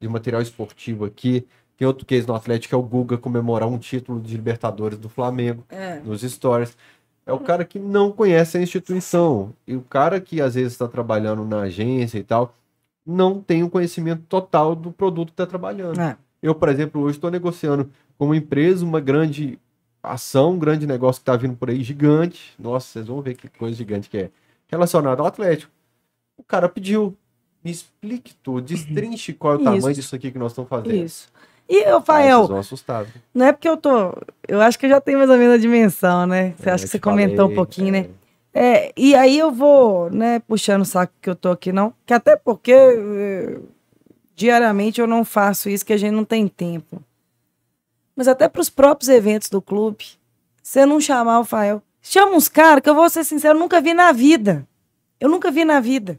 de 0.00 0.08
material 0.08 0.42
esportivo 0.42 1.04
aqui. 1.04 1.46
Tem 1.76 1.86
outro 1.86 2.04
case 2.04 2.26
no 2.26 2.34
Atlético, 2.34 2.70
que 2.70 2.74
é 2.74 2.78
o 2.78 2.82
Guga 2.82 3.16
comemorar 3.16 3.68
um 3.68 3.78
título 3.78 4.20
de 4.20 4.36
Libertadores 4.36 4.98
do 4.98 5.08
Flamengo 5.08 5.64
É. 5.68 6.00
nos 6.00 6.22
stories. 6.22 6.76
É 7.24 7.32
o 7.32 7.38
cara 7.40 7.64
que 7.64 7.78
não 7.78 8.10
conhece 8.10 8.56
a 8.56 8.62
instituição. 8.62 9.52
E 9.66 9.76
o 9.76 9.82
cara 9.82 10.20
que 10.20 10.40
às 10.40 10.54
vezes 10.54 10.72
está 10.72 10.88
trabalhando 10.88 11.44
na 11.44 11.60
agência 11.62 12.18
e 12.18 12.24
tal, 12.24 12.54
não 13.06 13.40
tem 13.40 13.62
o 13.62 13.70
conhecimento 13.70 14.22
total 14.28 14.74
do 14.74 14.90
produto 14.90 15.28
que 15.28 15.34
está 15.34 15.46
trabalhando. 15.46 16.00
É. 16.00 16.16
Eu, 16.42 16.54
por 16.54 16.68
exemplo, 16.68 17.00
hoje 17.02 17.16
estou 17.16 17.30
negociando 17.30 17.90
com 18.18 18.26
uma 18.26 18.36
empresa 18.36 18.84
uma 18.84 19.00
grande 19.00 19.58
ação, 20.02 20.52
um 20.52 20.58
grande 20.58 20.86
negócio 20.86 21.20
que 21.20 21.22
está 21.30 21.36
vindo 21.36 21.56
por 21.56 21.70
aí, 21.70 21.82
gigante. 21.82 22.52
Nossa, 22.58 22.86
vocês 22.88 23.06
vão 23.06 23.20
ver 23.22 23.34
que 23.36 23.48
coisa 23.48 23.76
gigante 23.76 24.08
que 24.10 24.18
é. 24.18 24.30
Relacionado 24.68 25.20
ao 25.20 25.26
Atlético. 25.26 25.70
O 26.36 26.42
cara 26.42 26.68
pediu, 26.68 27.16
me 27.64 27.70
explique 27.70 28.34
tudo, 28.42 28.60
destrinche 28.62 29.32
qual 29.32 29.54
é 29.54 29.56
o 29.56 29.60
Isso. 29.60 29.64
tamanho 29.64 29.94
disso 29.94 30.14
aqui 30.14 30.30
que 30.30 30.38
nós 30.38 30.52
estamos 30.52 30.68
fazendo. 30.68 30.94
Isso. 30.94 31.28
E, 31.68 31.82
ô, 31.92 31.96
Aí 31.96 32.02
Fael, 32.02 32.36
vocês 32.38 32.48
vão 32.48 32.58
assustados. 32.58 33.12
não 33.34 33.46
é 33.46 33.52
porque 33.52 33.68
eu 33.68 33.76
tô. 33.76 34.14
Eu 34.46 34.60
acho 34.60 34.78
que 34.78 34.86
eu 34.86 34.90
já 34.90 35.00
tenho 35.00 35.18
mais 35.18 35.28
ou 35.30 35.36
menos 35.36 35.54
a 35.54 35.58
dimensão, 35.58 36.26
né? 36.26 36.54
Você 36.58 36.70
É, 36.70 36.72
acha 36.72 36.84
que 36.84 36.90
você 36.90 36.98
te 36.98 37.02
comentou 37.02 37.44
um 37.44 37.48
falei, 37.48 37.54
pouquinho, 37.56 37.88
é. 37.88 37.90
né? 38.02 38.08
É, 38.54 38.92
e 38.96 39.14
aí 39.14 39.38
eu 39.38 39.52
vou, 39.52 40.10
né, 40.10 40.38
puxando 40.40 40.82
o 40.82 40.84
saco 40.86 41.12
que 41.20 41.28
eu 41.28 41.36
tô 41.36 41.50
aqui, 41.50 41.70
não. 41.70 41.92
Que 42.06 42.14
até 42.14 42.34
porque 42.36 42.72
eh, 42.72 43.58
diariamente 44.34 45.00
eu 45.00 45.06
não 45.06 45.24
faço 45.24 45.68
isso, 45.68 45.84
que 45.84 45.92
a 45.92 45.96
gente 45.96 46.12
não 46.12 46.24
tem 46.24 46.48
tempo. 46.48 47.02
Mas 48.18 48.26
até 48.26 48.48
para 48.48 48.60
os 48.60 48.68
próprios 48.68 49.08
eventos 49.08 49.48
do 49.48 49.62
clube, 49.62 50.04
você 50.60 50.84
não 50.84 51.00
chamar 51.00 51.38
o 51.38 51.44
Fael. 51.44 51.80
Chama 52.02 52.34
uns 52.34 52.48
caras 52.48 52.82
que 52.82 52.90
eu 52.90 52.94
vou 52.96 53.08
ser 53.08 53.22
sincero, 53.22 53.56
eu 53.56 53.60
nunca 53.60 53.80
vi 53.80 53.94
na 53.94 54.10
vida. 54.10 54.66
Eu 55.20 55.28
nunca 55.28 55.52
vi 55.52 55.64
na 55.64 55.78
vida. 55.78 56.18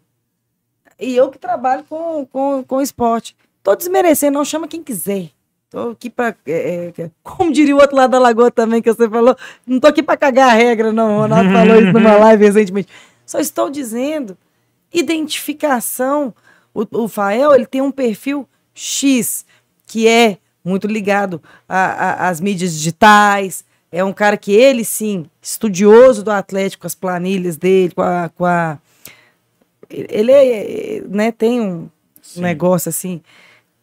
E 0.97 1.13
eu 1.13 1.29
que 1.29 1.37
trabalho 1.37 1.83
com, 1.89 2.25
com, 2.25 2.63
com 2.65 2.81
esporte. 2.81 3.35
Tô 3.61 3.75
desmerecendo, 3.75 4.37
não 4.37 4.45
chama 4.45 4.65
quem 4.65 4.81
quiser. 4.81 5.31
Tô 5.69 5.89
aqui 5.89 6.09
pra. 6.09 6.33
é, 6.47 6.93
é, 6.97 7.11
como 7.21 7.51
diria 7.51 7.75
o 7.75 7.81
outro 7.81 7.97
lado 7.97 8.11
da 8.11 8.19
lagoa 8.19 8.49
também, 8.49 8.81
que 8.81 8.93
você 8.93 9.09
falou, 9.09 9.35
não 9.67 9.77
tô 9.77 9.87
aqui 9.87 10.01
pra 10.01 10.15
cagar 10.15 10.51
a 10.51 10.53
regra, 10.53 10.93
não. 10.93 11.17
O 11.17 11.19
Ronaldo 11.23 11.51
falou 11.51 11.81
isso 11.81 11.91
numa 11.91 12.15
live 12.31 12.45
recentemente. 12.45 12.87
Só 13.25 13.39
estou 13.39 13.69
dizendo 13.69 14.37
identificação. 14.93 16.33
O, 16.73 17.03
o 17.03 17.09
Fael, 17.09 17.53
ele 17.53 17.65
tem 17.65 17.81
um 17.81 17.91
perfil 17.91 18.47
X, 18.73 19.45
que 19.85 20.07
é 20.07 20.37
muito 20.69 20.87
ligado 20.87 21.41
às 21.67 22.39
mídias 22.39 22.73
digitais. 22.73 23.65
É 23.91 24.03
um 24.03 24.13
cara 24.13 24.37
que 24.37 24.51
ele, 24.53 24.85
sim, 24.85 25.25
estudioso 25.41 26.23
do 26.23 26.31
Atlético, 26.31 26.85
as 26.85 26.93
planilhas 26.95 27.57
dele, 27.57 27.93
com 27.95 28.01
a. 28.03 28.29
Com 28.29 28.45
a 28.45 28.77
ele 29.89 30.31
é, 30.31 31.01
né, 31.09 31.31
tem 31.31 31.59
um 31.59 31.89
negócio 32.35 32.89
assim, 32.89 33.21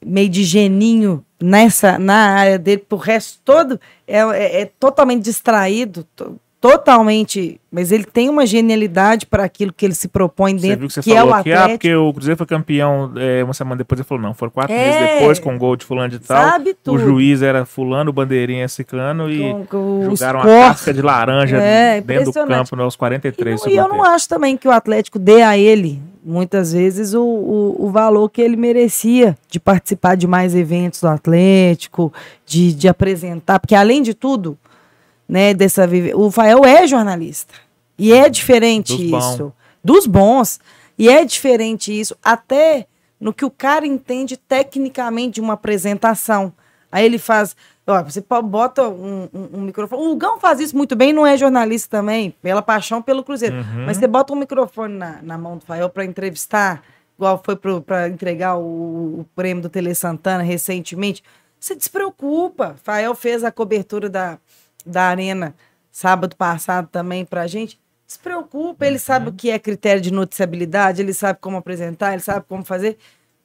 meio 0.05 0.29
de 0.29 0.45
geninho 0.45 1.25
nessa, 1.43 1.99
na 1.99 2.29
área 2.31 2.59
dele, 2.61 2.85
pro 2.89 2.97
resto 2.97 3.41
todo 3.45 3.81
é, 4.07 4.21
é- 4.21 4.61
é 4.61 4.65
totalmente 4.79 5.25
distraído, 5.25 6.07
to- 6.15 6.39
totalmente, 6.71 7.61
mas 7.71 7.93
ele 7.93 8.05
tem 8.05 8.29
uma 8.29 8.47
genialidade 8.47 9.27
para 9.27 9.45
aquilo 9.45 9.73
que 9.73 9.85
ele 9.85 9.95
se 9.95 10.09
propõe 10.09 10.55
Você 10.59 10.63
dentro, 10.69 10.79
viu 10.81 10.89
que 10.89 10.95
você 10.95 11.03
que 11.03 11.13
é 11.13 11.17
falou 11.17 11.31
o 11.33 11.35
aqui, 11.35 11.53
ah, 11.53 11.57
Atlético, 11.65 11.79
porque 11.79 11.95
o 11.95 12.13
Cruzeiro 12.13 12.37
foi 12.39 12.47
campeão 12.47 13.13
é, 13.17 13.43
uma 13.45 13.55
semana 13.55 13.77
depois. 13.77 13.99
Ele 14.01 14.09
falou, 14.09 14.23
não, 14.23 14.35
foram 14.35 14.51
quatro 14.53 14.73
É. 14.75 14.79
meses 14.79 15.15
depois, 15.19 15.39
com 15.39 15.59
gol 15.59 15.77
de 15.77 15.85
fulano 15.85 16.09
de 16.11 16.19
tal. 16.19 16.51
sabe 16.51 16.71
O 16.71 16.75
tudo. 16.75 16.99
juiz 16.99 17.43
era 17.43 17.65
fulano, 17.65 18.11
o 18.11 18.13
bandeirinha 18.13 18.65
é 18.65 18.69
ciclano 18.69 19.31
e 19.31 19.41
Com- 19.67 20.05
jogaram 20.11 20.41
uma 20.41 20.45
cortes. 20.47 20.69
casca 20.69 20.95
de 20.95 21.03
laranja 21.03 21.57
É, 21.59 22.01
dentro 22.01 22.27
do 22.27 22.33
campo 22.33 22.83
aos 22.83 22.95
E, 22.95 22.99
43 22.99 23.61
não- 23.65 23.73
e 23.73 23.77
eu 23.77 23.89
não 23.89 24.03
acho 24.05 24.29
também 24.29 24.57
que 24.57 24.69
o 24.69 24.71
Atlético 24.71 25.19
dê 25.19 25.43
a 25.43 25.57
ele 25.59 26.01
muitas 26.29 26.73
vezes 26.73 27.15
o, 27.15 27.23
o, 27.23 27.87
o 27.87 27.91
valor 27.91 28.29
que 28.29 28.43
ele 28.43 28.57
merecia 28.57 29.37
de 29.49 29.61
participar 29.61 30.17
de 30.17 30.27
mais 30.27 30.57
eventos 30.57 31.01
do 31.01 31.07
Atlético, 31.07 32.13
de, 32.45 32.75
de 32.75 32.89
apresentar, 32.89 33.61
porque 33.61 33.77
além 33.77 34.03
de 34.03 34.13
tudo, 34.13 34.59
né, 35.29 35.53
dessa 35.55 35.89
o 36.15 36.31
Fael 36.31 36.65
é 36.65 36.87
jornalista. 36.87 37.55
E 37.99 38.13
é 38.13 38.29
diferente 38.29 38.93
Dos 38.97 39.25
isso. 39.35 39.53
Dos 39.83 40.07
bons. 40.07 40.61
E 40.99 41.09
é 41.09 41.25
diferente 41.25 41.99
isso, 41.99 42.17
até 42.25 42.87
no 43.21 43.33
que 43.33 43.45
o 43.45 43.51
cara 43.51 43.87
entende 43.87 44.37
tecnicamente 44.37 45.35
de 45.37 45.41
uma 45.41 45.55
apresentação. 45.55 46.53
Aí 46.91 47.05
ele 47.05 47.19
faz. 47.19 47.55
Ó, 47.87 48.03
você 48.03 48.21
bota 48.45 48.89
um, 48.89 49.29
um- 49.33 49.49
um 49.55 49.61
microfone. 49.63 50.03
O 50.03 50.09
Lugão 50.09 50.41
faz 50.41 50.59
isso 50.61 50.77
muito 50.77 50.97
bem, 50.97 51.13
não 51.13 51.27
é 51.27 51.37
jornalista 51.37 51.99
também, 51.99 52.35
pela 52.43 52.61
paixão 52.63 53.01
pelo 53.01 53.23
Cruzeiro. 53.23 53.57
Mas 53.87 53.97
você 53.99 54.07
bota 54.07 54.33
um 54.33 54.37
microfone 54.37 54.95
na, 54.97 55.21
na 55.23 55.39
mão 55.39 55.57
do 55.59 55.65
Fael 55.65 55.89
para 55.89 56.05
entrevistar, 56.05 56.83
igual 57.17 57.41
foi 57.45 57.57
para 57.57 58.09
entregar 58.09 58.57
o, 58.57 59.21
o 59.21 59.27
prêmio 59.37 59.63
do 59.63 59.69
Tele 59.69 59.95
Santana 59.95 60.43
recentemente. 60.43 61.23
Você 61.61 61.75
despreocupa. 61.77 62.77
Fael 62.83 63.15
fez 63.15 63.45
a 63.45 63.53
cobertura 63.53 64.09
da, 64.09 64.39
da 64.87 65.03
Arena 65.03 65.55
sábado 65.91 66.37
passado 66.37 66.89
também 66.93 67.25
pra 67.25 67.47
gente. 67.47 67.79
Se 68.07 68.19
preocupa, 68.19 68.87
ele 68.87 68.99
sabe 68.99 69.31
o 69.31 69.33
que 69.33 69.51
é 69.51 69.59
critério 69.59 70.01
de 70.01 70.13
noticiabilidade, 70.13 71.01
ele 71.03 71.13
sabe 71.13 71.39
como 71.41 71.57
apresentar, 71.57 72.13
ele 72.13 72.23
sabe 72.23 72.45
como 72.49 72.65
fazer. 72.65 72.97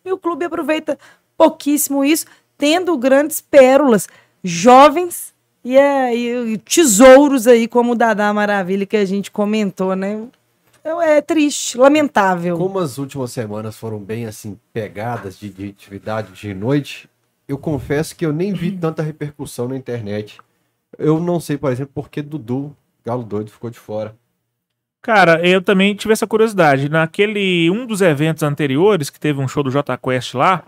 E 0.05 0.11
o 0.11 0.17
clube 0.17 0.45
aproveita 0.45 0.99
pouquíssimo 1.37 2.03
isso, 2.05 2.25
tendo 2.57 2.95
grandes 2.97 3.41
pérolas, 3.41 4.07
jovens 4.43 5.33
e, 5.63 5.77
é, 5.77 6.15
e- 6.15 6.53
e 6.53 6.57
tesouros 6.57 7.47
aí, 7.47 7.67
como 7.67 7.93
o 7.93 7.95
Dadá 7.95 8.31
Maravilha 8.33 8.85
que 8.85 8.97
a 8.97 9.05
gente 9.05 9.31
comentou, 9.31 9.95
né? 9.95 10.27
É, 10.83 11.17
é 11.17 11.21
triste, 11.21 11.77
lamentável. 11.77 12.57
Como 12.57 12.79
as 12.79 12.97
últimas 12.97 13.31
semanas 13.31 13.77
foram 13.77 13.99
bem 13.99 14.25
assim, 14.25 14.59
pegadas 14.73 15.39
de, 15.39 15.49
de 15.49 15.69
atividade 15.69 16.33
de 16.33 16.53
noite, 16.53 17.09
eu 17.47 17.57
confesso 17.57 18.15
que 18.15 18.25
eu 18.25 18.33
nem 18.33 18.53
vi 18.53 18.71
tanta 18.71 19.01
repercussão 19.01 19.67
na 19.67 19.77
internet. 19.77 20.39
Eu 20.97 21.19
não 21.19 21.39
sei, 21.39 21.57
por 21.57 21.71
exemplo, 21.71 21.91
por 21.93 22.09
que 22.09 22.21
Dudu, 22.21 22.75
Galo 23.05 23.23
Doido, 23.23 23.51
ficou 23.51 23.69
de 23.69 23.79
fora. 23.79 24.15
Cara, 25.01 25.45
eu 25.45 25.61
também 25.61 25.95
tive 25.95 26.13
essa 26.13 26.27
curiosidade. 26.27 26.87
Naquele 26.87 27.69
um 27.71 27.87
dos 27.87 28.01
eventos 28.01 28.43
anteriores, 28.43 29.09
que 29.09 29.19
teve 29.19 29.41
um 29.41 29.47
show 29.47 29.63
do 29.63 29.71
J 29.71 29.97
Quest 29.97 30.35
lá, 30.35 30.63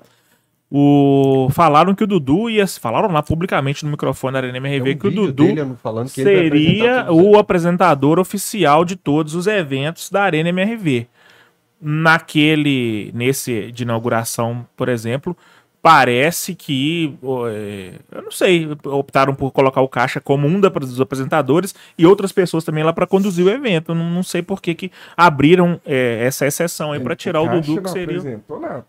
o 0.72 1.50
falaram 1.52 1.94
que 1.94 2.04
o 2.04 2.08
Dudu 2.08 2.50
ia. 2.50 2.66
Falaram 2.66 3.12
lá 3.12 3.22
publicamente 3.22 3.86
no 3.86 3.92
microfone 3.92 4.34
da 4.34 4.40
Arena 4.40 4.58
MRV 4.58 4.96
um 4.96 4.98
que 4.98 5.08
o 5.08 5.12
Dudu 5.12 5.44
dele 5.44 5.62
que 6.06 6.24
seria 6.24 7.02
apresentar 7.02 7.12
o 7.12 7.38
apresentador 7.38 8.18
oficial 8.18 8.84
de 8.84 8.96
todos 8.96 9.36
os 9.36 9.46
eventos 9.46 10.10
da 10.10 10.24
Arena 10.24 10.50
MRV. 10.50 11.08
Naquele, 11.80 13.12
nesse 13.14 13.72
de 13.72 13.84
inauguração, 13.84 14.66
por 14.76 14.90
exemplo, 14.90 15.38
parece 15.84 16.56
que, 16.56 17.14
é, 17.52 17.94
eu 18.10 18.22
não 18.22 18.32
sei, 18.32 18.70
optaram 18.86 19.36
por 19.36 19.52
colocar 19.52 19.82
o 19.82 19.88
Caixa 19.90 20.22
como 20.22 20.48
um 20.48 20.60
da- 20.62 20.70
dos 20.70 21.02
apresentadores 21.02 21.76
e 21.98 22.06
outras 22.06 22.32
pessoas 22.32 22.64
também 22.64 22.86
lá 22.86 22.94
para 22.94 23.06
conduzir 23.06 23.46
o 23.46 23.50
evento. 23.50 23.94
Não, 23.94 24.10
não 24.10 24.24
sei 24.24 24.42
por 24.42 24.62
que, 24.62 24.74
que 24.74 24.92
abriram 25.18 25.80
é, 25.86 26.24
essa 26.26 26.48
exceção 26.48 26.94
aí 26.94 27.02
para 27.02 27.18
tirar 27.18 27.42
o 27.42 27.46
Caixa 27.48 27.62
Dudu, 27.62 27.76
que 27.76 27.82
não 27.88 27.92
seria. 27.92 28.18
apresentou 28.18 28.60
nada. 28.62 28.86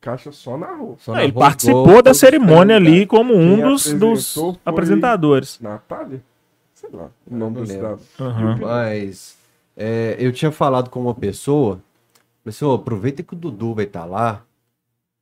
Caixa 0.00 0.30
só 0.30 0.56
narrou. 0.56 0.96
Só 1.00 1.10
Não, 1.10 1.18
na 1.18 1.24
ele 1.24 1.32
Rose 1.32 1.44
participou 1.44 1.84
Gold, 1.86 2.02
da 2.02 2.14
cerimônia 2.14 2.76
ali 2.76 3.04
como 3.04 3.34
um 3.34 3.56
Quem 3.56 3.64
dos, 3.64 3.92
dos 3.94 4.38
apresentadores. 4.64 5.58
Natália? 5.60 6.22
Sei 6.72 6.88
lá. 6.92 7.08
O 7.28 7.36
nome 7.36 7.66
cidade. 7.66 8.00
Aham. 8.20 8.58
Mas 8.60 9.36
é, 9.76 10.14
eu 10.20 10.30
tinha 10.32 10.52
falado 10.52 10.88
com 10.88 11.00
uma 11.00 11.14
pessoa, 11.16 11.80
pessoa, 12.44 12.76
aproveita 12.76 13.24
que 13.24 13.34
o 13.34 13.36
Dudu 13.36 13.74
vai 13.74 13.86
estar 13.86 14.04
lá. 14.04 14.42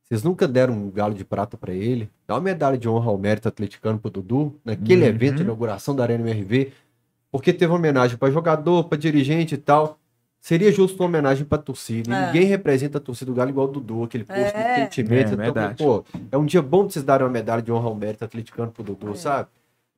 Vocês 0.07 0.23
nunca 0.23 0.47
deram 0.47 0.73
um 0.73 0.89
galo 0.89 1.13
de 1.13 1.25
prata 1.25 1.57
pra 1.57 1.73
ele? 1.73 2.09
Dá 2.25 2.35
uma 2.35 2.41
medalha 2.41 2.77
de 2.77 2.87
honra 2.87 3.09
ao 3.11 3.17
mérito 3.17 3.47
atleticano 3.47 3.99
pro 3.99 4.09
Dudu, 4.09 4.55
naquele 4.63 5.01
Uhum. 5.03 5.07
evento 5.09 5.35
de 5.37 5.43
inauguração 5.43 5.93
da 5.93 6.03
Arena 6.03 6.21
MRV, 6.29 6.71
porque 7.29 7.51
teve 7.51 7.71
uma 7.71 7.77
homenagem 7.77 8.17
pra 8.17 8.31
jogador, 8.31 8.85
pra 8.85 8.97
dirigente 8.97 9.55
e 9.55 9.57
tal. 9.57 9.99
Seria 10.39 10.71
justo 10.71 10.97
uma 11.03 11.07
homenagem 11.09 11.43
pra 11.43 11.57
torcida. 11.57 12.09
E 12.09 12.13
É. 12.13 12.25
Ninguém 12.27 12.43
representa 12.45 12.99
a 12.99 13.01
torcida 13.01 13.29
do 13.31 13.35
Galo 13.35 13.49
igual 13.49 13.67
o 13.67 13.71
Dudu, 13.71 14.03
aquele 14.03 14.23
posto 14.23 14.39
É. 14.39 14.75
de 14.75 14.81
sentimentos. 14.95 15.31
É, 15.31 15.35
Então, 15.35 15.43
verdade. 15.53 15.83
pô, 15.83 16.05
é 16.31 16.37
um 16.37 16.45
dia 16.45 16.61
bom 16.61 16.87
de 16.87 16.93
vocês 16.93 17.03
darem 17.03 17.25
uma 17.25 17.33
medalha 17.33 17.61
de 17.61 17.69
honra 17.71 17.87
ao 17.89 17.95
mérito 17.95 18.23
atleticano 18.23 18.71
pro 18.71 18.83
Dudu, 18.83 19.13
sabe? 19.15 19.49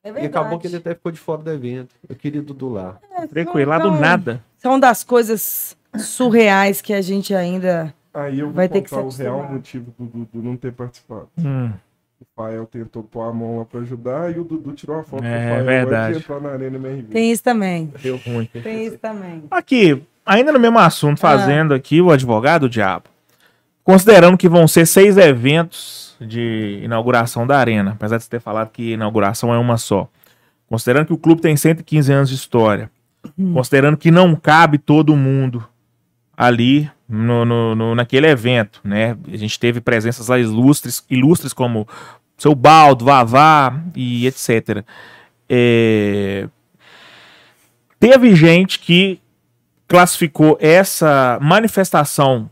É 0.04 0.10
E 0.24 0.26
acabou 0.26 0.58
que 0.58 0.66
ele 0.66 0.78
até 0.78 0.96
ficou 0.96 1.12
de 1.12 1.20
fora 1.20 1.42
do 1.44 1.52
evento. 1.52 1.94
Eu 2.08 2.16
queria 2.16 2.42
o 2.42 2.44
Dudu 2.44 2.70
lá. 2.70 2.98
Tranquilo, 3.30 3.70
lá 3.70 3.78
do 3.78 3.90
Então, 3.90 4.00
nada. 4.00 4.44
São 4.58 4.80
das 4.80 5.04
coisas 5.04 5.78
surreais 5.98 6.82
que 6.82 6.94
a 6.94 7.02
gente 7.02 7.36
ainda. 7.36 7.94
Aí 8.14 8.40
eu 8.40 8.48
vou 8.48 8.56
Vai 8.56 8.68
ter 8.70 8.82
que 8.82 8.90
contar 8.90 9.04
o 9.06 9.10
real 9.10 9.52
motivo 9.52 9.94
do 9.98 10.06
Dudu 10.06 10.42
não 10.48 10.58
ter 10.58 10.72
participado. 10.74 11.28
Hum. 11.38 11.72
O 12.22 12.26
Fael 12.36 12.66
tentou 12.66 13.02
pôr 13.04 13.22
a 13.22 13.32
mão 13.34 13.60
lá 13.60 13.66
pra 13.66 13.80
ajudar 13.82 14.36
e 14.36 14.40
o 14.40 14.44
Dudu 14.44 14.74
tirou 14.74 15.00
a 15.00 15.04
foto 15.04 15.24
É, 15.24 15.48
do 15.48 15.50
Fael 15.54 15.66
verdade. 15.66 15.96
antes 15.96 16.18
de 16.18 16.24
entrar 16.24 16.42
na 16.42 16.50
Arena 16.54 16.76
MRV. 16.78 17.04
Tem 17.04 17.32
isso 17.32 17.44
também. 17.44 17.94
Deu 18.02 18.18
ruim. 18.18 18.46
Tem 18.62 18.86
isso 18.88 18.98
também. 18.98 19.44
Aqui, 19.50 20.04
ainda 20.26 20.52
no 20.52 20.60
mesmo 20.60 20.80
Ah. 20.80 20.86
assunto, 20.88 21.20
fazendo 21.20 21.74
aqui 21.74 22.02
o 22.02 22.12
advogado 22.12 22.62
do 22.62 22.70
diabo. 22.70 23.06
Considerando 23.84 24.38
que 24.38 24.50
vão 24.50 24.68
ser 24.68 24.86
seis 24.86 25.18
eventos 25.18 26.16
de 26.20 26.82
inauguração 26.84 27.48
da 27.48 27.58
arena, 27.58 27.92
apesar 27.92 28.18
de 28.18 28.24
você 28.24 28.30
ter 28.30 28.42
falado 28.42 28.70
que 28.72 28.92
inauguração 28.94 29.54
é 29.54 29.58
uma 29.58 29.78
só. 29.78 30.08
Considerando 30.68 31.08
que 31.08 31.14
o 31.14 31.18
clube 31.18 31.42
tem 31.42 31.56
115 31.56 32.12
anos 32.12 32.30
de 32.30 32.36
história. 32.36 32.92
Hum. 33.38 33.54
Considerando 33.54 33.96
que 33.98 34.12
não 34.12 34.36
cabe 34.36 34.78
todo 34.78 35.16
mundo 35.16 35.66
ali 36.38 36.90
no, 37.10 37.44
no- 37.44 37.76
no- 37.76 37.96
naquele 37.96 38.28
evento, 38.28 38.80
né? 38.84 39.18
A 39.34 39.36
gente 39.36 39.60
teve 39.60 39.82
presenças 39.82 40.28
lá 40.28 40.38
ilustres, 40.38 41.04
ilustres 41.10 41.52
como 41.54 41.88
seu 42.38 42.54
Baldo, 42.54 43.04
Vavá 43.06 43.82
e 43.96 44.28
etc. 44.28 44.84
É, 45.50 46.48
Teve 48.00 48.34
gente 48.36 48.80
que 48.80 49.20
classificou 49.88 50.58
essa 50.62 51.38
manifestação 51.42 52.50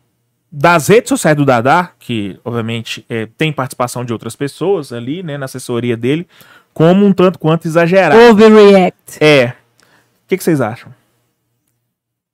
das 0.51 0.88
redes 0.88 1.09
sociais 1.09 1.38
do 1.38 1.45
Dadá, 1.45 1.91
que 1.99 2.38
obviamente 2.43 3.05
é, 3.07 3.27
tem 3.38 3.53
participação 3.53 4.03
de 4.03 4.11
outras 4.11 4.35
pessoas 4.35 4.91
ali, 4.91 5.21
né, 5.23 5.38
na 5.38 5.45
assessoria 5.45 5.95
dele, 5.95 6.27
como 6.73 7.05
um 7.05 7.13
tanto 7.13 7.38
quanto 7.39 7.65
exagerado. 7.67 8.19
Overreact. 8.29 9.23
É. 9.23 9.49
O 9.49 10.27
que, 10.27 10.35
que 10.38 10.43
vocês 10.43 10.59
acham? 10.59 10.91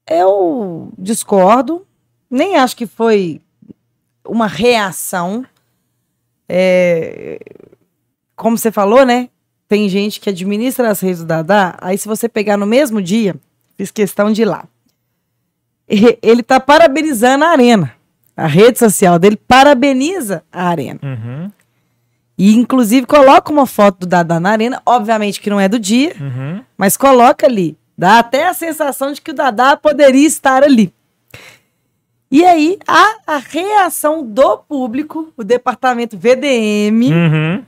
Eu 0.09 0.91
discordo. 0.97 1.85
Nem 2.33 2.57
acho 2.57 2.75
que 2.75 2.87
foi 2.87 3.39
uma 4.27 4.47
reação. 4.47 5.45
É, 6.49 7.39
Como 8.35 8.57
você 8.57 8.71
falou, 8.71 9.05
né? 9.05 9.29
Tem 9.67 9.87
gente 9.87 10.19
que 10.19 10.29
administra 10.29 10.89
as 10.89 10.99
redes 10.99 11.19
do 11.19 11.27
Dadá. 11.27 11.75
Aí, 11.79 11.95
se 11.95 12.07
você 12.07 12.27
pegar 12.27 12.57
no 12.57 12.65
mesmo 12.65 13.01
dia, 13.01 13.35
fiz 13.77 13.91
questão 13.91 14.31
de 14.31 14.41
ir 14.41 14.45
lá. 14.45 14.65
Ele 15.87 16.41
tá 16.41 16.59
parabenizando 16.59 17.45
a 17.45 17.49
Arena. 17.49 17.93
A 18.35 18.47
rede 18.47 18.79
social 18.79 19.19
dele 19.19 19.37
parabeniza 19.37 20.43
a 20.51 20.69
Arena. 20.69 20.99
Uhum, 21.03 21.51
E, 22.35 22.55
inclusive, 22.55 23.05
coloca 23.05 23.51
uma 23.51 23.67
foto 23.67 23.99
do 23.99 24.07
Dadá 24.07 24.39
na 24.39 24.49
Arena. 24.49 24.81
Obviamente 24.87 25.39
que 25.39 25.51
não 25.51 25.59
é 25.59 25.69
do 25.69 25.77
dia, 25.77 26.15
uhum. 26.19 26.63
mas 26.75 26.97
coloca 26.97 27.45
ali. 27.45 27.77
Dá 27.95 28.17
até 28.17 28.47
a 28.47 28.55
sensação 28.55 29.11
de 29.11 29.21
que 29.21 29.29
o 29.29 29.35
Dadá 29.35 29.77
poderia 29.77 30.25
estar 30.25 30.63
ali. 30.63 30.91
E 32.33 32.43
aí, 32.43 32.79
a, 32.87 33.35
a 33.35 33.37
reação 33.37 34.25
do 34.25 34.57
público, 34.57 35.31
o 35.37 35.43
departamento 35.43 36.17
VDM, 36.17 37.11
Uhum. 37.13 37.63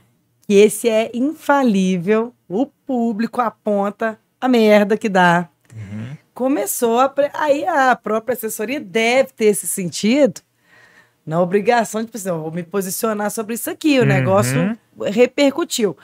que 0.46 0.54
esse 0.54 0.88
é 0.88 1.08
infalível, 1.14 2.34
o 2.48 2.66
público 2.66 3.40
aponta 3.40 4.18
a 4.40 4.48
merda 4.48 4.96
que 4.96 5.08
dá. 5.08 5.48
Começou 6.34 6.98
a. 7.00 7.12
Aí 7.34 7.64
a 7.64 7.94
própria 7.96 8.34
assessoria 8.34 8.80
deve 8.80 9.30
ter 9.32 9.46
esse 9.46 9.66
sentido 9.68 10.40
na 11.24 11.40
obrigação 11.40 12.02
de, 12.02 12.10
assim, 12.12 12.28
"Ó, 12.30 12.38
vou 12.38 12.50
me 12.52 12.62
posicionar 12.62 13.30
sobre 13.30 13.54
isso 13.54 13.70
aqui. 13.70 13.98
O 13.98 14.02
Uhum. 14.02 14.08
negócio 14.08 14.78
repercutiu. 15.12 15.96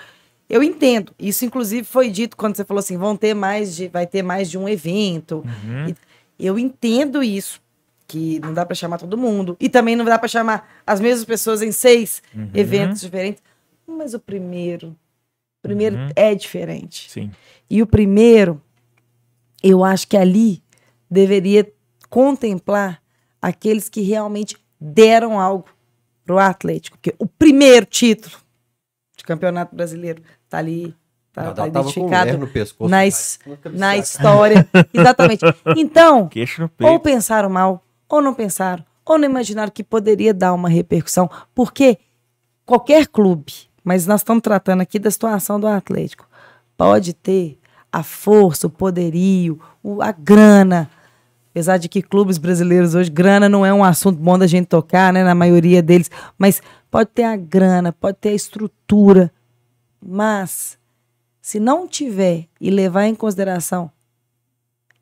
Eu 0.49 0.63
entendo. 0.63 1.13
Isso, 1.19 1.45
inclusive, 1.45 1.85
foi 1.87 2.11
dito 2.11 2.37
quando 2.37 2.57
você 2.57 2.65
falou 2.65 2.79
assim: 2.79 2.97
vão 2.97 3.17
ter 3.17 3.35
mais 3.35 3.75
de, 3.77 3.89
vai 3.89 4.07
ter 4.07 4.23
mais 4.23 4.49
de 4.51 4.57
um 4.57 4.69
evento. 4.69 5.45
Uhum. 5.65 5.95
Eu 6.39 6.59
entendo 6.59 7.23
isso. 7.23 7.61
Que 8.13 8.39
não 8.41 8.53
dá 8.53 8.67
para 8.67 8.75
chamar 8.75 8.99
todo 8.99 9.17
mundo. 9.17 9.57
E 9.59 9.71
também 9.71 9.97
não 9.97 10.05
dá 10.05 10.19
para 10.19 10.29
chamar 10.29 10.69
as 10.87 11.01
mesmas 11.01 11.25
pessoas 11.25 11.63
em 11.63 11.73
seis 11.73 12.23
Uhum. 12.35 12.51
eventos 12.53 13.01
diferentes. 13.01 13.43
Mas 13.87 14.13
o 14.13 14.21
primeiro. 14.21 14.89
O 14.89 15.63
primeiro 15.63 15.97
Uhum. 15.97 16.09
é 16.15 16.35
diferente. 16.35 17.11
Sim. 17.11 17.31
E 17.71 17.81
o 17.81 17.87
primeiro, 17.87 18.61
eu 19.63 19.83
acho 19.83 20.07
que 20.07 20.17
ali 20.17 20.63
deveria 21.11 21.73
contemplar 22.11 23.01
aqueles 23.41 23.89
que 23.89 24.03
realmente 24.03 24.57
deram 24.79 25.41
algo 25.41 25.65
pro 26.25 26.39
Atlético. 26.39 26.99
Porque 26.99 27.15
o 27.19 27.27
primeiro 27.27 27.87
título 27.87 28.37
de 29.17 29.25
campeonato 29.25 29.75
brasileiro 29.75 30.23
tá 30.51 30.59
ali, 30.59 30.95
tá, 31.33 31.53
tá 31.55 31.67
identificado 31.67 32.37
no 32.37 32.47
pescoço. 32.47 32.91
na, 32.91 33.01
me 33.05 33.79
na 33.79 33.97
história. 33.97 34.69
Exatamente. 34.93 35.45
Então, 35.77 36.29
ou 36.83 37.01
pensaram 37.01 37.49
mal, 37.49 37.83
ou 38.13 38.21
não 38.21 38.35
pensaram, 38.35 38.85
ou 39.07 39.17
não 39.17 39.25
imaginaram 39.25 39.73
que 39.73 39.83
poderia 39.83 40.35
dar 40.35 40.53
uma 40.53 40.69
repercussão, 40.69 41.31
porque 41.55 41.99
qualquer 42.67 43.07
clube, 43.07 43.55
mas 43.83 44.07
nós 44.07 44.21
estamos 44.21 44.43
tratando 44.43 44.83
aqui 44.83 44.99
da 44.99 45.11
situação 45.11 45.59
do 45.59 45.67
Atlético, 45.67 46.29
pode 46.77 47.15
ter 47.15 47.59
a 47.91 48.03
força, 48.03 48.67
o 48.67 48.71
poderio, 48.71 49.59
a 50.01 50.13
grana. 50.13 50.91
Apesar 51.51 51.79
de 51.79 51.89
que 51.89 52.03
clubes 52.03 52.37
brasileiros 52.37 52.95
hoje, 52.95 53.11
grana 53.11 53.49
não 53.49 53.65
é 53.65 53.73
um 53.73 53.83
assunto 53.83 54.19
bom 54.19 54.39
da 54.39 54.47
gente 54.47 54.67
tocar, 54.67 55.11
né, 55.11 55.25
na 55.25 55.35
maioria 55.35 55.83
deles, 55.83 56.11
mas 56.37 56.63
pode 56.91 57.09
ter 57.15 57.25
a 57.25 57.37
grana, 57.37 57.93
pode 57.93 58.19
ter 58.19 58.31
a 58.31 58.35
estrutura, 58.35 59.33
mas 60.05 60.79
se 61.41 61.59
não 61.59 61.89
tiver 61.89 62.47
e 62.61 62.71
levar 62.71 63.07
em 63.07 63.15
consideração 63.15 63.91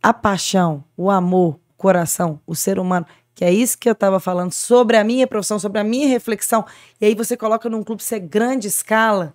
a 0.00 0.14
paixão, 0.14 0.84
o 0.96 1.10
amor, 1.10 1.58
coração, 1.80 2.38
o 2.46 2.54
ser 2.54 2.78
humano, 2.78 3.06
que 3.34 3.42
é 3.42 3.50
isso 3.50 3.78
que 3.78 3.88
eu 3.88 3.94
estava 3.94 4.20
falando 4.20 4.52
sobre 4.52 4.98
a 4.98 5.02
minha 5.02 5.26
profissão, 5.26 5.58
sobre 5.58 5.80
a 5.80 5.84
minha 5.84 6.06
reflexão, 6.06 6.62
e 7.00 7.06
aí 7.06 7.14
você 7.14 7.38
coloca 7.38 7.70
num 7.70 7.82
clube 7.82 8.02
ser 8.02 8.20
grande 8.20 8.68
escala, 8.68 9.32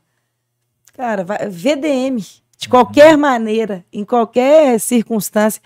cara, 0.93 1.23
vai, 1.23 1.49
VDM, 1.49 2.23
de 2.55 2.69
qualquer 2.69 3.17
maneira, 3.17 3.83
em 3.91 4.05
qualquer 4.05 4.79
circunstância. 4.79 5.59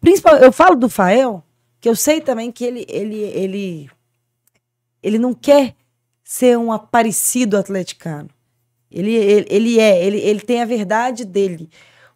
Principal, 0.00 0.38
eu 0.38 0.50
falo 0.50 0.74
do 0.74 0.88
Fael, 0.88 1.44
que 1.80 1.88
eu 1.88 1.94
sei 1.94 2.20
também 2.20 2.50
que 2.50 2.64
ele, 2.64 2.84
ele, 2.88 3.20
ele, 3.20 3.90
ele 5.00 5.18
não 5.18 5.32
quer 5.32 5.76
ser 6.24 6.58
um 6.58 6.72
aparecido 6.72 7.56
atleticano. 7.56 8.28
Ele, 8.90 9.14
ele, 9.14 9.46
ele 9.48 9.78
é, 9.78 10.04
ele, 10.04 10.18
ele 10.18 10.40
tem 10.40 10.60
a 10.60 10.64
verdade 10.64 11.24
dele. 11.24 11.70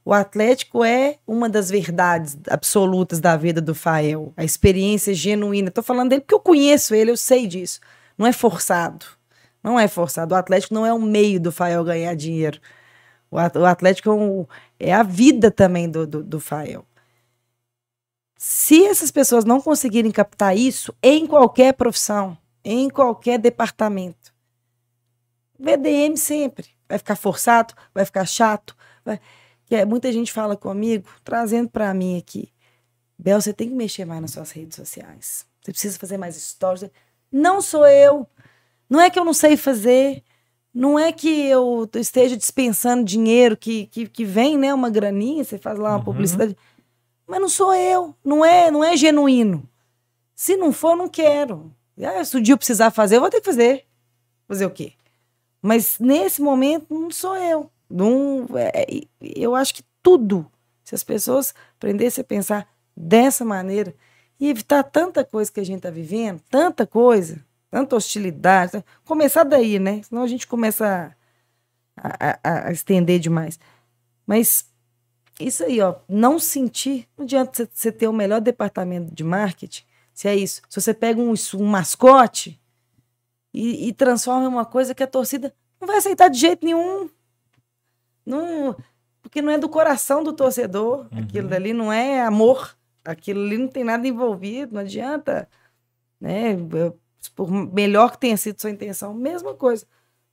O 0.04 0.12
Atlético 0.14 0.82
é 0.82 1.18
uma 1.26 1.48
das 1.48 1.70
verdades 1.70 2.36
absolutas 2.48 3.20
da 3.20 3.36
vida 3.36 3.60
do 3.60 3.74
Fael, 3.74 4.32
a 4.36 4.44
experiência 4.44 5.12
genuína. 5.14 5.68
Estou 5.68 5.84
falando 5.84 6.08
dele 6.10 6.22
porque 6.22 6.34
eu 6.34 6.40
conheço 6.40 6.94
ele, 6.94 7.10
eu 7.10 7.16
sei 7.16 7.46
disso. 7.46 7.80
Não 8.16 8.26
é 8.26 8.32
forçado. 8.32 9.04
Não 9.62 9.78
é 9.78 9.86
forçado. 9.86 10.34
O 10.34 10.38
Atlético 10.38 10.72
não 10.74 10.86
é 10.86 10.92
um 10.92 11.00
meio 11.02 11.38
do 11.38 11.52
Fael 11.52 11.84
ganhar 11.84 12.14
dinheiro. 12.16 12.58
O 13.30 13.38
At- 13.38 13.56
o 13.56 13.64
Atlético 13.64 14.48
é, 14.78 14.88
é 14.88 14.92
a 14.92 15.02
vida 15.02 15.50
também 15.50 15.88
do, 15.88 16.06
do, 16.06 16.22
do 16.24 16.40
Fael. 16.40 16.84
Se 18.36 18.84
essas 18.86 19.10
pessoas 19.10 19.44
não 19.44 19.60
conseguirem 19.60 20.10
captar 20.10 20.56
isso 20.56 20.94
em 21.02 21.26
qualquer 21.26 21.74
profissão, 21.74 22.36
em 22.64 22.88
qualquer 22.88 23.38
departamento, 23.38 24.32
VDM 25.58 26.16
sempre. 26.16 26.68
Vai 26.88 26.98
ficar 26.98 27.16
forçado, 27.16 27.74
vai 27.94 28.04
ficar 28.04 28.24
chato. 28.26 28.74
vai- 29.04 29.20
que 29.70 29.76
é, 29.76 29.84
muita 29.84 30.10
gente 30.10 30.32
fala 30.32 30.56
comigo, 30.56 31.08
trazendo 31.22 31.70
para 31.70 31.94
mim 31.94 32.18
aqui. 32.18 32.52
Bel, 33.16 33.40
você 33.40 33.52
tem 33.52 33.68
que 33.68 33.74
mexer 33.74 34.04
mais 34.04 34.20
nas 34.20 34.32
suas 34.32 34.50
redes 34.50 34.74
sociais. 34.74 35.46
Você 35.62 35.70
precisa 35.70 35.96
fazer 35.96 36.18
mais 36.18 36.34
stories. 36.34 36.90
Não 37.30 37.60
sou 37.60 37.86
eu. 37.86 38.26
Não 38.88 39.00
é 39.00 39.08
que 39.08 39.16
eu 39.16 39.24
não 39.24 39.32
sei 39.32 39.56
fazer. 39.56 40.24
Não 40.74 40.98
é 40.98 41.12
que 41.12 41.28
eu 41.46 41.88
esteja 41.94 42.36
dispensando 42.36 43.04
dinheiro 43.04 43.56
que, 43.56 43.86
que, 43.86 44.08
que 44.08 44.24
vem, 44.24 44.58
né? 44.58 44.74
Uma 44.74 44.90
graninha, 44.90 45.44
você 45.44 45.56
faz 45.56 45.78
lá 45.78 45.90
uma 45.90 45.98
Uhum. 45.98 46.04
publicidade. 46.04 46.56
Mas 47.24 47.40
não 47.40 47.48
sou 47.48 47.72
eu. 47.72 48.12
Não 48.24 48.44
é, 48.44 48.72
não 48.72 48.82
é 48.82 48.96
genuíno. 48.96 49.68
Se 50.34 50.56
não 50.56 50.72
for, 50.72 50.96
não 50.96 51.08
quero. 51.08 51.72
Ah, 52.02 52.24
se 52.24 52.36
o 52.36 52.42
dia 52.42 52.54
eu 52.54 52.58
precisar 52.58 52.90
fazer, 52.90 53.18
eu 53.18 53.20
vou 53.20 53.30
ter 53.30 53.38
que 53.40 53.46
fazer. 53.46 53.84
Fazer 54.48 54.66
o 54.66 54.70
quê? 54.70 54.94
Mas 55.62 55.96
nesse 56.00 56.42
momento, 56.42 56.86
não 56.92 57.12
sou 57.12 57.36
eu. 57.36 57.70
Não, 57.90 58.46
é, 58.56 58.82
é, 58.82 59.02
eu 59.20 59.54
acho 59.54 59.74
que 59.74 59.82
tudo, 60.02 60.50
se 60.84 60.94
as 60.94 61.04
pessoas 61.04 61.54
aprendessem 61.76 62.22
a 62.22 62.24
pensar 62.24 62.68
dessa 62.96 63.44
maneira 63.44 63.94
e 64.38 64.48
evitar 64.48 64.82
tanta 64.84 65.24
coisa 65.24 65.50
que 65.52 65.60
a 65.60 65.64
gente 65.64 65.78
está 65.78 65.90
vivendo, 65.90 66.40
tanta 66.50 66.86
coisa, 66.86 67.44
tanta 67.70 67.96
hostilidade, 67.96 68.72
tá? 68.72 68.84
começar 69.04 69.44
daí, 69.44 69.78
né? 69.78 70.02
Senão 70.02 70.22
a 70.22 70.26
gente 70.26 70.46
começa 70.46 71.14
a, 71.96 72.38
a- 72.42 72.68
a 72.68 72.72
estender 72.72 73.18
demais. 73.20 73.58
Mas 74.26 74.66
isso 75.40 75.64
aí, 75.64 75.80
ó, 75.80 75.96
não 76.08 76.38
sentir, 76.38 77.08
não 77.16 77.24
adianta 77.24 77.68
você 77.72 77.90
ter 77.92 78.08
o 78.08 78.12
melhor 78.12 78.40
departamento 78.40 79.14
de 79.14 79.24
marketing, 79.24 79.84
se 80.14 80.28
é 80.28 80.36
isso. 80.36 80.62
Se 80.68 80.80
você 80.80 80.94
pega 80.94 81.20
um, 81.20 81.34
um 81.54 81.66
mascote 81.66 82.60
e, 83.52 83.88
e 83.88 83.92
transforma 83.92 84.44
em 84.44 84.48
uma 84.48 84.64
coisa 84.66 84.94
que 84.94 85.02
a 85.02 85.06
torcida 85.06 85.54
não 85.80 85.86
vai 85.88 85.96
aceitar 85.98 86.28
de 86.28 86.38
jeito 86.38 86.64
nenhum. 86.64 87.08
Não, 88.30 88.76
porque 89.22 89.42
não 89.42 89.52
é 89.52 89.58
do 89.58 89.68
coração 89.68 90.22
do 90.22 90.32
torcedor. 90.32 91.06
Aquilo 91.12 91.48
dali 91.48 91.72
não 91.72 91.92
é 91.92 92.22
amor. 92.22 92.76
Aquilo 93.04 93.40
ali 93.40 93.58
não 93.58 93.68
tem 93.68 93.84
nada 93.84 94.06
envolvido. 94.06 94.74
Não 94.74 94.80
adianta. 94.80 95.48
Né? 96.20 96.56
Por 97.34 97.50
melhor 97.50 98.12
que 98.12 98.18
tenha 98.18 98.36
sido 98.36 98.60
sua 98.60 98.70
intenção, 98.70 99.12
mesma 99.12 99.54
coisa. 99.54 99.86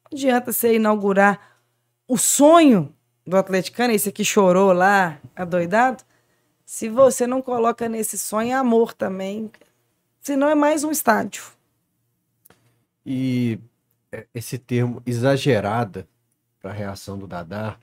Não 0.10 0.18
adianta 0.18 0.52
você 0.54 0.76
inaugurar 0.76 1.40
o 2.08 2.18
sonho 2.18 2.94
do 3.26 3.36
atleticano, 3.36 3.94
esse 3.94 4.12
que 4.12 4.24
chorou 4.24 4.72
lá, 4.72 5.20
adoidado, 5.36 6.04
se 6.66 6.88
você 6.88 7.28
não 7.28 7.42
coloca 7.42 7.90
nesse 7.90 8.18
sonho 8.18 8.58
amor 8.58 8.94
também. 8.94 9.52
Senão 10.22 10.48
é 10.48 10.56
mais 10.56 10.84
um 10.84 10.92
estádio. 10.92 11.44
E 13.06 13.60
é, 14.12 14.26
esse 14.34 14.58
termo 14.58 15.02
exagerada 15.06 16.08
para 16.60 16.72
a 16.72 16.74
reação 16.74 17.18
do 17.18 17.28
Dadá, 17.28 17.78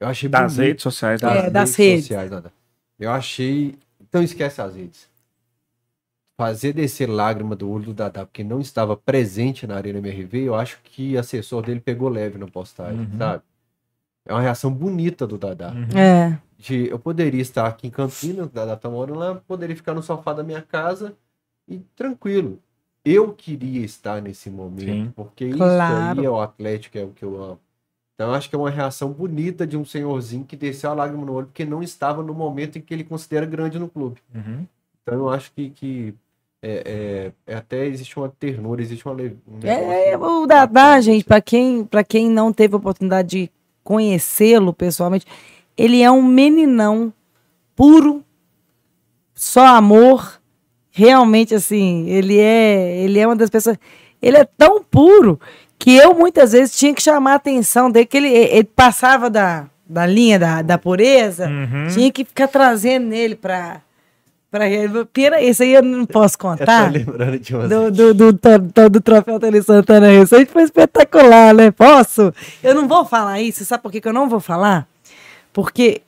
eu 0.00 0.08
achei 0.08 0.28
Das 0.28 0.54
bonito. 0.54 0.66
redes 0.68 0.82
sociais. 0.82 1.20
das, 1.20 1.34
né? 1.34 1.46
É, 1.46 1.50
das 1.50 1.74
redes. 1.76 2.04
sociais, 2.04 2.30
Dadá. 2.30 2.50
Eu 2.98 3.10
achei. 3.10 3.76
Então 4.00 4.22
esquece 4.22 4.60
as 4.60 4.74
redes. 4.74 5.08
Fazer 6.36 6.72
descer 6.72 7.08
lágrima 7.08 7.54
do 7.54 7.70
olho 7.70 7.84
do 7.86 7.94
Dadá, 7.94 8.26
porque 8.26 8.42
não 8.42 8.60
estava 8.60 8.96
presente 8.96 9.68
na 9.68 9.76
Arena 9.76 9.98
MRV, 10.00 10.38
eu 10.42 10.54
acho 10.56 10.80
que 10.82 11.14
o 11.14 11.20
assessor 11.20 11.62
dele 11.64 11.78
pegou 11.80 12.08
leve 12.08 12.38
na 12.38 12.46
postagem, 12.48 13.00
Uhum. 13.02 13.18
sabe? 13.18 13.42
É 14.26 14.32
uma 14.32 14.40
reação 14.40 14.72
bonita 14.72 15.26
do 15.28 15.38
Dadá. 15.38 15.70
Uhum. 15.70 15.96
É. 15.98 16.38
de 16.56 16.88
eu 16.88 16.98
poderia 16.98 17.42
estar 17.42 17.66
aqui 17.66 17.88
em 17.88 17.90
Campinas, 17.90 18.48
da 18.48 18.64
data 18.64 18.88
morando 18.88 19.18
lá, 19.18 19.34
poderia 19.34 19.76
ficar 19.76 19.92
no 19.92 20.02
sofá 20.02 20.32
da 20.32 20.42
minha 20.42 20.62
casa 20.62 21.14
e 21.68 21.78
tranquilo. 21.94 22.58
Eu 23.04 23.34
queria 23.34 23.84
estar 23.84 24.22
nesse 24.22 24.48
momento, 24.48 24.86
Sim. 24.86 25.12
porque 25.14 25.44
isso 25.46 25.58
Claro. 25.58 26.20
aí 26.20 26.24
é 26.24 26.30
o 26.30 26.40
Atlético, 26.40 26.96
é 26.96 27.04
o 27.04 27.08
que 27.10 27.22
eu 27.22 27.42
amo. 27.42 27.60
Então 28.14 28.28
eu 28.28 28.34
acho 28.34 28.48
que 28.48 28.54
é 28.54 28.58
uma 28.58 28.70
reação 28.70 29.10
bonita 29.10 29.66
de 29.66 29.76
um 29.76 29.84
senhorzinho 29.84 30.44
que 30.44 30.54
desceu 30.56 30.90
a 30.90 30.94
lágrima 30.94 31.24
no 31.24 31.32
olho 31.32 31.46
porque 31.46 31.64
não 31.64 31.82
estava 31.82 32.22
no 32.22 32.32
momento 32.32 32.78
em 32.78 32.80
que 32.80 32.94
ele 32.94 33.02
considera 33.04 33.44
grande 33.44 33.78
no 33.78 33.88
clube. 33.88 34.20
Uhum. 34.34 34.64
Então 35.02 35.14
eu 35.18 35.28
acho 35.28 35.50
que, 35.52 35.70
que 35.70 36.14
é, 36.62 37.32
é- 37.46 37.52
é 37.52 37.56
até 37.56 37.84
existe 37.86 38.16
uma 38.16 38.28
ternura, 38.28 38.80
existe 38.80 39.04
uma 39.04 39.14
le- 39.14 39.36
um 39.48 39.58
É, 39.66 40.10
negócio 40.12 40.42
o 40.42 40.46
Dadá, 40.46 41.00
gente, 41.00 41.24
para 41.24 41.40
quem, 41.40 41.84
pra 41.84 42.04
quem 42.04 42.30
não 42.30 42.52
teve 42.52 42.74
a 42.74 42.78
oportunidade 42.78 43.28
de 43.28 43.50
conhecê-lo 43.82 44.72
pessoalmente, 44.72 45.26
ele 45.76 46.00
é 46.00 46.10
um 46.10 46.22
meninão 46.22 47.12
puro, 47.76 48.24
só 49.34 49.66
amor. 49.66 50.40
Realmente, 50.90 51.54
assim, 51.54 52.08
ele 52.08 52.38
é, 52.38 52.96
ele 53.02 53.18
é 53.18 53.26
uma 53.26 53.34
das 53.36 53.50
pessoas. 53.50 53.76
Ele 54.22 54.36
é 54.36 54.44
tão 54.44 54.82
puro 54.82 55.38
que 55.84 55.94
eu 55.94 56.14
muitas 56.14 56.52
vezes 56.52 56.74
tinha 56.74 56.94
que 56.94 57.02
chamar 57.02 57.32
a 57.32 57.34
atenção 57.34 57.90
dele, 57.90 58.06
que 58.06 58.16
ele, 58.16 58.28
ele 58.28 58.64
passava 58.64 59.28
da, 59.28 59.66
da 59.86 60.06
linha 60.06 60.38
da, 60.38 60.62
da 60.62 60.78
pureza, 60.78 61.46
Uhum. 61.46 61.88
tinha 61.92 62.10
que 62.10 62.24
ficar 62.24 62.48
trazendo 62.48 63.06
nele 63.08 63.36
pra. 63.36 63.82
pra 64.50 64.64
pena, 65.12 65.42
esse 65.42 65.62
aí 65.62 65.74
eu 65.74 65.82
não 65.82 66.06
posso 66.06 66.36
Eu 66.36 66.38
tô 66.38 66.48
contar 66.48 66.90
lembrando 66.90 67.38
de 67.38 67.54
umas 67.54 67.68
do, 67.68 67.90
do, 67.90 68.14
do, 68.14 68.32
do, 68.32 68.88
do 68.88 69.00
troféu 69.02 69.38
Tele 69.38 69.62
Santana 69.62 70.06
recente 70.06 70.50
foi 70.50 70.62
espetacular, 70.62 71.52
né? 71.52 71.70
Posso? 71.70 72.32
Eu 72.62 72.74
não 72.74 72.88
vou 72.88 73.04
falar 73.04 73.42
isso, 73.42 73.62
sabe 73.66 73.82
por 73.82 73.92
que, 73.92 74.00
que 74.00 74.08
eu 74.08 74.12
não 74.14 74.26
vou 74.26 74.40
falar? 74.40 74.88
Porque 75.52 76.00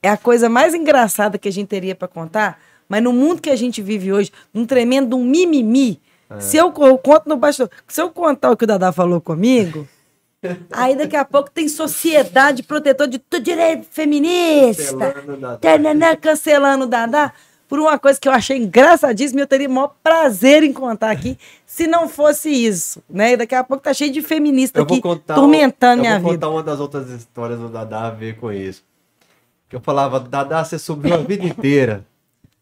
é 0.00 0.08
a 0.08 0.16
coisa 0.16 0.48
mais 0.48 0.72
engraçada 0.72 1.36
que 1.36 1.48
a 1.48 1.52
gente 1.52 1.66
teria 1.66 1.96
para 1.96 2.06
contar, 2.06 2.60
mas 2.88 3.02
no 3.02 3.12
mundo 3.12 3.42
que 3.42 3.50
a 3.50 3.56
gente 3.56 3.82
vive 3.82 4.12
hoje, 4.12 4.30
num 4.54 4.64
tremendo 4.64 5.16
um 5.16 5.24
mimimi, 5.24 5.98
se 6.38 6.56
eu, 6.56 6.72
eu 6.78 6.98
conto 6.98 7.28
no 7.28 7.36
bastidor, 7.36 7.70
se 7.86 8.00
eu 8.00 8.10
contar 8.10 8.50
o 8.50 8.56
que 8.56 8.64
o 8.64 8.66
Dadá 8.66 8.92
falou 8.92 9.20
comigo, 9.20 9.86
aí 10.72 10.96
daqui 10.96 11.16
a 11.16 11.24
pouco 11.24 11.50
tem 11.50 11.68
sociedade 11.68 12.62
protetora 12.62 13.08
de 13.08 13.18
tudo 13.18 13.42
direito 13.42 13.86
feminista, 13.90 15.12
Cancelando 15.12 15.32
o 15.32 15.36
Dadá. 15.36 15.56
Tananã, 15.58 16.16
cancelando 16.16 16.84
o 16.84 16.88
Dadá 16.88 17.32
por 17.68 17.78
uma 17.80 17.98
coisa 17.98 18.20
que 18.20 18.28
eu 18.28 18.32
achei 18.32 18.58
engraçadíssima 18.58 19.40
e 19.40 19.42
eu 19.42 19.46
teria 19.46 19.68
o 19.68 19.72
maior 19.72 19.94
prazer 20.02 20.62
em 20.62 20.72
contar 20.72 21.10
aqui 21.10 21.36
se 21.64 21.86
não 21.86 22.08
fosse 22.08 22.48
isso, 22.48 23.02
né? 23.10 23.32
E 23.32 23.36
daqui 23.36 23.54
a 23.54 23.64
pouco 23.64 23.82
tá 23.82 23.92
cheio 23.92 24.12
de 24.12 24.22
feminista 24.22 24.78
Eu 24.78 24.86
vou 24.86 24.98
aqui 24.98 25.22
tormentando 25.26 25.98
eu 25.98 26.02
minha 26.02 26.18
vou 26.20 26.30
vida. 26.32 26.46
contar 26.46 26.54
uma 26.54 26.62
das 26.62 26.78
outras 26.78 27.10
histórias 27.10 27.58
do 27.58 27.68
Dadá 27.68 28.06
a 28.06 28.10
ver 28.10 28.36
com 28.36 28.52
isso. 28.52 28.84
Que 29.68 29.74
eu 29.74 29.80
falava, 29.80 30.20
Dadá, 30.20 30.64
você 30.64 30.78
subiu 30.78 31.14
a 31.14 31.18
vida 31.18 31.44
inteira 31.44 32.04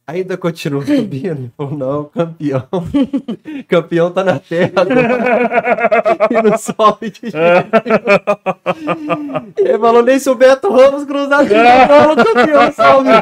Ainda 0.07 0.37
continua 0.37 0.85
subindo? 0.85 1.25
Ele 1.27 1.51
falou, 1.57 1.79
não, 1.79 2.05
campeão. 2.05 2.69
campeão 3.67 4.11
tá 4.11 4.23
na 4.23 4.39
terra 4.39 4.71
agora. 4.77 6.29
e 6.31 6.43
não 6.43 6.59
sobe 6.59 7.09
de 7.11 7.21
jeito. 7.31 7.71
Ele 9.57 9.79
falou, 9.79 10.03
nem 10.03 10.19
se 10.19 10.29
o 10.29 10.35
Beto 10.35 10.71
Ramos 10.71 11.05
cruzar 11.05 11.43
de 11.47 11.55
bola, 11.55 12.13
o 12.13 12.17
campeão 12.17 12.71
sobe. 12.73 13.09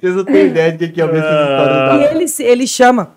Vocês 0.00 0.16
não 0.16 0.24
têm 0.24 0.46
ideia 0.46 0.72
de 0.72 0.78
que 0.88 0.94
que 0.94 1.00
é 1.00 1.04
o 1.04 1.12
mesmo 1.12 1.26
história 1.26 1.96
E 1.96 2.04
ele, 2.14 2.24
ele 2.40 2.66
chama 2.66 3.10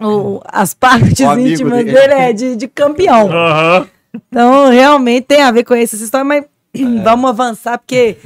o- 0.00 0.40
as 0.46 0.74
partes 0.74 1.20
O 1.20 1.38
íntimas 1.38 1.84
dele. 1.84 1.92
dele 1.92 2.12
é 2.14 2.32
de, 2.32 2.56
de 2.56 2.68
campeão. 2.68 3.30
Aham. 3.30 3.86
Então, 4.28 4.68
realmente 4.70 5.24
tem 5.26 5.42
a 5.42 5.52
ver 5.52 5.62
com 5.64 5.74
essa 5.74 5.94
história, 5.96 6.24
mas 6.24 6.44
É. 6.74 6.82
vamos 7.04 7.30
avançar, 7.30 7.78
porque 7.78 8.16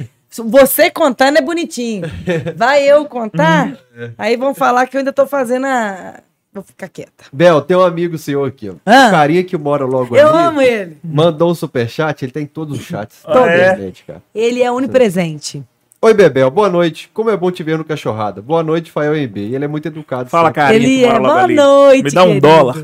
você 0.43 0.89
contando 0.89 1.37
é 1.37 1.41
bonitinho. 1.41 2.03
Vai 2.55 2.83
eu 2.83 3.05
contar, 3.05 3.77
É. 3.97 4.11
aí 4.17 4.35
vão 4.37 4.53
falar 4.53 4.87
que 4.87 4.97
eu 4.97 4.99
ainda 4.99 5.13
tô 5.13 5.25
fazendo 5.25 5.65
a. 5.65 6.19
Vou 6.53 6.63
ficar 6.63 6.87
quieta. 6.87 7.25
Bel, 7.33 7.61
tem 7.61 7.75
um 7.75 7.81
amigo 7.83 8.17
seu 8.17 8.45
aqui, 8.45 8.69
ó. 8.69 8.75
Ah. 8.85 9.07
O 9.07 9.11
carinha 9.11 9.43
que 9.43 9.57
mora 9.57 9.83
logo 9.85 10.15
Eu 10.15 10.29
ali. 10.29 10.37
amo 10.47 10.61
ele. 10.61 10.97
Mandou 11.03 11.51
um 11.51 11.55
superchat, 11.55 12.23
ele 12.23 12.31
tem 12.31 12.45
todos 12.45 12.79
os 12.79 12.85
chats. 12.85 13.17
Ah, 13.25 13.39
é? 13.47 13.73
Todos, 13.75 14.01
cara. 14.07 14.21
Ele 14.33 14.63
é 14.63 14.71
onipresente. 14.71 15.61
Oi, 16.01 16.13
Bebel, 16.13 16.49
boa 16.51 16.69
noite. 16.69 17.09
Como 17.13 17.29
é 17.29 17.35
bom 17.35 17.51
te 17.51 17.61
ver 17.63 17.77
no 17.77 17.83
Cachorrada. 17.83 18.41
Boa 18.41 18.61
noite, 18.63 18.89
Fael 18.91 19.15
MB. 19.15 19.37
Ele 19.53 19.65
é 19.65 19.67
muito 19.67 19.87
educado. 19.87 20.29
Fala, 20.29 20.51
carinha. 20.53 20.77
ele 20.77 21.03
é. 21.03 21.19
Boa 21.19 21.43
ali. 21.43 21.55
noite. 21.55 22.03
Me 22.03 22.11
dá 22.11 22.23
um 22.23 22.27
querido. 22.27 22.47
dólar. 22.47 22.75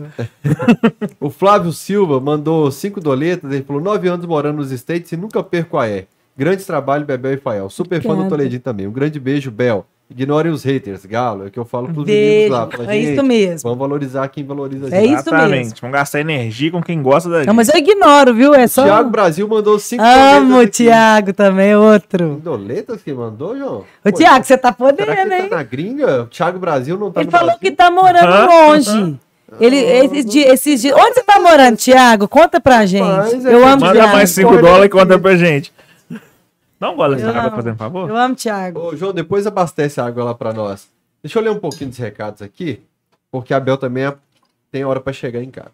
O 1.19 1.29
Flávio 1.29 1.71
Silva 1.71 2.19
mandou 2.19 2.69
cinco 2.71 2.99
doletas. 2.99 3.51
Ele 3.51 3.63
falou: 3.63 3.81
nove 3.81 4.07
anos 4.07 4.25
morando 4.25 4.57
nos 4.57 4.71
States 4.71 5.11
e 5.11 5.17
nunca 5.17 5.41
perco 5.43 5.77
a 5.77 5.87
E. 5.87 6.07
Grande 6.37 6.63
trabalho, 6.63 7.05
Bebel 7.05 7.33
e 7.33 7.37
Fael. 7.37 7.69
Super 7.69 7.97
fã 8.01 8.09
do 8.09 8.13
Obrigada. 8.13 8.29
Toledinho 8.29 8.61
também. 8.61 8.87
Um 8.87 8.91
grande 8.91 9.19
beijo, 9.19 9.51
Bel. 9.51 9.85
Ignorem 10.09 10.51
os 10.51 10.63
haters, 10.63 11.05
Galo. 11.05 11.45
É 11.45 11.47
o 11.47 11.51
que 11.51 11.57
eu 11.57 11.63
falo 11.63 11.87
pros 11.87 12.03
Beijo. 12.05 12.51
meninos 12.51 12.51
lá. 12.51 12.67
Fala, 12.69 12.93
É 12.93 12.97
isso 12.97 13.09
"Gente, 13.15 13.21
mesmo. 13.25 13.69
Vamos 13.69 13.79
valorizar 13.79 14.27
quem 14.27 14.43
valoriza 14.43 14.85
a 14.85 14.87
É 14.89 14.91
gente. 15.01 15.05
isso 15.05 15.21
Exatamente. 15.29 15.49
mesmo. 15.57 15.75
Vamos 15.81 15.93
gastar 15.95 16.19
energia 16.19 16.69
com 16.71 16.81
quem 16.83 17.01
gosta 17.01 17.29
da 17.29 17.37
gente. 17.37 17.47
Não, 17.47 17.53
mas 17.53 17.69
eu 17.69 17.77
ignoro, 17.77 18.33
viu? 18.33 18.53
É 18.53 18.67
só. 18.67 18.83
Thiago 18.83 19.09
Brasil 19.09 19.47
mandou 19.47 19.79
cinco 19.79 20.03
Amo 20.03 20.57
o 20.57 20.59
aqui. 20.61 20.71
Thiago 20.71 21.31
também, 21.31 21.75
outro. 21.77 22.41
Doletas 22.43 23.01
que 23.01 23.13
mandou, 23.13 23.57
João? 23.57 23.77
Ô, 23.77 23.85
Pô, 24.03 24.11
Thiago, 24.11 24.43
você 24.43 24.57
tá 24.57 24.73
Será 24.77 24.91
que 24.91 24.97
podendo, 24.97 25.11
ele 25.21 25.33
hein? 25.43 25.49
tá 25.49 25.55
na 25.55 25.63
gringa? 25.63 26.23
O 26.23 26.25
Thiago 26.25 26.59
Brasil 26.59 26.97
não 26.97 27.09
tá 27.09 27.21
Ele 27.21 27.27
no 27.27 27.31
falou 27.31 27.45
Brasil? 27.45 27.61
que 27.61 27.71
tá 27.71 27.89
morando 27.89 28.51
longe. 28.51 29.17
Ele, 29.61 29.77
esses, 29.77 30.25
dias, 30.25 30.49
esses 30.53 30.81
dias. 30.81 30.95
Onde 30.97 31.13
você 31.13 31.23
tá 31.23 31.39
morando, 31.39 31.77
Thiago? 31.77 32.27
Conta 32.27 32.59
pra 32.59 32.85
gente. 32.85 33.03
Rapaz, 33.03 33.45
é 33.45 33.53
eu 33.53 33.59
que- 33.59 33.65
amo 33.65 33.81
Manda 33.81 33.93
Thiago. 33.93 34.13
mais 34.13 34.29
5 34.29 34.49
Corre 34.49 34.61
dólares 34.61 34.85
e 34.85 34.89
conta 34.89 35.19
pra 35.19 35.35
gente. 35.37 35.73
Dá 36.81 36.89
um 36.89 36.95
gole 36.95 37.15
dessa 37.15 37.29
água, 37.29 37.41
amo. 37.43 37.55
fazendo 37.55 37.77
favor. 37.77 38.09
Eu 38.09 38.17
amo 38.17 38.35
Thiago. 38.35 38.79
Ô, 38.79 38.95
João, 38.95 39.13
depois 39.13 39.45
abastece 39.45 40.01
a 40.01 40.05
água 40.07 40.23
lá 40.23 40.33
pra 40.33 40.51
nós. 40.51 40.87
Deixa 41.21 41.37
eu 41.37 41.43
ler 41.43 41.51
um 41.51 41.59
pouquinho 41.59 41.91
dos 41.91 41.99
recados 41.99 42.41
aqui, 42.41 42.81
porque 43.31 43.53
a 43.53 43.59
Bel 43.59 43.77
também 43.77 44.05
é- 44.05 44.15
tem 44.71 44.83
hora 44.83 44.99
pra 44.99 45.13
chegar 45.13 45.43
em 45.43 45.51
casa. 45.51 45.69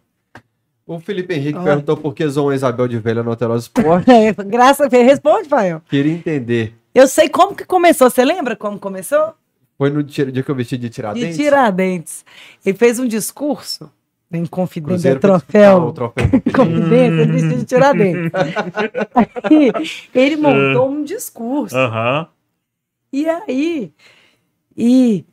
O 0.86 1.00
Felipe 1.00 1.34
Henrique 1.34 1.60
perguntou 1.64 1.96
por 1.96 2.14
que 2.14 2.28
João 2.30 2.52
e 2.52 2.56
Isabel 2.56 2.88
de 2.90 3.00
Velha 3.00 3.24
no 3.24 3.30
Alterosa 3.30 3.64
Esporte. 3.64 4.06
É, 4.12 4.34
Graças 4.34 4.86
a 4.86 4.90
Deus. 4.90 5.06
Responde, 5.06 5.48
Fael. 5.48 5.82
Queria 5.90 6.12
entender. 6.14 6.74
Eu 6.94 7.08
sei 7.08 7.30
como 7.30 7.56
que 7.56 7.64
começou. 7.66 8.10
Você 8.10 8.26
lembra 8.26 8.56
como 8.56 8.78
começou? 8.78 9.34
Foi 9.78 9.90
no 9.90 10.02
dia 10.04 10.26
que 10.44 10.50
eu 10.52 10.56
vesti 10.56 10.76
de 10.78 10.90
De 10.90 10.96
Tiradentes? 10.96 11.38
Tiradentes. 11.38 12.26
Ele 12.66 12.78
fez 12.78 13.00
um 13.00 13.08
discurso 13.08 13.90
em 14.32 14.46
Confidência, 14.46 15.12
foi 15.12 15.20
troféu. 15.20 15.92
troféu. 15.94 16.26
Confidência, 16.54 17.22
ele 17.22 17.32
vestiu 17.32 17.58
de 17.58 17.66
Tiradentes. 17.66 18.32
Aí, 18.34 19.72
ele 20.14 20.36
montou 20.36 20.90
um 20.90 21.04
discurso. 21.04 21.76
Aham. 21.76 22.28
E 23.12 23.28
aí? 23.28 23.94
E, 24.76 25.26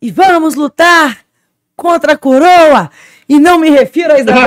e 0.00 0.10
vamos 0.10 0.54
lutar 0.54 1.24
contra 1.74 2.12
a 2.12 2.18
coroa. 2.18 2.90
E 3.26 3.40
não 3.40 3.58
me 3.58 3.70
refiro 3.70 4.12
a 4.12 4.18
Isabel 4.18 4.44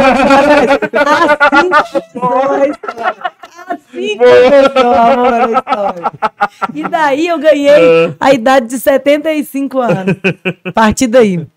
Assim 1.40 1.70
começou 2.14 2.52
a 2.52 2.68
história. 2.68 3.32
Assim 3.68 4.18
começou 4.18 4.92
a 4.92 5.14
amor 5.14 5.32
da 5.32 5.58
história. 5.58 6.12
E 6.76 6.88
daí 6.88 7.28
eu 7.28 7.40
ganhei 7.40 8.16
a 8.20 8.34
idade 8.34 8.68
de 8.68 8.80
75 8.80 9.80
anos. 9.80 10.16
A 10.64 10.72
partir 10.72 11.08
daí. 11.08 11.48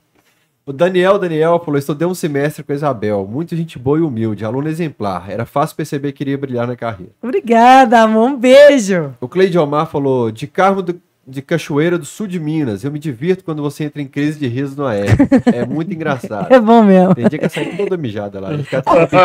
O 0.70 0.72
Daniel 0.72 1.18
Daniel 1.18 1.60
falou: 1.64 1.76
estudei 1.78 2.06
um 2.06 2.14
semestre 2.14 2.62
com 2.62 2.70
a 2.70 2.74
Isabel. 2.76 3.26
Muita 3.28 3.56
gente 3.56 3.76
boa 3.76 3.98
e 3.98 4.02
humilde, 4.02 4.44
aluno 4.44 4.68
exemplar. 4.68 5.28
Era 5.28 5.44
fácil 5.44 5.74
perceber 5.74 6.12
que 6.12 6.22
iria 6.22 6.38
brilhar 6.38 6.64
na 6.64 6.76
carreira. 6.76 7.10
Obrigada, 7.20 8.00
amor. 8.02 8.28
Um 8.30 8.36
beijo. 8.38 9.12
O 9.20 9.26
Cleide 9.26 9.58
Omar 9.58 9.86
falou: 9.86 10.30
de 10.30 10.46
Carmo 10.46 10.80
do- 10.80 11.00
de 11.26 11.42
Cachoeira 11.42 11.98
do 11.98 12.04
Sul 12.04 12.28
de 12.28 12.38
Minas. 12.38 12.84
Eu 12.84 12.92
me 12.92 13.00
divirto 13.00 13.42
quando 13.44 13.60
você 13.62 13.82
entra 13.84 14.00
em 14.00 14.06
crise 14.06 14.38
de 14.38 14.46
riso 14.46 14.76
no 14.76 14.86
aéreo. 14.86 15.16
É 15.52 15.66
muito 15.66 15.92
engraçado. 15.92 16.46
É 16.54 16.60
bom 16.60 16.84
mesmo. 16.84 17.14
Tem 17.16 17.28
dia 17.28 17.38
que 17.40 17.44
eu 17.46 17.50
saio 17.50 17.76
toda 17.76 17.96
mijada 17.96 18.38
lá. 18.38 18.56
Fica 18.58 18.80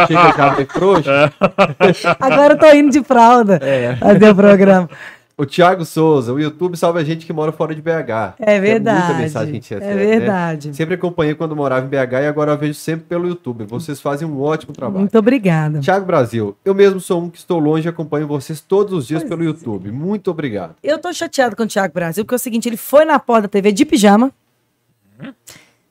chega 0.07 0.33
já 0.35 0.55
meio 0.55 0.67
frouxa. 0.67 1.33
Agora 2.19 2.53
eu 2.53 2.57
tô 2.57 2.67
indo 2.73 2.89
de 2.91 3.03
fralda 3.03 3.59
É. 3.61 3.95
fazer 3.97 4.29
o 4.31 4.35
programa. 4.35 4.89
O 5.37 5.45
Thiago 5.45 5.83
Souza, 5.83 6.31
o 6.31 6.39
YouTube 6.39 6.77
salva 6.77 6.99
a 6.99 7.03
gente 7.03 7.25
que 7.25 7.33
mora 7.33 7.51
fora 7.51 7.75
de 7.75 7.81
BH. 7.81 8.35
É 8.39 8.57
verdade. 8.57 8.99
muita 9.05 9.21
mensagem 9.21 9.47
que 9.47 9.57
a 9.57 9.61
gente 9.61 9.73
É 9.73 9.79
recebe, 9.79 9.95
né? 9.99 10.19
verdade. 10.19 10.73
Sempre 10.73 10.95
acompanhei 10.95 11.35
quando 11.35 11.53
morava 11.53 11.85
em 11.85 11.89
BH 11.89 12.13
e 12.23 12.27
agora 12.27 12.55
vejo 12.55 12.73
sempre 12.75 13.05
pelo 13.05 13.27
YouTube. 13.27 13.65
Vocês 13.65 13.99
fazem 13.99 14.25
um 14.25 14.41
ótimo 14.41 14.71
trabalho. 14.71 14.99
Muito 14.99 15.17
obrigada. 15.19 15.81
Thiago 15.81 16.05
Brasil, 16.05 16.55
eu 16.63 16.73
mesmo 16.73 17.01
sou 17.01 17.21
um 17.21 17.29
que 17.29 17.37
estou 17.37 17.59
longe 17.59 17.85
e 17.85 17.89
acompanho 17.89 18.25
vocês 18.27 18.61
todos 18.61 18.93
os 18.93 19.07
dias 19.07 19.25
pelo 19.25 19.41
é. 19.43 19.45
YouTube. 19.45 19.91
Muito 19.91 20.31
obrigado. 20.31 20.75
Eu 20.81 20.97
tô 20.99 21.11
chateado 21.11 21.53
com 21.53 21.63
o 21.63 21.67
Thiago 21.67 21.93
Brasil, 21.93 22.23
porque 22.23 22.35
é 22.35 22.37
o 22.37 22.39
seguinte, 22.39 22.69
ele 22.69 22.77
foi 22.77 23.03
na 23.03 23.19
porta 23.19 23.41
da 23.41 23.47
TV 23.49 23.73
de 23.73 23.83
pijama. 23.83 24.31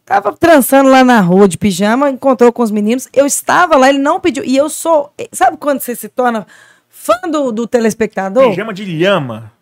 Tava 0.06 0.34
trançando 0.34 0.88
lá 0.90 1.04
na 1.04 1.20
rua 1.20 1.46
de 1.48 1.58
pijama, 1.58 2.08
encontrou 2.08 2.50
com 2.50 2.62
os 2.62 2.70
meninos. 2.70 3.08
Eu 3.12 3.26
estava 3.26 3.76
lá, 3.76 3.88
ele 3.90 3.98
não 3.98 4.20
pediu. 4.20 4.42
E 4.44 4.56
eu 4.56 4.70
sou. 4.70 5.10
Sabe 5.32 5.56
quando 5.58 5.80
você 5.80 5.94
se 5.94 6.08
torna 6.08 6.46
fã 6.94 7.28
do, 7.28 7.50
do 7.50 7.66
telespectador? 7.66 8.50
Pijama 8.50 8.72
de 8.72 8.84
lhama. 8.84 9.52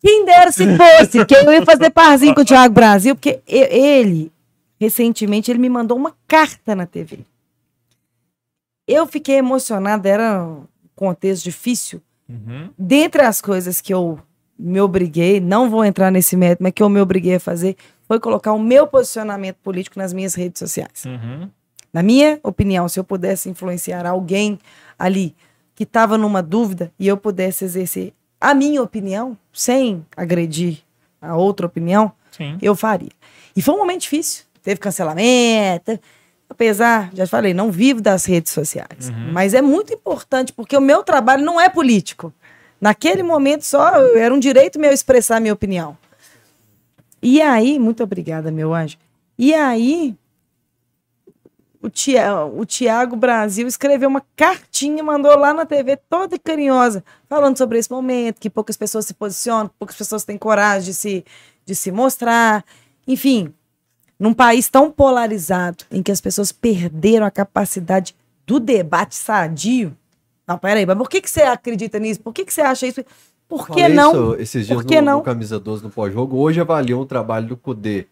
Quem 0.00 0.24
dera 0.24 0.52
se 0.52 0.64
fosse, 0.76 1.26
que 1.26 1.34
eu 1.34 1.52
ia 1.52 1.64
fazer 1.64 1.90
parzinho 1.90 2.34
com 2.34 2.42
o 2.42 2.44
Thiago 2.44 2.72
Brasil, 2.72 3.16
porque 3.16 3.40
ele, 3.46 4.30
recentemente, 4.80 5.50
ele 5.50 5.58
me 5.58 5.68
mandou 5.68 5.96
uma 5.96 6.14
carta 6.26 6.76
na 6.76 6.86
TV. 6.86 7.18
Eu 8.86 9.06
fiquei 9.08 9.36
emocionada, 9.36 10.08
era 10.08 10.44
um 10.44 10.64
contexto 10.94 11.42
difícil. 11.44 12.00
Uhum. 12.28 12.70
Dentre 12.78 13.22
as 13.22 13.40
coisas 13.40 13.80
que 13.80 13.92
eu 13.92 14.20
me 14.56 14.80
obriguei, 14.80 15.40
não 15.40 15.68
vou 15.68 15.84
entrar 15.84 16.12
nesse 16.12 16.36
método, 16.36 16.62
mas 16.62 16.72
que 16.72 16.82
eu 16.82 16.88
me 16.88 17.00
obriguei 17.00 17.34
a 17.34 17.40
fazer, 17.40 17.76
foi 18.06 18.20
colocar 18.20 18.52
o 18.52 18.58
meu 18.58 18.86
posicionamento 18.86 19.56
político 19.56 19.98
nas 19.98 20.12
minhas 20.12 20.34
redes 20.34 20.60
sociais. 20.60 21.04
Uhum. 21.04 21.50
Na 21.92 22.02
minha 22.02 22.38
opinião, 22.42 22.88
se 22.88 23.00
eu 23.00 23.04
pudesse 23.04 23.48
influenciar 23.48 24.06
alguém 24.06 24.58
ali 24.98 25.34
que 25.78 25.84
estava 25.84 26.18
numa 26.18 26.42
dúvida 26.42 26.90
e 26.98 27.06
eu 27.06 27.16
pudesse 27.16 27.64
exercer 27.64 28.12
a 28.40 28.52
minha 28.52 28.82
opinião, 28.82 29.38
sem 29.52 30.04
agredir 30.16 30.78
a 31.22 31.36
outra 31.36 31.68
opinião, 31.68 32.10
Sim. 32.32 32.58
eu 32.60 32.74
faria. 32.74 33.12
E 33.54 33.62
foi 33.62 33.76
um 33.76 33.78
momento 33.78 34.00
difícil. 34.00 34.42
Teve 34.60 34.80
cancelamento. 34.80 36.00
Apesar, 36.50 37.10
já 37.14 37.28
falei, 37.28 37.54
não 37.54 37.70
vivo 37.70 38.00
das 38.00 38.24
redes 38.24 38.52
sociais. 38.52 39.08
Mas 39.32 39.54
é 39.54 39.62
muito 39.62 39.94
importante, 39.94 40.52
porque 40.52 40.76
o 40.76 40.80
meu 40.80 41.04
trabalho 41.04 41.44
não 41.44 41.60
é 41.60 41.68
político. 41.68 42.34
Naquele 42.80 43.22
momento 43.22 43.62
só 43.62 44.04
era 44.16 44.34
um 44.34 44.38
direito 44.40 44.80
meu 44.80 44.90
expressar 44.90 45.36
a 45.36 45.40
minha 45.40 45.54
opinião. 45.54 45.96
E 47.22 47.40
aí, 47.40 47.78
muito 47.78 48.02
obrigada, 48.02 48.50
meu 48.50 48.74
anjo. 48.74 48.96
E 49.38 49.54
aí, 49.54 50.16
o, 51.82 51.88
Tia, 51.88 52.44
o 52.44 52.64
Tiago 52.64 53.16
Brasil 53.16 53.66
escreveu 53.66 54.08
uma 54.08 54.22
cartinha, 54.34 55.02
mandou 55.02 55.36
lá 55.38 55.54
na 55.54 55.64
TV 55.64 55.96
toda 55.96 56.38
carinhosa, 56.38 57.04
falando 57.28 57.56
sobre 57.56 57.78
esse 57.78 57.90
momento, 57.90 58.40
que 58.40 58.50
poucas 58.50 58.76
pessoas 58.76 59.06
se 59.06 59.14
posicionam, 59.14 59.70
poucas 59.78 59.96
pessoas 59.96 60.24
têm 60.24 60.36
coragem 60.36 60.90
de 60.90 60.94
se, 60.94 61.24
de 61.64 61.74
se 61.74 61.92
mostrar. 61.92 62.64
Enfim, 63.06 63.52
num 64.18 64.34
país 64.34 64.68
tão 64.68 64.90
polarizado, 64.90 65.84
em 65.90 66.02
que 66.02 66.10
as 66.10 66.20
pessoas 66.20 66.50
perderam 66.50 67.24
a 67.24 67.30
capacidade 67.30 68.14
do 68.44 68.58
debate 68.58 69.14
sadio. 69.14 69.96
Não, 70.46 70.58
peraí, 70.58 70.84
mas 70.84 70.96
por 70.96 71.08
que, 71.08 71.20
que 71.20 71.30
você 71.30 71.42
acredita 71.42 71.98
nisso? 71.98 72.20
Por 72.20 72.32
que, 72.32 72.44
que 72.44 72.52
você 72.52 72.62
acha 72.62 72.86
isso? 72.86 73.04
Por 73.46 73.66
que 73.66 73.80
Falei 73.80 73.94
não? 73.94 74.10
isso 74.10 74.36
esses 74.40 74.66
dias 74.66 74.84
no, 74.84 75.02
não? 75.02 75.18
no 75.18 75.22
Camisa 75.22 75.60
12 75.60 75.82
no 75.82 75.90
pós-jogo. 75.90 76.36
Hoje 76.38 76.60
avaliou 76.60 77.02
o 77.02 77.06
trabalho 77.06 77.46
do 77.46 77.56
Cudê 77.56 78.06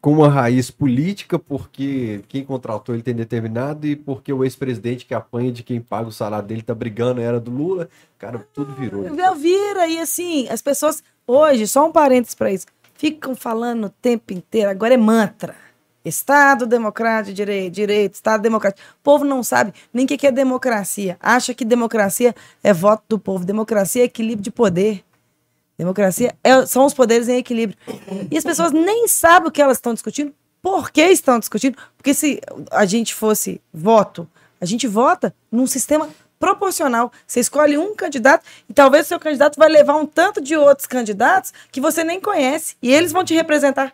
com 0.00 0.12
uma 0.12 0.28
raiz 0.28 0.70
política, 0.70 1.38
porque 1.38 2.22
quem 2.28 2.44
contratou 2.44 2.94
ele 2.94 3.02
tem 3.02 3.14
determinado 3.14 3.86
e 3.86 3.96
porque 3.96 4.32
o 4.32 4.44
ex-presidente 4.44 5.04
que 5.04 5.12
apanha 5.12 5.50
de 5.50 5.64
quem 5.64 5.80
paga 5.80 6.08
o 6.08 6.12
salário 6.12 6.46
dele 6.46 6.62
tá 6.62 6.74
brigando 6.74 7.20
era 7.20 7.40
do 7.40 7.50
Lula. 7.50 7.88
Cara, 8.18 8.46
tudo 8.54 8.72
virou. 8.74 9.04
Eu 9.04 9.34
vira 9.34 9.88
e 9.88 9.98
assim, 9.98 10.48
as 10.48 10.62
pessoas 10.62 11.02
hoje, 11.26 11.66
só 11.66 11.88
um 11.88 11.92
parênteses 11.92 12.34
para 12.34 12.52
isso, 12.52 12.66
ficam 12.94 13.34
falando 13.34 13.86
o 13.86 13.90
tempo 13.90 14.32
inteiro, 14.32 14.70
agora 14.70 14.94
é 14.94 14.96
mantra. 14.96 15.54
Estado 16.04 16.66
democrático, 16.66 17.34
direito, 17.34 17.74
direito, 17.74 18.14
Estado 18.14 18.40
democrático. 18.40 18.86
O 19.00 19.02
povo 19.02 19.24
não 19.24 19.42
sabe 19.42 19.74
nem 19.92 20.06
o 20.06 20.08
que 20.08 20.26
é 20.26 20.32
democracia. 20.32 21.18
Acha 21.20 21.52
que 21.52 21.62
democracia 21.62 22.34
é 22.62 22.72
voto 22.72 23.04
do 23.06 23.18
povo. 23.18 23.44
Democracia 23.44 24.02
é 24.02 24.06
equilíbrio 24.06 24.42
de 24.42 24.50
poder. 24.50 25.04
Democracia 25.80 26.34
é- 26.44 26.66
são 26.66 26.84
os 26.84 26.92
poderes 26.92 27.26
em 27.26 27.38
equilíbrio. 27.38 27.78
E 28.30 28.36
as 28.36 28.44
pessoas 28.44 28.70
nem 28.70 29.08
sabem 29.08 29.48
o 29.48 29.50
que 29.50 29.62
elas 29.62 29.78
estão 29.78 29.94
discutindo, 29.94 30.30
por 30.60 30.90
que 30.90 31.00
estão 31.02 31.38
discutindo. 31.38 31.78
Porque 31.96 32.12
se 32.12 32.38
a 32.70 32.84
gente 32.84 33.14
fosse 33.14 33.60
voto, 33.72 34.28
a 34.60 34.66
gente 34.66 34.86
vota 34.86 35.34
num 35.50 35.66
sistema 35.66 36.06
proporcional. 36.38 37.10
Você 37.26 37.40
escolhe 37.40 37.78
um 37.78 37.94
candidato 37.94 38.44
e 38.68 38.74
talvez 38.74 39.06
o 39.06 39.08
seu 39.08 39.18
candidato 39.18 39.56
vai 39.58 39.70
levar 39.70 39.94
um 39.96 40.04
tanto 40.04 40.38
de 40.40 40.54
outros 40.54 40.86
candidatos 40.86 41.50
que 41.72 41.80
você 41.80 42.04
nem 42.04 42.20
conhece. 42.20 42.76
E 42.82 42.92
eles 42.92 43.10
vão 43.10 43.24
te 43.24 43.34
representar 43.34 43.92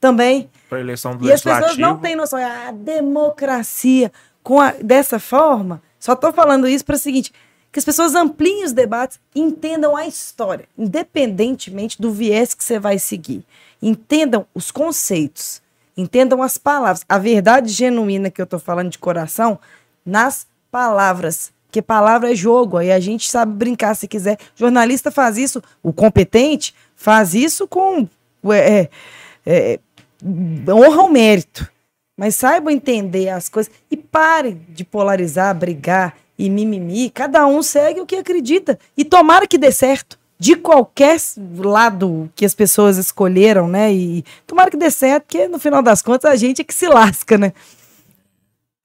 também. 0.00 0.48
Para 0.70 0.80
eleição 0.80 1.14
do 1.16 1.26
E 1.28 1.32
as 1.32 1.42
pessoas 1.42 1.76
não 1.76 1.98
têm 1.98 2.16
noção. 2.16 2.38
A 2.38 2.70
democracia, 2.70 4.10
com 4.42 4.58
a- 4.60 4.72
dessa 4.82 5.18
forma, 5.18 5.82
só 6.00 6.14
estou 6.14 6.32
falando 6.32 6.66
isso 6.66 6.84
para 6.84 6.96
o 6.96 6.98
seguinte: 6.98 7.30
que 7.76 7.78
as 7.78 7.84
pessoas 7.84 8.14
ampliem 8.14 8.64
os 8.64 8.72
debates, 8.72 9.20
entendam 9.34 9.94
a 9.94 10.06
história, 10.06 10.66
independentemente 10.78 12.00
do 12.00 12.10
viés 12.10 12.54
que 12.54 12.64
você 12.64 12.78
vai 12.78 12.98
seguir. 12.98 13.44
Entendam 13.82 14.46
os 14.54 14.70
conceitos, 14.70 15.60
entendam 15.94 16.42
as 16.42 16.56
palavras. 16.56 17.04
A 17.06 17.18
verdade 17.18 17.70
genuína 17.70 18.30
que 18.30 18.40
eu 18.40 18.44
estou 18.44 18.58
falando 18.58 18.88
de 18.88 18.96
coração, 18.96 19.58
nas 20.06 20.46
palavras. 20.70 21.52
Porque 21.66 21.82
palavra 21.82 22.32
é 22.32 22.34
jogo, 22.34 22.78
aí 22.78 22.90
a 22.90 22.98
gente 22.98 23.30
sabe 23.30 23.52
brincar 23.52 23.94
se 23.94 24.08
quiser. 24.08 24.38
Jornalista 24.54 25.10
faz 25.10 25.36
isso, 25.36 25.62
o 25.82 25.92
competente 25.92 26.74
faz 26.94 27.34
isso 27.34 27.68
com. 27.68 28.08
é, 28.54 28.88
é, 29.44 29.78
honra 30.66 31.02
ao 31.02 31.10
mérito. 31.10 31.70
Mas 32.16 32.36
saibam 32.36 32.72
entender 32.72 33.28
as 33.28 33.50
coisas 33.50 33.70
e 33.90 33.98
parem 33.98 34.64
de 34.70 34.82
polarizar, 34.82 35.54
brigar 35.54 36.16
e 36.38 36.48
mimimi. 36.50 37.10
Cada 37.10 37.46
um 37.46 37.62
segue 37.62 38.00
o 38.00 38.06
que 38.06 38.16
acredita. 38.16 38.78
E 38.96 39.04
tomara 39.04 39.46
que 39.46 39.58
dê 39.58 39.70
certo. 39.72 40.18
De 40.38 40.54
qualquer 40.54 41.16
lado 41.58 42.30
que 42.34 42.44
as 42.44 42.54
pessoas 42.54 42.98
escolheram, 42.98 43.66
né? 43.66 43.90
E 43.92 44.22
tomara 44.46 44.70
que 44.70 44.76
dê 44.76 44.90
certo, 44.90 45.24
porque 45.24 45.48
no 45.48 45.58
final 45.58 45.82
das 45.82 46.02
contas 46.02 46.30
a 46.30 46.36
gente 46.36 46.60
é 46.60 46.64
que 46.64 46.74
se 46.74 46.86
lasca, 46.86 47.38
né? 47.38 47.52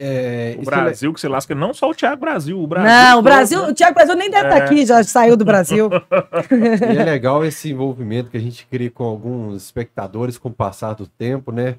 É, 0.04 0.56
O 0.60 0.64
Brasil 0.66 1.14
que 1.14 1.20
se 1.22 1.28
lasca, 1.28 1.54
não 1.54 1.76
só 1.76 1.88
o 1.90 1.94
Thiago 1.94 2.20
Brasil, 2.20 2.60
o 2.60 2.66
Brasil. 2.66 2.90
Não, 2.90 3.12
o 3.12 3.16
todo, 3.18 3.24
Brasil, 3.24 3.62
né? 3.62 3.68
o 3.70 3.74
Thiago 3.74 3.94
Brasil 3.94 4.16
nem 4.16 4.32
deve 4.32 4.48
estar 4.48 4.58
É. 4.58 4.64
aqui, 4.64 4.84
já 4.84 5.04
saiu 5.04 5.38
do 5.38 5.46
Brasil. 5.46 5.90
E 6.52 6.98
é 6.98 7.04
legal 7.04 7.46
esse 7.46 7.70
envolvimento 7.70 8.32
que 8.32 8.38
a 8.38 8.40
gente 8.40 8.66
cria 8.66 8.90
com 8.90 9.04
alguns 9.04 9.62
espectadores 9.64 10.40
com 10.40 10.50
o 10.50 10.54
passar 10.54 10.94
do 10.96 11.06
tempo, 11.06 11.52
né? 11.52 11.76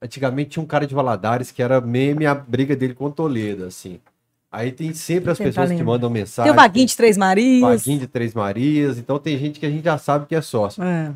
Antigamente 0.00 0.50
tinha 0.50 0.62
um 0.62 0.66
cara 0.66 0.86
de 0.86 0.94
Valadares 0.94 1.50
que 1.50 1.60
era 1.60 1.80
meme 1.80 2.26
a 2.26 2.34
briga 2.34 2.76
dele 2.76 2.94
com 2.94 3.06
o 3.06 3.10
Toledo, 3.10 3.64
assim. 3.64 3.98
Aí 4.50 4.72
tem 4.72 4.94
sempre 4.94 5.30
as 5.30 5.38
pessoas 5.38 5.68
que 5.68 5.76
lembrar. 5.76 5.84
mandam 5.92 6.10
Tem 6.10 6.22
mensagem. 6.22 6.50
o 6.50 6.54
Vaguinho 6.54 6.86
de 6.86 6.96
Três 6.96 7.16
Marias. 7.18 7.60
Vaguinho 7.60 8.00
de 8.00 8.06
Três 8.06 8.34
Marias. 8.34 8.98
Então 8.98 9.18
tem 9.18 9.36
gente 9.38 9.60
que 9.60 9.66
a 9.66 9.70
gente 9.70 9.84
já 9.84 9.98
sabe 9.98 10.26
que 10.26 10.34
é 10.34 10.40
sócio. 10.40 10.82
É. 10.82 11.12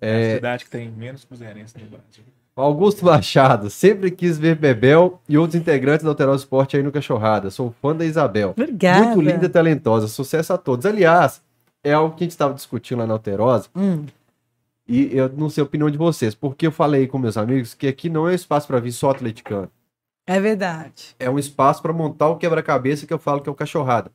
É 0.00 0.14
a 0.14 0.18
É, 0.18 0.34
cidade 0.34 0.64
que 0.64 0.70
tem 0.70 0.90
menos 0.90 1.24
cruzeirense 1.24 1.74
no 1.78 1.86
Brasil. 1.86 2.24
Augusto 2.54 3.04
Machado, 3.06 3.70
sempre 3.70 4.10
quis 4.10 4.36
ver 4.36 4.56
Bebel 4.56 5.20
e 5.28 5.38
outros 5.38 5.54
integrantes 5.58 6.04
da 6.04 6.10
Alterosa 6.10 6.42
Esporte 6.42 6.76
aí 6.76 6.82
no 6.82 6.92
Cachorrada. 6.92 7.50
Sou 7.50 7.72
fã 7.80 7.94
da 7.96 8.04
Isabel. 8.04 8.50
Obrigada. 8.50 9.06
Muito 9.06 9.20
linda 9.22 9.46
e 9.46 9.48
talentosa. 9.48 10.06
Sucesso 10.08 10.52
a 10.52 10.58
todos. 10.58 10.84
Aliás, 10.84 11.40
é 11.84 11.92
algo 11.92 12.14
que 12.14 12.24
a 12.24 12.26
gente 12.26 12.32
estava 12.32 12.52
discutindo 12.52 12.98
lá 12.98 13.06
na 13.06 13.14
Alterosa. 13.14 13.68
Hum. 13.74 14.04
E 14.86 15.16
eu 15.16 15.30
não 15.30 15.48
sei 15.48 15.62
a 15.62 15.64
opinião 15.64 15.88
de 15.88 15.96
vocês, 15.96 16.34
porque 16.34 16.66
eu 16.66 16.72
falei 16.72 17.06
com 17.06 17.16
meus 17.16 17.36
amigos 17.38 17.72
que 17.72 17.86
aqui 17.86 18.10
não 18.10 18.26
é 18.28 18.32
um 18.32 18.34
espaço 18.34 18.66
para 18.66 18.80
vir 18.80 18.92
só 18.92 19.10
atleticano. 19.10 19.70
É 20.26 20.40
verdade. 20.40 21.14
É 21.18 21.28
um 21.28 21.38
espaço 21.38 21.82
para 21.82 21.92
montar 21.92 22.28
o 22.28 22.36
quebra-cabeça 22.36 23.06
que 23.06 23.12
eu 23.12 23.18
falo 23.18 23.40
que 23.40 23.48
é 23.48 23.52
o 23.52 23.56
cachorrada. 23.56 24.10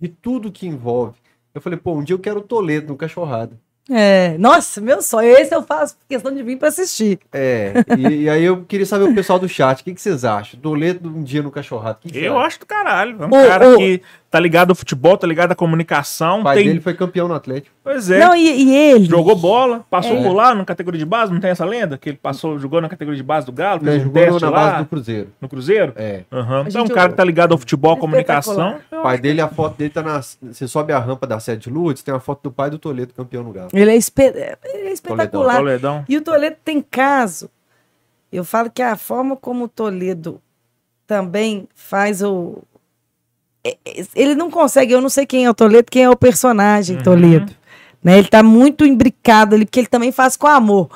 E 0.00 0.06
tudo 0.08 0.52
que 0.52 0.66
envolve. 0.66 1.16
Eu 1.54 1.60
falei, 1.60 1.78
pô, 1.78 1.94
um 1.94 2.02
dia 2.04 2.14
eu 2.14 2.18
quero 2.20 2.38
o 2.38 2.42
Toledo 2.42 2.88
no 2.88 2.96
cachorrada. 2.96 3.58
É. 3.90 4.36
Nossa, 4.38 4.80
meu 4.80 5.00
sonho. 5.00 5.30
Esse 5.36 5.54
eu 5.54 5.62
faço 5.62 5.96
questão 6.08 6.32
de 6.32 6.42
vir 6.42 6.58
para 6.58 6.68
assistir. 6.68 7.18
É, 7.32 7.72
e, 7.96 8.22
e 8.24 8.30
aí 8.30 8.44
eu 8.44 8.62
queria 8.64 8.84
saber 8.84 9.04
o 9.04 9.14
pessoal 9.14 9.38
do 9.38 9.48
chat, 9.48 9.80
o 9.80 9.84
que, 9.84 9.94
que 9.94 10.00
vocês 10.00 10.24
acham? 10.26 10.60
Toledo 10.60 11.08
um 11.08 11.22
dia 11.22 11.42
no 11.42 11.50
cachorrada. 11.50 11.98
O 11.98 12.00
que 12.02 12.12
que 12.12 12.18
Eu 12.18 12.36
acha? 12.38 12.46
acho 12.48 12.60
do 12.60 12.66
caralho. 12.66 13.16
É 13.22 13.26
um 13.26 13.28
Ô, 13.28 13.48
cara 13.48 13.68
ô. 13.70 13.76
que 13.78 14.02
tá 14.30 14.38
ligado 14.38 14.70
ao 14.70 14.74
futebol, 14.76 15.16
tá 15.16 15.26
ligado 15.26 15.52
à 15.52 15.54
comunicação. 15.54 16.40
O 16.40 16.44
pai 16.44 16.56
tem... 16.58 16.66
dele 16.66 16.80
foi 16.80 16.92
campeão 16.94 17.26
no 17.28 17.34
Atlético. 17.34 17.74
Pois 17.82 18.10
é. 18.10 18.18
Não, 18.18 18.36
e, 18.36 18.40
e 18.64 18.74
ele? 18.76 19.06
Jogou 19.06 19.34
bola, 19.34 19.86
passou 19.88 20.16
É. 20.18 20.22
por 20.22 20.32
lá 20.34 20.54
na 20.54 20.64
categoria 20.66 20.98
de 20.98 21.06
base, 21.06 21.32
não 21.32 21.40
tem 21.40 21.50
essa 21.50 21.64
lenda? 21.64 21.96
Que 21.96 22.10
ele 22.10 22.18
passou, 22.22 22.58
jogou 22.58 22.80
na 22.80 22.88
categoria 22.90 23.16
de 23.16 23.22
base 23.22 23.46
do 23.46 23.52
Galo, 23.52 23.80
fez 23.80 23.94
Ele 23.94 24.02
um 24.02 24.04
jogou 24.06 24.22
teste 24.22 24.42
na 24.42 24.50
lá 24.50 24.56
base 24.70 24.82
do 24.82 24.88
Cruzeiro. 24.88 25.28
no 25.40 25.48
Cruzeiro? 25.48 25.92
É. 25.96 26.24
A 26.30 26.64
Então, 26.68 26.84
um 26.84 26.88
cara 26.88 27.08
que 27.08 27.16
tá 27.16 27.24
ligado 27.24 27.52
ao 27.52 27.58
futebol, 27.58 27.92
à 27.94 27.96
comunicação. 27.96 28.78
O 28.92 29.02
pai 29.02 29.16
dele, 29.18 29.40
a 29.40 29.48
foto 29.48 29.76
dele 29.78 29.90
tá 29.90 30.02
na. 30.02 30.20
Você 30.20 30.68
sobe 30.68 30.92
a 30.92 30.98
rampa 30.98 31.26
da 31.26 31.40
sede 31.40 31.62
de 31.62 31.70
Lourdes, 31.70 32.02
tem 32.02 32.12
a 32.14 32.20
foto 32.20 32.42
do 32.42 32.52
pai 32.52 32.68
do 32.68 32.78
Toledo 32.78 33.14
campeão 33.14 33.42
no 33.42 33.50
Galo. 33.52 33.70
Ele 33.72 33.90
é, 33.90 33.96
espe- 33.96 34.24
ele 34.64 34.88
é 34.88 34.92
espetacular. 34.92 35.56
Toledão. 35.56 36.04
E 36.08 36.16
o 36.16 36.20
Toledo 36.20 36.56
tem 36.64 36.82
caso. 36.82 37.48
Eu 38.30 38.44
falo 38.44 38.68
que 38.70 38.82
a 38.82 38.94
forma 38.94 39.34
como 39.36 39.64
o 39.64 39.68
Toledo 39.68 40.38
também 41.06 41.66
faz 41.74 42.22
o. 42.22 42.58
é- 43.68 44.00
é- 44.00 44.04
Ele 44.14 44.34
não 44.34 44.50
consegue, 44.50 44.92
eu 44.92 45.00
não 45.00 45.08
sei 45.08 45.26
quem 45.26 45.44
é 45.44 45.50
o 45.50 45.54
Toledo, 45.54 45.90
quem 45.90 46.04
é 46.04 46.10
o 46.10 46.16
personagem 46.16 46.96
Uhum. 46.96 47.02
Toledo. 47.02 47.52
Né? 48.02 48.18
Ele 48.18 48.28
tá 48.28 48.42
muito 48.42 48.84
imbricado 48.86 49.54
ali, 49.54 49.64
porque 49.64 49.80
ele 49.80 49.86
também 49.88 50.12
faz 50.12 50.36
com 50.36 50.46
amor. 50.46 50.88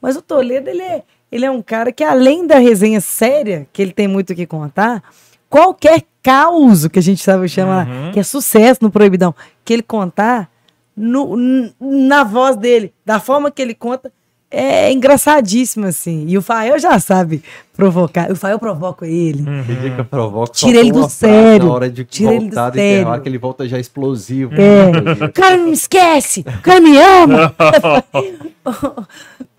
Mas 0.00 0.16
o 0.16 0.22
Toledo, 0.22 0.68
ele 0.70 0.82
é, 0.82 1.02
ele 1.30 1.44
é 1.44 1.50
um 1.50 1.62
cara 1.62 1.92
que, 1.92 2.02
além 2.04 2.46
da 2.46 2.58
resenha 2.58 3.00
séria, 3.00 3.66
que 3.72 3.80
ele 3.82 3.92
tem 3.92 4.08
muito 4.08 4.32
o 4.32 4.36
que 4.36 4.46
contar, 4.46 5.02
qualquer 5.48 6.02
caos 6.22 6.86
que 6.88 6.98
a 6.98 7.02
gente 7.02 7.22
sabe 7.22 7.48
chamar, 7.48 7.88
Uhum. 7.88 8.12
que 8.12 8.20
é 8.20 8.22
sucesso 8.22 8.80
no 8.82 8.90
Proibidão, 8.90 9.34
que 9.64 9.72
ele 9.72 9.82
contar 9.82 10.50
no- 10.96 11.36
na 11.80 12.24
voz 12.24 12.56
dele, 12.56 12.92
da 13.06 13.20
forma 13.20 13.50
que 13.50 13.62
ele 13.62 13.74
conta, 13.74 14.12
é 14.50 14.90
engraçadíssimo, 14.92 15.86
assim. 15.86 16.24
E 16.28 16.38
o 16.38 16.42
Fael 16.42 16.78
já 16.78 16.98
sabe 16.98 17.42
provocar. 17.76 18.30
O 18.30 18.36
Fael 18.36 18.58
provoca 18.58 19.06
ele. 19.06 19.44
Tem 19.44 19.76
dia 19.76 19.90
que 19.90 20.00
eu 20.00 20.04
provoco, 20.04 20.52
Tira 20.52 20.78
ele 20.80 20.90
do 20.92 21.08
sério. 21.08 21.66
Na 21.66 21.72
hora 21.74 21.90
de 21.90 22.04
Tira 22.04 22.30
ele 22.34 22.38
do 22.48 22.54
voltar 22.54 22.70
do 22.70 22.74
sério. 22.76 23.20
que 23.22 23.28
ele 23.28 23.38
volta 23.38 23.68
já 23.68 23.78
explosivo. 23.78 24.52
É. 24.54 25.24
O 25.26 25.32
cara 25.32 25.56
não 25.56 25.72
esquece, 25.72 26.40
o 26.40 26.62
cara 26.62 26.80
me 26.80 26.96
ama. 26.98 27.54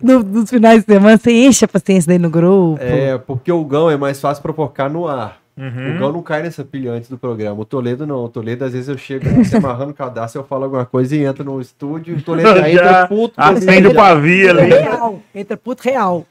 No- 0.02 0.22
nos 0.22 0.48
finais 0.48 0.80
de 0.84 0.86
semana, 0.94 1.18
você 1.18 1.30
enche 1.32 1.64
a 1.64 1.68
paciência 1.68 2.08
dele 2.08 2.22
no 2.22 2.30
grupo. 2.30 2.78
É, 2.82 3.18
porque 3.18 3.52
o 3.52 3.62
Gão 3.64 3.90
é 3.90 3.96
mais 3.96 4.18
fácil 4.20 4.42
provocar 4.42 4.88
no 4.88 5.06
ar. 5.06 5.39
Uhum. 5.60 5.96
O 5.96 5.98
Gão 5.98 6.12
não 6.12 6.22
cai 6.22 6.42
nessa 6.42 6.64
pilha 6.64 6.92
antes 6.92 7.10
do 7.10 7.18
programa. 7.18 7.60
O 7.60 7.66
Toledo 7.66 8.06
não. 8.06 8.24
O 8.24 8.28
Toledo, 8.30 8.64
às 8.64 8.72
vezes, 8.72 8.88
eu 8.88 8.96
chego 8.96 9.44
se 9.44 9.54
amarrando 9.54 9.90
o 9.90 9.94
cadastro, 9.94 10.40
eu 10.40 10.44
falo 10.46 10.64
alguma 10.64 10.86
coisa 10.86 11.14
e 11.14 11.22
entro 11.22 11.44
no 11.44 11.60
estúdio. 11.60 12.16
O 12.16 12.22
Toledo 12.22 12.48
já 12.56 12.70
entra 12.70 13.06
puto. 13.06 13.34
acende 13.36 13.88
o 13.88 13.94
pavio 13.94 14.50
ali. 14.50 14.70
real, 14.70 15.20
entra 15.34 15.56
puto 15.58 15.82
real. 15.82 16.26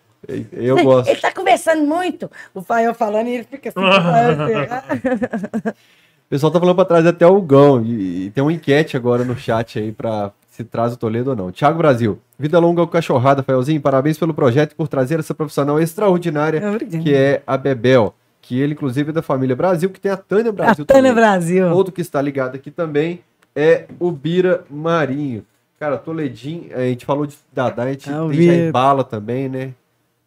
Eu 0.52 0.84
gosto. 0.84 1.10
Ele 1.10 1.20
tá 1.20 1.32
conversando 1.32 1.86
muito. 1.86 2.30
O 2.54 2.62
Fael 2.62 2.94
falando 2.94 3.28
e 3.28 3.36
ele 3.36 3.44
fica 3.44 3.70
assim. 3.70 3.80
o 3.80 4.02
Fael 4.02 4.32
assim, 4.32 5.70
O 5.70 6.30
pessoal 6.30 6.52
tá 6.52 6.60
falando 6.60 6.76
pra 6.76 6.86
trás 6.86 7.06
até 7.06 7.26
o 7.26 7.42
Gão. 7.42 7.82
E, 7.84 8.26
e 8.26 8.32
tem 8.32 8.44
uma 8.44 8.52
enquete 8.52 8.98
agora 8.98 9.24
no 9.24 9.38
chat 9.38 9.80
aí 9.80 9.92
pra 9.92 10.32
se 10.50 10.64
traz 10.64 10.94
o 10.94 10.98
Toledo 10.98 11.30
ou 11.30 11.36
não. 11.36 11.52
Thiago 11.52 11.78
Brasil. 11.78 12.20
Vida 12.38 12.60
longa 12.60 12.82
ao 12.82 12.88
cachorrada, 12.88 13.42
Faelzinho. 13.42 13.80
Parabéns 13.80 14.18
pelo 14.18 14.34
projeto 14.34 14.74
e 14.74 14.76
por 14.76 14.88
trazer 14.88 15.20
essa 15.20 15.34
profissional 15.34 15.80
extraordinária 15.80 16.62
ah, 16.64 16.72
obrigada. 16.72 17.04
que 17.04 17.14
é 17.14 17.42
a 17.48 17.56
Bebel. 17.56 18.14
Que 18.50 18.60
ele, 18.60 18.74
inclusive, 18.74 19.12
é 19.12 19.14
da 19.14 19.22
família 19.22 19.56
Brasil, 19.56 19.92
que 19.92 20.00
tem 20.02 20.10
a 20.12 20.18
Tânia 20.18 20.50
A 20.50 20.52
Brasil 20.52 20.84
Tânia 20.84 21.12
também. 21.12 21.14
Brasil. 21.24 21.68
Outro 21.70 21.94
que 21.94 22.02
está 22.02 22.20
ligado 22.20 22.56
aqui 22.56 22.72
também 22.72 23.22
é 23.56 23.86
o 24.00 24.12
Bira 24.12 24.66
Marinho. 24.68 25.46
Cara, 25.80 26.00
Toledinho, 26.00 26.76
a 26.76 26.80
gente 26.80 27.06
falou 27.06 27.28
de 27.28 27.38
Dadá, 27.54 27.84
a 27.84 27.92
gente 27.92 28.10
Ah, 28.10 28.28
tem. 28.28 28.42
Jair 28.42 28.72
Bala 28.72 29.04
também, 29.04 29.48
né? 29.48 29.76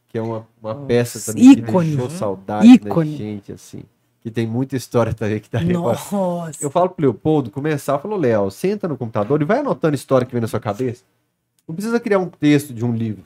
Que 0.08 0.18
é 0.18 0.22
uma, 0.22 0.46
uma 0.62 0.72
peça 0.72 1.32
também 1.32 1.50
ícone. 1.50 1.90
que 1.90 1.96
deixou 1.96 2.10
saudade 2.10 2.64
Ícone. 2.68 3.10
da 3.10 3.16
gente, 3.18 3.50
assim. 3.52 3.82
Que 4.20 4.30
tem 4.30 4.46
muita 4.46 4.76
história 4.76 5.12
também 5.12 5.40
que 5.40 5.50
tá 5.50 5.58
aí. 5.58 5.72
Nossa. 5.72 6.14
Eu 6.64 6.70
falo 6.70 6.90
pro 6.90 7.04
Leopoldo 7.04 7.50
começar, 7.50 7.94
eu 7.94 7.98
falo, 7.98 8.16
Léo, 8.16 8.52
senta 8.52 8.86
no 8.86 8.96
computador 8.96 9.42
e 9.42 9.44
vai 9.44 9.58
anotando 9.58 9.96
história 9.96 10.24
que 10.24 10.30
vem 10.32 10.40
na 10.40 10.46
sua 10.46 10.60
cabeça. 10.60 11.02
Não 11.66 11.74
precisa 11.74 11.98
criar 11.98 12.20
um 12.20 12.28
texto 12.28 12.72
de 12.72 12.84
um 12.84 12.94
livro. 12.94 13.24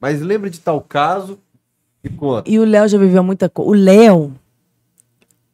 Mas 0.00 0.20
lembra 0.20 0.50
de 0.50 0.58
tal 0.58 0.80
caso 0.80 1.38
e 2.06 2.10
conta. 2.10 2.50
E 2.50 2.58
o 2.58 2.64
Léo 2.64 2.88
já 2.88 2.98
viveu 2.98 3.22
muita 3.22 3.48
coisa. 3.48 3.70
O 3.70 3.74
Léo, 3.74 4.32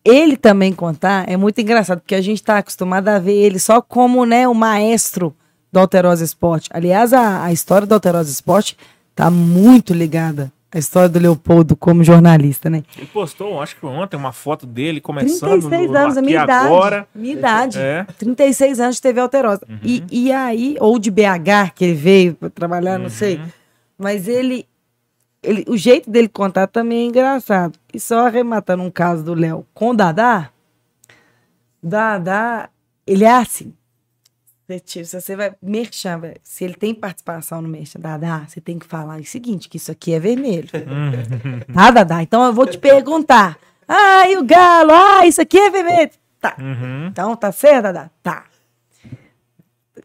ele 0.04 0.36
também 0.36 0.72
contar 0.72 1.28
é 1.28 1.36
muito 1.36 1.60
engraçado, 1.60 2.00
porque 2.00 2.14
a 2.14 2.20
gente 2.20 2.38
está 2.38 2.58
acostumado 2.58 3.08
a 3.08 3.18
ver 3.18 3.34
ele 3.34 3.58
só 3.58 3.80
como 3.80 4.24
né, 4.24 4.46
o 4.46 4.54
maestro 4.54 5.34
do 5.70 5.80
Alterosa 5.80 6.24
Esporte. 6.24 6.68
Aliás, 6.72 7.12
a, 7.12 7.44
a 7.44 7.52
história 7.52 7.86
do 7.86 7.94
Alterosa 7.94 8.30
Esporte 8.30 8.76
tá 9.14 9.30
muito 9.30 9.94
ligada 9.94 10.52
à 10.72 10.78
história 10.78 11.08
do 11.08 11.18
Leopoldo 11.18 11.76
como 11.76 12.02
jornalista, 12.02 12.70
né? 12.70 12.82
Ele 12.96 13.06
postou, 13.06 13.60
acho 13.60 13.76
que 13.76 13.84
ontem, 13.84 14.16
uma 14.16 14.32
foto 14.32 14.66
dele 14.66 15.00
começando 15.00 15.60
36 15.60 15.86
no, 15.86 15.92
no 15.92 15.98
anos, 15.98 16.16
a 16.16 16.20
aqui 16.20 16.28
minha 16.28 16.42
idade. 16.42 16.66
agora. 16.66 17.08
Minha 17.14 17.34
idade. 17.34 17.78
É. 17.78 18.06
36 18.18 18.80
anos 18.80 18.96
de 18.96 19.02
TV 19.02 19.20
Alterosa. 19.20 19.66
E, 19.82 20.02
e 20.10 20.32
aí, 20.32 20.76
ou 20.80 20.98
de 20.98 21.10
BH, 21.10 21.72
que 21.74 21.84
ele 21.84 21.94
veio 21.94 22.34
para 22.34 22.48
trabalhar, 22.48 22.98
não 22.98 23.10
sei. 23.10 23.38
Mas 23.98 24.26
ele, 24.26 24.66
ele. 25.42 25.64
O 25.68 25.76
jeito 25.76 26.10
dele 26.10 26.28
contar 26.28 26.66
também 26.66 27.00
é 27.02 27.04
engraçado. 27.06 27.78
E 27.92 27.98
só 28.00 28.26
arrematando 28.26 28.82
um 28.82 28.90
caso 28.90 29.22
do 29.24 29.34
Léo 29.34 29.66
com 29.74 29.90
o 29.90 29.94
Dadá. 29.94 30.50
Dadá, 31.82 32.68
ele 33.06 33.24
é 33.24 33.30
assim. 33.34 33.72
Você, 34.68 35.04
se 35.04 35.20
você 35.20 35.36
vai 35.36 35.52
merchan, 35.60 36.20
se 36.42 36.64
ele 36.64 36.74
tem 36.74 36.94
participação 36.94 37.60
no 37.60 37.68
merchan, 37.68 37.98
Dadá, 38.00 38.44
você 38.48 38.60
tem 38.60 38.78
que 38.78 38.86
falar 38.86 39.20
o 39.20 39.24
seguinte, 39.24 39.68
que 39.68 39.76
isso 39.76 39.90
aqui 39.90 40.12
é 40.14 40.20
vermelho. 40.20 40.68
tá, 41.74 41.90
Dadá? 41.90 42.22
Então 42.22 42.44
eu 42.44 42.52
vou 42.52 42.66
te 42.66 42.78
perguntar. 42.78 43.58
Ah, 43.86 44.28
e 44.28 44.36
o 44.38 44.44
galo? 44.44 44.92
Ah, 44.92 45.26
isso 45.26 45.42
aqui 45.42 45.58
é 45.58 45.68
vermelho. 45.70 46.10
Tá. 46.40 46.56
Uhum. 46.58 47.06
Então, 47.08 47.36
tá 47.36 47.52
certo, 47.52 47.82
Dadá? 47.84 48.10
Tá. 48.22 48.44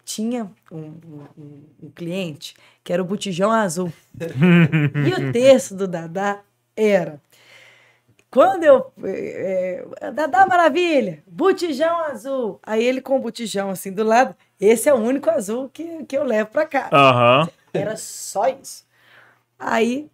Tinha 0.03 0.49
um- 0.71 0.93
um- 1.37 1.63
um 1.83 1.89
cliente 1.91 2.55
que 2.87 2.93
era 2.93 3.01
o 3.01 3.05
botijão 3.05 3.51
azul. 3.51 3.91
e 4.15 5.13
o 5.21 5.33
texto 5.33 5.75
do 5.75 5.89
Dadá 5.89 6.39
era... 6.73 7.19
Quando 8.31 8.63
eu... 8.63 8.93
É, 9.03 9.85
é, 9.99 10.11
Dadá 10.11 10.45
Maravilha, 10.45 11.21
botijão 11.27 11.99
azul. 12.05 12.61
Aí 12.63 12.81
ele 12.81 13.01
com 13.01 13.17
o 13.17 13.19
botijão 13.19 13.69
assim 13.69 13.91
do 13.91 14.05
lado. 14.05 14.33
Esse 14.57 14.87
é 14.87 14.93
o 14.93 14.97
único 14.97 15.29
azul 15.29 15.67
que, 15.69 16.05
que 16.05 16.17
eu 16.17 16.23
levo 16.23 16.49
pra 16.49 16.65
cá. 16.65 16.89
Aham. 16.93 17.49
Era 17.73 17.97
só 17.97 18.47
isso. 18.47 18.85
Aí, 19.59 20.09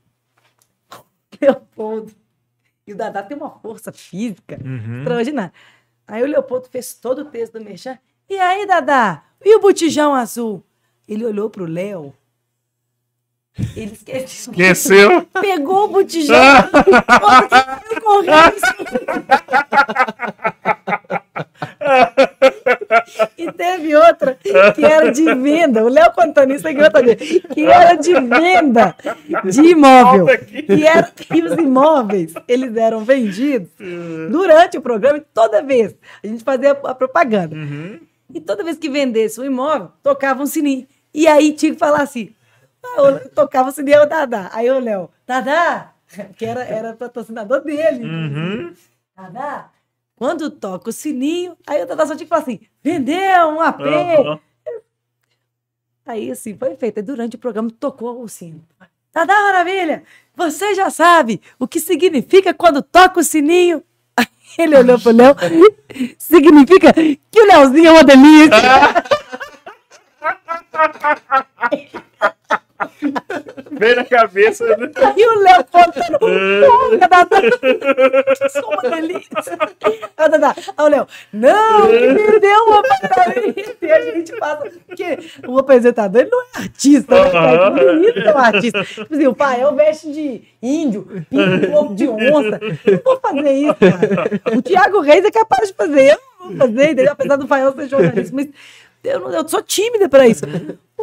Leopoldo. 1.40 2.12
E 2.88 2.94
o 2.94 2.96
Dadá 2.98 3.22
tem 3.22 3.38
uma 3.38 3.52
força 3.60 3.92
física 3.92 4.60
Uhum. 4.66 4.98
extraordinária. 5.02 5.54
Aí 6.08 6.24
o 6.24 6.28
Leopoldo 6.28 6.68
fez 6.70 6.96
todo 6.96 7.20
o 7.22 7.26
texto 7.26 7.60
do 7.60 7.64
Merchan. 7.64 8.00
E 8.28 8.36
aí, 8.40 8.66
Dadá? 8.66 9.24
E 9.46 9.56
o 9.56 9.60
botijão 9.62 10.16
azul? 10.16 10.64
Ele 11.08 11.24
olhou 11.24 11.52
pro 11.52 11.66
Léo. 11.66 12.12
Ele 13.76 13.92
esqueceu. 13.94 14.52
Esqueceu? 14.52 15.28
Pegou 15.40 15.86
o 15.86 15.88
botijão. 15.90 16.36
e 17.92 18.02
correndo. 18.02 18.56
E 23.38 23.52
teve 23.52 23.96
outra 23.96 24.36
que 24.74 24.84
era 24.84 25.12
de 25.12 25.24
venda. 25.36 25.84
O 25.84 25.90
Léo 25.90 26.12
Contonista 26.14 26.72
ganhou 26.72 26.92
também. 26.92 27.16
Que 27.16 27.66
era 27.66 27.96
de 27.96 28.14
venda 28.14 28.96
de 29.44 29.62
imóvel. 29.62 30.28
E 30.70 30.86
era 30.86 31.04
que 31.04 31.44
os 31.44 31.54
imóveis, 31.54 32.34
eles 32.48 32.76
eram 32.76 33.04
vendidos 33.04 33.70
durante 34.32 34.78
o 34.78 34.82
programa, 34.82 35.18
e 35.20 35.22
toda 35.34 35.62
vez. 35.62 35.96
A 36.24 36.28
gente 36.28 36.44
fazia 36.44 36.72
a 36.72 36.96
propaganda. 36.96 37.56
E 38.34 38.42
toda 38.42 38.64
vez 38.64 38.78
que 38.78 38.90
vendesse 38.90 39.40
um 39.40 39.46
imóvel, 39.46 39.92
tocava 40.02 40.42
um 40.42 40.48
sininho. 40.48 40.88
E 41.14 41.28
aí 41.28 41.54
tinha 41.54 41.74
que 41.74 41.78
falar 41.80 42.02
assim. 42.02 42.34
Léo 42.84 43.30
tocava 43.30 43.70
o 43.70 43.72
sininho, 43.72 44.04
o 44.04 44.06
Dadá. 44.06 44.50
Aí 44.54 44.70
o 44.70 44.80
Léo, 44.80 45.10
Dadá, 45.26 45.94
que 46.38 46.46
era, 46.46 46.64
era 46.64 46.94
patrocinador 46.94 47.62
dele. 47.62 48.04
Uhum. 48.04 48.74
Dadá, 49.16 49.70
quando 50.16 50.50
toca 50.50 50.90
o 50.90 50.94
sininho, 50.94 51.58
aí 51.66 51.84
o 51.84 51.88
Dadá 51.88 52.06
só 52.06 52.16
tinha 52.16 52.26
que 52.26 52.30
falar 52.30 52.42
assim, 52.42 52.60
vendeu 52.82 53.48
um 53.48 53.62
AP. 53.62 53.82
Aham. 53.82 54.40
Aí, 56.06 56.32
assim, 56.32 56.56
foi 56.58 56.76
feito. 56.76 56.98
Aí, 56.98 57.04
durante 57.04 57.36
o 57.36 57.40
programa, 57.40 57.70
tocou 57.80 58.22
o 58.22 58.28
sino. 58.28 58.62
Dadá 59.14 59.34
Maravilha, 59.42 60.04
você 60.36 60.74
já 60.74 60.90
sabe 60.90 61.42
o 61.60 61.68
que 61.68 61.80
significa 61.80 62.54
quando 62.54 62.82
toca 62.82 63.20
o 63.20 63.24
sininho? 63.24 63.84
Aí 64.18 64.26
ele 64.58 64.76
olhou 64.76 65.00
pro 65.00 65.12
Léo, 65.12 65.36
significa 66.18 66.92
que 66.94 67.42
o 67.42 67.46
Léozinho 67.46 67.88
é 67.88 67.92
uma 67.92 68.04
delícia. 68.04 68.58
Veio 73.72 73.96
na 73.96 74.06
cabeça. 74.06 74.66
né? 74.78 74.90
Aí 74.96 75.26
o 75.26 75.40
Léo 75.40 75.66
contando, 75.72 76.20
porra, 76.20 76.98
Dadá, 76.98 77.28
sou 78.50 78.70
uma 78.70 78.96
delícia. 78.96 79.32
Aí 80.18 80.26
o 80.26 80.30
Dadá, 80.30 80.56
aí 80.78 80.86
o 80.86 80.88
Léo, 80.90 81.08
não, 81.32 81.88
que 81.88 82.08
me 82.10 82.40
deu 82.40 82.64
uma. 82.66 82.84
E 83.82 83.92
a 83.92 84.02
gente 84.02 84.34
porque 84.88 85.18
o 85.48 85.58
apresentador 85.60 86.22
ele 86.22 86.30
não 86.30 86.42
é 86.42 86.46
artista, 86.56 87.16
né? 87.16 87.30
Aham. 87.32 87.70
O 87.70 87.74
menino 87.74 88.20
é 88.20 88.34
um 88.34 88.38
artista. 88.38 88.84
Tipo 88.84 89.14
assim, 89.14 89.28
o 89.28 89.36
pai 89.36 89.62
é 89.62 89.68
o 89.68 89.76
veste 89.76 90.12
de 90.12 90.44
índio, 90.62 91.08
pinta 91.30 91.68
um 91.70 91.76
ovo 91.76 91.96
de 91.96 92.08
onça. 92.08 92.60
Eu 92.86 92.94
não 92.94 93.02
vou 93.04 93.20
fazer 93.20 93.52
isso, 93.52 93.76
cara. 93.76 94.58
O 94.58 94.62
Thiago 94.62 95.00
Reis 95.02 95.26
é 95.26 95.32
capaz 95.32 95.70
de 95.70 95.74
fazer, 95.74 96.12
eu 96.14 96.18
não 96.40 96.48
vou 96.50 96.58
fazer, 96.58 96.92
entendeu? 96.92 97.12
apesar 97.12 97.36
do 97.36 97.48
Fael 97.48 97.74
ser 97.74 97.88
jornalista, 97.88 98.36
mas 98.36 98.48
eu, 99.04 99.20
não- 99.20 99.32
eu 99.34 99.48
sou 99.48 99.62
tímida 99.62 100.08
pra 100.08 100.28
isso. 100.28 100.44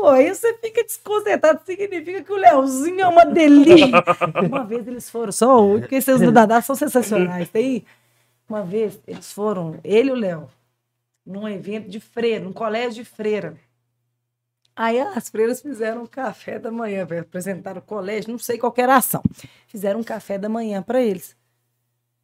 Pô, 0.01 0.09
aí 0.09 0.35
você 0.35 0.55
fica 0.55 0.83
desconcertado, 0.83 1.61
significa 1.67 2.23
que 2.23 2.33
o 2.33 2.37
Leozinho 2.37 3.03
é 3.03 3.07
uma 3.07 3.27
delícia. 3.27 3.87
Uma 4.49 4.65
vez 4.65 4.89
eles 4.89 5.11
foram, 5.11 5.31
só 5.31 5.59
porque 5.79 5.97
esses 5.97 6.19
do 6.19 6.33
Dadá 6.33 6.63
são 6.63 6.75
sensacionais. 6.75 7.51
Tem 7.51 7.85
uma 8.49 8.63
vez 8.63 8.99
eles 9.07 9.31
foram, 9.31 9.79
ele 9.85 10.09
e 10.09 10.13
o 10.13 10.15
Léo, 10.15 10.49
num 11.25 11.47
evento 11.47 11.91
de 11.91 12.01
freira, 12.01 12.43
num 12.43 12.53
colégio 12.53 13.05
de 13.05 13.05
freira. 13.05 13.55
Aí 14.75 14.99
as 14.99 15.29
freiras 15.29 15.61
fizeram 15.61 16.05
um 16.05 16.07
café 16.07 16.59
da 16.59 16.71
manhã, 16.71 17.05
pra 17.05 17.21
apresentar 17.21 17.77
o 17.77 17.83
colégio, 17.83 18.31
não 18.31 18.39
sei 18.39 18.57
qual 18.57 18.73
era 18.79 18.95
a 18.95 18.97
ação. 18.97 19.23
Fizeram 19.67 20.01
um 20.01 20.05
café 20.05 20.39
da 20.39 20.49
manhã 20.49 20.83
para 20.83 21.03
eles. 21.03 21.37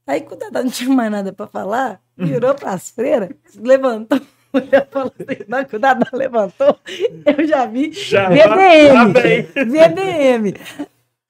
Aí, 0.07 0.23
quando 0.23 0.41
o 0.41 0.45
Dadá 0.47 0.63
não 0.63 0.71
tinha 0.71 0.89
mais 0.89 1.11
nada 1.11 1.31
para 1.31 1.47
falar, 1.47 2.01
virou 2.17 2.55
para 2.55 2.71
as 2.71 2.89
freiras, 2.89 3.31
levantou. 3.55 4.19
O 4.57 4.71
Léo 4.71 4.87
falou 4.91 5.13
assim, 5.19 5.45
não, 5.49 5.65
que 5.65 5.77
o 5.77 5.79
Dadá 5.79 6.07
levantou, 6.13 6.79
eu 7.27 7.47
já 7.47 7.67
vi 7.67 7.93
Já 7.93 8.29
VDM. 8.29 9.13
tá. 9.13 9.65
VDM. 9.65 10.55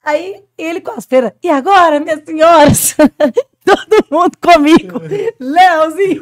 Aí 0.03 0.41
ele 0.57 0.79
com 0.79 0.91
as 0.91 1.05
freiras, 1.05 1.33
e 1.43 1.49
agora, 1.49 1.99
minhas 1.99 2.23
senhoras? 2.23 2.95
Todo 3.65 4.05
mundo 4.09 4.37
comigo. 4.41 5.01
Leozinho, 5.39 6.21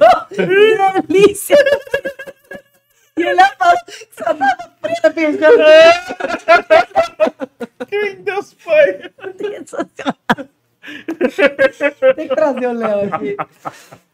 delícia. 1.08 1.56
E 3.16 3.24
o 3.24 3.36
Léo 3.36 3.48
falou 3.60 3.76
que 3.86 4.08
só 4.12 4.34
tava 4.34 4.72
freira 4.82 5.12
pensando. 5.14 5.64
Que 7.88 8.16
Deus 8.16 8.56
foi. 8.58 9.12
Sensacional. 9.38 10.50
Tem 12.16 12.28
que 12.28 12.36
trazer 12.36 12.68
o 12.68 12.72
Léo 12.74 13.14
aqui. 13.14 13.38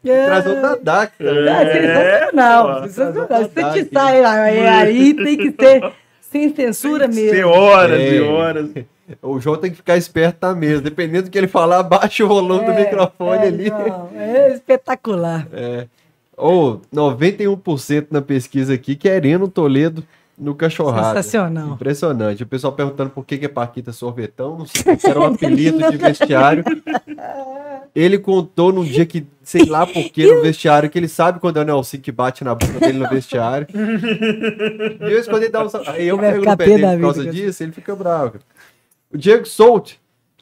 Traz 0.04 0.46
o 0.46 0.54
Dadá, 0.62 1.06
que 1.06 1.26
É, 1.26 1.44
tá- 1.44 1.72
sensacional. 1.72 2.70
É, 2.84 2.88
sensacional. 2.88 3.26
Se 3.44 3.48
Dadá 3.54 3.72
te 3.72 3.80
aqui. 3.80 3.88
sai 3.92 4.24
aí, 4.24 4.66
aí 4.66 5.14
tem 5.14 5.36
que 5.36 5.52
ser 5.60 5.92
sem 6.20 6.54
censura 6.54 7.08
Tem 7.08 7.24
mesmo. 7.32 7.50
horas 7.50 8.00
É. 8.00 8.14
e 8.14 8.20
horas. 8.20 8.70
O 9.20 9.38
João 9.38 9.56
tem 9.58 9.70
que 9.70 9.76
ficar 9.76 9.96
esperto 9.96 10.38
na 10.42 10.54
mesa. 10.54 10.80
Dependendo 10.80 11.24
do 11.24 11.30
que 11.30 11.36
ele 11.36 11.48
falar, 11.48 11.82
baixa 11.82 12.24
o 12.24 12.28
volume 12.28 12.64
do 12.64 12.70
É, 12.70 12.84
microfone 12.84 13.44
é, 13.44 13.48
ali. 13.48 13.66
João, 13.68 14.08
é 14.16 14.52
espetacular. 14.54 15.46
É. 15.52 15.86
Ou 16.36 16.80
91% 16.94 18.06
na 18.10 18.22
pesquisa 18.22 18.72
aqui 18.74 18.96
querendo 18.96 19.44
o 19.44 19.48
Toledo 19.48 20.02
no 20.42 20.54
cachorrada. 20.54 21.22
Sensacional. 21.22 21.68
Impressionante. 21.68 22.42
O 22.42 22.46
pessoal 22.46 22.72
perguntando 22.72 23.10
por 23.10 23.24
que, 23.24 23.38
que 23.38 23.46
é 23.46 23.48
Paquita 23.48 23.92
sorvetão. 23.92 24.58
Não 24.58 24.66
sei 24.66 24.98
se 24.98 25.06
era 25.08 25.20
um 25.20 25.24
apelido 25.24 25.90
de 25.90 25.96
vestiário. 25.96 26.64
Ele 27.94 28.18
contou 28.18 28.72
num 28.72 28.84
dia 28.84 29.06
que, 29.06 29.26
sei 29.42 29.64
lá 29.64 29.86
por 29.86 30.02
que, 30.10 30.26
no 30.26 30.42
vestiário, 30.42 30.90
que 30.90 30.98
ele 30.98 31.08
sabe 31.08 31.38
quando 31.38 31.58
é 31.58 31.60
o 31.60 31.64
Nelson 31.64 31.98
que 31.98 32.10
bate 32.10 32.42
na 32.42 32.54
bunda 32.54 32.80
dele 32.80 32.98
no 32.98 33.08
vestiário. 33.08 33.66
Em 33.70 35.24
quando 35.24 35.42
ele 35.42 35.52
dá 35.52 35.64
um... 35.64 35.68
Aí 35.86 36.08
eu 36.08 36.18
pego 36.18 36.44
no 36.44 36.56
pé 36.56 36.64
dele 36.64 36.86
por 36.96 37.00
causa 37.00 37.24
com 37.24 37.30
disso, 37.30 37.62
ele 37.62 37.72
fica 37.72 37.94
bravo. 37.94 38.38
O 39.12 39.18
Diego 39.18 39.46
Solt 39.46 39.94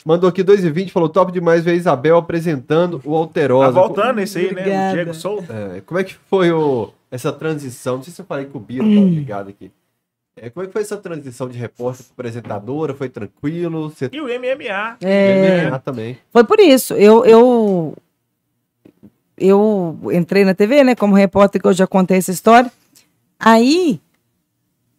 mandou 0.05 0.29
aqui 0.29 0.45
2,20 0.45 0.91
falou: 0.91 1.09
top 1.09 1.33
demais 1.33 1.65
ver 1.65 1.73
a 1.73 1.75
Isabel 1.75 2.17
apresentando 2.17 3.01
o 3.05 3.27
Tá 3.27 3.71
voltando 3.71 4.21
esse 4.21 4.39
aí, 4.39 4.55
né? 4.55 4.61
Obrigada. 4.61 4.91
O 4.91 4.95
Diego 4.95 5.15
Souza. 5.15 5.53
é, 5.53 5.81
como 5.81 6.01
é 6.01 6.05
que 6.05 6.15
foi 6.29 6.53
o, 6.53 6.91
essa 7.11 7.33
transição? 7.33 7.97
Não 7.97 8.03
sei 8.03 8.13
se 8.13 8.21
eu 8.21 8.27
falei 8.27 8.47
que 8.47 8.57
o 8.57 8.61
Biro 8.61 8.85
tava 8.85 9.07
ligado 9.07 9.49
aqui. 9.51 9.73
É, 10.43 10.49
como 10.49 10.65
é 10.65 10.67
que 10.67 10.73
foi 10.73 10.81
essa 10.81 10.97
transição 10.97 11.51
de 11.51 11.59
repórter 11.59 12.07
para 12.17 12.27
apresentadora? 12.27 12.95
Foi 12.95 13.11
tranquilo? 13.11 13.91
Você 13.91 14.09
E 14.11 14.21
o 14.23 14.25
MMA. 14.25 14.97
É, 15.03 15.69
MMA 15.69 15.79
também. 15.81 16.17
Foi 16.33 16.45
por 16.45 16.59
isso. 16.59 16.95
Eu, 16.95 17.27
eu, 17.27 17.95
eu 19.37 19.99
entrei 20.11 20.43
na 20.47 20.55
TV, 20.55 20.83
né, 20.83 20.95
como 20.95 21.15
repórter, 21.15 21.61
que 21.61 21.69
eu 21.69 21.75
já 21.75 21.87
contei 21.87 22.17
essa 22.17 22.31
história. 22.31 22.73
Aí, 23.39 24.01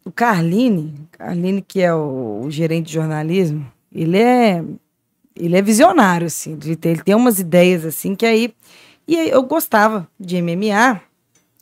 o 0.05 0.11
Carline, 0.11 0.93
Carline, 1.11 1.63
que 1.63 1.81
é 1.81 1.91
o, 1.91 2.43
o 2.45 2.51
gerente 2.51 2.87
de 2.87 2.93
jornalismo, 2.93 3.65
ele 3.91 4.19
é, 4.19 4.63
ele 5.35 5.57
é 5.57 5.61
visionário, 5.63 6.27
assim, 6.27 6.55
ele 6.63 7.01
tem 7.01 7.15
umas 7.15 7.39
ideias, 7.39 7.83
assim, 7.83 8.15
que 8.15 8.27
aí... 8.27 8.53
E 9.07 9.17
aí 9.17 9.29
eu 9.31 9.41
gostava 9.41 10.07
de 10.19 10.39
MMA, 10.39 11.01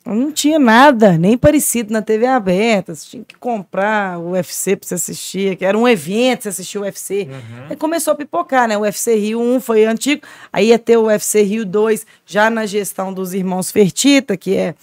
não 0.06 0.32
tinha 0.32 0.58
nada, 0.58 1.18
nem 1.18 1.36
parecido 1.36 1.92
na 1.92 2.00
TV 2.00 2.26
aberta. 2.26 2.94
Você 2.94 3.10
tinha 3.10 3.24
que 3.24 3.36
comprar 3.36 4.18
o 4.18 4.30
UFC 4.30 4.74
pra 4.74 4.88
você 4.88 4.94
assistir, 4.94 5.56
que 5.56 5.64
era 5.64 5.76
um 5.76 5.86
evento, 5.86 6.42
você 6.42 6.48
assistia 6.48 6.80
o 6.80 6.84
UFC. 6.84 7.28
Aí 7.68 7.76
começou 7.76 8.12
a 8.12 8.16
pipocar, 8.16 8.66
né? 8.66 8.76
O 8.78 8.80
UFC 8.80 9.14
Rio 9.14 9.40
1 9.40 9.60
foi 9.60 9.84
antigo, 9.84 10.22
aí 10.52 10.68
ia 10.68 10.78
ter 10.78 10.96
o 10.96 11.04
UFC 11.04 11.42
Rio 11.42 11.66
2, 11.66 12.06
já 12.24 12.48
na 12.48 12.64
gestão 12.66 13.12
dos 13.12 13.34
irmãos 13.34 13.70
Fertita, 13.70 14.36
que 14.36 14.56
é, 14.56 14.74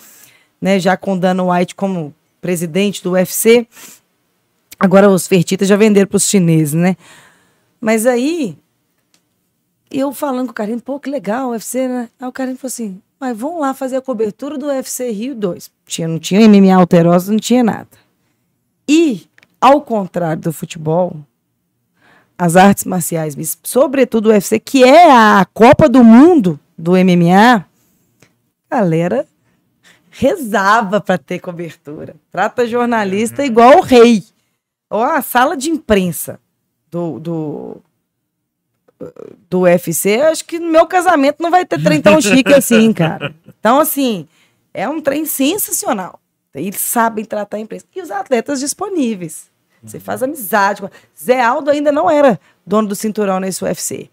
né, 0.62 0.80
já 0.80 0.96
com 0.96 1.18
Dana 1.18 1.44
White 1.44 1.76
como 1.76 2.14
presidente 2.40 3.04
do 3.04 3.12
UFC. 3.12 3.68
Agora 4.80 5.10
os 5.10 5.28
Fertita 5.28 5.66
já 5.66 5.76
venderam 5.76 6.08
para 6.08 6.18
os 6.18 6.30
chineses, 6.30 6.74
né? 6.74 6.96
Mas 7.82 8.06
aí, 8.06 8.56
eu 9.90 10.14
falando 10.14 10.48
com 10.48 10.52
o 10.52 10.56
Carlinhos, 10.56 10.84
pô, 10.84 11.00
que 11.00 11.10
legal, 11.10 11.48
o 11.48 11.52
UFC, 11.52 11.88
né? 11.88 12.10
Aí 12.20 12.28
o 12.28 12.32
Carlinhos 12.32 12.62
falou 12.62 12.70
assim, 12.70 13.02
Mas 13.20 13.38
vão 13.38 13.60
lá 13.60 13.74
fazer 13.74 13.98
a 13.98 14.02
cobertura 14.02 14.58
do 14.58 14.68
UFC 14.68 15.10
Rio 15.12 15.34
2. 15.34 15.72
Tinha, 15.86 16.08
não 16.08 16.20
tinha 16.20 16.48
MMA 16.48 16.76
alterosa, 16.76 17.32
não 17.32 17.40
tinha 17.40 17.64
nada. 17.64 17.88
E, 18.88 19.28
ao 19.60 19.82
contrário 19.82 20.42
do 20.42 20.54
futebol, 20.54 21.16
as 22.38 22.56
artes 22.56 22.86
marciais, 22.86 23.36
sobretudo 23.64 24.28
o 24.28 24.32
UFC, 24.32 24.60
que 24.60 24.84
é 24.84 25.12
a 25.12 25.46
Copa 25.54 25.90
do 25.90 26.04
Mundo 26.04 26.60
do 26.78 26.92
MMA, 26.92 27.66
galera 28.70 29.26
rezava 30.12 31.00
para 31.00 31.18
ter 31.18 31.40
cobertura. 31.40 32.16
Trata 32.32 32.68
jornalista 32.68 33.46
igual 33.46 33.78
o 33.78 33.82
rei. 33.82 34.24
Ou 34.90 35.04
a 35.04 35.22
sala 35.22 35.56
de 35.58 35.70
imprensa 35.70 36.40
do, 36.90 37.20
do, 37.20 37.78
do 39.50 39.62
UFC, 39.62 40.22
acho 40.22 40.44
que 40.46 40.60
no 40.60 40.70
meu 40.72 40.86
casamento 40.88 41.42
não 41.42 41.52
vai 41.52 41.66
ter 41.66 41.82
trem 41.84 42.02
tão 42.02 42.20
chique 42.22 42.54
assim, 42.54 42.92
cara. 42.94 43.34
Então, 43.60 43.80
assim, 43.80 44.28
é 44.74 44.88
um 44.90 45.00
trem 45.02 45.26
sensacional. 45.26 46.20
Eles 46.56 46.80
sabem 46.82 47.24
tratar 47.24 47.58
a 47.58 47.60
imprensa. 47.60 47.86
E 47.96 48.02
os 48.02 48.10
atletas 48.10 48.60
disponíveis. 48.60 49.50
Você 49.84 50.00
faz 50.00 50.24
amizade. 50.24 50.82
com- 50.82 50.90
Zé 51.18 51.40
Aldo 51.42 51.70
ainda 51.70 51.92
não 51.92 52.10
era 52.10 52.40
dono 52.66 52.88
do 52.88 52.96
cinturão 52.96 53.40
nesse 53.40 53.64
UFC. 53.64 54.10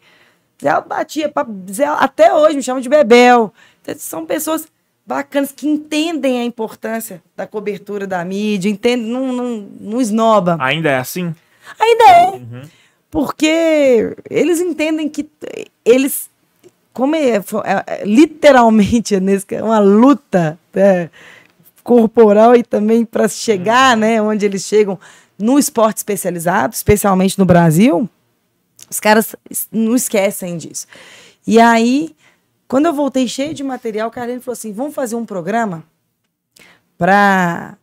Zé 0.63 0.69
Aldo 0.69 0.89
batia. 0.89 1.29
pra- 1.31 1.47
Zé 1.73 1.87
Aldo- 1.87 2.05
até 2.05 2.35
hoje 2.35 2.57
me 2.57 2.63
chamam 2.63 2.83
de 2.83 2.89
Bebel. 2.89 3.53
Então, 3.83 3.95
São 3.99 4.27
pessoas 4.27 4.67
bacanas 5.07 5.53
que 5.53 5.67
entendem 5.67 6.39
a 6.41 6.45
importância 6.45 7.23
da 7.35 7.47
cobertura 7.47 8.07
da 8.07 8.23
mídia, 8.25 8.69
entendem, 8.71 9.07
não, 9.07 9.33
não, 9.33 9.69
não 9.81 10.01
esnoba. 10.01 10.57
Ainda 10.61 10.91
é 10.91 10.99
assim? 10.99 11.35
Ainda 11.81 12.05
é. 12.05 12.41
Porque 13.15 14.13
eles 14.29 14.59
entendem 14.61 15.09
que 15.09 15.25
eles. 15.85 16.29
Como 16.93 17.15
é, 17.15 17.37
é- 17.37 17.43
é 17.87 18.05
literalmente 18.05 19.15
é 19.15 19.21
é 19.55 19.63
uma 19.63 19.79
luta 19.79 20.59
é, 20.75 21.09
corporal 21.85 22.57
e 22.57 22.65
também 22.65 23.05
para 23.05 23.29
chegar, 23.29 23.97
né, 23.97 24.21
onde 24.21 24.45
eles 24.45 24.65
chegam 24.65 24.99
no 25.39 25.61
esporte 25.61 25.99
especializado, 25.99 26.75
especialmente 26.75 27.39
no 27.39 27.45
Brasil, 27.45 28.11
os 28.91 28.99
caras 28.99 29.37
não 29.71 29.95
esquecem 29.95 30.57
disso. 30.57 30.89
E 31.47 31.61
aí, 31.61 32.17
quando 32.67 32.87
eu 32.87 32.93
voltei 32.93 33.29
cheio 33.29 33.55
de 33.55 33.63
material, 33.63 34.09
o 34.09 34.11
Carlinhos 34.11 34.45
falou 34.45 34.55
assim: 34.55 34.73
vamos 34.73 34.93
fazer 34.93 35.15
um 35.15 35.25
programa 35.25 35.85
para 36.99 37.77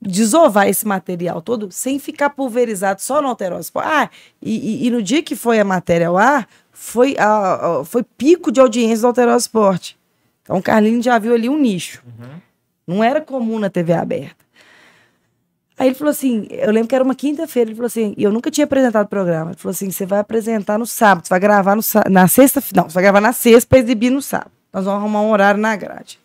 desovar 0.00 0.68
esse 0.68 0.86
material 0.86 1.40
todo 1.40 1.70
sem 1.70 1.98
ficar 1.98 2.30
pulverizado 2.30 3.00
só 3.00 3.20
no 3.22 3.28
Alterosa. 3.28 3.70
Ah, 3.76 4.10
e, 4.42 4.84
e- 4.84 4.86
e 4.86 4.90
no 4.90 5.02
dia 5.02 5.22
que 5.22 5.34
foi 5.34 5.58
a 5.58 5.64
matéria 5.64 6.08
ao 6.08 6.16
ar, 6.16 6.46
foi, 6.70 7.16
a- 7.18 7.80
a- 7.80 7.84
foi 7.84 8.02
pico 8.02 8.52
de 8.52 8.60
audiência 8.60 9.00
do 9.02 9.06
Alterosa 9.08 9.38
Esporte. 9.44 9.98
Então 10.42 10.58
o 10.58 10.62
Carlinhos 10.62 11.04
já 11.04 11.18
viu 11.18 11.34
ali 11.34 11.48
um 11.48 11.58
nicho. 11.58 12.02
Não 12.86 13.02
era 13.02 13.20
comum 13.20 13.58
na 13.58 13.68
TV 13.70 13.92
aberta. 13.94 14.36
Aí 15.78 15.88
ele 15.88 15.94
falou 15.94 16.10
assim, 16.10 16.46
eu 16.50 16.70
lembro 16.72 16.88
que 16.88 16.94
era 16.94 17.04
uma 17.04 17.14
quinta-feira, 17.14 17.68
ele 17.68 17.74
falou 17.76 17.86
assim, 17.86 18.14
e 18.16 18.22
eu 18.22 18.32
nunca 18.32 18.50
tinha 18.50 18.64
apresentado 18.64 19.04
o 19.04 19.08
programa. 19.08 19.50
Ele 19.50 19.58
falou 19.58 19.72
assim, 19.72 19.90
você 19.90 20.06
vai 20.06 20.20
apresentar 20.20 20.78
no 20.78 20.86
sábado, 20.86 21.26
você 21.26 21.30
vai 21.30 21.40
gravar 21.40 21.76
no, 21.76 21.82
na 22.10 22.26
sexta, 22.28 22.62
não, 22.74 22.84
você 22.88 22.94
vai 22.94 23.02
gravar 23.02 23.20
na 23.20 23.32
sexta 23.32 23.68
para 23.68 23.78
exibir 23.80 24.08
no 24.10 24.22
sábado. 24.22 24.50
Nós 24.72 24.84
vamos 24.86 25.00
arrumar 25.00 25.20
um 25.22 25.30
horário 25.30 25.60
na 25.60 25.76
grade. 25.76 26.18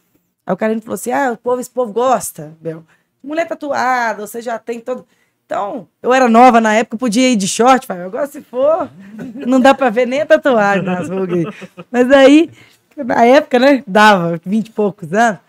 Aí 0.45 0.53
o 0.53 0.57
Carlinhos 0.57 0.85
falou 0.85 0.95
assim, 0.95 1.11
ah, 1.11 1.31
o 1.33 1.37
povo, 1.37 1.59
esse 1.59 1.69
povo 1.69 1.91
gosta, 1.91 2.53
Bel. 2.61 2.83
Mulher 3.23 3.47
tatuada, 3.47 4.25
você 4.25 4.41
já 4.41 4.57
tem 4.57 4.79
todo... 4.79 5.07
Então, 5.45 5.87
eu 6.01 6.13
era 6.13 6.29
nova 6.29 6.61
na 6.61 6.73
época, 6.73 6.97
podia 6.97 7.29
ir 7.29 7.35
de 7.35 7.45
short, 7.45 7.85
falei, 7.85 8.03
agora 8.03 8.25
se 8.25 8.41
for, 8.41 8.89
não 9.35 9.59
dá 9.59 9.73
pra 9.73 9.89
ver 9.89 10.07
nem 10.07 10.21
a 10.21 10.25
tatuagem 10.25 10.81
nas 10.81 11.09
rugas. 11.09 11.53
Mas 11.91 12.09
aí, 12.09 12.49
na 12.95 13.25
época, 13.25 13.59
né, 13.59 13.83
dava 13.85 14.39
vinte 14.45 14.67
e 14.67 14.71
poucos 14.71 15.11
anos, 15.11 15.41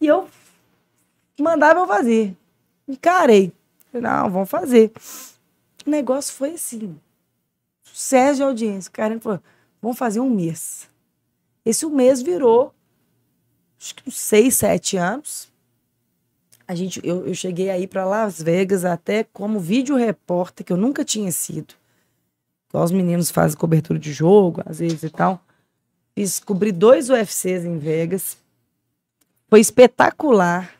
e 0.00 0.06
eu 0.08 0.28
mandava 1.38 1.78
eu 1.78 1.86
fazer. 1.86 2.36
Encarei. 2.88 3.52
Falei, 3.92 4.10
não, 4.10 4.30
vamos 4.30 4.50
fazer. 4.50 4.90
O 5.86 5.90
negócio 5.90 6.34
foi 6.34 6.54
assim. 6.54 6.98
Sucesso 7.84 8.36
de 8.36 8.42
audiência. 8.42 8.88
O 8.88 8.92
cara 8.92 9.20
falou, 9.20 9.40
vamos 9.80 9.96
fazer 9.96 10.18
um 10.18 10.28
mês. 10.28 10.90
Esse 11.64 11.86
um 11.86 11.90
mês 11.90 12.20
virou, 12.20 12.74
acho 13.80 13.94
que 13.94 14.08
uns 14.08 14.18
seis, 14.18 14.56
sete 14.56 14.96
anos. 14.96 15.48
A 16.68 16.74
gente, 16.74 17.00
eu, 17.04 17.26
eu 17.26 17.34
cheguei 17.34 17.70
aí 17.70 17.86
para 17.86 18.04
Las 18.04 18.42
Vegas 18.42 18.84
até 18.84 19.24
como 19.24 19.60
vídeo 19.60 19.94
repórter, 19.96 20.66
que 20.66 20.72
eu 20.72 20.76
nunca 20.76 21.04
tinha 21.04 21.30
sido. 21.30 21.74
Igual 22.68 22.84
os 22.84 22.92
meninos 22.92 23.30
fazem 23.30 23.56
cobertura 23.56 23.98
de 23.98 24.12
jogo, 24.12 24.62
às 24.66 24.80
vezes 24.80 25.02
e 25.02 25.10
tal. 25.10 25.40
Fiz, 26.14 26.40
cobri 26.40 26.72
dois 26.72 27.08
UFCs 27.08 27.64
em 27.64 27.78
Vegas. 27.78 28.36
Foi 29.48 29.60
espetacular. 29.60 30.74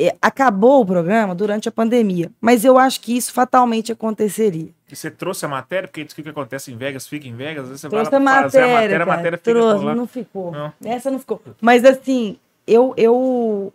É, 0.00 0.14
acabou 0.22 0.82
o 0.82 0.86
programa 0.86 1.34
durante 1.34 1.68
a 1.68 1.72
pandemia, 1.72 2.30
mas 2.40 2.64
eu 2.64 2.78
acho 2.78 3.00
que 3.00 3.16
isso 3.16 3.32
fatalmente 3.32 3.90
aconteceria. 3.90 4.70
E 4.88 4.94
você 4.94 5.10
trouxe 5.10 5.44
a 5.44 5.48
matéria, 5.48 5.88
porque 5.88 6.02
isso 6.02 6.14
que 6.14 6.28
acontece 6.28 6.70
em 6.70 6.76
Vegas 6.76 7.08
fica 7.08 7.26
em 7.26 7.34
Vegas, 7.34 7.64
às 7.64 7.68
vezes 7.70 7.80
você 7.80 7.88
Trouxe 7.88 8.10
vai 8.12 8.20
a 8.20 8.22
matéria, 8.22 8.64
a 8.64 8.74
matéria, 8.74 8.96
a 8.96 8.98
cara. 9.00 9.16
matéria 9.16 9.38
fica 9.38 9.50
Trouxe, 9.50 9.84
não 9.84 10.06
ficou. 10.06 10.52
Não. 10.52 10.72
Essa 10.84 11.10
não 11.10 11.18
ficou. 11.18 11.42
Mas 11.60 11.84
assim, 11.84 12.38
eu, 12.64 12.94
eu 12.96 13.72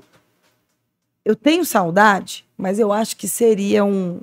eu 1.26 1.36
tenho 1.36 1.64
saudade, 1.66 2.45
mas 2.58 2.80
eu 2.80 2.91
acho 2.91 3.16
que 3.16 3.28
seria 3.28 3.84
um. 3.84 4.20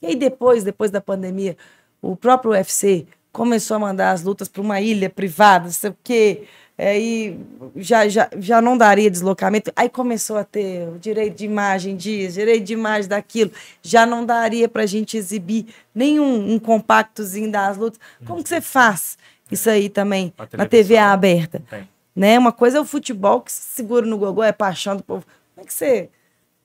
E 0.00 0.08
aí 0.08 0.16
depois, 0.16 0.64
depois 0.64 0.90
da 0.90 1.00
pandemia, 1.00 1.56
o 2.00 2.16
próprio 2.16 2.52
UFC 2.52 3.06
começou 3.30 3.76
a 3.76 3.80
mandar 3.80 4.10
as 4.10 4.22
lutas 4.22 4.48
para 4.48 4.60
uma 4.60 4.80
ilha 4.80 5.08
privada, 5.08 5.64
não 5.66 5.72
sei 5.72 5.90
o 5.90 5.96
quê. 6.02 6.44
Aí 6.76 7.38
já, 7.76 8.08
já, 8.08 8.28
já 8.38 8.60
não 8.60 8.76
daria 8.76 9.10
deslocamento. 9.10 9.70
Aí 9.76 9.88
começou 9.88 10.36
a 10.36 10.42
ter 10.44 10.88
o 10.88 10.98
direito 10.98 11.36
de 11.36 11.44
imagem 11.44 11.94
disso, 11.96 12.34
direito 12.38 12.64
de 12.64 12.72
imagem 12.72 13.08
daquilo. 13.08 13.52
Já 13.82 14.04
não 14.04 14.24
daria 14.26 14.68
para 14.68 14.82
a 14.82 14.86
gente 14.86 15.16
exibir 15.16 15.66
nenhum 15.94 16.52
um 16.52 16.58
compactozinho 16.58 17.50
das 17.52 17.76
lutas. 17.76 18.00
Como 18.26 18.42
que 18.42 18.48
você 18.48 18.60
faz 18.60 19.16
isso 19.50 19.70
aí 19.70 19.88
também 19.88 20.32
na 20.54 20.66
TV 20.66 20.96
aberta? 20.96 21.62
Tem. 21.70 21.88
né? 22.16 22.38
Uma 22.38 22.52
coisa 22.52 22.78
é 22.78 22.80
o 22.80 22.84
futebol 22.84 23.42
que 23.42 23.52
se 23.52 23.76
segura 23.76 24.04
no 24.06 24.18
gogó, 24.18 24.42
é 24.42 24.50
paixão 24.50 24.96
do 24.96 25.04
povo. 25.04 25.24
Como 25.54 25.64
é 25.64 25.66
que 25.66 25.72
você. 25.72 26.08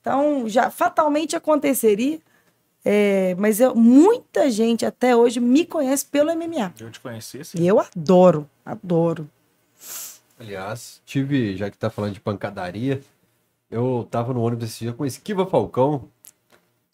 Então, 0.00 0.48
já 0.48 0.70
fatalmente 0.70 1.36
aconteceria. 1.36 2.18
é, 2.84 3.34
mas 3.38 3.60
eu, 3.60 3.74
muita 3.74 4.50
gente 4.50 4.86
até 4.86 5.14
hoje 5.14 5.40
me 5.40 5.64
conhece 5.66 6.06
pelo 6.06 6.34
MMA. 6.34 6.72
Eu 6.80 6.90
te 6.90 7.00
conheci, 7.00 7.40
assim. 7.40 7.58
E 7.60 7.66
eu 7.66 7.78
adoro, 7.80 8.48
adoro. 8.64 9.28
Aliás, 10.40 11.02
tive, 11.04 11.56
já 11.56 11.68
que 11.70 11.76
tá 11.76 11.90
falando 11.90 12.14
de 12.14 12.20
pancadaria, 12.20 13.00
eu 13.70 14.06
tava 14.10 14.32
no 14.32 14.40
ônibus 14.40 14.70
esse 14.70 14.78
dia 14.80 14.92
com 14.92 15.02
o 15.02 15.06
Esquiva 15.06 15.44
Falcão. 15.44 16.04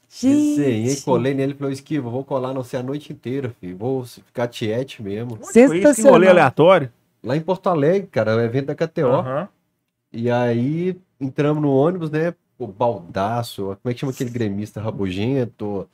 Desenhei, 0.08 0.86
Gente, 0.90 1.02
colei 1.02 1.34
nele 1.34 1.52
e 1.52 1.56
falei, 1.56 1.72
Esquiva, 1.74 2.08
vou 2.08 2.24
colar 2.24 2.54
não 2.54 2.62
sei 2.64 2.78
a 2.80 2.82
noite 2.82 3.12
inteira, 3.12 3.54
filho. 3.60 3.76
Vou 3.76 4.04
ficar 4.04 4.48
tiete 4.48 5.02
mesmo. 5.02 5.38
Sensacional. 5.42 6.30
aleatório? 6.30 6.90
Lá 7.22 7.36
em 7.36 7.40
Porto 7.40 7.68
Alegre, 7.68 8.08
cara, 8.08 8.36
o 8.36 8.40
evento 8.40 8.66
da 8.66 8.74
KTO. 8.74 9.06
Aham. 9.06 9.48
E 10.12 10.30
aí 10.30 10.96
entramos 11.20 11.60
no 11.62 11.72
ônibus, 11.74 12.10
né? 12.10 12.32
O 12.58 12.66
Baldaço, 12.66 13.76
como 13.82 13.90
é 13.90 13.94
que 13.94 14.00
chama 14.00 14.12
aquele 14.12 14.30
gremista 14.30 14.80
rabugento? 14.80 15.88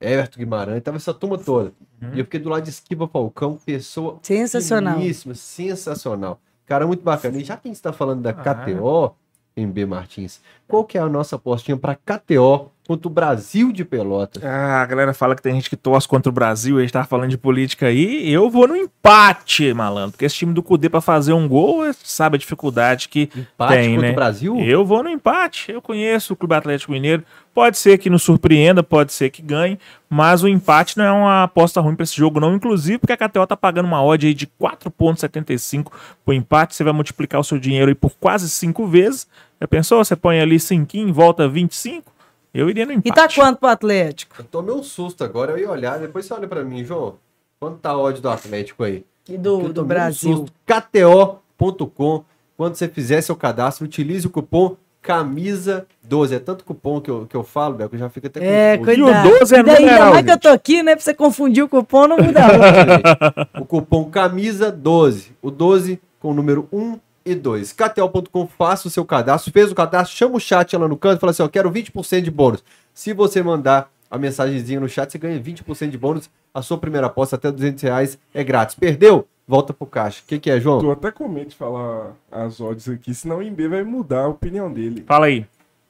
Everton 0.00 0.38
Guimarães, 0.40 0.82
tava 0.82 0.96
essa 0.96 1.14
turma 1.14 1.38
toda. 1.38 1.72
E 2.12 2.18
eu 2.18 2.24
fiquei 2.24 2.40
do 2.40 2.48
lado 2.48 2.64
de 2.64 2.70
Esquiva 2.70 3.06
Falcão, 3.06 3.56
pessoa 3.64 4.18
sensacional. 4.20 4.98
sensacional. 5.36 6.40
Cara, 6.66 6.86
muito 6.88 7.04
bacana. 7.04 7.38
E 7.38 7.44
já 7.44 7.56
que 7.56 7.68
a 7.68 7.70
gente 7.70 7.76
está 7.76 7.92
falando 7.92 8.20
da 8.22 8.30
Ah. 8.30 8.34
KTO, 8.34 9.14
MB 9.56 9.86
Martins, 9.86 10.40
qual 10.66 10.84
que 10.84 10.98
é 10.98 11.00
a 11.00 11.08
nossa 11.08 11.36
apostinha 11.36 11.76
para 11.76 11.94
KTO 11.94 12.71
contra 12.86 13.06
o 13.06 13.10
Brasil 13.10 13.72
de 13.72 13.84
Pelotas? 13.84 14.42
Ah, 14.44 14.82
a 14.82 14.86
galera 14.86 15.14
fala 15.14 15.34
que 15.36 15.42
tem 15.42 15.54
gente 15.54 15.70
que 15.70 15.76
torce 15.76 16.06
contra 16.08 16.28
o 16.28 16.32
Brasil, 16.32 16.78
a 16.78 16.80
gente 16.80 16.92
tava 16.92 17.06
falando 17.06 17.30
de 17.30 17.38
política 17.38 17.86
aí. 17.86 18.30
Eu 18.30 18.50
vou 18.50 18.66
no 18.68 18.76
empate, 18.76 19.72
malandro. 19.72 20.12
Porque 20.12 20.24
esse 20.24 20.36
time 20.36 20.52
do 20.52 20.62
Cudê 20.62 20.88
pra 20.88 21.00
fazer 21.00 21.32
um 21.32 21.46
gol, 21.48 21.86
é- 21.86 21.92
sabe 22.02 22.36
a 22.36 22.38
dificuldade 22.38 23.08
que 23.08 23.30
Empate 23.36 23.72
tem, 23.74 23.90
contra 23.94 24.06
né? 24.08 24.12
o 24.12 24.14
Brasil? 24.16 24.60
Eu 24.60 24.84
vou 24.84 25.02
no 25.02 25.08
empate. 25.08 25.70
Eu 25.72 25.80
conheço 25.80 26.32
o 26.32 26.36
Clube 26.36 26.54
Atlético 26.54 26.92
Mineiro. 26.92 27.24
Pode 27.54 27.76
ser 27.78 27.98
que 27.98 28.08
nos 28.08 28.22
surpreenda, 28.22 28.82
pode 28.82 29.12
ser 29.12 29.28
que 29.28 29.42
ganhe, 29.42 29.78
mas 30.08 30.42
o 30.42 30.48
empate 30.48 30.96
não 30.96 31.04
é 31.04 31.12
uma 31.12 31.42
aposta 31.44 31.82
ruim 31.82 31.94
para 31.94 32.04
esse 32.04 32.16
jogo, 32.16 32.40
não. 32.40 32.54
Inclusive, 32.54 32.98
porque 32.98 33.12
a 33.12 33.16
KTO 33.16 33.46
tá 33.46 33.54
pagando 33.56 33.84
uma 33.84 34.02
odd 34.02 34.26
aí 34.26 34.32
de 34.32 34.46
4,75 34.46 35.92
pro 36.24 36.34
empate. 36.34 36.74
Você 36.74 36.84
vai 36.84 36.92
multiplicar 36.92 37.40
o 37.40 37.44
seu 37.44 37.58
dinheiro 37.58 37.88
aí 37.90 37.94
por 37.94 38.12
quase 38.18 38.48
cinco 38.48 38.86
vezes. 38.86 39.26
Já 39.60 39.68
pensou? 39.68 40.02
Você 40.04 40.16
põe 40.16 40.40
ali 40.40 40.58
5 40.58 40.96
e 40.96 41.12
volta 41.12 41.46
25? 41.48 42.10
Eu 42.54 42.68
iria 42.68 42.84
no 42.86 42.92
empate. 42.92 43.08
E 43.08 43.12
tá 43.14 43.28
quanto 43.34 43.58
pro 43.58 43.68
Atlético? 43.68 44.34
Eu 44.38 44.44
tomei 44.44 44.74
um 44.74 44.82
susto 44.82 45.24
agora, 45.24 45.52
eu 45.52 45.58
ia 45.58 45.70
olhar, 45.70 45.98
depois 45.98 46.26
você 46.26 46.34
olha 46.34 46.46
para 46.48 46.62
mim, 46.64 46.84
João. 46.84 47.14
Quanto 47.58 47.78
tá 47.78 47.90
a 47.90 47.98
odd 47.98 48.20
do 48.20 48.28
Atlético 48.28 48.84
aí? 48.84 49.04
E 49.28 49.38
do, 49.38 49.72
do 49.72 49.82
um 49.82 49.84
Brasil? 49.84 50.36
susto. 50.36 50.52
KTO.com. 50.66 52.24
Quando 52.56 52.74
você 52.74 52.88
fizer 52.88 53.20
seu 53.20 53.36
cadastro, 53.36 53.84
utilize 53.84 54.26
o 54.26 54.30
cupom 54.30 54.76
camisa12. 55.02 56.32
É 56.32 56.38
tanto 56.38 56.64
cupom 56.64 57.00
que 57.00 57.10
eu, 57.10 57.26
que 57.26 57.36
eu 57.36 57.42
falo, 57.42 57.74
Beco, 57.74 57.90
que 57.90 57.98
já 57.98 58.08
fica 58.08 58.26
até 58.28 58.72
É, 58.72 58.76
confuso. 58.78 58.98
E 58.98 59.02
o 59.02 59.04
cuidado. 59.06 59.38
12 59.38 59.54
é 59.54 59.58
E 59.58 59.62
daí, 59.62 59.76
ainda 59.76 59.90
numeral, 59.90 60.12
mais 60.12 60.24
que 60.26 60.30
eu 60.32 60.38
tô 60.40 60.48
aqui, 60.48 60.82
né? 60.82 60.94
Pra 60.94 61.04
você 61.04 61.14
confundir 61.14 61.64
o 61.64 61.68
cupom, 61.68 62.06
não 62.06 62.16
muda. 62.16 63.48
o 63.60 63.64
cupom 63.64 64.04
camisa 64.10 64.70
12. 64.70 65.32
O 65.40 65.50
12 65.50 66.00
com 66.20 66.30
o 66.30 66.34
número 66.34 66.68
1 66.72 66.98
2. 67.24 67.72
KTO.com, 67.72 68.46
faça 68.46 68.88
o 68.88 68.90
seu 68.90 69.04
cadastro. 69.04 69.52
Fez 69.52 69.70
o 69.70 69.74
cadastro, 69.74 70.16
chama 70.16 70.36
o 70.36 70.40
chat 70.40 70.76
lá 70.76 70.86
no 70.88 70.96
canto 70.96 71.18
e 71.18 71.20
fala 71.20 71.30
assim: 71.30 71.42
ó, 71.42 71.48
quero 71.48 71.70
20% 71.70 72.20
de 72.22 72.30
bônus. 72.30 72.62
Se 72.94 73.12
você 73.12 73.42
mandar 73.42 73.90
a 74.10 74.18
mensagenzinha 74.18 74.78
no 74.80 74.88
chat, 74.88 75.10
você 75.10 75.18
ganha 75.18 75.40
20% 75.40 75.88
de 75.90 75.98
bônus. 75.98 76.28
A 76.54 76.60
sua 76.60 76.76
primeira 76.78 77.06
aposta 77.06 77.36
até 77.36 77.50
200 77.50 77.82
reais 77.82 78.18
é 78.34 78.44
grátis. 78.44 78.74
Perdeu? 78.74 79.26
Volta 79.48 79.72
pro 79.72 79.86
caixa. 79.86 80.20
O 80.22 80.28
que, 80.28 80.38
que 80.38 80.50
é, 80.50 80.60
João? 80.60 80.80
Tô 80.80 80.90
até 80.92 81.10
com 81.10 81.26
medo 81.28 81.48
de 81.50 81.56
falar 81.56 82.12
as 82.30 82.60
odds 82.60 82.88
aqui, 82.88 83.14
senão 83.14 83.38
o 83.38 83.42
MB 83.42 83.68
vai 83.68 83.82
mudar 83.82 84.24
a 84.24 84.28
opinião 84.28 84.70
dele. 84.72 85.02
Fala 85.06 85.26
aí. 85.26 85.46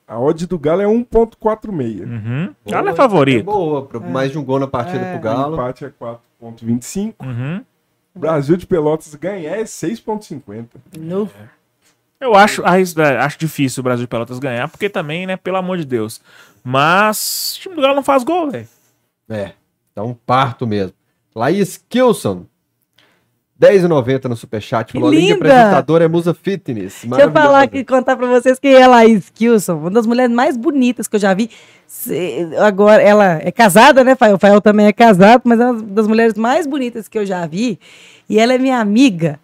A 0.06 0.18
odd 0.18 0.46
do 0.46 0.58
Galo 0.58 0.82
é 0.82 0.86
1.46. 0.86 2.02
Uhum. 2.02 2.54
Galo 2.66 2.88
é 2.88 2.92
É 2.92 2.94
favorito. 2.94 3.44
boa, 3.44 3.82
pra 3.86 3.98
mais 4.00 4.30
de 4.30 4.38
um 4.38 4.44
gol 4.44 4.58
na 4.58 4.66
partida 4.66 4.98
É. 5.04 5.10
pro 5.10 5.18
O 5.18 5.22
Galo. 5.22 5.54
empate 5.54 5.84
é 5.84 5.90
4.25. 5.90 7.14
Uhum. 7.24 7.64
Brasil 8.14 8.56
de 8.56 8.66
Pelotas 8.66 9.14
ganhar 9.14 9.56
é 9.56 9.64
6.50. 9.64 10.66
No. 10.98 11.30
Eu 12.20 12.36
acho, 12.36 12.62
ah, 12.64 12.78
é, 12.78 13.16
acho 13.18 13.38
difícil 13.38 13.80
o 13.80 13.84
Brasil 13.84 14.04
de 14.04 14.08
Pelotas 14.08 14.38
ganhar, 14.38 14.68
porque 14.68 14.88
também, 14.88 15.26
né, 15.26 15.36
pelo 15.36 15.56
amor 15.56 15.76
de 15.76 15.84
Deus. 15.84 16.20
Mas 16.62 17.56
o 17.56 17.60
time 17.60 17.74
do 17.74 17.82
Galo 17.82 17.96
não 17.96 18.02
faz 18.04 18.22
gol, 18.22 18.50
velho. 18.50 18.68
É, 19.28 19.52
tá 19.94 20.04
um 20.04 20.14
parto 20.14 20.66
mesmo. 20.66 20.94
Laís 21.34 21.84
Kilson, 21.88 22.46
10,90 23.62 24.24
no 24.28 24.36
superchat. 24.36 24.92
Falou, 24.92 25.08
linda! 25.08 25.34
apresentadora, 25.36 26.04
é 26.06 26.08
Musa 26.08 26.34
Fitness. 26.34 27.04
Deixa 27.04 27.26
eu 27.26 27.30
falar 27.30 27.62
aqui, 27.62 27.84
contar 27.84 28.16
pra 28.16 28.26
vocês 28.26 28.58
quem 28.58 28.74
é 28.74 28.82
a 28.82 28.88
Laís 28.88 29.30
Kilson, 29.30 29.74
uma 29.74 29.90
das 29.90 30.04
mulheres 30.04 30.34
mais 30.34 30.56
bonitas 30.56 31.06
que 31.06 31.14
eu 31.14 31.20
já 31.20 31.32
vi. 31.32 31.48
Agora, 32.58 33.00
ela 33.00 33.38
é 33.40 33.52
casada, 33.52 34.02
né, 34.02 34.16
Fael? 34.16 34.34
O 34.34 34.38
Fael 34.38 34.60
também 34.60 34.86
é 34.86 34.92
casado, 34.92 35.42
mas 35.44 35.60
é 35.60 35.70
uma 35.70 35.80
das 35.80 36.08
mulheres 36.08 36.34
mais 36.34 36.66
bonitas 36.66 37.06
que 37.06 37.16
eu 37.16 37.24
já 37.24 37.46
vi. 37.46 37.78
E 38.28 38.40
ela 38.40 38.52
é 38.52 38.58
minha 38.58 38.80
amiga 38.80 39.38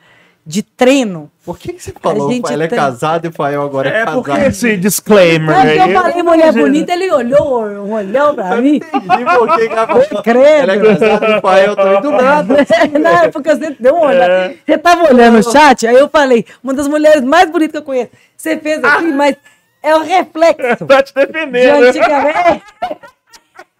de 0.51 0.63
treino. 0.63 1.31
Por 1.45 1.59
que, 1.59 1.75
que 1.75 1.83
você 1.83 1.93
falou? 2.01 2.31
Gente 2.31 2.41
Pai, 2.43 2.55
Ela 2.55 2.65
é 2.65 2.69
casado 2.69 3.27
e 3.27 3.29
o 3.29 3.33
Fael 3.33 3.61
agora 3.63 3.91
é, 3.91 3.93
É 4.01 4.05
casado. 4.07 4.23
porque 4.25 4.41
esse 4.41 4.77
disclaimer 4.79 5.55
aí. 5.55 5.77
eu 5.79 6.01
falei 6.01 6.23
mulher 6.23 6.53
bonita, 6.55 6.93
ele 6.95 7.11
olhou, 7.13 7.65
um 7.67 7.93
olhão 7.93 8.35
pra 8.35 8.57
Eu 8.57 8.63
mim. 8.63 8.77
entendi 8.77 9.25
por 9.27 9.57
que 9.59 9.69
que 9.69 9.75
ela 9.75 9.87
falou. 9.87 10.23
Credo. 10.23 10.39
Ela 10.41 10.73
é 10.73 10.79
casada 10.79 11.27
e 11.29 11.35
o 11.37 11.41
Fael 11.43 11.77
também 11.77 12.01
do 12.01 12.11
nada. 12.13 12.57
Não, 12.99 13.11
é 13.25 13.29
porque 13.29 13.55
você 13.55 13.77
deu 13.79 13.95
uma 13.95 14.07
olhada. 14.07 14.33
É. 14.33 14.57
Você 14.67 14.79
tava 14.79 15.13
olhando 15.13 15.39
o 15.39 15.43
chat, 15.53 15.87
aí 15.87 15.97
eu 15.97 16.09
falei, 16.09 16.47
uma 16.65 16.73
das 16.73 16.89
mulheres 16.89 17.23
mais 17.23 17.51
bonitas 17.51 17.73
que 17.73 17.79
eu 17.79 17.83
conheço. 17.83 18.11
Você 18.35 18.57
fez 18.57 18.83
assim, 18.83 19.13
mas 19.13 19.37
é 19.83 19.95
o 19.95 20.01
reflexo 20.01 20.87
Tá 20.87 21.03
te 21.03 21.13
de 21.15 21.27
defendendo. 21.27 21.81
né? 21.83 21.89
antigamente. 21.91 22.63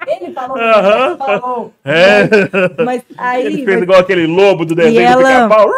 Ele 0.07 0.33
falou, 0.33 0.57
Aham. 0.59 1.17
falou. 1.17 1.73
É. 1.85 2.29
Mas 2.85 3.03
aí. 3.17 3.47
Ele 3.47 3.57
fez 3.65 3.67
mas- 3.77 3.83
igual 3.83 4.01
aquele 4.01 4.27
lobo 4.27 4.65
do 4.67 4.75
desenho 4.75 5.01
ela- 5.01 5.17
do 5.23 5.49
pica-pau. 5.49 5.71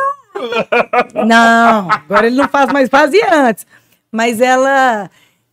Não, 1.27 1.91
agora 1.91 2.27
ele 2.27 2.37
não 2.37 2.49
faz 2.49 2.73
mais, 2.73 2.89
fazia 2.89 3.49
antes. 3.49 3.67
Mas 4.11 4.41
ela, 4.41 5.11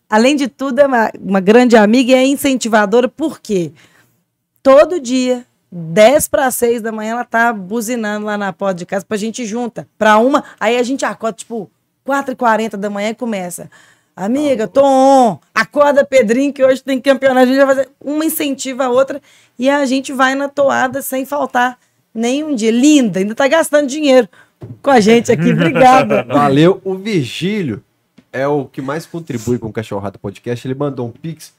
além 0.10 0.36
de 0.36 0.48
tudo, 0.48 0.80
é 0.80 0.88
uma, 0.88 1.12
uma 1.20 1.40
grande 1.40 1.76
amiga 1.76 2.12
e 2.12 2.16
é 2.16 2.26
incentivadora, 2.26 3.08
por 3.08 3.40
quê? 3.40 3.72
Todo 4.64 5.00
dia, 5.00 5.46
10 5.72 6.28
para 6.28 6.50
6 6.50 6.82
da 6.82 6.92
manhã, 6.92 7.12
ela 7.12 7.26
tá 7.26 7.54
buzinando 7.54 8.26
lá 8.26 8.38
na 8.38 8.52
porta 8.52 8.76
de 8.76 8.86
casa 8.86 9.06
pra 9.06 9.18
gente 9.18 9.46
junta. 9.46 9.88
Pra 9.98 10.18
uma, 10.18 10.44
aí 10.60 10.78
a 10.78 10.84
gente 10.84 11.06
acorda, 11.06 11.38
tipo, 11.38 11.70
4h40 12.06 12.78
da 12.78 12.90
manhã 12.90 13.10
e 13.10 13.16
começa. 13.16 13.70
Amiga, 14.16 14.68
tô 14.68 14.82
on. 14.84 15.38
Acorda, 15.54 16.04
Pedrinho, 16.04 16.52
que 16.52 16.64
hoje 16.64 16.84
tem 16.84 17.00
campeonato. 17.00 17.44
A 17.44 17.46
gente 17.46 17.58
vai 17.58 17.68
fazer 17.68 17.90
uma 18.04 18.26
incentiva 18.26 18.86
a 18.86 18.90
outra 18.90 19.22
e 19.60 19.70
a 19.70 19.86
gente 19.86 20.12
vai 20.12 20.34
na 20.34 20.50
toada 20.50 21.04
sem 21.04 21.24
faltar 21.24 21.78
nenhum 22.18 22.56
dia. 22.56 22.72
Linda, 22.72 23.20
ainda 23.20 23.36
tá 23.36 23.48
gastando 23.48 23.88
dinheiro 23.88 24.28
com 24.82 24.90
a 24.90 25.00
gente 25.00 25.32
aqui. 25.32 25.52
Obrigada. 25.52 26.24
Valeu. 26.28 26.82
O 26.84 26.96
Virgílio 26.96 27.84
é 28.32 28.48
o 28.48 28.66
que 28.66 28.82
mais 28.82 29.06
contribui 29.06 29.58
com 29.58 29.68
o 29.68 29.74
Cachorrada 29.74 30.18
Podcast. 30.18 30.68
Ele 30.68 30.76
mandou 30.76 31.08
um 31.08 31.12
Pix 31.12 31.54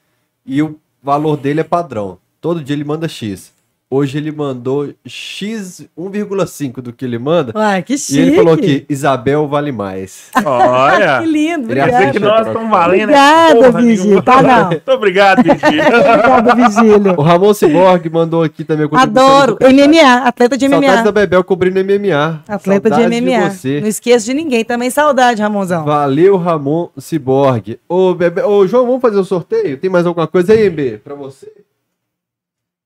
e 0.45 0.63
o 0.63 0.79
valor 1.03 1.37
dele 1.37 1.61
é 1.61 1.65
padrão. 1.65 2.19
Todo 2.41 2.63
dia 2.63 2.75
ele 2.75 2.85
manda 2.85 3.09
X. 3.09 3.53
Hoje 3.91 4.19
ele 4.19 4.31
mandou 4.31 4.93
X 5.07 5.89
1,5 5.99 6.83
do 6.83 6.93
que 6.93 7.07
ele 7.07 7.19
manda. 7.19 7.53
Uai, 7.57 7.83
que 7.83 7.97
chique. 7.97 8.19
E 8.19 8.23
ele 8.23 8.37
falou 8.37 8.55
que 8.55 8.85
Isabel 8.87 9.49
vale 9.49 9.73
mais. 9.73 10.29
Olha. 10.45 11.21
que 11.25 11.27
lindo, 11.27 11.73
Ele 11.73 11.81
obrigada. 11.81 12.11
que 12.11 12.19
nós 12.19 12.47
estamos 12.47 12.71
valendo. 12.71 13.05
Obrigada, 13.05 13.81
nenhuma. 13.81 14.23
Tá, 14.23 14.43
não. 14.43 14.67
Muito 14.69 14.91
obrigado, 14.91 15.43
Virgílio. 15.43 15.85
Obrigada, 15.89 16.55
Vigílio. 16.55 17.15
O 17.17 17.23
Ramon 17.23 17.55
Cyborg 17.55 18.11
mandou 18.11 18.43
aqui 18.43 18.63
também 18.63 18.87
Adoro. 18.93 19.57
MMA, 19.59 20.29
atleta 20.29 20.59
de 20.59 20.69
Saudades 20.69 20.97
da 20.97 21.03
MMA. 21.05 21.13
Bebel 21.13 21.45
cobrindo 21.45 21.81
MMA. 21.83 22.43
Atleta 22.47 22.91
de 22.91 22.97
Saudades 22.97 23.21
MMA. 23.23 23.51
você. 23.51 23.81
Não 23.81 23.89
esqueço 23.89 24.27
de 24.27 24.35
ninguém. 24.35 24.67
Também 24.67 24.91
saudade, 24.91 25.41
Ramonzão. 25.41 25.87
Valeu, 25.87 26.37
Ramon 26.37 26.91
Cyborg. 26.99 27.79
Ô, 27.89 28.13
Bebe... 28.13 28.43
Ô, 28.43 28.67
João, 28.67 28.85
vamos 28.85 29.01
fazer 29.01 29.19
o 29.19 29.25
sorteio? 29.25 29.79
Tem 29.79 29.89
mais 29.89 30.05
alguma 30.05 30.27
coisa 30.27 30.53
aí, 30.53 30.69
MB, 30.69 31.01
pra 31.03 31.15
você? 31.15 31.51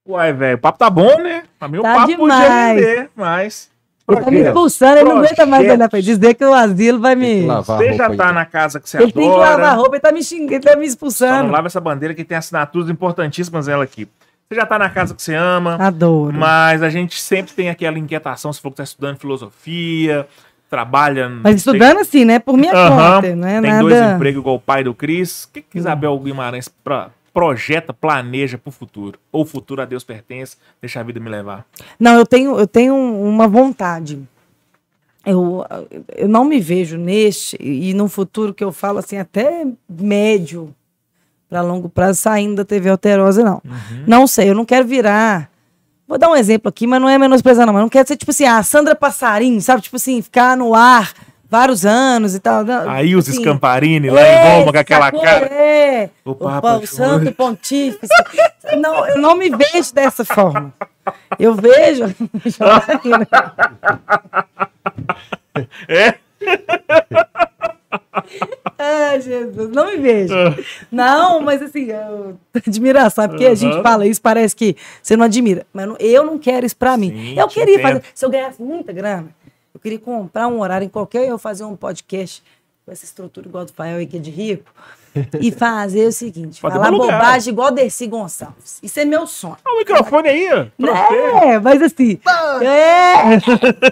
Uai, 0.06 0.32
velho, 0.32 0.56
o 0.56 0.60
papo 0.60 0.78
tá 0.78 0.90
bom, 0.90 1.16
né? 1.22 1.44
Pra 1.58 1.68
mim 1.68 1.78
o 1.78 1.82
Tá 1.82 1.94
papo 1.94 2.06
demais. 2.08 2.44
podia 2.44 2.66
render, 2.74 3.10
mas... 3.14 3.70
Ele 4.08 4.20
tá 4.20 4.30
me 4.32 4.40
expulsando, 4.40 4.96
ele 4.98 5.08
não 5.08 5.18
aguenta 5.18 5.46
mais 5.46 5.70
olhar 5.70 5.88
pra 5.88 5.98
ele. 5.98 6.04
Dizer 6.06 6.34
que 6.34 6.44
o 6.44 6.52
asilo 6.52 6.98
vai 7.00 7.14
Tem 7.16 7.42
me. 7.42 7.46
Você 7.46 7.92
já 7.94 8.08
aí. 8.08 8.16
tá 8.16 8.32
na 8.32 8.44
casa 8.44 8.80
que 8.80 8.88
você 8.90 9.00
Ele 9.00 9.12
tem 9.12 9.30
que 9.30 9.36
lavar 9.36 9.48
a 9.48 9.54
adora. 9.54 9.74
roupa, 9.74 9.94
ele 9.94 10.00
tá 10.00 10.12
me 10.12 10.22
xingando, 10.24 10.54
ele 10.54 10.60
tá 10.60 10.70
me 10.70 10.74
Só 10.74 10.76
não 10.76 10.82
expulsando. 10.82 11.52
lava 11.52 11.68
essa 11.68 11.80
bandeira 11.80 12.12
que 12.12 12.24
tem 12.24 12.36
assinaturas 12.36 12.90
importantíssimas 12.90 13.68
nela 13.68 13.84
aqui. 13.84 14.08
Você 14.50 14.56
já 14.56 14.66
tá 14.66 14.76
na 14.76 14.90
casa 14.90 15.14
que 15.14 15.22
você 15.22 15.34
ama, 15.36 15.76
Adoro. 15.80 16.36
mas 16.36 16.82
a 16.82 16.90
gente 16.90 17.18
sempre 17.22 17.52
tem 17.52 17.70
aquela 17.70 17.96
inquietação, 17.98 18.52
se 18.52 18.60
for 18.60 18.70
que 18.70 18.78
tá 18.78 18.82
estudando 18.82 19.16
filosofia, 19.18 20.26
trabalha... 20.68 21.28
Mas 21.28 21.56
estudando 21.56 21.98
assim, 22.00 22.24
né? 22.24 22.38
Por 22.40 22.56
minha 22.56 22.72
conta, 22.72 23.34
não 23.36 23.48
é 23.48 23.60
tem 23.62 23.70
nada. 23.70 23.82
dois 23.82 24.00
empregos 24.14 24.40
igual 24.40 24.56
o 24.56 24.60
pai 24.60 24.82
do 24.82 24.92
Cris. 24.92 25.44
O 25.44 25.52
que, 25.52 25.62
que 25.62 25.78
Isabel 25.78 26.18
Guimarães 26.18 26.68
pra- 26.68 27.08
projeta, 27.32 27.92
planeja 27.92 28.58
pro 28.58 28.70
futuro? 28.70 29.18
Ou 29.30 29.42
o 29.42 29.46
futuro 29.46 29.82
a 29.82 29.84
Deus 29.84 30.04
pertence, 30.04 30.56
deixa 30.80 31.00
a 31.00 31.02
vida 31.02 31.18
me 31.18 31.30
levar? 31.30 31.66
Não, 31.98 32.14
eu 32.14 32.26
tenho, 32.26 32.58
eu 32.58 32.66
tenho 32.66 32.94
uma 32.94 33.48
vontade. 33.48 34.20
Eu, 35.24 35.64
eu 36.16 36.28
não 36.28 36.44
me 36.44 36.58
vejo 36.58 36.96
neste 36.98 37.56
e 37.60 37.94
num 37.94 38.08
futuro 38.08 38.52
que 38.52 38.64
eu 38.64 38.72
falo 38.72 38.98
assim, 38.98 39.16
até 39.16 39.66
médio 39.88 40.74
para 41.48 41.60
longo 41.60 41.88
prazo, 41.88 42.20
saindo 42.20 42.56
da 42.56 42.64
TV 42.64 42.88
alterosa, 42.88 43.44
não. 43.44 43.62
Não 44.06 44.26
sei, 44.26 44.50
eu 44.50 44.54
não 44.54 44.64
quero 44.64 44.86
virar. 44.86 45.50
Vou 46.08 46.18
dar 46.18 46.30
um 46.30 46.36
exemplo 46.36 46.68
aqui, 46.68 46.86
mas 46.86 47.00
não 47.00 47.08
é 47.08 47.16
menosprezando, 47.18 47.66
não. 47.66 47.74
Mas 47.74 47.82
não 47.82 47.88
quero 47.88 48.08
ser 48.08 48.16
tipo 48.16 48.30
assim, 48.30 48.44
a 48.44 48.62
Sandra 48.62 48.94
Passarinho, 48.94 49.60
sabe? 49.60 49.82
Tipo 49.82 49.96
assim, 49.96 50.20
ficar 50.20 50.56
no 50.56 50.74
ar 50.74 51.12
vários 51.52 51.84
anos 51.84 52.34
e 52.34 52.40
tal. 52.40 52.64
Não, 52.64 52.88
Aí 52.90 53.14
os 53.14 53.28
assim, 53.28 53.38
Scamparini 53.40 54.08
lá 54.10 54.20
é, 54.22 54.34
em 54.34 54.58
Roma 54.60 54.72
com 54.72 54.78
aquela 54.78 55.04
sacou? 55.04 55.20
cara. 55.20 55.46
É, 55.46 56.08
O 56.24 56.30
o, 56.30 56.34
Papa 56.34 56.60
pa- 56.62 56.76
o 56.78 56.86
João. 56.86 57.18
Santo 57.20 57.32
Pontífice. 57.32 58.08
não, 58.80 59.06
eu 59.06 59.18
não 59.18 59.36
me 59.36 59.50
vejo 59.50 59.92
dessa 59.94 60.24
forma. 60.24 60.72
Eu 61.38 61.54
vejo. 61.54 62.04
É? 65.86 66.14
Ai, 68.78 69.20
Jesus, 69.20 69.68
não 69.70 69.86
me 69.86 69.96
vejo. 69.98 70.34
Não, 70.90 71.40
mas 71.40 71.60
assim, 71.62 71.88
eu... 71.90 72.38
admiração, 72.66 73.24
é 73.24 73.28
porque 73.28 73.44
a 73.46 73.54
gente 73.54 73.82
fala 73.82 74.06
isso, 74.06 74.20
parece 74.22 74.56
que 74.56 74.74
você 75.02 75.14
não 75.16 75.26
admira. 75.26 75.66
Mas 75.72 75.88
eu 76.00 76.24
não 76.24 76.38
quero 76.38 76.64
isso 76.64 76.76
pra 76.76 76.96
mim. 76.96 77.10
Sim, 77.10 77.38
Eu 77.38 77.48
queria 77.48 77.78
fazer, 77.80 78.02
se 78.14 78.24
eu 78.24 78.30
ganhasse 78.30 78.62
muita 78.62 78.92
grana, 78.92 79.26
eu 79.74 79.80
queria 79.80 79.98
comprar 79.98 80.48
um 80.48 80.60
horário 80.60 80.84
em 80.84 80.88
qualquer, 80.88 81.28
eu 81.28 81.38
fazer 81.38 81.64
um 81.64 81.76
podcast 81.76 82.42
com 82.84 82.90
essa 82.92 83.04
estrutura 83.04 83.46
igual 83.46 83.64
do 83.64 83.72
Fael 83.72 84.02
aqui 84.02 84.18
de 84.18 84.30
rico, 84.30 84.70
e 85.40 85.52
fazer 85.52 86.06
o 86.06 86.12
seguinte, 86.12 86.60
Pode 86.60 86.74
falar 86.74 86.90
bobagem 86.90 87.52
igual 87.52 87.70
Dercy 87.70 88.06
Gonçalves. 88.08 88.80
Isso 88.82 88.98
é 88.98 89.04
meu 89.04 89.26
sonho. 89.26 89.56
Olha 89.64 89.74
o 89.76 89.78
microfone 89.78 90.28
aí. 90.28 90.46
É, 90.46 91.58
mas 91.60 91.80
assim. 91.82 92.18
É, 92.60 93.34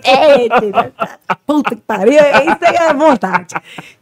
é, 0.02 0.46
entendeu? 0.46 0.92
puta 1.46 1.76
que 1.76 1.82
pariu, 1.82 2.18
é- 2.18 2.44
isso 2.46 2.58
aí 2.62 2.76
é 2.76 2.94
vontade. 2.94 3.54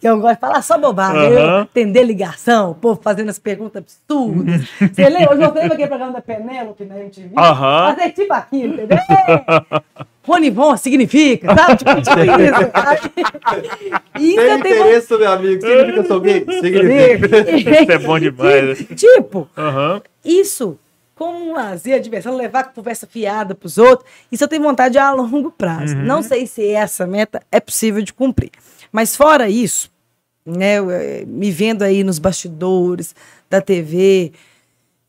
Eu 0.03 0.19
gosto 0.21 0.35
de 0.37 0.41
falar 0.41 0.63
só 0.63 0.79
bobagem, 0.79 1.23
eu 1.33 1.39
Aham. 1.39 1.63
atender 1.63 2.03
ligação, 2.05 2.71
o 2.71 2.75
povo 2.75 3.01
fazendo 3.03 3.29
as 3.31 3.39
perguntas 3.39 3.83
absurdas. 3.83 4.69
Você 4.79 5.09
lembra? 5.09 5.35
Hoje 5.35 5.43
eu 5.43 5.53
lembro 5.53 5.73
aquele 5.75 5.89
programa 5.89 6.13
da 6.13 6.21
Penélope 6.23 6.85
na 6.85 6.99
MTV? 6.99 7.31
Aham. 7.37 7.95
Fazer 7.95 8.13
tipo 8.13 8.33
aquilo, 8.33 8.75
entendeu? 8.75 8.99
Ronivon 10.29 10.77
significa, 10.77 11.55
sabe? 11.55 11.77
Tipo, 11.79 11.95
tipo 12.03 12.19
isso. 12.21 12.71
Aí- 13.45 14.29
Isso 14.33 14.37
Tem 14.37 14.59
interesse, 14.59 15.17
meu 15.17 15.33
amigo. 15.33 15.63
Significa 15.67 16.21
gay? 16.21 16.45
Significa. 16.61 17.51
Isso 17.83 17.93
é 17.93 17.99
bom 17.99 18.19
demais. 18.19 18.81
né? 18.81 18.87
Tipo, 18.97 19.49
Aham. 19.57 20.03
isso 20.25 20.79
como 21.15 21.51
um 21.51 21.53
lazer, 21.53 22.01
diversão, 22.01 22.37
levar 22.37 22.73
conversa 22.73 23.05
fiada 23.05 23.53
pros 23.53 23.77
outros, 23.77 24.09
isso 24.31 24.45
eu 24.45 24.49
tenho 24.49 24.63
vontade 24.63 24.97
a 24.99 25.11
longo 25.13 25.51
prazo. 25.51 25.97
Não 25.97 26.23
sei 26.23 26.47
se 26.47 26.71
essa 26.71 27.09
meta 27.09 27.43
é 27.51 27.59
possível 27.59 28.01
de 28.01 28.13
cumprir. 28.13 28.51
Mas 28.93 29.17
fora 29.17 29.51
isso, 29.51 29.91
né, 30.47 30.79
eu, 30.79 30.89
eh, 30.93 31.25
me 31.27 31.51
vendo 31.51 31.83
aí 31.83 32.05
nos 32.05 32.21
bastidores 32.21 33.17
da 33.51 33.61
TV, 33.61 34.33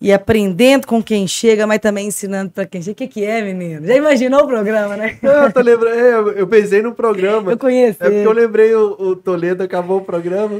e 0.01 0.13
aprendendo 0.13 0.87
com 0.87 1.03
quem 1.03 1.27
chega, 1.27 1.67
mas 1.67 1.79
também 1.79 2.07
ensinando 2.07 2.51
para 2.51 2.65
quem 2.65 2.81
chega. 2.81 2.93
O 2.93 2.95
que, 2.95 3.07
que 3.07 3.23
é, 3.25 3.41
menino? 3.41 3.85
Já 3.85 3.95
imaginou 3.95 4.43
o 4.43 4.47
programa, 4.47 4.95
né? 4.95 5.17
Eu 5.21 5.51
tô 5.51 5.59
lembrando, 5.59 5.95
é, 5.99 6.13
eu- 6.13 6.31
eu 6.31 6.47
pensei 6.47 6.81
no 6.81 6.93
programa. 6.93 7.51
Eu 7.51 7.57
conheço. 7.57 7.97
É 8.01 8.09
porque 8.09 8.27
eu 8.27 8.31
lembrei 8.31 8.73
o, 8.73 8.91
o 8.97 9.15
Toledo 9.15 9.61
acabou 9.63 9.97
o 9.97 10.01
programa. 10.05 10.59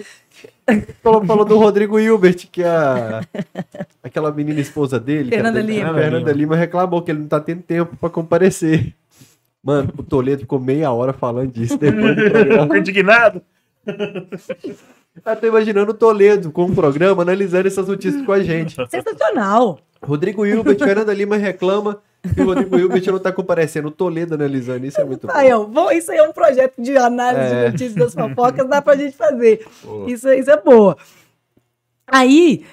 Falou, 1.02 1.26
falou 1.26 1.46
do 1.46 1.58
Rodrigo 1.58 2.00
Hilbert, 2.00 2.48
que 2.52 2.62
é 2.64 2.68
a, 2.68 3.22
aquela 4.04 4.32
menina 4.32 4.60
esposa 4.60 5.00
dele. 5.00 5.30
que 5.30 5.36
Fernanda 5.36 5.60
é 5.60 5.64
da- 5.64 5.68
Lima. 5.68 5.94
Fernanda 5.94 6.32
Lima 6.32 6.56
reclamou 6.56 7.02
que 7.02 7.12
ele 7.12 7.20
não 7.20 7.28
tá 7.28 7.40
tendo 7.40 7.62
tempo 7.64 7.96
pra 7.98 8.10
comparecer. 8.10 8.94
Mano, 9.64 9.92
o 9.98 10.04
Toledo 10.04 10.42
ficou 10.42 10.60
meia 10.60 10.92
hora 10.92 11.12
falando 11.12 11.52
disso 11.52 11.78
depois 11.78 12.16
do 12.16 12.22
programa. 12.30 12.62
Ficou 12.64 12.78
indignado. 12.78 13.42
Eu 15.26 15.36
tô 15.36 15.48
imaginando 15.48 15.92
o 15.92 15.94
Toledo 15.94 16.52
com 16.52 16.66
o 16.66 16.74
programa 16.76 17.22
analisando 17.22 17.68
essas 17.68 17.88
notícias 17.88 18.26
com 18.26 18.32
a 18.32 18.42
gente. 18.44 18.76
Sensacional. 18.90 19.80
Rodrigo 20.02 20.46
Hilbert, 20.46 20.78
Fernanda 20.80 21.14
Lima 21.14 21.36
reclama 21.38 22.02
que 22.34 22.42
o 22.42 22.46
Rodrigo 22.46 22.78
Hilbert 22.78 23.06
não 23.08 23.20
tá 23.20 23.32
comparecendo. 23.32 23.90
O 23.90 23.92
Toledo 23.92 24.34
analisando 24.36 24.86
isso 24.86 25.00
é 25.00 25.04
muito 25.04 25.28
bom. 25.28 25.34
Rafael, 25.34 25.68
vou- 25.68 25.92
isso 25.92 26.12
aí 26.12 26.18
é 26.18 26.24
um 26.24 26.32
projeto 26.34 26.82
de 26.82 26.96
análise 26.98 27.54
É. 27.54 27.66
de 27.66 27.72
notícias 27.72 27.96
das 27.96 28.14
fofocas, 28.14 28.68
dá 28.68 28.82
pra 28.82 28.96
gente 28.96 29.16
fazer. 29.16 29.66
Boa. 29.84 30.10
Isso, 30.12 30.30
isso 30.32 30.50
é 30.52 30.62
boa. 30.62 30.98
Aí, 32.08 32.66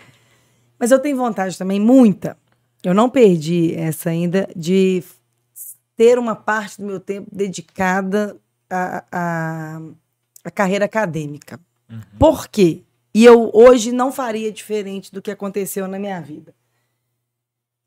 mas 0.78 0.90
eu 0.90 0.98
tenho 0.98 1.16
vontade 1.16 1.56
também, 1.58 1.80
muita. 1.80 2.36
Eu 2.84 2.94
não 2.94 3.08
perdi 3.10 3.74
essa 3.74 4.10
ainda, 4.10 4.48
de 4.54 5.02
ter 5.96 6.18
uma 6.18 6.36
parte 6.36 6.80
do 6.80 6.86
meu 6.86 7.00
tempo 7.00 7.28
dedicada 7.32 8.36
à, 8.70 9.04
à, 9.10 9.80
à 10.44 10.50
carreira 10.50 10.84
acadêmica. 10.84 11.58
Por 12.18 12.48
quê? 12.48 12.82
E 13.14 13.24
eu 13.24 13.50
hoje 13.54 13.92
não 13.92 14.12
faria 14.12 14.52
diferente 14.52 15.12
do 15.12 15.22
que 15.22 15.30
aconteceu 15.30 15.88
na 15.88 15.98
minha 15.98 16.20
vida. 16.20 16.54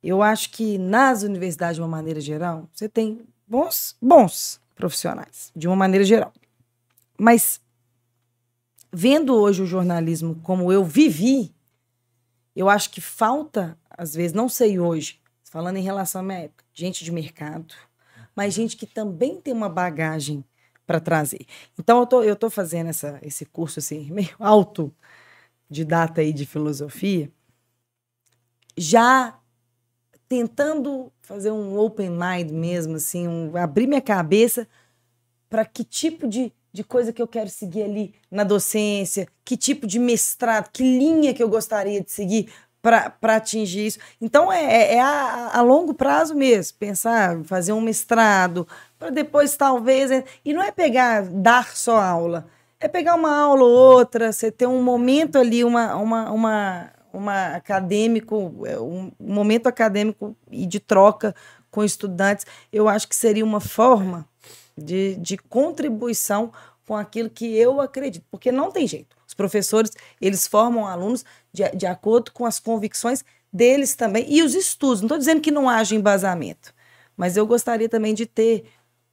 Eu 0.02 0.24
acho 0.24 0.50
que 0.52 0.78
nas 0.78 1.24
universidades, 1.24 1.76
de 1.76 1.82
uma 1.82 1.88
maneira 1.88 2.22
geral, 2.22 2.70
você 2.74 2.88
tem 2.88 3.22
bons, 3.46 3.96
bons 4.02 4.62
profissionais, 4.76 5.52
de 5.56 5.68
uma 5.68 5.76
maneira 5.76 6.06
geral. 6.06 6.34
Mas 7.18 7.62
vendo 8.92 9.36
hoje 9.36 9.62
o 9.62 9.66
jornalismo 9.66 10.40
como 10.42 10.72
eu 10.72 10.84
vivi, 10.84 11.54
eu 12.56 12.70
acho 12.70 12.90
que 12.90 13.02
falta, 13.02 13.78
às 13.90 14.14
vezes, 14.14 14.34
não 14.34 14.50
sei 14.50 14.80
hoje, 14.80 15.20
falando 15.44 15.78
em 15.78 15.84
relação 15.84 16.22
à 16.22 16.24
minha 16.24 16.40
época, 16.40 16.64
gente 16.74 17.04
de 17.04 17.12
mercado, 17.12 17.74
mas 18.36 18.54
gente 18.54 18.78
que 18.78 18.86
também 18.86 19.40
tem 19.40 19.54
uma 19.54 19.70
bagagem 19.70 20.44
para 20.90 21.00
trazer. 21.00 21.46
Então, 21.78 22.00
eu 22.00 22.08
tô, 22.08 22.24
eu 22.24 22.36
tô 22.36 22.50
fazendo 22.50 22.90
essa, 22.90 23.20
esse 23.22 23.46
curso 23.46 23.78
assim, 23.78 24.10
meio 24.12 24.36
alto 24.40 24.92
de 25.70 25.86
data 25.86 26.22
aí 26.22 26.34
de 26.34 26.46
filosofia, 26.48 27.32
já 28.78 29.38
tentando 30.30 31.12
fazer 31.22 31.52
um 31.52 31.78
open 31.80 32.12
mind 32.12 32.52
mesmo, 32.52 32.98
assim, 32.98 33.28
um- 33.28 33.58
abrir 33.58 33.88
minha 33.88 34.02
cabeça 34.02 34.68
para 35.50 35.66
que 35.66 35.84
tipo 35.84 36.28
de, 36.28 36.54
de 36.74 36.84
coisa 36.84 37.14
que 37.14 37.22
eu 37.22 37.28
quero 37.28 37.50
seguir 37.50 37.84
ali 37.84 38.16
na 38.32 38.44
docência, 38.44 39.28
que 39.46 39.58
tipo 39.58 39.88
de 39.88 40.00
mestrado, 40.00 40.70
que 40.72 40.84
linha 40.84 41.34
que 41.34 41.44
eu 41.44 41.50
gostaria 41.50 42.02
de 42.02 42.12
seguir 42.12 42.52
para 42.82 43.14
atingir 43.36 43.88
isso. 43.88 44.00
Então, 44.22 44.52
é, 44.52 44.64
é- 44.64 44.96
é 44.96 45.02
a, 45.02 45.58
a 45.60 45.62
longo 45.62 45.94
prazo 45.94 46.36
mesmo, 46.36 46.78
pensar, 46.80 47.44
fazer 47.46 47.74
um 47.74 47.82
mestrado, 47.82 48.68
para 49.00 49.10
depois 49.10 49.56
talvez. 49.58 50.12
é- 50.12 50.24
E 50.46 50.54
não 50.54 50.62
é 50.62 50.72
pegar, 50.72 51.24
dar 51.24 51.76
só 51.76 51.98
aula, 52.00 52.46
é 52.80 52.88
pegar 52.88 53.16
uma 53.16 53.36
aula 53.36 53.64
ou 53.64 53.72
outra, 53.72 54.32
você 54.32 54.52
ter 54.52 54.68
um 54.68 54.84
momento 54.84 55.38
ali, 55.38 55.64
uma, 55.64 55.96
uma, 55.96 56.32
uma, 56.32 56.92
uma 57.14 57.46
acadêmico, 57.56 58.64
é, 58.66 58.80
um 58.80 59.12
momento 59.20 59.68
acadêmico 59.68 60.36
e 60.52 60.66
de 60.66 60.80
troca 60.80 61.34
com 61.72 61.84
estudantes, 61.84 62.46
eu 62.72 62.88
acho 62.90 63.08
que 63.08 63.16
seria 63.16 63.44
uma 63.46 63.60
forma 63.60 64.28
de, 64.78 65.16
de 65.18 65.38
contribuição 65.38 66.52
com 66.88 66.96
aquilo 66.96 67.30
que 67.30 67.56
eu 67.56 67.80
acredito, 67.82 68.26
porque 68.32 68.52
não 68.52 68.72
tem 68.72 68.88
jeito. 68.88 69.16
Os 69.28 69.34
professores, 69.34 69.92
eles 70.20 70.48
formam 70.48 70.88
alunos 70.88 71.24
de, 71.54 71.70
de 71.76 71.86
acordo 71.86 72.32
com 72.32 72.46
as 72.46 72.60
convicções 72.60 73.24
deles 73.54 73.96
também, 73.96 74.26
e 74.28 74.42
os 74.42 74.56
estudos. 74.56 75.02
Não 75.02 75.06
estou 75.08 75.18
dizendo 75.18 75.42
que 75.42 75.52
não 75.52 75.70
haja 75.70 75.96
embasamento, 75.96 76.74
mas 77.16 77.38
eu 77.38 77.46
gostaria 77.46 77.88
também 77.90 78.14
de 78.14 78.26
ter 78.26 78.64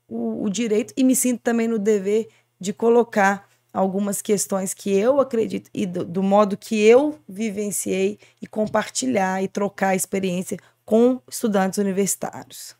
o, 0.09 0.45
o 0.45 0.51
direito 0.51 0.93
e 0.97 1.05
me 1.05 1.15
sinto 1.16 1.41
também 1.43 1.69
no 1.69 1.78
dever 1.78 2.28
de 2.61 2.73
colocar 2.73 3.49
algumas 3.73 4.23
questões 4.23 4.73
que 4.73 4.91
eu 4.91 5.20
acredito 5.20 5.70
e 5.74 5.85
do, 5.85 6.05
do 6.05 6.23
modo 6.23 6.57
que 6.57 6.81
eu 6.83 7.19
vivenciei 7.28 8.19
e 8.41 8.47
compartilhar 8.47 9.43
e 9.43 9.49
trocar 9.49 9.89
a 9.89 9.97
experiência 9.97 10.57
com 10.85 11.20
estudantes 11.28 11.78
universitários. 11.78 12.77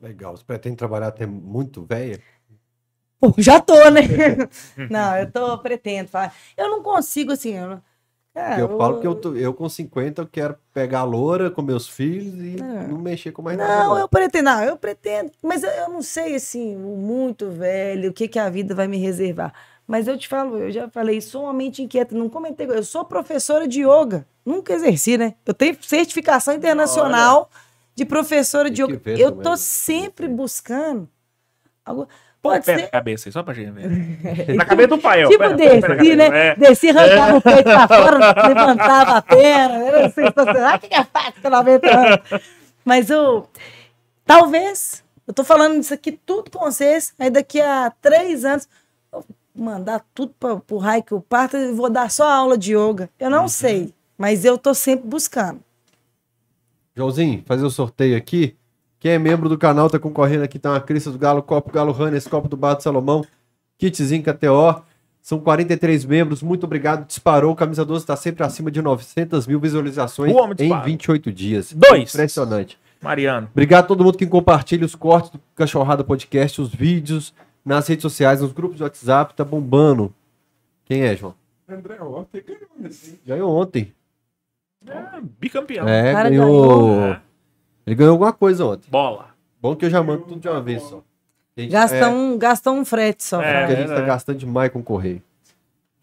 Legal. 0.00 0.36
Você 0.36 0.44
pretende 0.44 0.76
trabalhar 0.76 1.08
até 1.08 1.24
muito 1.26 1.84
velha? 1.84 2.20
Pô, 3.18 3.32
já 3.38 3.60
tô, 3.60 3.88
né? 3.90 4.02
não, 4.90 5.16
eu 5.16 5.30
tô, 5.30 5.58
pretendo. 5.58 6.08
falar. 6.08 6.34
Eu 6.56 6.68
não 6.70 6.82
consigo, 6.82 7.32
assim. 7.32 7.54
Eu, 7.54 7.68
não- 7.68 7.82
cara, 8.34 8.60
eu 8.60 8.76
falo 8.76 9.00
que 9.00 9.06
eu, 9.06 9.14
tô- 9.14 9.34
eu 9.34 9.54
com 9.54 9.68
50 9.68 10.22
eu 10.22 10.26
quero 10.26 10.56
pegar 10.72 11.00
a 11.00 11.04
loura 11.04 11.50
com 11.50 11.62
meus 11.62 11.88
filhos 11.88 12.34
e 12.34 12.56
É. 12.60 12.86
não 12.88 12.98
mexer 12.98 13.32
com 13.32 13.40
mais 13.42 13.56
nada. 13.56 13.84
Não, 13.84 13.98
eu 13.98 14.08
pretendo, 14.08 14.44
não, 14.44 14.62
eu 14.64 14.76
pretendo, 14.76 15.30
mas 15.42 15.62
eu, 15.62 15.70
eu 15.70 15.88
não 15.88 16.02
sei, 16.02 16.34
assim, 16.34 16.76
muito 16.76 17.48
velho, 17.50 18.10
o 18.10 18.12
que, 18.12 18.28
que 18.28 18.38
a 18.38 18.50
vida 18.50 18.74
vai 18.74 18.86
me 18.88 18.98
reservar. 18.98 19.52
Mas 19.86 20.08
eu 20.08 20.16
te 20.18 20.26
falo, 20.28 20.56
eu 20.58 20.70
já 20.70 20.88
falei, 20.88 21.20
sou 21.20 21.42
uma 21.44 21.52
mente 21.52 21.82
inquieta, 21.82 22.14
não 22.16 22.28
comentei, 22.28 22.66
eu 22.66 22.82
sou 22.82 23.04
professora 23.04 23.68
de 23.68 23.82
yoga, 23.82 24.26
nunca 24.44 24.72
exerci, 24.72 25.16
né? 25.18 25.34
Eu 25.44 25.52
tenho 25.54 25.76
certificação 25.82 26.54
internacional 26.54 27.50
de 27.94 28.04
professora 28.04 28.70
de 28.70 28.82
yoga. 28.82 28.94
Eu 29.06 29.30
também, 29.30 29.42
tô 29.44 29.50
né? 29.50 29.56
sempre 29.56 30.26
buscando. 30.26 31.08
Algo, 31.84 32.08
O 32.44 32.50
pode 32.50 32.66
pé 32.66 32.72
na 32.74 32.78
ser, 32.80 32.90
cabeça 32.90 33.28
aí, 33.28 33.32
só 33.32 33.42
pra 33.42 33.54
gente 33.54 33.70
ver. 33.70 33.88
Na 34.54 34.64
cabeça 34.66 34.88
do 34.88 34.98
pai, 34.98 35.24
ó. 35.24 35.28
tipo 35.28 35.42
Pé 35.42 35.48
na- 35.48 35.56
pé 35.56 35.64
na 35.64 35.70
desci, 35.70 35.88
cabeça, 35.88 36.16
né? 36.16 36.48
é. 36.48 36.54
Desci, 36.56 36.90
arrancava 36.90 37.36
o 37.36 37.40
peito 37.40 37.62
pra 37.64 37.88
fora, 37.88 38.18
levantava 38.48 39.10
a 39.16 39.22
perna. 39.22 39.74
Era 39.84 40.10
sensacional. 40.10 40.76
O 40.76 40.78
que 40.80 40.88
que 40.88 40.94
é 40.94 41.04
fácil 41.04 41.54
aguento, 41.54 41.82
não. 41.84 42.40
Mas 42.84 43.08
eu. 43.10 43.48
Talvez. 44.26 45.02
Eu 45.26 45.32
tô 45.32 45.42
falando 45.42 45.80
isso 45.80 45.94
aqui 45.94 46.12
tudo 46.12 46.50
com 46.50 46.58
vocês. 46.60 47.14
Aí 47.18 47.30
daqui 47.30 47.60
a 47.60 47.90
três 48.02 48.44
anos. 48.44 48.68
eu 49.10 49.24
vou 49.54 49.64
mandar 49.64 50.04
tudo 50.14 50.34
pra, 50.38 50.56
pro 50.56 50.76
raio 50.76 51.02
que 51.02 51.12
eu 51.12 51.20
parto 51.22 51.56
e 51.56 51.72
vou 51.72 51.88
dar 51.88 52.10
só 52.10 52.28
aula 52.30 52.58
de 52.58 52.74
yoga. 52.76 53.08
Eu 53.18 53.30
não 53.30 53.48
sei. 53.48 53.94
Mas 54.18 54.44
eu 54.44 54.58
tô 54.58 54.74
sempre 54.74 55.08
buscando. 55.08 55.60
Joãozinho, 56.94 57.42
fazer 57.46 57.64
o 57.64 57.70
sorteio 57.70 58.16
aqui. 58.16 58.54
Quem 59.04 59.12
é 59.12 59.18
membro 59.18 59.50
do 59.50 59.58
canal 59.58 59.90
tá 59.90 59.98
concorrendo 59.98 60.44
aqui, 60.44 60.58
tá 60.58 60.70
uma 60.70 60.80
crista 60.80 61.10
do 61.10 61.18
Galo, 61.18 61.42
copo 61.42 61.70
Galo 61.70 61.92
Runners, 61.92 62.26
copo 62.26 62.48
do 62.48 62.56
Bato 62.56 62.82
Salomão, 62.82 63.22
kitzinho 63.76 64.22
KTO. 64.22 64.82
São 65.20 65.38
43 65.38 66.06
membros, 66.06 66.42
muito 66.42 66.64
obrigado. 66.64 67.06
Disparou, 67.06 67.52
o 67.52 67.54
Camisa 67.54 67.84
12 67.84 68.06
tá 68.06 68.16
sempre 68.16 68.42
acima 68.44 68.70
de 68.70 68.80
900 68.80 69.46
mil 69.46 69.60
visualizações 69.60 70.32
em 70.32 70.54
dispara. 70.54 70.86
28 70.86 71.30
dias. 71.30 71.74
Dois. 71.74 72.14
Impressionante. 72.14 72.78
Mariano. 73.02 73.46
Obrigado 73.52 73.84
a 73.84 73.88
todo 73.88 74.02
mundo 74.02 74.16
que 74.16 74.26
compartilha 74.26 74.86
os 74.86 74.94
cortes 74.94 75.30
do 75.32 75.40
Cachorrada 75.54 76.02
Podcast, 76.02 76.62
os 76.62 76.74
vídeos 76.74 77.34
nas 77.62 77.86
redes 77.86 78.00
sociais, 78.00 78.40
nos 78.40 78.52
grupos 78.52 78.78
de 78.78 78.84
WhatsApp, 78.84 79.34
tá 79.34 79.44
bombando. 79.44 80.14
Quem 80.86 81.02
é, 81.02 81.14
João? 81.14 81.34
André 81.68 82.00
Horta 82.00 82.40
ganhou 82.40 82.86
assim. 82.86 83.18
Ganhou 83.26 83.54
ontem. 83.54 83.92
É, 84.86 85.20
bicampeão. 85.38 85.86
É, 85.86 86.10
cara 86.14 86.30
ganhou. 86.30 87.16
É. 87.86 87.90
Ele 87.90 87.94
ganhou 87.96 88.12
alguma 88.12 88.32
coisa 88.32 88.64
ontem. 88.64 88.88
Bola. 88.90 89.28
Bom 89.60 89.74
que 89.74 89.84
eu 89.84 89.90
já 89.90 90.02
mando 90.02 90.24
tudo 90.24 90.40
de 90.40 90.48
uma 90.48 90.60
vez 90.60 90.82
só. 90.82 91.02
Gente, 91.56 91.70
Gasta, 91.70 91.96
é, 91.96 92.06
um, 92.06 92.36
gasta 92.36 92.70
um 92.70 92.84
frete 92.84 93.22
só. 93.22 93.40
É. 93.40 93.60
porque 93.60 93.72
a 93.72 93.76
gente 93.86 93.94
tá 93.94 94.00
gastando 94.00 94.38
demais 94.38 94.72
com 94.72 94.80
o 94.80 94.82
correio. 94.82 95.22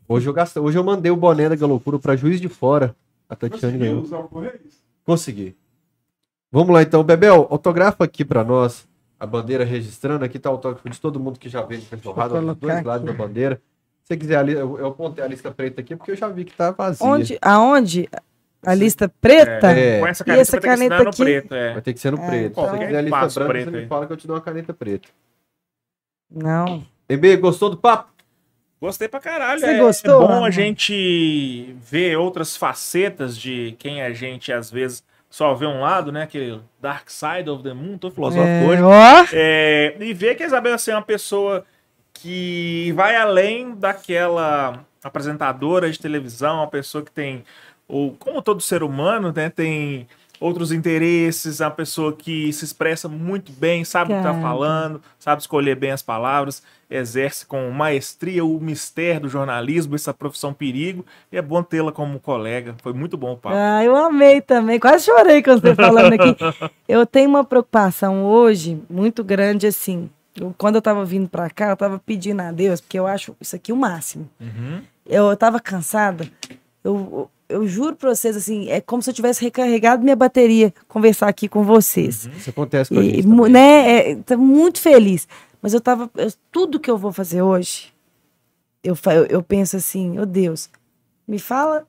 Hoje 0.08 0.28
eu, 0.28 0.34
gastei, 0.34 0.62
hoje 0.62 0.78
eu 0.78 0.84
mandei 0.84 1.12
o 1.12 1.16
boné 1.16 1.48
da 1.48 1.56
Galopura 1.56 2.00
pra 2.00 2.16
Juiz 2.16 2.40
de 2.40 2.50
Fora. 2.50 2.96
A 3.30 3.36
Tatiane 3.36 3.62
Conseguiu 3.62 3.80
ganhou. 3.80 4.02
usar 4.02 4.18
o 4.20 4.28
Correios? 4.28 4.84
Consegui. 5.06 5.56
Vamos 6.52 6.74
lá 6.74 6.82
então. 6.82 7.02
Bebel, 7.04 7.48
autografa 7.50 8.04
aqui 8.04 8.26
pra 8.26 8.44
nós 8.44 8.86
a 9.18 9.26
bandeira 9.26 9.64
registrando. 9.64 10.26
Aqui 10.26 10.38
tá 10.38 10.50
o 10.50 10.54
autógrafo 10.54 10.90
de 10.90 11.00
todo 11.00 11.20
mundo 11.20 11.40
que 11.40 11.48
já 11.48 11.62
veio 11.62 11.80
de 11.80 11.88
cachorrada, 11.88 12.42
dos 12.42 12.44
dois 12.58 12.60
colocar 12.60 12.86
lados 12.86 13.06
da 13.06 13.14
bandeira. 13.14 13.62
Se 14.04 14.08
você 14.08 14.18
quiser, 14.18 14.36
ali, 14.38 14.54
eu, 14.54 14.78
eu 14.80 14.88
apontei 14.88 15.24
a 15.24 15.28
lista 15.28 15.52
preta 15.52 15.80
aqui 15.80 15.96
porque 15.96 16.12
eu 16.12 16.16
já 16.18 16.28
vi 16.28 16.44
que 16.44 16.54
tá 16.54 16.72
vazia. 16.72 17.06
Onde, 17.06 17.38
aonde? 17.42 18.10
A 18.66 18.74
lista 18.76 19.10
preta? 19.22 19.72
É. 19.72 20.00
Com 20.00 20.08
essa 20.08 20.24
E 20.24 20.26
caneta, 20.26 20.42
essa 20.42 20.52
você 20.52 20.60
vai 20.60 20.62
ter 20.78 20.84
que 20.84 20.90
caneta 20.90 21.10
aqui? 21.10 21.24
preto. 21.24 21.56
É. 21.56 21.74
Vai 21.74 21.82
ter 21.82 21.94
que 21.94 22.00
ser 22.00 22.12
no 22.12 22.22
Ah, 22.22 22.28
preto. 22.28 22.52
então. 22.52 22.64
Se 22.66 22.70
você 22.72 22.86
quiser 22.86 22.98
a 22.98 23.02
lista 23.02 23.18
branca, 23.40 23.52
preto 23.54 23.70
você 23.72 23.76
aí. 23.78 23.82
me 23.84 23.88
fala 23.88 24.08
que 24.08 24.14
eu 24.14 24.18
te 24.18 24.28
dou 24.28 24.36
uma 24.36 24.42
caneta 24.42 24.74
preta. 24.74 25.10
Não. 26.30 26.86
Bebê, 27.08 27.36
gostou 27.38 27.70
do 27.70 27.78
papo? 27.78 28.10
Gostei 28.80 29.08
pra 29.08 29.20
caralho. 29.20 29.60
Você 29.60 29.66
é, 29.68 29.78
gostou, 29.80 30.24
É 30.24 30.28
bom 30.28 30.46
a 30.46 30.50
gente 30.50 31.76
ver 31.82 32.18
outras 32.18 32.56
facetas 32.58 33.38
de 33.38 33.76
quem 33.78 34.02
a 34.02 34.12
gente, 34.14 34.52
às 34.52 34.72
vezes, 34.72 35.04
só 35.30 35.54
vê 35.54 35.66
um 35.66 35.82
lado, 35.82 36.12
né? 36.12 36.24
Aquele 36.24 36.62
Dark 36.80 37.10
Side 37.10 37.50
of 37.50 37.64
the 37.64 37.74
Moon, 37.74 37.98
tô 37.98 38.10
filosófico 38.10 38.48
É, 38.48 38.66
hoje. 38.68 38.82
ó, 38.82 39.26
É, 39.34 39.96
e 40.00 40.14
ver 40.14 40.36
que 40.36 40.44
a 40.44 40.48
Isabela 40.48 40.76
assim, 40.76 40.92
é 40.92 40.96
uma 40.96 41.02
pessoa 41.04 41.64
que 42.14 42.92
vai 42.96 43.16
além 43.16 43.76
daquela 43.76 44.84
apresentadora 45.04 45.90
de 45.92 46.00
televisão, 46.00 46.58
uma 46.58 46.68
pessoa 46.68 47.04
que 47.04 47.12
tem 47.12 47.44
ou 47.92 48.16
como 48.18 48.42
todo 48.42 48.62
ser 48.62 48.82
humano, 48.84 49.34
né, 49.36 49.50
tem 49.50 50.08
outros 50.40 50.72
interesses, 50.72 51.60
uma 51.60 51.70
pessoa 51.70 52.14
que 52.14 52.52
se 52.52 52.66
expressa 52.66 53.08
muito 53.08 53.52
bem, 53.52 53.84
sabe 53.84 54.12
o 54.12 54.18
que 54.18 54.24
tá 54.24 54.30
Cara. 54.32 54.42
falando, 54.42 55.02
sabe 55.20 55.40
escolher 55.42 55.76
bem 55.76 55.92
as 55.92 56.02
palavras, 56.02 56.64
exerce 56.90 57.46
com 57.46 57.70
maestria 57.70 58.44
o 58.44 58.60
mistério 58.60 59.22
do 59.22 59.30
jornalismo, 59.30 59.94
essa 59.94 60.12
profissão 60.14 60.52
perigo, 60.52 61.06
e 61.32 61.38
é 61.38 61.42
bom 61.44 61.62
tê-la 61.62 61.92
como 61.92 62.20
colega. 62.20 62.74
Foi 62.82 62.92
muito 62.92 63.16
bom 63.18 63.34
o 63.34 63.38
papo. 63.38 63.56
Ah, 63.56 63.84
eu 63.84 63.96
amei 63.96 64.42
também. 64.42 64.80
Quase 64.80 65.06
chorei 65.06 65.44
com 65.44 65.52
você 65.58 65.76
falando 65.76 66.14
aqui. 66.14 66.36
Eu 66.88 67.06
tenho 67.06 67.30
uma 67.30 67.44
preocupação 67.44 68.26
hoje 68.26 68.82
muito 68.90 69.24
grande, 69.24 69.68
assim. 69.68 70.10
Eu- 70.36 70.56
quando 70.58 70.76
eu 70.76 70.82
tava 70.82 71.06
vindo 71.06 71.30
pra 71.30 71.50
cá, 71.50 71.70
eu 71.70 71.78
tava 71.78 72.00
pedindo 72.00 72.42
a 72.42 72.52
Deus, 72.52 72.82
porque 72.82 72.98
eu 72.98 73.06
acho 73.06 73.36
isso 73.40 73.56
aqui 73.56 73.72
o 73.72 73.76
máximo. 73.76 74.28
Uhum. 74.40 74.82
Eu 75.06 75.36
tava 75.38 75.60
cansada. 75.60 76.26
Eu, 76.84 76.96
eu 76.96 77.30
juro 77.68 77.96
pra 77.96 78.14
vocês, 78.14 78.36
assim, 78.36 78.70
é 78.70 78.80
como 78.82 79.02
se 79.02 79.10
eu 79.10 79.14
tivesse 79.14 79.42
recarregado 79.44 80.04
minha 80.04 80.16
bateria 80.16 80.74
conversar 80.88 81.28
aqui 81.28 81.48
com 81.48 81.64
vocês. 81.64 82.28
Isso 82.38 82.50
acontece 82.50 82.94
com 82.94 83.00
a 83.00 83.04
gente 83.04 83.24
também. 83.24 83.52
né, 83.52 84.12
é, 84.12 84.16
tô 84.16 84.38
muito 84.38 84.80
feliz. 84.80 85.28
Mas 85.62 85.74
eu 85.74 85.82
tava. 85.82 86.10
eu- 86.16 86.32
tudo 86.52 86.80
que 86.80 86.90
eu 86.90 86.98
vou 86.98 87.12
fazer 87.12 87.42
hoje, 87.42 87.94
eu, 88.84 88.98
eu, 89.14 89.26
eu 89.28 89.44
penso 89.44 89.78
assim, 89.78 90.18
ô 90.20 90.26
Deus, 90.26 90.70
me 91.28 91.38
fala 91.38 91.86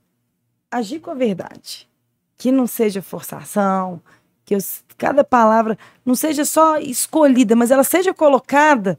agir 0.70 1.00
com 1.00 1.10
a 1.10 1.14
verdade. 1.14 1.88
Que 2.36 2.50
não 2.52 2.66
seja 2.66 3.00
forçação, 3.00 4.00
que 4.44 4.54
eu 4.54 4.58
cada 4.98 5.24
palavra 5.24 5.78
não 6.04 6.14
seja 6.14 6.44
só 6.44 6.78
escolhida, 6.78 7.56
mas 7.56 7.70
ela 7.70 7.82
seja 7.84 8.12
colocada 8.12 8.98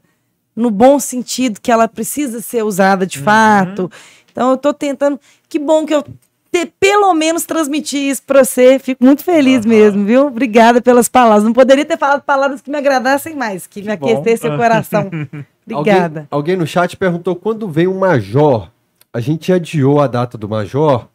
no 0.56 0.70
bom 0.70 0.98
sentido 0.98 1.60
que 1.60 1.70
ela 1.72 1.86
precisa 1.88 2.40
ser 2.40 2.62
usada 2.64 3.06
de 3.06 3.18
fato. 3.18 3.90
Então 4.30 4.50
eu 4.50 4.56
tô 4.56 4.72
tentando. 4.74 5.20
Que 5.48 5.58
bom 5.58 5.86
que 5.86 5.94
eu 5.94 6.04
ter 6.54 6.72
pelo 6.78 7.12
menos 7.14 7.44
transmitir 7.44 7.98
isso 7.98 8.22
pra 8.22 8.44
você. 8.44 8.78
Fico 8.78 9.04
muito 9.04 9.24
feliz 9.24 9.66
Aham. 9.66 9.68
mesmo, 9.68 10.04
viu? 10.04 10.28
Obrigada 10.28 10.80
pelas 10.80 11.08
palavras. 11.08 11.42
Não 11.42 11.52
poderia 11.52 11.84
ter 11.84 11.98
falado 11.98 12.22
palavras 12.22 12.60
que 12.60 12.70
me 12.70 12.78
agradassem 12.78 13.34
mais, 13.34 13.66
que 13.66 13.82
me 13.82 13.96
bom. 13.96 14.06
aquecessem 14.06 14.54
o 14.54 14.56
coração. 14.56 15.10
Obrigada. 15.66 16.20
Alguém, 16.20 16.54
alguém 16.54 16.56
no 16.56 16.66
chat 16.66 16.96
perguntou 16.96 17.34
quando 17.34 17.68
vem 17.68 17.88
o 17.88 17.94
Major. 17.94 18.68
A 19.12 19.18
gente 19.18 19.52
adiou 19.52 20.00
a 20.00 20.06
data 20.06 20.38
do 20.38 20.48
Major, 20.48 21.08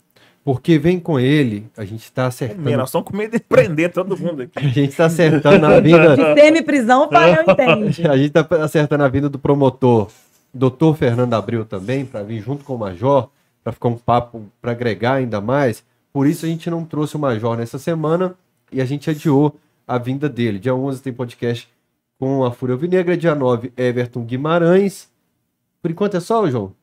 porque 0.44 0.78
vem 0.78 1.00
com 1.00 1.18
ele, 1.18 1.68
a 1.78 1.86
gente 1.86 2.04
está 2.04 2.26
acertando. 2.26 2.70
nós 2.72 2.90
estamos 2.90 3.08
com 3.08 3.16
medo 3.16 3.32
de 3.32 3.40
prender 3.40 3.94
todo 3.94 4.18
mundo 4.18 4.42
aqui. 4.42 4.52
A 4.60 4.62
gente 4.62 4.90
está 4.90 5.06
acertando 5.06 5.66
a 5.66 5.80
vinda. 5.80 6.16
De 6.18 6.34
semi-prisão, 6.42 7.06
o 7.06 7.10
Fael 7.10 7.44
entende. 7.48 8.08
A 8.08 8.18
gente 8.18 8.38
está 8.38 8.48
acertando 8.64 9.04
a 9.04 9.08
vinda 9.08 9.30
do 9.30 9.38
promotor, 9.38 10.08
doutor 10.54 10.96
Fernando 10.98 11.34
Abreu 11.34 11.64
também, 11.66 12.04
para 12.06 12.24
vir 12.24 12.42
junto 12.42 12.64
com 12.64 12.76
o 12.76 12.80
Major, 12.80 13.30
para 13.70 13.74
ficar 13.74 13.90
um 13.90 13.98
papo 13.98 14.46
para 14.62 14.72
agregar 14.72 15.14
ainda 15.16 15.40
mais. 15.40 15.84
Por 16.12 16.26
isso 16.26 16.46
a 16.46 16.50
gente 16.50 16.70
não 16.70 16.84
trouxe 16.84 17.16
o 17.16 17.20
Major 17.20 17.56
nessa 17.56 17.78
semana 17.78 18.36
e 18.72 18.82
a 18.82 18.86
gente 18.86 19.10
adiou 19.10 19.56
a 19.88 19.98
vinda 19.98 20.28
dele. 20.28 20.60
Dia 20.60 20.74
11 20.74 21.02
tem 21.02 21.14
podcast 21.14 21.70
com 22.18 22.44
a 22.44 22.52
Fúria 22.52 22.74
Alvinegra, 22.74 23.16
dia 23.16 23.36
9 23.36 23.72
Everton 23.78 24.24
Guimarães. 24.24 25.10
Por 25.82 25.92
enquanto 25.92 26.18
é 26.18 26.20
só, 26.20 26.50
João? 26.50 26.74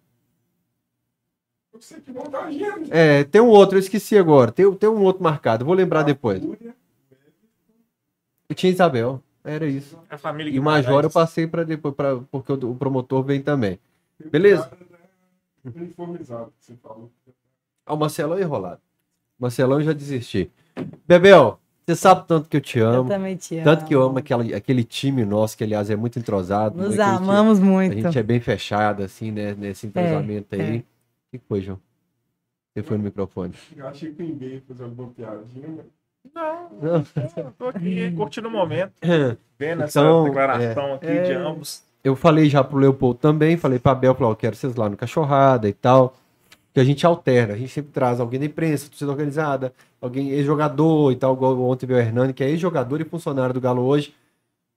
É, 2.89 3.25
tem 3.25 3.41
um 3.41 3.49
outro, 3.49 3.77
eu 3.77 3.81
esqueci 3.81 4.17
agora. 4.17 4.51
Tem, 4.53 4.73
tem 4.75 4.89
um 4.89 5.03
outro 5.03 5.23
marcado, 5.23 5.65
vou 5.65 5.75
lembrar 5.75 6.05
depois. 6.05 6.43
Eu 8.49 8.55
tinha 8.55 8.73
Isabel, 8.73 9.21
era 9.45 9.67
isso. 9.67 9.99
A 10.09 10.17
família 10.17 10.53
E 10.53 10.59
o 10.59 10.63
Major 10.63 11.03
eu 11.05 11.11
passei 11.11 11.47
para 11.47 11.65
depois, 11.65 11.95
pra, 11.95 12.17
porque 12.31 12.53
o 12.53 12.75
promotor 12.75 13.23
vem 13.25 13.43
também. 13.43 13.79
Beleza? 14.31 14.71
Uniformizado, 15.75 16.53
que 16.59 16.65
você 16.65 16.75
falou. 16.77 17.11
Ah, 17.85 17.95
o 17.95 17.97
Marcelão 17.97 18.37
é 18.39 18.43
enrolado. 18.43 18.81
Marcelão 19.39 19.79
eu 19.81 19.85
já 19.87 19.93
desisti. 19.93 20.51
Bebel, 21.07 21.59
você 21.87 21.95
sabe 21.97 22.27
tanto 22.27 22.49
que 22.49 22.57
eu 22.57 22.61
te 22.61 22.79
Eu 22.79 22.89
amo. 22.89 23.09
também 23.09 23.37
te 23.37 23.57
amo. 23.57 23.65
Tanto 23.65 23.85
que 23.85 23.95
eu 23.95 24.03
amo 24.03 24.19
aquela, 24.19 24.45
aquele 24.57 24.83
time 24.85 25.25
nosso, 25.25 25.57
que 25.57 25.65
aliás 25.65 25.89
é 25.91 25.97
muito 25.97 26.19
entrosado. 26.19 26.77
Nos 26.77 26.91
né, 26.91 26.97
que 26.97 27.03
a 27.03 27.13
gente- 27.13 27.23
amamos 27.23 27.59
A 27.61 27.63
muito. 27.65 27.95
gente 28.01 28.19
é 28.19 28.23
bem 28.23 28.41
fechado, 28.41 29.03
assim, 29.03 29.31
né? 29.31 29.55
Nesse 29.55 29.87
entrosamento 29.87 30.55
É, 30.55 30.61
aí. 30.61 30.85
que 31.31 31.39
foi, 31.39 31.61
João? 31.61 31.79
Você 32.75 32.83
foi 32.83 32.99
no 32.99 33.05
microfone. 33.05 33.55
Eu 33.77 33.87
achei 33.89 34.13
que 34.13 34.23
ninguém 34.23 34.49
ia 34.55 34.63
fazer 34.69 34.85
alguma 34.85 35.09
piadinha, 35.11 35.69
mas 35.69 35.87
Não, 36.35 36.71
Não. 36.83 37.05
eu 37.37 37.53
tô 37.57 37.69
aqui 37.69 38.11
curtindo 38.13 38.49
o 38.49 38.51
momento, 38.51 38.93
vendo 39.59 39.85
Então, 39.85 39.85
essa 39.85 40.25
declaração 40.25 40.95
aqui 40.95 41.07
é. 41.07 41.23
de 41.23 41.33
ambos. 41.35 41.86
Eu 42.07 42.15
falei 42.15 42.49
já 42.49 42.63
pro 42.63 42.79
Leopoldo 42.79 43.19
também, 43.19 43.57
falei 43.57 43.81
pra 43.81 43.93
Bel, 43.93 44.15
falei, 44.15 44.31
ó, 44.31 44.35
quero 44.37 44.55
vocês 44.55 44.77
lá 44.77 44.89
no 44.89 44.97
Cachorrada 44.97 45.69
e 45.69 45.73
tal. 45.73 46.15
Que 46.73 46.79
a 46.79 46.85
gente 46.85 47.05
alterna, 47.05 47.55
a 47.55 47.57
gente 47.57 47.73
sempre 47.73 47.91
traz 47.91 48.21
alguém 48.21 48.39
da 48.39 48.47
imprensa, 48.47 48.89
torcida 48.89 49.11
organizada, 49.11 49.73
alguém 50.01 50.31
ex-jogador 50.31 51.11
e 51.11 51.17
tal, 51.17 51.35
igual 51.35 51.59
ontem 51.63 51.85
veio 51.85 51.99
o 51.99 52.03
Hernani, 52.03 52.33
que 52.33 52.45
é 52.45 52.49
ex-jogador 52.49 53.01
e 53.01 53.05
funcionário 53.05 53.53
do 53.53 53.61
Galo 53.61 53.83
hoje. 53.83 54.15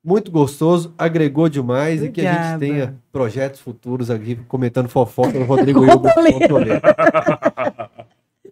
Muito 0.03 0.31
gostoso, 0.31 0.91
agregou 0.97 1.47
demais 1.47 2.01
e 2.01 2.09
que 2.09 2.21
a 2.21 2.31
gente 2.31 2.53
Obrigada. 2.55 2.59
tenha 2.59 2.95
projetos 3.11 3.59
futuros 3.59 4.09
aqui 4.09 4.35
comentando 4.47 4.89
fofoca 4.89 5.37
do 5.37 5.45
Rodrigo 5.45 5.85
Hilbert. 5.85 6.81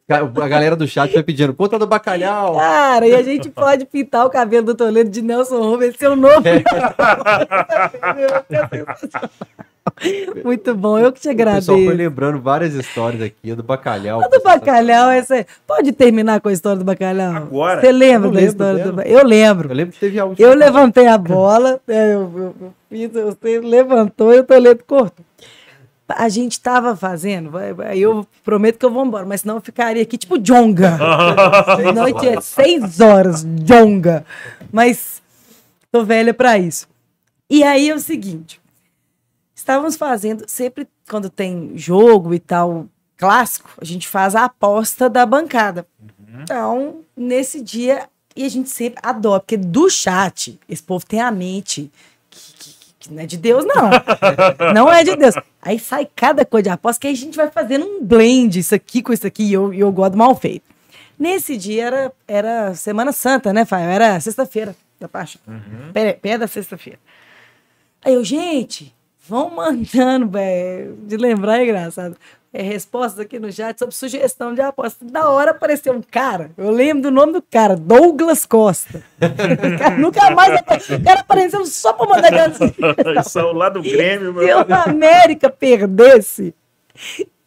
A 0.10 0.48
galera 0.48 0.74
do 0.76 0.88
chat 0.88 1.14
vai 1.14 1.22
pedindo 1.22 1.54
conta 1.54 1.78
do 1.78 1.86
bacalhau. 1.86 2.56
Cara, 2.56 3.06
e 3.06 3.14
a 3.14 3.22
gente 3.22 3.50
pode 3.50 3.86
pintar 3.86 4.26
o 4.26 4.30
cabelo 4.30 4.68
do 4.68 4.76
Toledo 4.76 5.10
de 5.10 5.22
Nelson 5.22 5.60
Rubens, 5.62 5.98
seu 5.98 6.16
novo. 6.16 6.42
Muito 10.44 10.76
bom, 10.76 10.98
eu 11.00 11.12
que 11.12 11.20
te 11.20 11.30
O 11.30 11.36
pessoal 11.36 11.62
foi 11.62 11.76
agradeço. 11.76 11.98
lembrando 11.98 12.40
várias 12.42 12.74
histórias 12.74 13.22
aqui 13.22 13.54
do 13.56 13.64
bacalhau. 13.64 14.22
A 14.24 14.28
do 14.28 14.42
bacalhau, 14.42 15.10
essa... 15.10 15.46
pode 15.66 15.92
terminar 15.92 16.40
com 16.40 16.50
a 16.50 16.54
história 16.54 16.78
do 16.78 16.86
bacalhau? 16.86 17.34
Agora? 17.36 17.82
Você 17.82 17.92
lembra 17.92 18.30
Eu 18.30 18.34
da 18.34 18.42
história 18.42 18.76
dela. 18.76 18.92
do 18.92 18.96
bacalhau? 18.98 19.20
Eu 19.20 19.26
lembro. 19.28 19.70
Eu 19.70 19.76
lembro 19.76 19.94
que 19.94 20.00
teve 20.00 20.20
algo. 20.20 20.36
Eu 20.38 20.54
levantei 20.54 21.08
a 21.08 21.18
bola, 21.18 21.80
é, 21.88 22.14
eu, 22.14 22.32
eu- 22.36 22.56
eu 22.62 22.74
fiz, 22.90 23.12
você 23.12 23.60
levantou 23.60 24.34
e 24.34 24.40
o 24.40 24.44
Toledo 24.44 24.84
cortou. 24.86 25.26
A 26.08 26.30
gente 26.30 26.54
estava 26.54 26.96
fazendo, 26.96 27.52
eu 27.96 28.26
prometo 28.44 28.80
que 28.80 28.86
eu 28.86 28.92
vou 28.92 29.06
embora, 29.06 29.26
mas 29.26 29.42
senão 29.42 29.56
eu 29.56 29.62
ficaria 29.62 30.02
aqui 30.02 30.18
tipo 30.18 30.40
Jonga. 30.40 30.98
Noite 31.94 32.28
é 32.28 32.40
seis 32.40 33.02
horas, 33.02 33.44
Jonga. 33.44 34.26
Mas 34.72 35.22
tô 35.92 36.06
velha 36.06 36.34
para 36.34 36.58
isso. 36.58 36.88
E 37.50 37.64
aí 37.64 37.90
é 37.90 37.96
o 37.96 38.00
seguinte: 38.00 38.62
estávamos 39.54 39.98
fazendo, 39.98 40.46
sempre 40.48 40.88
quando 41.10 41.30
tem 41.30 41.74
jogo 41.76 42.34
e 42.34 42.40
tal, 42.40 42.88
clássico, 43.18 43.70
a 43.82 43.84
gente 43.84 44.08
faz 44.08 44.36
a 44.36 44.46
aposta 44.46 45.10
da 45.10 45.26
bancada. 45.26 45.86
Então, 46.42 47.02
nesse 47.16 47.62
dia, 47.62 48.08
e 48.36 48.46
a 48.46 48.50
gente 48.50 48.70
sempre 48.70 49.00
adora, 49.02 49.40
porque 49.40 49.58
do 49.58 49.90
chat, 49.90 50.60
esse 50.70 50.84
povo 50.84 51.06
tem 51.06 51.20
a 51.20 51.32
mente 51.32 51.92
não 53.10 53.24
é 53.24 53.26
de 53.26 53.38
Deus, 53.38 53.66
não. 53.66 53.90
não 54.74 54.92
é 54.92 55.04
de 55.04 55.16
Deus. 55.16 55.36
Aí 55.62 55.80
sai 55.80 56.08
cada 56.16 56.46
coisa 56.46 56.64
de 56.64 56.70
aposta, 56.70 57.02
que 57.02 57.08
aí 57.08 57.14
a 57.14 57.18
gente 57.18 57.36
vai 57.36 57.50
fazendo 57.50 57.86
um 57.86 58.04
blend, 58.04 58.60
isso 58.60 58.74
aqui 58.74 59.02
com 59.02 59.14
isso 59.14 59.26
aqui, 59.26 59.44
e 59.44 59.54
eu, 59.54 59.74
eu 59.74 59.92
gosto 59.92 60.18
mal 60.18 60.36
feito. 60.36 60.64
Nesse 61.18 61.58
dia 61.58 61.86
era, 61.86 62.14
era 62.28 62.74
Semana 62.76 63.12
Santa, 63.12 63.52
né, 63.52 63.66
Fael? 63.66 63.90
Era 63.90 64.20
sexta-feira 64.20 64.76
da 65.00 65.08
Paixão. 65.08 65.42
Pé, 65.94 66.14
pé 66.14 66.38
da 66.38 66.48
sexta-feira. 66.48 67.00
Aí 68.04 68.14
eu, 68.14 68.24
gente, 68.24 68.94
vão 69.28 69.50
mandando, 69.50 70.30
velho. 70.30 70.98
De 71.04 71.18
lembrar 71.18 71.60
é 71.60 71.64
engraçado. 71.64 72.16
É, 72.58 72.62
respostas 72.64 73.20
aqui 73.20 73.38
no 73.38 73.52
chat 73.52 73.78
sobre 73.78 73.94
sugestão 73.94 74.52
de 74.52 74.62
aposta. 74.62 75.06
Da 75.06 75.30
hora 75.30 75.52
apareceu 75.52 75.94
um 75.94 76.02
cara, 76.02 76.50
eu 76.58 76.72
lembro 76.72 77.04
do 77.04 77.12
nome 77.12 77.34
do 77.34 77.40
cara, 77.40 77.76
Douglas 77.76 78.48
Costa. 78.48 79.04
Cara 79.78 79.94
nunca 80.02 80.32
mais 80.32 80.56
apareceu. 80.58 80.98
O 80.98 81.04
cara 81.04 81.20
apareceu 81.20 81.64
só 81.68 81.94
pra 81.94 82.08
mandar 82.08 82.52
sugestão. 82.56 83.24
São 83.26 83.52
lá 83.52 83.70
do 83.70 83.84
Grêmio, 83.84 84.34
Se 84.34 84.40
meu. 84.40 84.58
o 84.62 84.74
América 84.90 85.52
perdesse, 85.52 86.56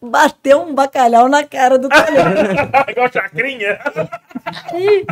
bateu 0.01 0.63
um 0.63 0.73
bacalhau 0.77 1.29
na 1.29 1.43
cara 1.43 1.77
do 1.77 1.89
Toledo. 1.89 2.61
Igual 2.89 3.13
chacrinha. 3.13 3.81
Aí, 4.73 5.07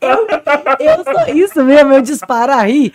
eu, 0.00 0.26
eu 0.80 1.04
sou 1.04 1.34
isso 1.36 1.62
mesmo, 1.62 1.92
eu 1.92 2.00
disparo 2.00 2.52
a 2.52 2.62
rir. 2.62 2.90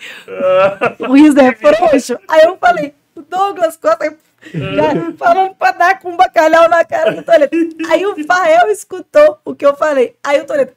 O 0.98 1.12
riso 1.12 1.38
é 1.38 1.54
frouxo. 1.54 2.18
Aí 2.28 2.42
eu 2.42 2.56
falei, 2.56 2.92
Douglas 3.30 3.76
Costa 3.76 4.12
já 4.52 5.12
falando 5.16 5.54
pra 5.54 5.72
dar 5.72 5.98
com 5.98 6.10
um 6.10 6.16
bacalhau 6.16 6.68
na 6.68 6.84
cara 6.84 7.12
do 7.12 7.22
Toledo. 7.22 7.56
Aí 7.90 8.04
o 8.04 8.16
Fael 8.26 8.70
escutou 8.70 9.38
o 9.44 9.54
que 9.54 9.64
eu 9.64 9.76
falei. 9.76 10.16
Aí 10.22 10.40
o 10.40 10.44
Toledo. 10.44 10.72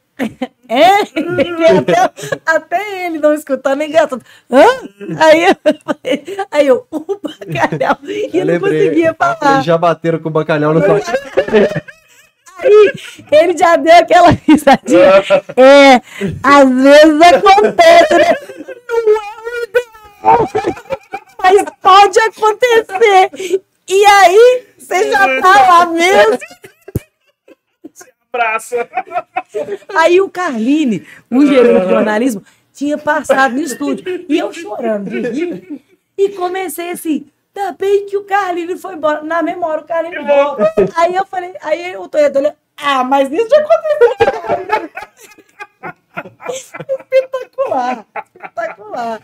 É? 0.67 1.01
Até, 1.77 2.11
até 2.45 3.05
ele 3.05 3.19
não 3.19 3.33
escutou, 3.33 3.75
nem 3.75 3.89
engraçado. 3.89 4.21
Hã? 4.49 4.65
Aí 5.19 5.45
eu 5.45 5.55
falei, 5.83 6.37
aí 6.49 6.67
eu, 6.67 6.87
o 6.89 7.19
bacalhau, 7.21 7.97
e 8.03 8.29
Eu 8.33 8.41
ele 8.41 8.45
não 8.45 8.53
lembrei, 8.53 8.85
conseguia 8.87 9.13
falar. 9.13 9.53
Eles 9.55 9.65
já 9.65 9.77
bateram 9.77 10.19
com 10.19 10.29
o 10.29 10.31
bacalhau 10.31 10.73
no 10.73 10.81
sua 10.81 10.95
Aí 12.57 12.93
ele 13.31 13.57
já 13.57 13.75
deu 13.75 13.93
aquela 13.93 14.29
risadinha. 14.31 15.23
É, 15.57 16.01
às 16.41 16.69
vezes 16.69 17.21
acontece, 17.21 18.13
né? 18.13 18.35
Não 18.87 19.09
é 19.09 19.35
o 19.43 19.63
ideal, 19.63 20.49
mas 21.45 21.63
pode 21.81 22.19
acontecer. 22.19 23.61
E 23.87 24.05
aí, 24.05 24.67
você 24.77 25.11
já 25.11 25.41
tá 25.41 25.67
lá 25.67 25.85
mesmo. 25.85 26.39
Praça. 28.31 28.89
Aí 29.95 30.19
o 30.19 30.29
Carline, 30.29 31.07
o 31.31 31.45
gerente 31.45 31.85
de 31.85 31.89
jornalismo, 31.89 32.43
tinha 32.73 32.97
passado 32.97 33.53
no 33.53 33.61
estúdio. 33.61 34.25
E 34.27 34.37
eu 34.37 34.51
chorando 34.51 35.09
de 35.09 35.21
rir. 35.29 35.81
E 36.17 36.29
comecei 36.29 36.91
assim, 36.91 37.27
tá 37.53 37.73
bem 37.77 38.05
que 38.05 38.17
o 38.17 38.23
Carline 38.23 38.77
foi 38.77 38.95
embora. 38.95 39.21
Na 39.21 39.43
mesma 39.43 39.67
hora 39.67 39.81
o 39.81 39.85
Carline 39.85 40.17
volta. 40.25 40.73
Aí 40.95 41.15
eu 41.15 41.25
falei, 41.25 41.53
aí 41.61 41.95
o 41.95 42.07
Toledo 42.07 42.39
olhou, 42.39 42.53
ah, 42.77 43.03
mas 43.03 43.31
isso 43.31 43.47
já 43.49 43.57
aconteceu. 43.59 44.89
espetacular, 46.49 48.05
espetacular. 48.35 49.21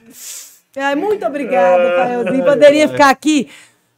Ai, 0.75 0.95
muito 0.95 1.25
obrigada, 1.25 1.95
Faelzinho. 1.95 2.45
Poderia 2.45 2.87
ficar 2.87 3.09
aqui 3.09 3.49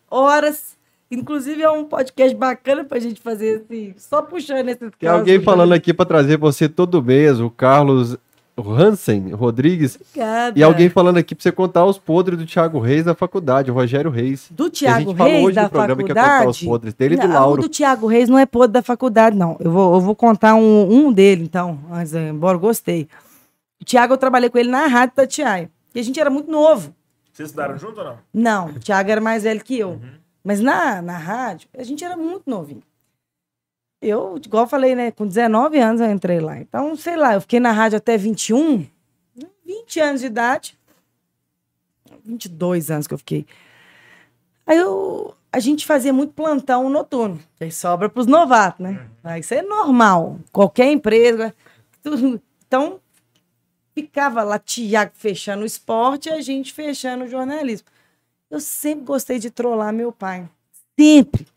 horas. 0.09 0.73
Inclusive, 1.11 1.61
é 1.61 1.69
um 1.69 1.85
podcast 1.85 2.35
bacana 2.35 2.83
pra 2.83 2.99
gente 2.99 3.21
fazer 3.21 3.63
assim, 3.63 3.93
só 3.97 4.23
puxando 4.23 4.67
esses 4.69 4.89
Tem 4.97 5.09
alguém 5.09 5.39
falando 5.39 5.73
aqui 5.73 5.93
para 5.93 6.05
trazer 6.05 6.37
você 6.37 6.67
todo 6.67 7.03
mês, 7.03 7.39
o 7.39 7.51
Carlos 7.51 8.17
Hansen 8.57 9.31
Rodrigues. 9.31 9.99
Obrigada. 10.09 10.59
E 10.59 10.63
alguém 10.63 10.89
falando 10.89 11.17
aqui 11.17 11.35
para 11.35 11.43
você 11.43 11.51
contar 11.51 11.85
os 11.85 11.99
podres 11.99 12.37
do 12.39 12.45
Thiago 12.47 12.79
Reis 12.79 13.05
da 13.05 13.13
faculdade, 13.13 13.69
o 13.69 13.73
Rogério 13.75 14.09
Reis. 14.09 14.47
Do 14.49 14.71
Tiago 14.71 15.09
gente 15.09 15.17
falou 15.17 15.33
Reis, 15.33 15.45
hoje 15.45 15.55
da 15.55 15.63
no 15.63 15.69
programa 15.69 16.03
que 16.03 16.09
ia 16.09 16.15
contar 16.15 16.25
os 16.25 16.39
faculdade. 16.39 16.65
podres 16.65 16.93
dele 16.95 17.15
e 17.15 17.17
do 17.17 17.27
Não, 17.27 17.33
Lauro. 17.33 17.59
O 17.59 17.63
do 17.63 17.69
Tiago 17.69 18.07
Reis 18.07 18.29
não 18.29 18.39
é 18.39 18.45
podre 18.47 18.73
da 18.73 18.81
faculdade, 18.81 19.37
não. 19.37 19.55
Eu 19.59 19.71
vou, 19.71 19.93
eu 19.95 20.01
vou 20.01 20.15
contar 20.15 20.55
um, 20.55 20.91
um 20.91 21.13
dele, 21.13 21.43
então. 21.43 21.79
Mas, 21.89 22.13
eh, 22.15 22.29
embora 22.29 22.55
eu 22.55 22.59
gostei. 22.59 23.07
O 23.79 23.85
Tiago, 23.85 24.13
eu 24.13 24.17
trabalhei 24.17 24.49
com 24.49 24.57
ele 24.57 24.69
na 24.69 24.87
Rádio 24.87 25.15
Tatiaia. 25.15 25.69
E 25.93 25.99
a 25.99 26.03
gente 26.03 26.19
era 26.19 26.29
muito 26.29 26.49
novo. 26.49 26.95
Vocês 27.31 27.49
estudaram 27.49 27.77
junto 27.77 27.99
ou 27.99 28.05
não? 28.05 28.19
Não, 28.33 28.67
o 28.67 28.79
Thiago 28.79 29.09
era 29.09 29.21
mais 29.21 29.43
velho 29.43 29.63
que 29.63 29.77
eu. 29.77 29.99
Mas 30.43 30.59
na, 30.59 31.01
na 31.01 31.17
rádio, 31.17 31.69
a 31.77 31.83
gente 31.83 32.03
era 32.03 32.15
muito 32.17 32.49
novinho. 32.49 32.83
Eu, 34.01 34.37
igual 34.43 34.65
eu 34.65 34.69
falei, 34.69 34.93
né? 34.95 35.11
Com 35.11 35.25
19 35.25 35.79
anos 35.79 36.01
eu 36.01 36.11
entrei 36.11 36.39
lá. 36.39 36.59
Então, 36.59 36.95
sei 36.95 37.15
lá, 37.15 37.35
eu 37.35 37.41
fiquei 37.41 37.59
na 37.59 37.71
rádio 37.71 37.97
até 37.97 38.17
21, 38.17 38.85
20 39.65 39.99
anos 40.01 40.21
de 40.21 40.27
idade. 40.27 40.77
22 42.25 42.91
anos 42.91 43.07
que 43.07 43.13
eu 43.13 43.17
fiquei. 43.17 43.45
Aí 44.65 44.77
eu, 44.77 45.33
a 45.51 45.59
gente 45.59 45.85
fazia 45.85 46.11
muito 46.11 46.33
plantão 46.33 46.89
noturno. 46.89 47.39
Aí 47.59 47.71
sobra 47.71 48.09
para 48.09 48.19
os 48.19 48.27
novatos, 48.27 48.81
né? 48.81 49.07
Aí 49.23 49.39
Isso 49.39 49.53
é 49.53 49.61
normal. 49.61 50.39
Qualquer 50.51 50.91
empresa. 50.91 51.53
tudo. 52.01 52.41
Então, 52.67 52.99
ficava 53.93 54.43
lá 54.43 54.59
Tiago 54.59 55.11
fechando 55.15 55.63
o 55.63 55.65
esporte 55.65 56.29
e 56.29 56.31
a 56.31 56.41
gente 56.41 56.73
fechando 56.73 57.25
o 57.25 57.27
jornalismo. 57.27 57.87
Eu 58.49 58.59
sempre 58.59 59.05
gostei 59.05 59.39
de 59.39 59.49
trollar 59.49 59.93
meu 59.93 60.11
pai. 60.11 60.47
Sempre. 60.99 61.47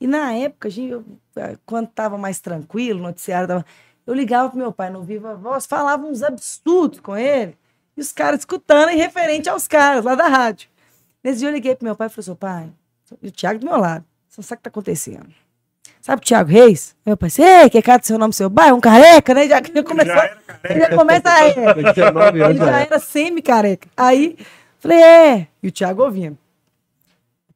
E 0.00 0.06
na 0.06 0.32
época, 0.32 0.68
a 0.68 0.70
gente, 0.70 0.90
eu, 0.90 1.04
eh, 1.36 1.56
quando 1.64 1.88
estava 1.88 2.18
mais 2.18 2.40
tranquilo, 2.40 3.00
o 3.00 3.02
noticiário 3.02 3.48
tava, 3.48 3.66
eu 4.06 4.14
ligava 4.14 4.48
pro 4.50 4.58
meu 4.58 4.72
pai 4.72 4.90
no 4.90 5.02
Viva 5.02 5.34
Voz, 5.34 5.66
falava 5.66 6.06
uns 6.06 6.22
absurdos 6.22 7.00
com 7.00 7.16
ele, 7.16 7.56
e 7.96 8.00
os 8.00 8.12
caras 8.12 8.40
escutando 8.40 8.90
em 8.90 8.96
referente 8.96 9.48
aos 9.48 9.66
caras 9.68 10.04
lá 10.04 10.14
da 10.14 10.28
rádio. 10.28 10.68
Nesse 11.22 11.38
dia 11.38 11.48
eu 11.48 11.52
liguei 11.52 11.74
pro 11.74 11.84
meu 11.84 11.96
pai 11.96 12.08
e 12.08 12.10
falei 12.10 12.22
assim, 12.22 12.34
pai, 12.34 12.72
e 13.22 13.28
o 13.28 13.32
Thiago 13.32 13.60
do 13.60 13.66
meu 13.66 13.78
lado, 13.78 14.04
você 14.28 14.40
não 14.40 14.44
sabe 14.44 14.58
o 14.58 14.60
que 14.60 14.64
tá 14.64 14.70
acontecendo. 14.70 15.43
Sabe 16.04 16.20
o 16.20 16.22
Thiago 16.26 16.50
Reis? 16.50 16.94
Meu 17.06 17.16
pai, 17.16 17.30
sei, 17.30 17.70
que 17.70 17.78
é 17.78 17.98
seu 18.02 18.18
nome 18.18 18.34
seu 18.34 18.50
bairro, 18.50 18.76
um 18.76 18.80
careca, 18.80 19.32
né? 19.32 19.48
Já, 19.48 19.62
já 19.74 19.82
começou, 19.82 20.14
Já 20.14 20.38
ele 20.64 20.80
já 20.80 20.94
começa 20.94 21.30
a... 21.30 21.46
é, 21.46 21.92
19 21.94 22.42
anos 22.42 22.50
ele 22.50 22.58
já 22.58 22.72
já 22.72 22.80
era 22.80 22.98
semi-careca. 22.98 23.88
Aí, 23.96 24.36
falei, 24.78 25.02
é. 25.02 25.48
E 25.62 25.68
o 25.68 25.72
Thiago 25.72 26.02
ouvindo. 26.02 26.36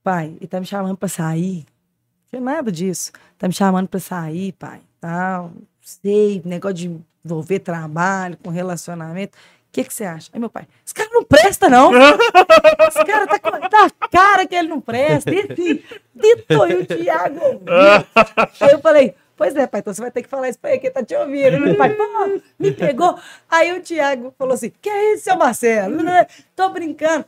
Pai, 0.03 0.33
ele 0.39 0.47
tá 0.47 0.59
me 0.61 0.65
chamando 0.65 0.97
pra 0.97 1.11
sair. 1.11 1.67
Não 2.33 2.41
nada 2.41 2.73
disso. 2.73 3.13
Tá 3.37 3.47
me 3.47 3.53
chamando 3.53 3.87
pra 3.87 4.01
sair, 4.01 4.53
pai. 4.53 4.81
Tal. 4.99 5.53
Sei, 5.83 6.41
negócio 6.43 6.75
de 6.75 7.01
envolver 7.23 7.59
trabalho 7.59 8.39
com 8.43 8.49
relacionamento. 8.49 9.37
Que 9.79 9.85
que 9.85 9.95
você 9.95 10.03
acha? 10.03 10.29
Aí 10.33 10.41
meu 10.41 10.51
pai, 10.51 10.67
esse 10.85 10.93
cara 10.93 11.09
não 11.13 11.23
presta, 11.23 11.69
não. 11.69 11.93
Esse 11.95 13.05
cara 13.05 13.29
tá 13.29 13.39
com 13.39 13.51
tá 13.69 13.89
cara 14.11 14.45
que 14.45 14.57
ele 14.57 14.67
não 14.67 14.81
presta. 14.81 15.31
E 15.33 15.39
assim, 15.39 15.81
ditou 16.13 16.67
e 16.69 16.75
o 16.75 16.85
Thiago. 16.85 17.63
Aí 18.61 18.73
eu 18.73 18.81
falei, 18.81 19.15
pois 19.37 19.55
é, 19.55 19.69
pai, 19.69 19.79
então 19.79 19.95
você 19.95 20.03
vai 20.03 20.11
ter 20.11 20.23
que 20.23 20.29
falar 20.29 20.49
isso 20.49 20.59
pra 20.59 20.71
ele, 20.71 20.81
que 20.81 20.91
tá 20.91 21.05
te 21.05 21.15
ouvindo. 21.15 21.61
Meu 21.61 21.77
pai, 21.77 21.95
pô, 21.95 22.03
me 22.59 22.73
pegou. 22.73 23.17
Aí 23.49 23.71
o 23.71 23.81
Thiago 23.81 24.35
falou 24.37 24.55
assim, 24.55 24.73
que 24.83 24.91
é 24.91 25.15
isso, 25.15 25.23
seu 25.23 25.37
Marcelo? 25.37 25.97
Tô 26.57 26.71
brincando. 26.71 27.25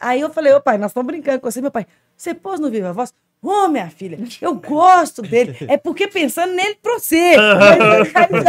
Aí 0.00 0.18
eu 0.18 0.30
falei, 0.30 0.54
ô 0.54 0.62
pai, 0.62 0.78
nós 0.78 0.92
estamos 0.92 1.06
brincando 1.06 1.40
com 1.40 1.50
você. 1.50 1.60
Meu 1.60 1.70
pai, 1.70 1.86
você 2.16 2.32
pôs 2.32 2.58
no 2.58 2.70
Viva 2.70 2.94
Voz? 2.94 3.12
Ô, 3.42 3.66
minha 3.66 3.90
filha, 3.90 4.20
eu 4.40 4.54
gosto 4.54 5.20
dele. 5.20 5.56
É 5.68 5.76
porque 5.76 6.06
pensando 6.06 6.52
nele 6.52 6.76
pra 6.76 6.94
você. 6.94 7.34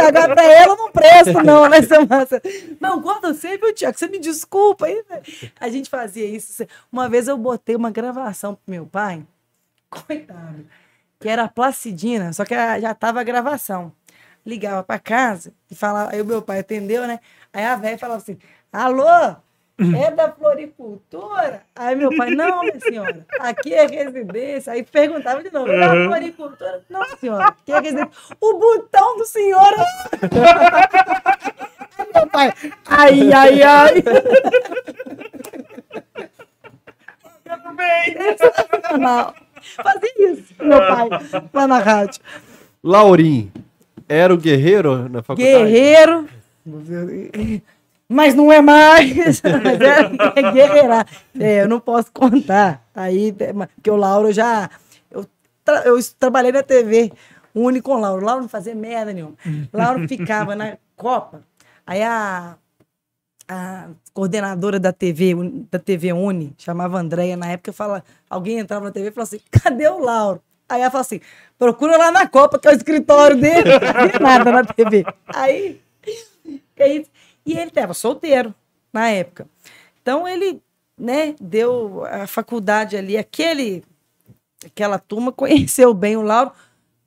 Agora 0.06 0.34
pra 0.34 0.44
ela 0.44 0.76
não 0.76 0.92
presto, 0.92 1.42
não, 1.42 1.68
né, 1.68 1.78
Marcelo? 2.08 2.40
Não, 2.80 3.00
gosto 3.00 3.26
você, 3.34 3.58
viu, 3.58 3.74
Tiago? 3.74 3.98
Você 3.98 4.06
me 4.06 4.20
desculpa. 4.20 4.86
Aí? 4.86 5.02
A 5.58 5.68
gente 5.68 5.90
fazia 5.90 6.24
isso. 6.24 6.64
Uma 6.92 7.08
vez 7.08 7.26
eu 7.26 7.36
botei 7.36 7.74
uma 7.74 7.90
gravação 7.90 8.54
pro 8.54 8.62
meu 8.68 8.86
pai, 8.86 9.26
coitado, 9.90 10.64
que 11.18 11.28
era 11.28 11.48
Placidina, 11.48 12.32
só 12.32 12.44
que 12.44 12.54
já 12.54 12.94
tava 12.94 13.20
a 13.20 13.24
gravação. 13.24 13.92
Ligava 14.46 14.84
pra 14.84 15.00
casa 15.00 15.52
e 15.68 15.74
falava, 15.74 16.12
aí 16.12 16.20
o 16.20 16.24
meu 16.24 16.40
pai 16.40 16.60
atendeu, 16.60 17.04
né? 17.06 17.18
Aí 17.52 17.64
a 17.64 17.74
velha 17.74 17.98
falava 17.98 18.20
assim: 18.22 18.38
alô? 18.72 19.34
É 19.76 20.10
da 20.12 20.30
floricultura? 20.30 21.62
Aí 21.74 21.96
meu 21.96 22.16
pai, 22.16 22.30
não, 22.30 22.60
minha 22.60 22.78
senhora, 22.78 23.26
aqui 23.40 23.74
é 23.74 23.86
residência. 23.86 24.72
Aí 24.72 24.84
perguntava 24.84 25.42
de 25.42 25.52
novo, 25.52 25.68
é 25.68 25.80
da 25.80 26.06
floricultura? 26.06 26.84
Não, 26.88 27.04
senhora, 27.18 27.48
aqui 27.48 27.72
é 27.72 27.80
residência. 27.80 28.10
O 28.40 28.58
botão 28.58 29.16
do 29.16 29.24
senhor. 29.24 29.60
Aí 31.96 32.06
meu 32.14 32.26
pai, 32.28 32.52
ai, 32.86 33.32
ai, 33.32 33.62
ai. 33.62 33.94
Sensacional. 38.36 39.34
Fazia 39.82 40.32
isso, 40.32 40.54
meu 40.62 40.78
pai, 40.78 41.08
lá 41.52 41.66
na 41.66 41.78
rádio. 41.78 42.22
Laurim, 42.82 43.50
era 44.08 44.32
o 44.32 44.36
guerreiro 44.36 45.08
na 45.08 45.22
faculdade? 45.22 45.64
Guerreiro. 45.64 46.28
Mas 48.08 48.34
não 48.34 48.52
é 48.52 48.60
mais. 48.60 49.40
Mas 49.42 49.80
é, 49.80 50.52
guerreirar. 50.52 51.06
É, 51.38 51.62
eu 51.62 51.68
não 51.68 51.80
posso 51.80 52.12
contar. 52.12 52.82
Aí, 52.94 53.34
é, 53.38 53.52
porque 53.52 53.90
o 53.90 53.96
Lauro 53.96 54.32
já. 54.32 54.68
Eu, 55.10 55.26
tra- 55.64 55.82
eu 55.84 55.96
trabalhei 56.18 56.52
na 56.52 56.62
TV, 56.62 57.12
único 57.54 57.90
com 57.90 57.96
o 57.96 58.00
Lauro. 58.00 58.22
O 58.22 58.24
Lauro 58.24 58.42
não 58.42 58.48
fazia 58.48 58.74
merda 58.74 59.12
nenhuma. 59.12 59.34
O 59.72 59.76
Lauro 59.76 60.06
ficava 60.06 60.54
na 60.54 60.76
Copa. 60.96 61.42
Aí 61.86 62.02
a, 62.02 62.56
a 63.48 63.88
coordenadora 64.12 64.78
da 64.78 64.92
TV, 64.92 65.34
da 65.70 65.78
TV 65.78 66.12
Uni, 66.12 66.54
chamava 66.58 66.98
Andréia, 66.98 67.36
na 67.36 67.48
época, 67.48 67.72
fala, 67.72 68.04
alguém 68.28 68.58
entrava 68.58 68.84
na 68.84 68.90
TV 68.90 69.08
e 69.08 69.12
falava 69.12 69.28
assim: 69.34 69.44
cadê 69.50 69.88
o 69.88 69.98
Lauro? 69.98 70.42
Aí 70.68 70.80
ela 70.80 70.90
fala 70.90 71.02
assim: 71.02 71.20
procura 71.58 71.96
lá 71.96 72.10
na 72.10 72.28
Copa, 72.28 72.58
que 72.58 72.68
é 72.68 72.70
o 72.70 72.74
escritório 72.74 73.36
dele. 73.40 73.70
Não 74.20 74.20
nada 74.20 74.52
na 74.52 74.64
TV. 74.64 75.04
Aí. 75.26 75.80
isso? 76.06 77.10
E 77.46 77.52
ele 77.52 77.68
estava 77.68 77.92
solteiro 77.94 78.54
na 78.92 79.08
época. 79.10 79.46
Então 80.02 80.26
ele, 80.26 80.60
né, 80.98 81.34
deu 81.40 82.04
a 82.06 82.26
faculdade 82.26 82.96
ali, 82.96 83.16
aquele, 83.16 83.82
aquela 84.64 84.98
turma 84.98 85.30
conheceu 85.32 85.92
bem 85.94 86.16
o 86.16 86.22
Lauro, 86.22 86.52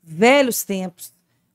velhos 0.03 0.63
tempos, 0.63 1.11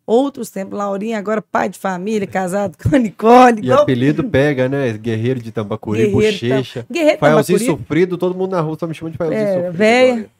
outros 0.07 0.51
tempos. 0.51 0.77
Laurinha 0.79 1.19
agora 1.19 1.41
pai 1.43 1.69
de 1.69 1.79
família, 1.79 2.27
casado 2.27 2.77
com 2.77 2.95
a 2.95 2.99
Nicole. 2.99 3.61
E 3.61 3.65
igual- 3.67 3.83
apelido 3.83 4.25
pega, 4.25 4.69
né? 4.69 4.93
Guerreiro 4.95 5.41
de 5.41 5.53
Tambacuri, 5.53 6.07
Guerreiro 6.07 6.33
bochecha. 6.33 6.83
Tam- 6.85 6.95
Guerreiro 6.95 7.15
de 7.17 7.21
Faelzinho 7.21 7.59
Tambacuri. 7.59 7.81
sofrido, 7.85 8.19
todo 8.19 8.35
mundo 8.35 8.51
na 8.53 8.61
rua 8.61 8.77
só 8.79 8.87
me 8.87 8.95
chama 8.95 9.11
de 9.11 9.17
Faelzinho 9.17 9.41
É, 9.43 9.55
sofrido. 9.55 9.73
véia. 9.79 10.31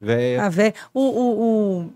Véia. 0.00 0.42
A 0.44 0.48
vé- 0.48 0.74
o, 0.92 1.00
o, 1.00 1.40
o- 1.82 1.90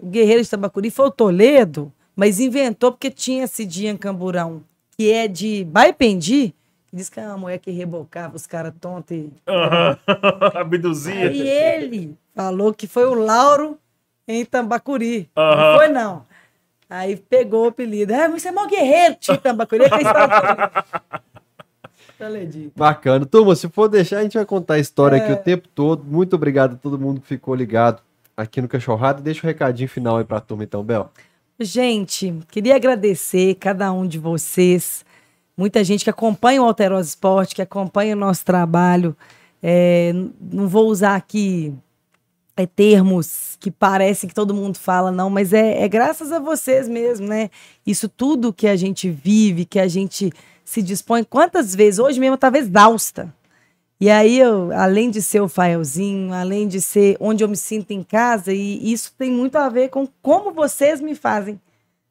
o 0.00 0.06
Guerreiro 0.06 0.42
de 0.42 0.50
Tambacuri 0.50 0.90
foi 0.90 1.06
o 1.06 1.10
Toledo, 1.12 1.92
mas 2.16 2.40
inventou 2.40 2.90
porque 2.90 3.08
tinha 3.10 3.44
esse 3.44 3.64
dia 3.64 3.88
em 3.90 3.96
Camburão, 3.96 4.62
que 5.02 5.12
é 5.12 5.26
de 5.26 5.64
Baipendi, 5.64 6.54
que 6.88 6.94
diz 6.94 7.08
que 7.08 7.18
é 7.18 7.26
uma 7.26 7.36
mulher 7.36 7.58
que 7.58 7.72
rebocava 7.72 8.36
os 8.36 8.46
caras 8.46 8.72
tontos. 8.80 9.16
E... 9.16 9.32
Aham. 9.48 9.98
Abduzia. 10.54 11.28
Aí 11.28 11.40
ele 11.40 12.16
falou 12.36 12.72
que 12.72 12.86
foi 12.86 13.04
o 13.04 13.14
Lauro 13.14 13.76
em 14.28 14.44
Tambacuri. 14.44 15.28
Não 15.34 15.76
foi, 15.76 15.88
não. 15.88 16.24
Aí 16.88 17.16
pegou 17.16 17.64
o 17.64 17.68
apelido. 17.70 18.14
Ah, 18.14 18.28
mas 18.28 18.42
você 18.42 18.48
é 18.48 18.52
mó 18.52 18.64
guerreiro, 18.66 19.16
tio 19.16 19.36
Tambacuri. 19.38 19.86
É 19.86 19.88
Toledinho. 22.16 22.70
Bacana. 22.76 23.26
Turma, 23.26 23.56
se 23.56 23.68
for 23.68 23.88
deixar, 23.88 24.18
a 24.18 24.22
gente 24.22 24.34
vai 24.34 24.46
contar 24.46 24.74
a 24.74 24.78
história 24.78 25.18
aqui 25.18 25.32
É. 25.32 25.34
o 25.34 25.38
tempo 25.38 25.66
todo. 25.74 26.04
Muito 26.04 26.36
obrigado 26.36 26.74
a 26.74 26.76
todo 26.76 26.96
mundo 26.96 27.20
que 27.20 27.26
ficou 27.26 27.56
ligado 27.56 28.00
aqui 28.36 28.60
no 28.62 28.68
Cachorrada. 28.68 29.20
Deixa 29.20 29.40
o 29.44 29.46
recadinho 29.48 29.88
final 29.88 30.18
aí 30.18 30.24
pra 30.24 30.38
turma, 30.40 30.62
então, 30.62 30.84
Bel. 30.84 31.10
Gente, 31.64 32.34
queria 32.50 32.76
agradecer 32.76 33.54
cada 33.54 33.92
um 33.92 34.06
de 34.06 34.18
vocês. 34.18 35.04
Muita 35.56 35.84
gente 35.84 36.02
que 36.02 36.10
acompanha 36.10 36.60
o 36.60 36.64
Alterosa 36.64 37.08
Esporte, 37.08 37.54
que 37.54 37.62
acompanha 37.62 38.16
o 38.16 38.18
nosso 38.18 38.44
trabalho. 38.44 39.16
É, 39.62 40.12
não 40.40 40.66
vou 40.66 40.88
usar 40.88 41.14
aqui 41.14 41.72
é, 42.56 42.66
termos 42.66 43.56
que 43.60 43.70
parece 43.70 44.26
que 44.26 44.34
todo 44.34 44.54
mundo 44.54 44.76
fala, 44.76 45.12
não, 45.12 45.30
mas 45.30 45.52
é, 45.52 45.82
é 45.82 45.88
graças 45.88 46.32
a 46.32 46.40
vocês 46.40 46.88
mesmo, 46.88 47.28
né? 47.28 47.48
Isso 47.86 48.08
tudo 48.08 48.52
que 48.52 48.66
a 48.66 48.74
gente 48.74 49.08
vive, 49.08 49.64
que 49.64 49.78
a 49.78 49.86
gente 49.86 50.32
se 50.64 50.82
dispõe, 50.82 51.22
quantas 51.22 51.74
vezes, 51.74 52.00
hoje 52.00 52.18
mesmo 52.18 52.34
estava 52.34 52.58
exausta. 52.58 53.32
E 54.02 54.10
aí, 54.10 54.36
eu, 54.36 54.72
além 54.72 55.12
de 55.12 55.22
ser 55.22 55.40
o 55.42 55.48
faelzinho, 55.48 56.34
além 56.34 56.66
de 56.66 56.80
ser 56.80 57.16
onde 57.20 57.44
eu 57.44 57.48
me 57.48 57.56
sinto 57.56 57.92
em 57.92 58.02
casa, 58.02 58.52
e 58.52 58.92
isso 58.92 59.14
tem 59.16 59.30
muito 59.30 59.54
a 59.54 59.68
ver 59.68 59.90
com 59.90 60.08
como 60.20 60.50
vocês 60.52 61.00
me 61.00 61.14
fazem 61.14 61.60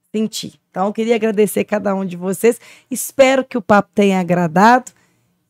sentir. 0.09 0.53
Então, 0.69 0.85
eu 0.85 0.93
queria 0.93 1.15
agradecer 1.15 1.65
cada 1.65 1.93
um 1.93 2.05
de 2.05 2.15
vocês. 2.15 2.61
Espero 2.89 3.43
que 3.43 3.57
o 3.57 3.61
papo 3.61 3.89
tenha 3.93 4.21
agradado. 4.21 4.89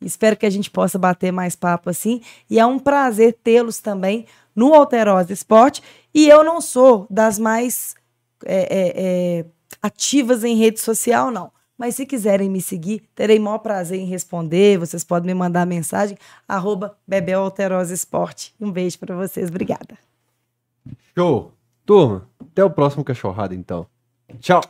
Espero 0.02 0.36
que 0.36 0.48
a 0.48 0.50
gente 0.50 0.72
possa 0.72 0.98
bater 0.98 1.32
mais 1.32 1.56
papo 1.56 1.92
assim. 1.92 2.24
E 2.50 2.60
é 2.60 2.66
um 2.66 2.80
prazer 2.80 3.38
tê-los 3.44 3.78
também 3.78 4.26
no 4.56 4.74
Alterosa 4.74 5.32
Esporte. 5.32 5.84
E 6.12 6.28
eu 6.28 6.44
não 6.44 6.60
sou 6.60 7.06
das 7.08 7.38
mais 7.38 7.94
é, 8.44 8.62
é, 8.62 8.94
é, 8.96 9.46
ativas 9.80 10.44
em 10.44 10.56
rede 10.56 10.80
social, 10.80 11.30
não. 11.30 11.52
Mas 11.82 11.96
se 11.96 12.06
quiserem 12.06 12.48
me 12.48 12.62
seguir, 12.62 13.02
terei 13.16 13.40
maior 13.40 13.58
prazer 13.58 14.00
em 14.00 14.06
responder. 14.06 14.78
Vocês 14.78 15.04
podem 15.04 15.34
me 15.34 15.34
mandar 15.34 15.66
mensagem, 15.66 16.16
arroba 16.48 16.96
Bebel 17.08 17.42
Alterosa 17.42 17.92
Esporte. 17.92 18.54
Um 18.62 18.72
beijo 18.72 19.00
para 19.00 19.16
vocês. 19.16 19.50
Obrigada. 19.50 19.98
Show. 21.18 21.52
Turma, 21.84 22.30
até 22.40 22.64
o 22.64 22.70
próximo 22.70 23.04
cachorrada, 23.04 23.56
então. 23.56 23.88
Tchau. 24.40 24.62